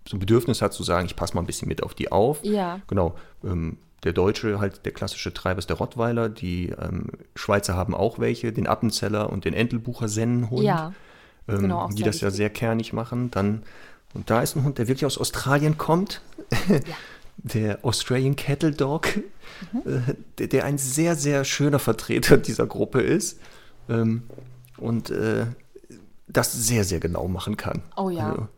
so 0.08 0.16
ein 0.16 0.20
Bedürfnis 0.20 0.62
hat 0.62 0.72
zu 0.72 0.82
sagen, 0.82 1.06
ich 1.06 1.16
passe 1.16 1.34
mal 1.34 1.42
ein 1.42 1.46
bisschen 1.46 1.68
mit 1.68 1.82
auf 1.82 1.94
die 1.94 2.10
auf. 2.10 2.42
Ja. 2.44 2.80
Genau. 2.86 3.14
Ähm, 3.44 3.78
der 4.04 4.12
Deutsche, 4.12 4.58
halt 4.58 4.84
der 4.84 4.92
klassische 4.92 5.32
Treiber 5.32 5.58
ist 5.58 5.68
der 5.68 5.76
Rottweiler. 5.76 6.28
Die 6.28 6.70
ähm, 6.70 7.08
Schweizer 7.36 7.76
haben 7.76 7.94
auch 7.94 8.18
welche, 8.18 8.52
den 8.52 8.66
Appenzeller 8.66 9.30
und 9.30 9.44
den 9.44 9.54
Entelbucher 9.54 10.08
Sennenhund. 10.08 10.64
Ja. 10.64 10.92
Ähm, 11.48 11.60
genau, 11.60 11.88
die 11.88 12.02
das 12.02 12.14
wichtig. 12.14 12.22
ja 12.22 12.30
sehr 12.30 12.50
kernig 12.50 12.92
machen. 12.92 13.30
Dann, 13.30 13.62
und 14.14 14.30
da 14.30 14.42
ist 14.42 14.56
ein 14.56 14.64
Hund, 14.64 14.78
der 14.78 14.88
wirklich 14.88 15.06
aus 15.06 15.18
Australien 15.18 15.78
kommt. 15.78 16.20
Ja. 16.68 16.78
der 17.36 17.84
Australian 17.84 18.36
Cattle 18.36 18.72
Dog, 18.72 19.08
mhm. 19.72 19.92
äh, 19.92 20.14
der, 20.38 20.46
der, 20.48 20.64
ein 20.64 20.78
sehr, 20.78 21.16
sehr 21.16 21.44
schöner 21.44 21.78
Vertreter 21.78 22.36
dieser 22.36 22.66
Gruppe 22.66 23.00
ist 23.00 23.40
ähm, 23.88 24.24
und 24.78 25.10
äh, 25.10 25.46
das 26.28 26.52
sehr, 26.52 26.84
sehr 26.84 27.00
genau 27.00 27.28
machen 27.28 27.56
kann. 27.56 27.82
Oh 27.96 28.10
ja. 28.10 28.30
Also, 28.30 28.48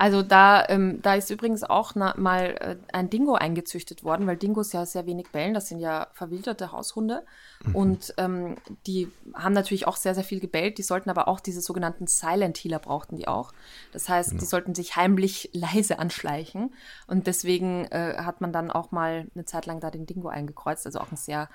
also 0.00 0.22
da, 0.22 0.64
ähm, 0.68 1.02
da 1.02 1.16
ist 1.16 1.28
übrigens 1.28 1.64
auch 1.64 1.96
na, 1.96 2.14
mal 2.16 2.56
äh, 2.60 2.76
ein 2.92 3.10
Dingo 3.10 3.34
eingezüchtet 3.34 4.04
worden, 4.04 4.28
weil 4.28 4.36
Dingos 4.36 4.72
ja 4.72 4.86
sehr 4.86 5.06
wenig 5.06 5.30
bellen. 5.30 5.54
Das 5.54 5.68
sind 5.68 5.80
ja 5.80 6.06
verwilderte 6.12 6.70
Haushunde. 6.70 7.26
Mhm. 7.64 7.74
Und 7.74 8.14
ähm, 8.16 8.54
die 8.86 9.10
haben 9.34 9.54
natürlich 9.54 9.88
auch 9.88 9.96
sehr, 9.96 10.14
sehr 10.14 10.22
viel 10.22 10.38
gebellt. 10.38 10.78
Die 10.78 10.84
sollten 10.84 11.10
aber 11.10 11.26
auch 11.26 11.40
diese 11.40 11.60
sogenannten 11.60 12.06
Silent 12.06 12.58
Healer 12.58 12.78
brauchten 12.78 13.16
die 13.16 13.26
auch. 13.26 13.52
Das 13.92 14.08
heißt, 14.08 14.32
ja. 14.32 14.38
die 14.38 14.44
sollten 14.44 14.76
sich 14.76 14.94
heimlich 14.94 15.50
leise 15.54 15.98
anschleichen. 15.98 16.72
Und 17.08 17.26
deswegen 17.26 17.86
äh, 17.86 18.18
hat 18.18 18.40
man 18.40 18.52
dann 18.52 18.70
auch 18.70 18.92
mal 18.92 19.26
eine 19.34 19.46
Zeit 19.46 19.66
lang 19.66 19.80
da 19.80 19.90
den 19.90 20.06
Dingo 20.06 20.28
eingekreuzt. 20.28 20.86
Also 20.86 21.00
auch 21.00 21.08
einen 21.08 21.16
sehr, 21.16 21.48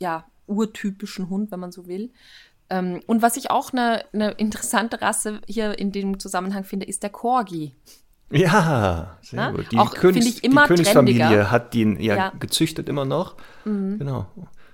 ja, 0.00 0.26
urtypischen 0.46 1.30
Hund, 1.30 1.52
wenn 1.52 1.60
man 1.60 1.72
so 1.72 1.86
will. 1.86 2.10
Ähm, 2.74 3.00
und 3.06 3.22
was 3.22 3.36
ich 3.36 3.50
auch 3.50 3.72
eine, 3.72 4.04
eine 4.12 4.32
interessante 4.32 5.00
Rasse 5.00 5.40
hier 5.46 5.78
in 5.78 5.92
dem 5.92 6.18
Zusammenhang 6.18 6.64
finde, 6.64 6.86
ist 6.86 7.04
der 7.04 7.10
Corgi. 7.10 7.72
Ja, 8.32 9.16
sehr 9.22 9.36
Na? 9.36 9.50
gut. 9.52 9.70
Die, 9.70 9.78
auch, 9.78 9.94
Königs, 9.94 10.26
ich 10.26 10.44
immer 10.44 10.62
die 10.62 10.68
Königsfamilie 10.68 11.20
trendiger. 11.20 11.50
hat 11.52 11.72
den 11.72 12.00
ja, 12.00 12.16
ja, 12.16 12.32
gezüchtet 12.40 12.88
immer 12.88 13.04
noch. 13.04 13.36
Mhm. 13.64 13.98
Genau. 13.98 14.26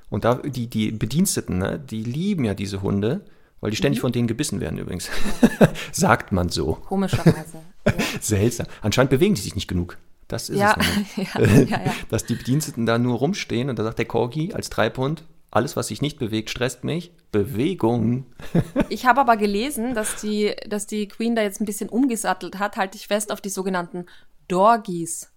Und 0.09 0.25
da 0.25 0.37
die, 0.37 0.69
die 0.69 0.93
Bediensteten, 0.93 1.59
ne, 1.59 1.79
die 1.79 2.03
lieben 2.03 2.45
ja 2.45 2.55
diese 2.55 2.81
Hunde, 2.81 3.27
weil 3.61 3.71
die 3.71 3.77
ständig 3.77 3.99
mhm. 3.99 4.03
von 4.03 4.13
denen 4.13 4.29
gebissen 4.29 4.61
werden 4.61 4.79
übrigens. 4.79 5.11
Sagt 5.93 6.33
man 6.33 6.49
so. 6.49 6.75
Komischerweise. 6.75 7.59
Ja. 7.87 7.93
Seltsam. 8.21 8.67
Anscheinend 8.81 9.11
bewegen 9.11 9.35
die 9.35 9.43
sich 9.43 9.55
nicht 9.55 9.69
genug. 9.69 9.99
Das 10.27 10.49
ist 10.49 10.59
ja. 10.59 10.75
es. 10.79 11.17
ja, 11.35 11.41
ja, 11.43 11.85
ja. 11.85 11.95
Dass 12.09 12.25
die 12.25 12.37
Bediensteten 12.37 12.87
da 12.87 12.99
nur 12.99 13.19
rumstehen 13.19 13.69
und 13.69 13.79
da 13.79 13.85
sagt 13.85 13.99
der 13.99 14.07
Corgi 14.07 14.55
als 14.55 14.71
Treibhund, 14.71 15.25
alles, 15.51 15.77
was 15.77 15.89
sich 15.89 16.01
nicht 16.01 16.19
bewegt, 16.19 16.51
stresst 16.51 16.85
mich. 16.85 17.13
Bewegung. 17.33 18.27
ich 18.89 19.07
habe 19.07 19.21
aber 19.21 19.37
gelesen, 19.37 19.95
dass 19.95 20.21
die, 20.21 20.55
dass 20.69 20.87
die 20.87 21.09
Queen 21.09 21.35
da 21.35 21.43
jetzt 21.43 21.61
ein 21.61 21.65
bisschen 21.65 21.89
umgesattelt 21.89 22.59
hat, 22.59 22.77
halte 22.77 22.97
ich 22.97 23.09
fest, 23.09 23.33
auf 23.33 23.41
die 23.41 23.49
sogenannten 23.49 24.07
Dorgies. 24.49 25.33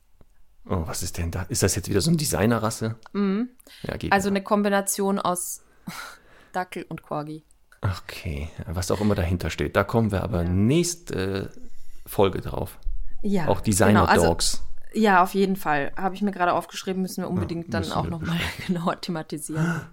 Oh, 0.70 0.84
was 0.86 1.04
ist 1.04 1.18
denn 1.18 1.32
da? 1.32 1.44
Ist 1.50 1.64
das 1.64 1.76
jetzt 1.76 1.90
wieder 1.90 2.02
so 2.02 2.10
eine 2.10 2.18
Designerrasse? 2.18 2.96
Mhm. 3.12 3.50
Ja, 3.84 3.96
also 4.12 4.30
eine 4.30 4.42
Kombination 4.42 5.20
aus 5.20 5.62
Dackel 6.54 6.86
und 6.88 7.02
Corgi. 7.02 7.44
Okay, 7.82 8.50
was 8.66 8.92
auch 8.92 9.02
immer 9.02 9.16
dahinter 9.16 9.50
steht. 9.50 9.76
Da 9.76 9.84
kommen 9.84 10.12
wir 10.12 10.24
aber 10.24 10.44
ja. 10.44 10.50
nächste 10.50 11.52
Folge 12.06 12.40
drauf. 12.40 12.78
Ja. 13.22 13.48
Auch 13.48 13.60
Designer-Dogs. 13.60 14.14
Genau. 14.14 14.30
Also, 14.32 14.74
ja, 14.94 15.24
auf 15.24 15.34
jeden 15.34 15.56
Fall. 15.56 15.92
Habe 15.98 16.16
ich 16.16 16.22
mir 16.22 16.32
gerade 16.32 16.54
aufgeschrieben, 16.54 17.02
müssen 17.02 17.24
wir 17.24 17.30
unbedingt 17.30 17.74
ja, 17.74 17.82
dann 17.82 17.92
auch 17.92 18.08
nochmal 18.08 18.40
genauer 18.68 19.02
thematisieren. 19.02 19.82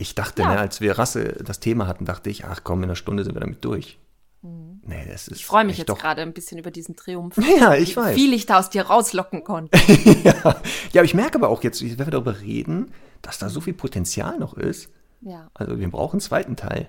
Ich 0.00 0.14
dachte, 0.14 0.40
ja. 0.40 0.54
ne, 0.54 0.58
als 0.58 0.80
wir 0.80 0.98
Rasse 0.98 1.36
das 1.44 1.60
Thema 1.60 1.86
hatten, 1.86 2.06
dachte 2.06 2.30
ich, 2.30 2.46
ach 2.46 2.62
komm, 2.64 2.78
in 2.78 2.84
einer 2.84 2.96
Stunde 2.96 3.22
sind 3.22 3.34
wir 3.34 3.40
damit 3.40 3.62
durch. 3.62 3.98
Mhm. 4.40 4.80
Nee, 4.82 5.06
das 5.06 5.28
ist 5.28 5.36
ich 5.36 5.44
freue 5.44 5.66
mich 5.66 5.76
jetzt 5.76 5.94
gerade 5.94 6.22
ein 6.22 6.32
bisschen 6.32 6.56
über 6.56 6.70
diesen 6.70 6.96
Triumph. 6.96 7.36
Ja, 7.60 7.74
ich 7.74 7.94
weiß. 7.94 8.16
Wie 8.16 8.20
viel 8.20 8.32
ich 8.32 8.46
da 8.46 8.58
aus 8.58 8.70
dir 8.70 8.84
rauslocken 8.84 9.44
konnte. 9.44 9.78
ja. 10.24 10.32
ja, 10.32 11.00
aber 11.00 11.04
ich 11.04 11.12
merke 11.12 11.36
aber 11.36 11.50
auch 11.50 11.62
jetzt, 11.62 11.82
wenn 11.82 11.98
wir 11.98 12.06
darüber 12.06 12.40
reden, 12.40 12.92
dass 13.20 13.38
da 13.38 13.50
so 13.50 13.60
viel 13.60 13.74
Potenzial 13.74 14.38
noch 14.38 14.54
ist. 14.54 14.88
Ja. 15.20 15.50
Also 15.52 15.78
wir 15.78 15.90
brauchen 15.90 16.14
einen 16.14 16.20
zweiten 16.20 16.56
Teil. 16.56 16.88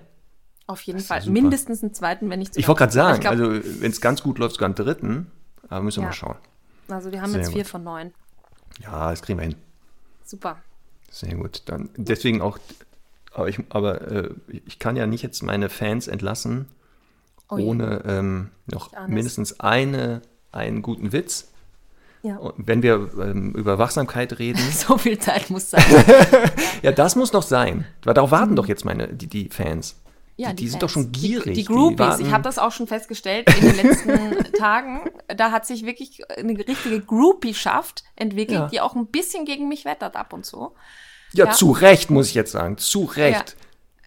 Auf 0.66 0.80
jeden 0.80 1.00
Fall. 1.00 1.22
Mindestens 1.26 1.82
einen 1.82 1.92
zweiten, 1.92 2.30
wenn 2.30 2.38
nicht 2.38 2.56
Ich 2.56 2.66
wollte 2.66 2.78
gerade 2.78 2.92
sagen, 2.92 3.20
glaub, 3.20 3.32
also 3.32 3.50
wenn 3.52 3.90
es 3.90 4.00
ganz 4.00 4.22
gut 4.22 4.38
läuft, 4.38 4.54
sogar 4.54 4.68
einen 4.68 4.74
dritten. 4.74 5.30
Aber 5.68 5.82
müssen 5.82 5.98
wir 5.98 6.04
ja. 6.04 6.08
mal 6.08 6.14
schauen. 6.14 6.36
Also 6.88 7.12
wir 7.12 7.20
haben 7.20 7.32
Sehr 7.32 7.42
jetzt 7.42 7.52
vier 7.52 7.64
gut. 7.64 7.70
von 7.70 7.84
neun. 7.84 8.14
Ja, 8.80 9.10
das 9.10 9.20
kriegen 9.20 9.38
wir 9.38 9.48
hin. 9.48 9.56
Super. 10.24 10.56
Sehr 11.10 11.34
gut. 11.34 11.60
Dann 11.66 11.90
deswegen 11.96 12.40
auch 12.40 12.58
aber 13.34 13.48
ich, 13.48 13.58
aber, 13.70 14.00
äh, 14.02 14.30
ich 14.66 14.78
kann 14.78 14.96
ja 14.96 15.06
nicht 15.06 15.22
jetzt 15.22 15.42
meine 15.42 15.68
Fans 15.68 16.08
entlassen, 16.08 16.68
oh 17.48 17.56
ohne 17.56 18.02
ähm, 18.06 18.50
noch 18.66 18.90
mindestens 19.06 19.60
eine, 19.60 20.22
einen 20.50 20.82
guten 20.82 21.12
Witz. 21.12 21.48
Ja. 22.24 22.38
wenn 22.56 22.84
wir 22.84 23.10
ähm, 23.20 23.52
über 23.56 23.78
Wachsamkeit 23.78 24.38
reden. 24.38 24.60
so 24.70 24.96
viel 24.96 25.18
Zeit 25.18 25.50
muss 25.50 25.70
sein. 25.70 25.82
ja, 26.82 26.92
das 26.92 27.16
muss 27.16 27.32
noch 27.32 27.42
sein. 27.42 27.84
Darauf 28.02 28.30
warten 28.30 28.52
mhm. 28.52 28.56
doch 28.56 28.68
jetzt 28.68 28.84
meine, 28.84 29.08
die, 29.08 29.26
die 29.26 29.48
Fans. 29.48 30.00
Ja, 30.36 30.50
die, 30.50 30.56
die, 30.56 30.62
die 30.64 30.68
sind 30.70 30.82
doch 30.82 30.88
schon 30.88 31.12
gierig. 31.12 31.54
Die, 31.54 31.62
die 31.62 31.64
Groupies, 31.64 32.20
ich 32.20 32.30
habe 32.30 32.42
das 32.44 32.58
auch 32.58 32.72
schon 32.72 32.86
festgestellt 32.86 33.52
in 33.54 33.72
den 33.72 33.76
letzten 33.76 34.52
Tagen. 34.58 35.10
Da 35.28 35.50
hat 35.50 35.66
sich 35.66 35.84
wirklich 35.84 36.20
eine 36.30 36.56
richtige 36.56 37.00
Groupie-Schaft 37.00 38.04
entwickelt, 38.16 38.58
ja. 38.58 38.68
die 38.68 38.80
auch 38.80 38.94
ein 38.94 39.08
bisschen 39.08 39.44
gegen 39.44 39.68
mich 39.68 39.84
wettert 39.84 40.16
ab 40.16 40.32
und 40.32 40.46
zu. 40.46 40.74
Ja, 41.34 41.46
ja, 41.46 41.50
zu 41.52 41.70
Recht, 41.72 42.10
muss 42.10 42.28
ich 42.28 42.34
jetzt 42.34 42.52
sagen. 42.52 42.78
Zu 42.78 43.04
Recht. 43.04 43.56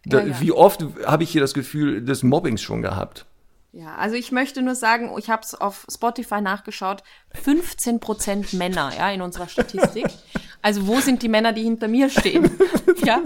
Ja. 0.06 0.22
Da, 0.24 0.40
wie 0.40 0.52
oft 0.52 0.86
habe 1.06 1.24
ich 1.24 1.32
hier 1.32 1.42
das 1.42 1.54
Gefühl 1.54 2.04
des 2.04 2.22
Mobbings 2.22 2.62
schon 2.62 2.82
gehabt? 2.84 3.26
Ja, 3.72 3.96
also 3.96 4.16
ich 4.16 4.32
möchte 4.32 4.62
nur 4.62 4.76
sagen, 4.76 5.12
ich 5.18 5.30
habe 5.30 5.42
es 5.44 5.54
auf 5.54 5.86
Spotify 5.92 6.40
nachgeschaut, 6.40 7.04
15% 7.44 8.56
Männer, 8.56 8.92
ja, 8.98 9.12
in 9.12 9.22
unserer 9.22 9.50
Statistik. 9.50 10.06
Also 10.62 10.88
wo 10.88 11.00
sind 11.00 11.22
die 11.24 11.28
Männer, 11.30 11.52
die 11.54 11.64
hinter 11.64 11.88
mir 11.88 12.10
stehen? 12.10 12.50
ja. 13.06 13.22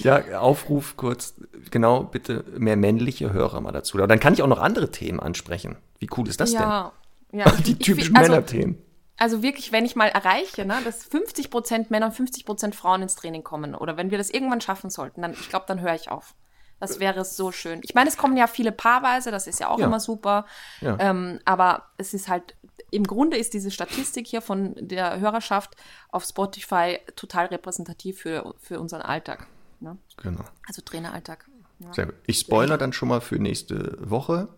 Ja, 0.00 0.40
Aufruf 0.40 0.96
kurz, 0.96 1.34
genau, 1.70 2.02
bitte 2.02 2.44
mehr 2.58 2.76
männliche 2.76 3.32
Hörer 3.32 3.60
mal 3.60 3.72
dazu. 3.72 3.96
Aber 3.98 4.06
dann 4.06 4.20
kann 4.20 4.34
ich 4.34 4.42
auch 4.42 4.46
noch 4.48 4.60
andere 4.60 4.90
Themen 4.90 5.18
ansprechen. 5.18 5.76
Wie 5.98 6.08
cool 6.16 6.28
ist 6.28 6.40
das 6.40 6.52
Ja, 6.52 6.92
ja. 7.32 7.50
denn? 7.50 7.62
Die 7.64 7.72
ich- 7.72 7.78
typischen 7.78 8.16
also, 8.16 8.30
Männerthemen. 8.32 8.78
Also 9.18 9.42
wirklich, 9.42 9.72
wenn 9.72 9.84
ich 9.86 9.96
mal 9.96 10.08
erreiche, 10.08 10.64
ne, 10.66 10.76
dass 10.84 11.10
50% 11.10 11.86
Männer 11.88 12.06
und 12.06 12.14
50% 12.14 12.74
Frauen 12.74 13.02
ins 13.02 13.14
Training 13.16 13.42
kommen 13.44 13.74
oder 13.74 13.96
wenn 13.96 14.10
wir 14.10 14.18
das 14.18 14.30
irgendwann 14.30 14.60
schaffen 14.60 14.90
sollten, 14.90 15.22
dann, 15.22 15.32
ich 15.32 15.48
glaube, 15.48 15.64
dann 15.68 15.80
höre 15.80 15.94
ich 15.94 16.10
auf. 16.10 16.34
Das 16.78 17.00
wäre 17.00 17.24
so 17.24 17.52
schön. 17.52 17.80
Ich 17.82 17.94
meine, 17.94 18.10
es 18.10 18.18
kommen 18.18 18.36
ja 18.36 18.46
viele 18.46 18.70
paarweise, 18.70 19.30
das 19.30 19.46
ist 19.46 19.60
ja 19.60 19.68
auch 19.68 19.78
Ja. 19.78 19.86
immer 19.86 19.98
super. 20.00 20.44
Ja. 20.82 20.98
Ähm, 21.00 21.40
aber 21.46 21.84
es 21.96 22.12
ist 22.12 22.28
halt, 22.28 22.54
im 22.90 23.04
Grunde 23.04 23.38
ist 23.38 23.54
diese 23.54 23.70
Statistik 23.70 24.26
hier 24.26 24.42
von 24.42 24.74
der 24.78 25.18
Hörerschaft 25.18 25.74
auf 26.10 26.24
Spotify 26.24 26.98
total 27.16 27.46
repräsentativ 27.46 28.20
für, 28.20 28.54
für 28.58 28.78
unseren 28.78 29.00
Alltag. 29.00 29.46
Ne? 29.80 29.96
Genau. 30.18 30.44
Also 30.66 30.82
Traineralltag. 30.82 31.46
Ja. 31.78 31.94
Sehr 31.94 32.06
gut. 32.06 32.14
Ich 32.26 32.40
spoiler 32.40 32.76
dann 32.76 32.92
schon 32.92 33.08
mal 33.08 33.22
für 33.22 33.36
nächste 33.36 33.96
Woche. 33.98 34.48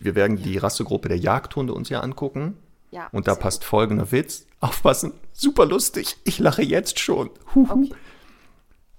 Wir 0.00 0.16
werden 0.16 0.36
die 0.36 0.58
Rassegruppe 0.58 1.08
der 1.08 1.18
Jagdhunde 1.18 1.72
uns 1.74 1.88
ja 1.88 2.00
angucken. 2.00 2.56
Ja, 2.90 3.08
Und 3.12 3.28
da 3.28 3.34
passt 3.34 3.64
folgender 3.64 4.10
Witz. 4.12 4.46
Aufpassen, 4.60 5.12
super 5.32 5.66
lustig. 5.66 6.16
Ich 6.24 6.38
lache 6.38 6.62
jetzt 6.62 6.98
schon. 6.98 7.30
Huhu. 7.54 7.84
Okay. 7.84 7.94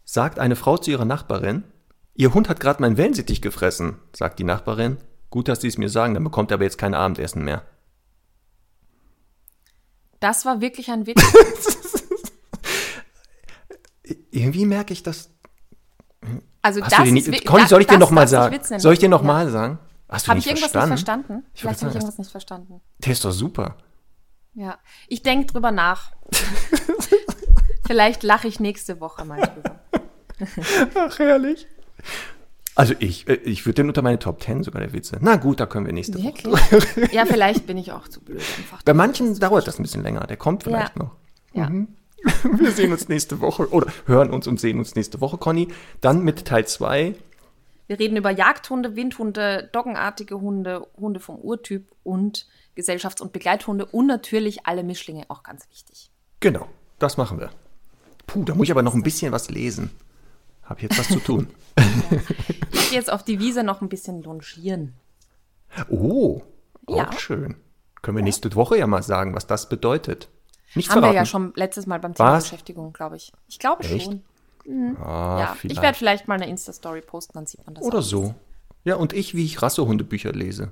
Sagt 0.05 0.39
eine 0.39 0.55
Frau 0.55 0.77
zu 0.77 0.89
ihrer 0.91 1.05
Nachbarin, 1.05 1.63
ihr 2.15 2.33
Hund 2.33 2.49
hat 2.49 2.59
gerade 2.59 2.81
mein 2.81 2.97
Wellensittich 2.97 3.41
gefressen, 3.41 3.99
sagt 4.15 4.39
die 4.39 4.43
Nachbarin. 4.43 4.97
Gut, 5.29 5.47
dass 5.47 5.61
Sie 5.61 5.67
es 5.67 5.77
mir 5.77 5.89
sagen, 5.89 6.13
dann 6.15 6.23
bekommt 6.23 6.51
er 6.51 6.55
aber 6.55 6.63
jetzt 6.63 6.77
kein 6.77 6.95
Abendessen 6.95 7.43
mehr. 7.43 7.63
Das 10.19 10.45
war 10.45 10.61
wirklich 10.61 10.89
ein 10.91 11.05
Witz. 11.07 11.21
Irgendwie 14.31 14.65
merke 14.65 14.93
ich 14.93 15.03
das. 15.03 15.29
Also 16.61 16.81
Hast 16.81 16.91
das 16.91 17.03
dir 17.03 17.17
ist 17.17 17.27
nicht, 17.27 17.45
Conny, 17.45 17.67
soll 17.67 17.81
ich 17.81 17.87
dir 17.87 17.93
das 17.97 17.99
noch 17.99 18.11
mal 18.11 18.25
darf 18.27 18.51
sich 18.53 18.63
sagen? 18.65 18.79
Soll 18.79 18.93
ich 18.93 18.99
dir 18.99 19.09
noch 19.09 19.23
Ja. 19.23 19.49
sagen? 19.49 19.79
Hast 20.09 20.25
du 20.25 20.29
Habe 20.29 20.39
ich 20.39 20.47
irgendwas 20.47 20.71
verstanden? 20.71 20.93
nicht 20.95 21.05
verstanden? 21.05 21.45
Ich 21.53 21.61
Vielleicht 21.61 21.79
habe 21.81 21.89
ich 21.91 21.95
irgendwas 21.95 22.17
nicht 22.17 22.31
verstanden. 22.31 22.81
Der 22.99 23.11
ist 23.13 23.23
doch 23.23 23.31
super. 23.31 23.77
Ja, 24.55 24.77
ich 25.07 25.21
denke 25.21 25.45
drüber 25.47 25.71
nach. 25.71 26.11
Vielleicht 27.85 28.23
lache 28.23 28.47
ich 28.47 28.59
nächste 28.59 28.99
Woche 28.99 29.25
mal 29.25 29.39
drüber. 29.41 29.79
Ach, 30.95 31.19
herrlich. 31.19 31.67
Also 32.75 32.93
ich, 32.99 33.27
äh, 33.27 33.33
ich 33.35 33.65
würde 33.65 33.75
den 33.75 33.87
unter 33.89 34.01
meine 34.01 34.19
Top 34.19 34.41
10 34.41 34.63
sogar 34.63 34.81
der 34.81 34.93
Witze. 34.93 35.17
Na 35.21 35.35
gut, 35.35 35.59
da 35.59 35.65
können 35.65 35.85
wir 35.85 35.93
nächste 35.93 36.17
Woche. 36.23 36.71
Wirklich? 36.71 37.11
Ja, 37.11 37.25
vielleicht 37.25 37.67
bin 37.67 37.77
ich 37.77 37.91
auch 37.91 38.07
zu 38.07 38.21
blöd 38.21 38.41
einfach. 38.57 38.81
Bei 38.83 38.93
manchen 38.93 39.37
dauert 39.39 39.67
das 39.67 39.79
ein 39.79 39.83
bisschen 39.83 40.03
länger. 40.03 40.25
Der 40.27 40.37
kommt 40.37 40.63
vielleicht 40.63 40.95
Ja. 40.95 41.03
noch. 41.03 41.15
Ja. 41.53 41.71
Wir 42.57 42.71
sehen 42.71 42.91
uns 42.91 43.07
nächste 43.07 43.39
Woche 43.39 43.69
oder 43.71 43.87
hören 44.05 44.29
uns 44.31 44.45
und 44.45 44.59
sehen 44.59 44.77
uns 44.77 44.93
nächste 44.95 45.21
Woche, 45.21 45.37
Conny. 45.37 45.69
Dann 46.01 46.21
mit 46.23 46.45
Teil 46.45 46.67
2. 46.67 47.15
Wir 47.89 47.97
reden 47.97 48.17
über 48.17 48.29
Jagdhunde, 48.29 48.95
Windhunde, 48.95 49.67
doggenartige 49.71 50.39
Hunde, 50.39 50.85
Hunde 50.95 51.19
vom 51.19 51.37
Urtyp 51.37 51.91
und 52.03 52.47
Gesellschafts- 52.75 53.19
und 53.19 53.33
Begleithunde 53.33 53.87
und 53.87 54.05
natürlich 54.05 54.67
alle 54.67 54.83
Mischlinge, 54.83 55.25
auch 55.27 55.41
ganz 55.41 55.67
wichtig. 55.71 56.11
Genau, 56.39 56.67
das 56.99 57.17
machen 57.17 57.39
wir. 57.39 57.49
Puh, 58.27 58.43
da 58.43 58.53
muss 58.53 58.65
ich 58.67 58.71
aber 58.71 58.83
noch 58.83 58.93
ein 58.93 59.01
bisschen 59.01 59.31
was 59.31 59.49
lesen. 59.49 59.89
Hab 60.63 60.83
jetzt 60.83 60.99
was 60.99 61.07
zu 61.07 61.19
tun. 61.19 61.47
Ich 62.71 62.89
gehe 62.91 62.99
jetzt 62.99 63.11
auf 63.11 63.23
die 63.23 63.39
Wiese 63.39 63.63
noch 63.63 63.81
ein 63.81 63.89
bisschen 63.89 64.21
longieren. 64.23 64.93
Oh, 65.89 66.41
auch 66.87 66.95
Ja. 66.97 67.11
schön. 67.13 67.55
Können 68.01 68.17
wir 68.17 68.23
nächste 68.23 68.53
Woche 68.55 68.77
ja 68.77 68.85
mal 68.87 69.01
sagen, 69.03 69.33
was 69.35 69.47
das 69.47 69.67
bedeutet. 69.69 70.27
Nicht 70.75 70.89
Haben 70.89 70.97
wir 70.97 71.01
verraten. 71.01 71.15
ja 71.17 71.25
schon 71.25 71.53
letztes 71.55 71.85
Mal 71.87 71.99
beim 71.99 72.13
Thema 72.13 72.33
Was? 72.33 72.43
Beschäftigung, 72.45 72.93
glaube 72.93 73.15
ich. 73.17 73.31
Ich 73.47 73.57
glaube 73.59 73.83
Echt? 73.83 74.05
schon. 74.05 74.23
Ah, 75.01 75.37
ja, 75.39 75.55
vielleicht. 75.59 75.77
ich 75.77 75.81
werde 75.81 75.97
vielleicht 75.97 76.27
mal 76.27 76.35
eine 76.35 76.47
Insta-Story 76.49 77.01
posten, 77.01 77.33
dann 77.33 77.45
sieht 77.45 77.65
man 77.65 77.75
das. 77.75 77.83
Oder 77.83 77.99
auch. 77.99 78.03
so. 78.03 78.35
Ja, 78.83 78.95
und 78.95 79.13
ich, 79.13 79.35
wie 79.35 79.45
ich 79.45 79.61
Rassehundebücher 79.61 80.31
lese. 80.31 80.71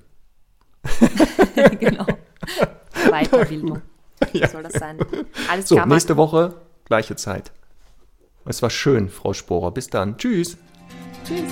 genau. 1.80 2.06
Weiterbildung. 3.12 3.82
Ja. 4.34 4.48
Soll 4.48 4.64
das 4.64 4.74
sein? 4.74 4.98
Alles 5.48 5.70
So, 5.70 5.76
klar, 5.76 5.86
nächste. 5.86 6.18
Woche, 6.18 6.56
gleiche 6.86 7.16
Zeit. 7.16 7.52
Es 8.46 8.64
war 8.64 8.72
schön, 8.72 9.10
Frau 9.10 9.34
Sporer. 9.34 9.70
Bis 9.72 9.90
dann. 9.92 10.18
Tschüss. 10.18 10.58
Tschüss. 11.24 11.44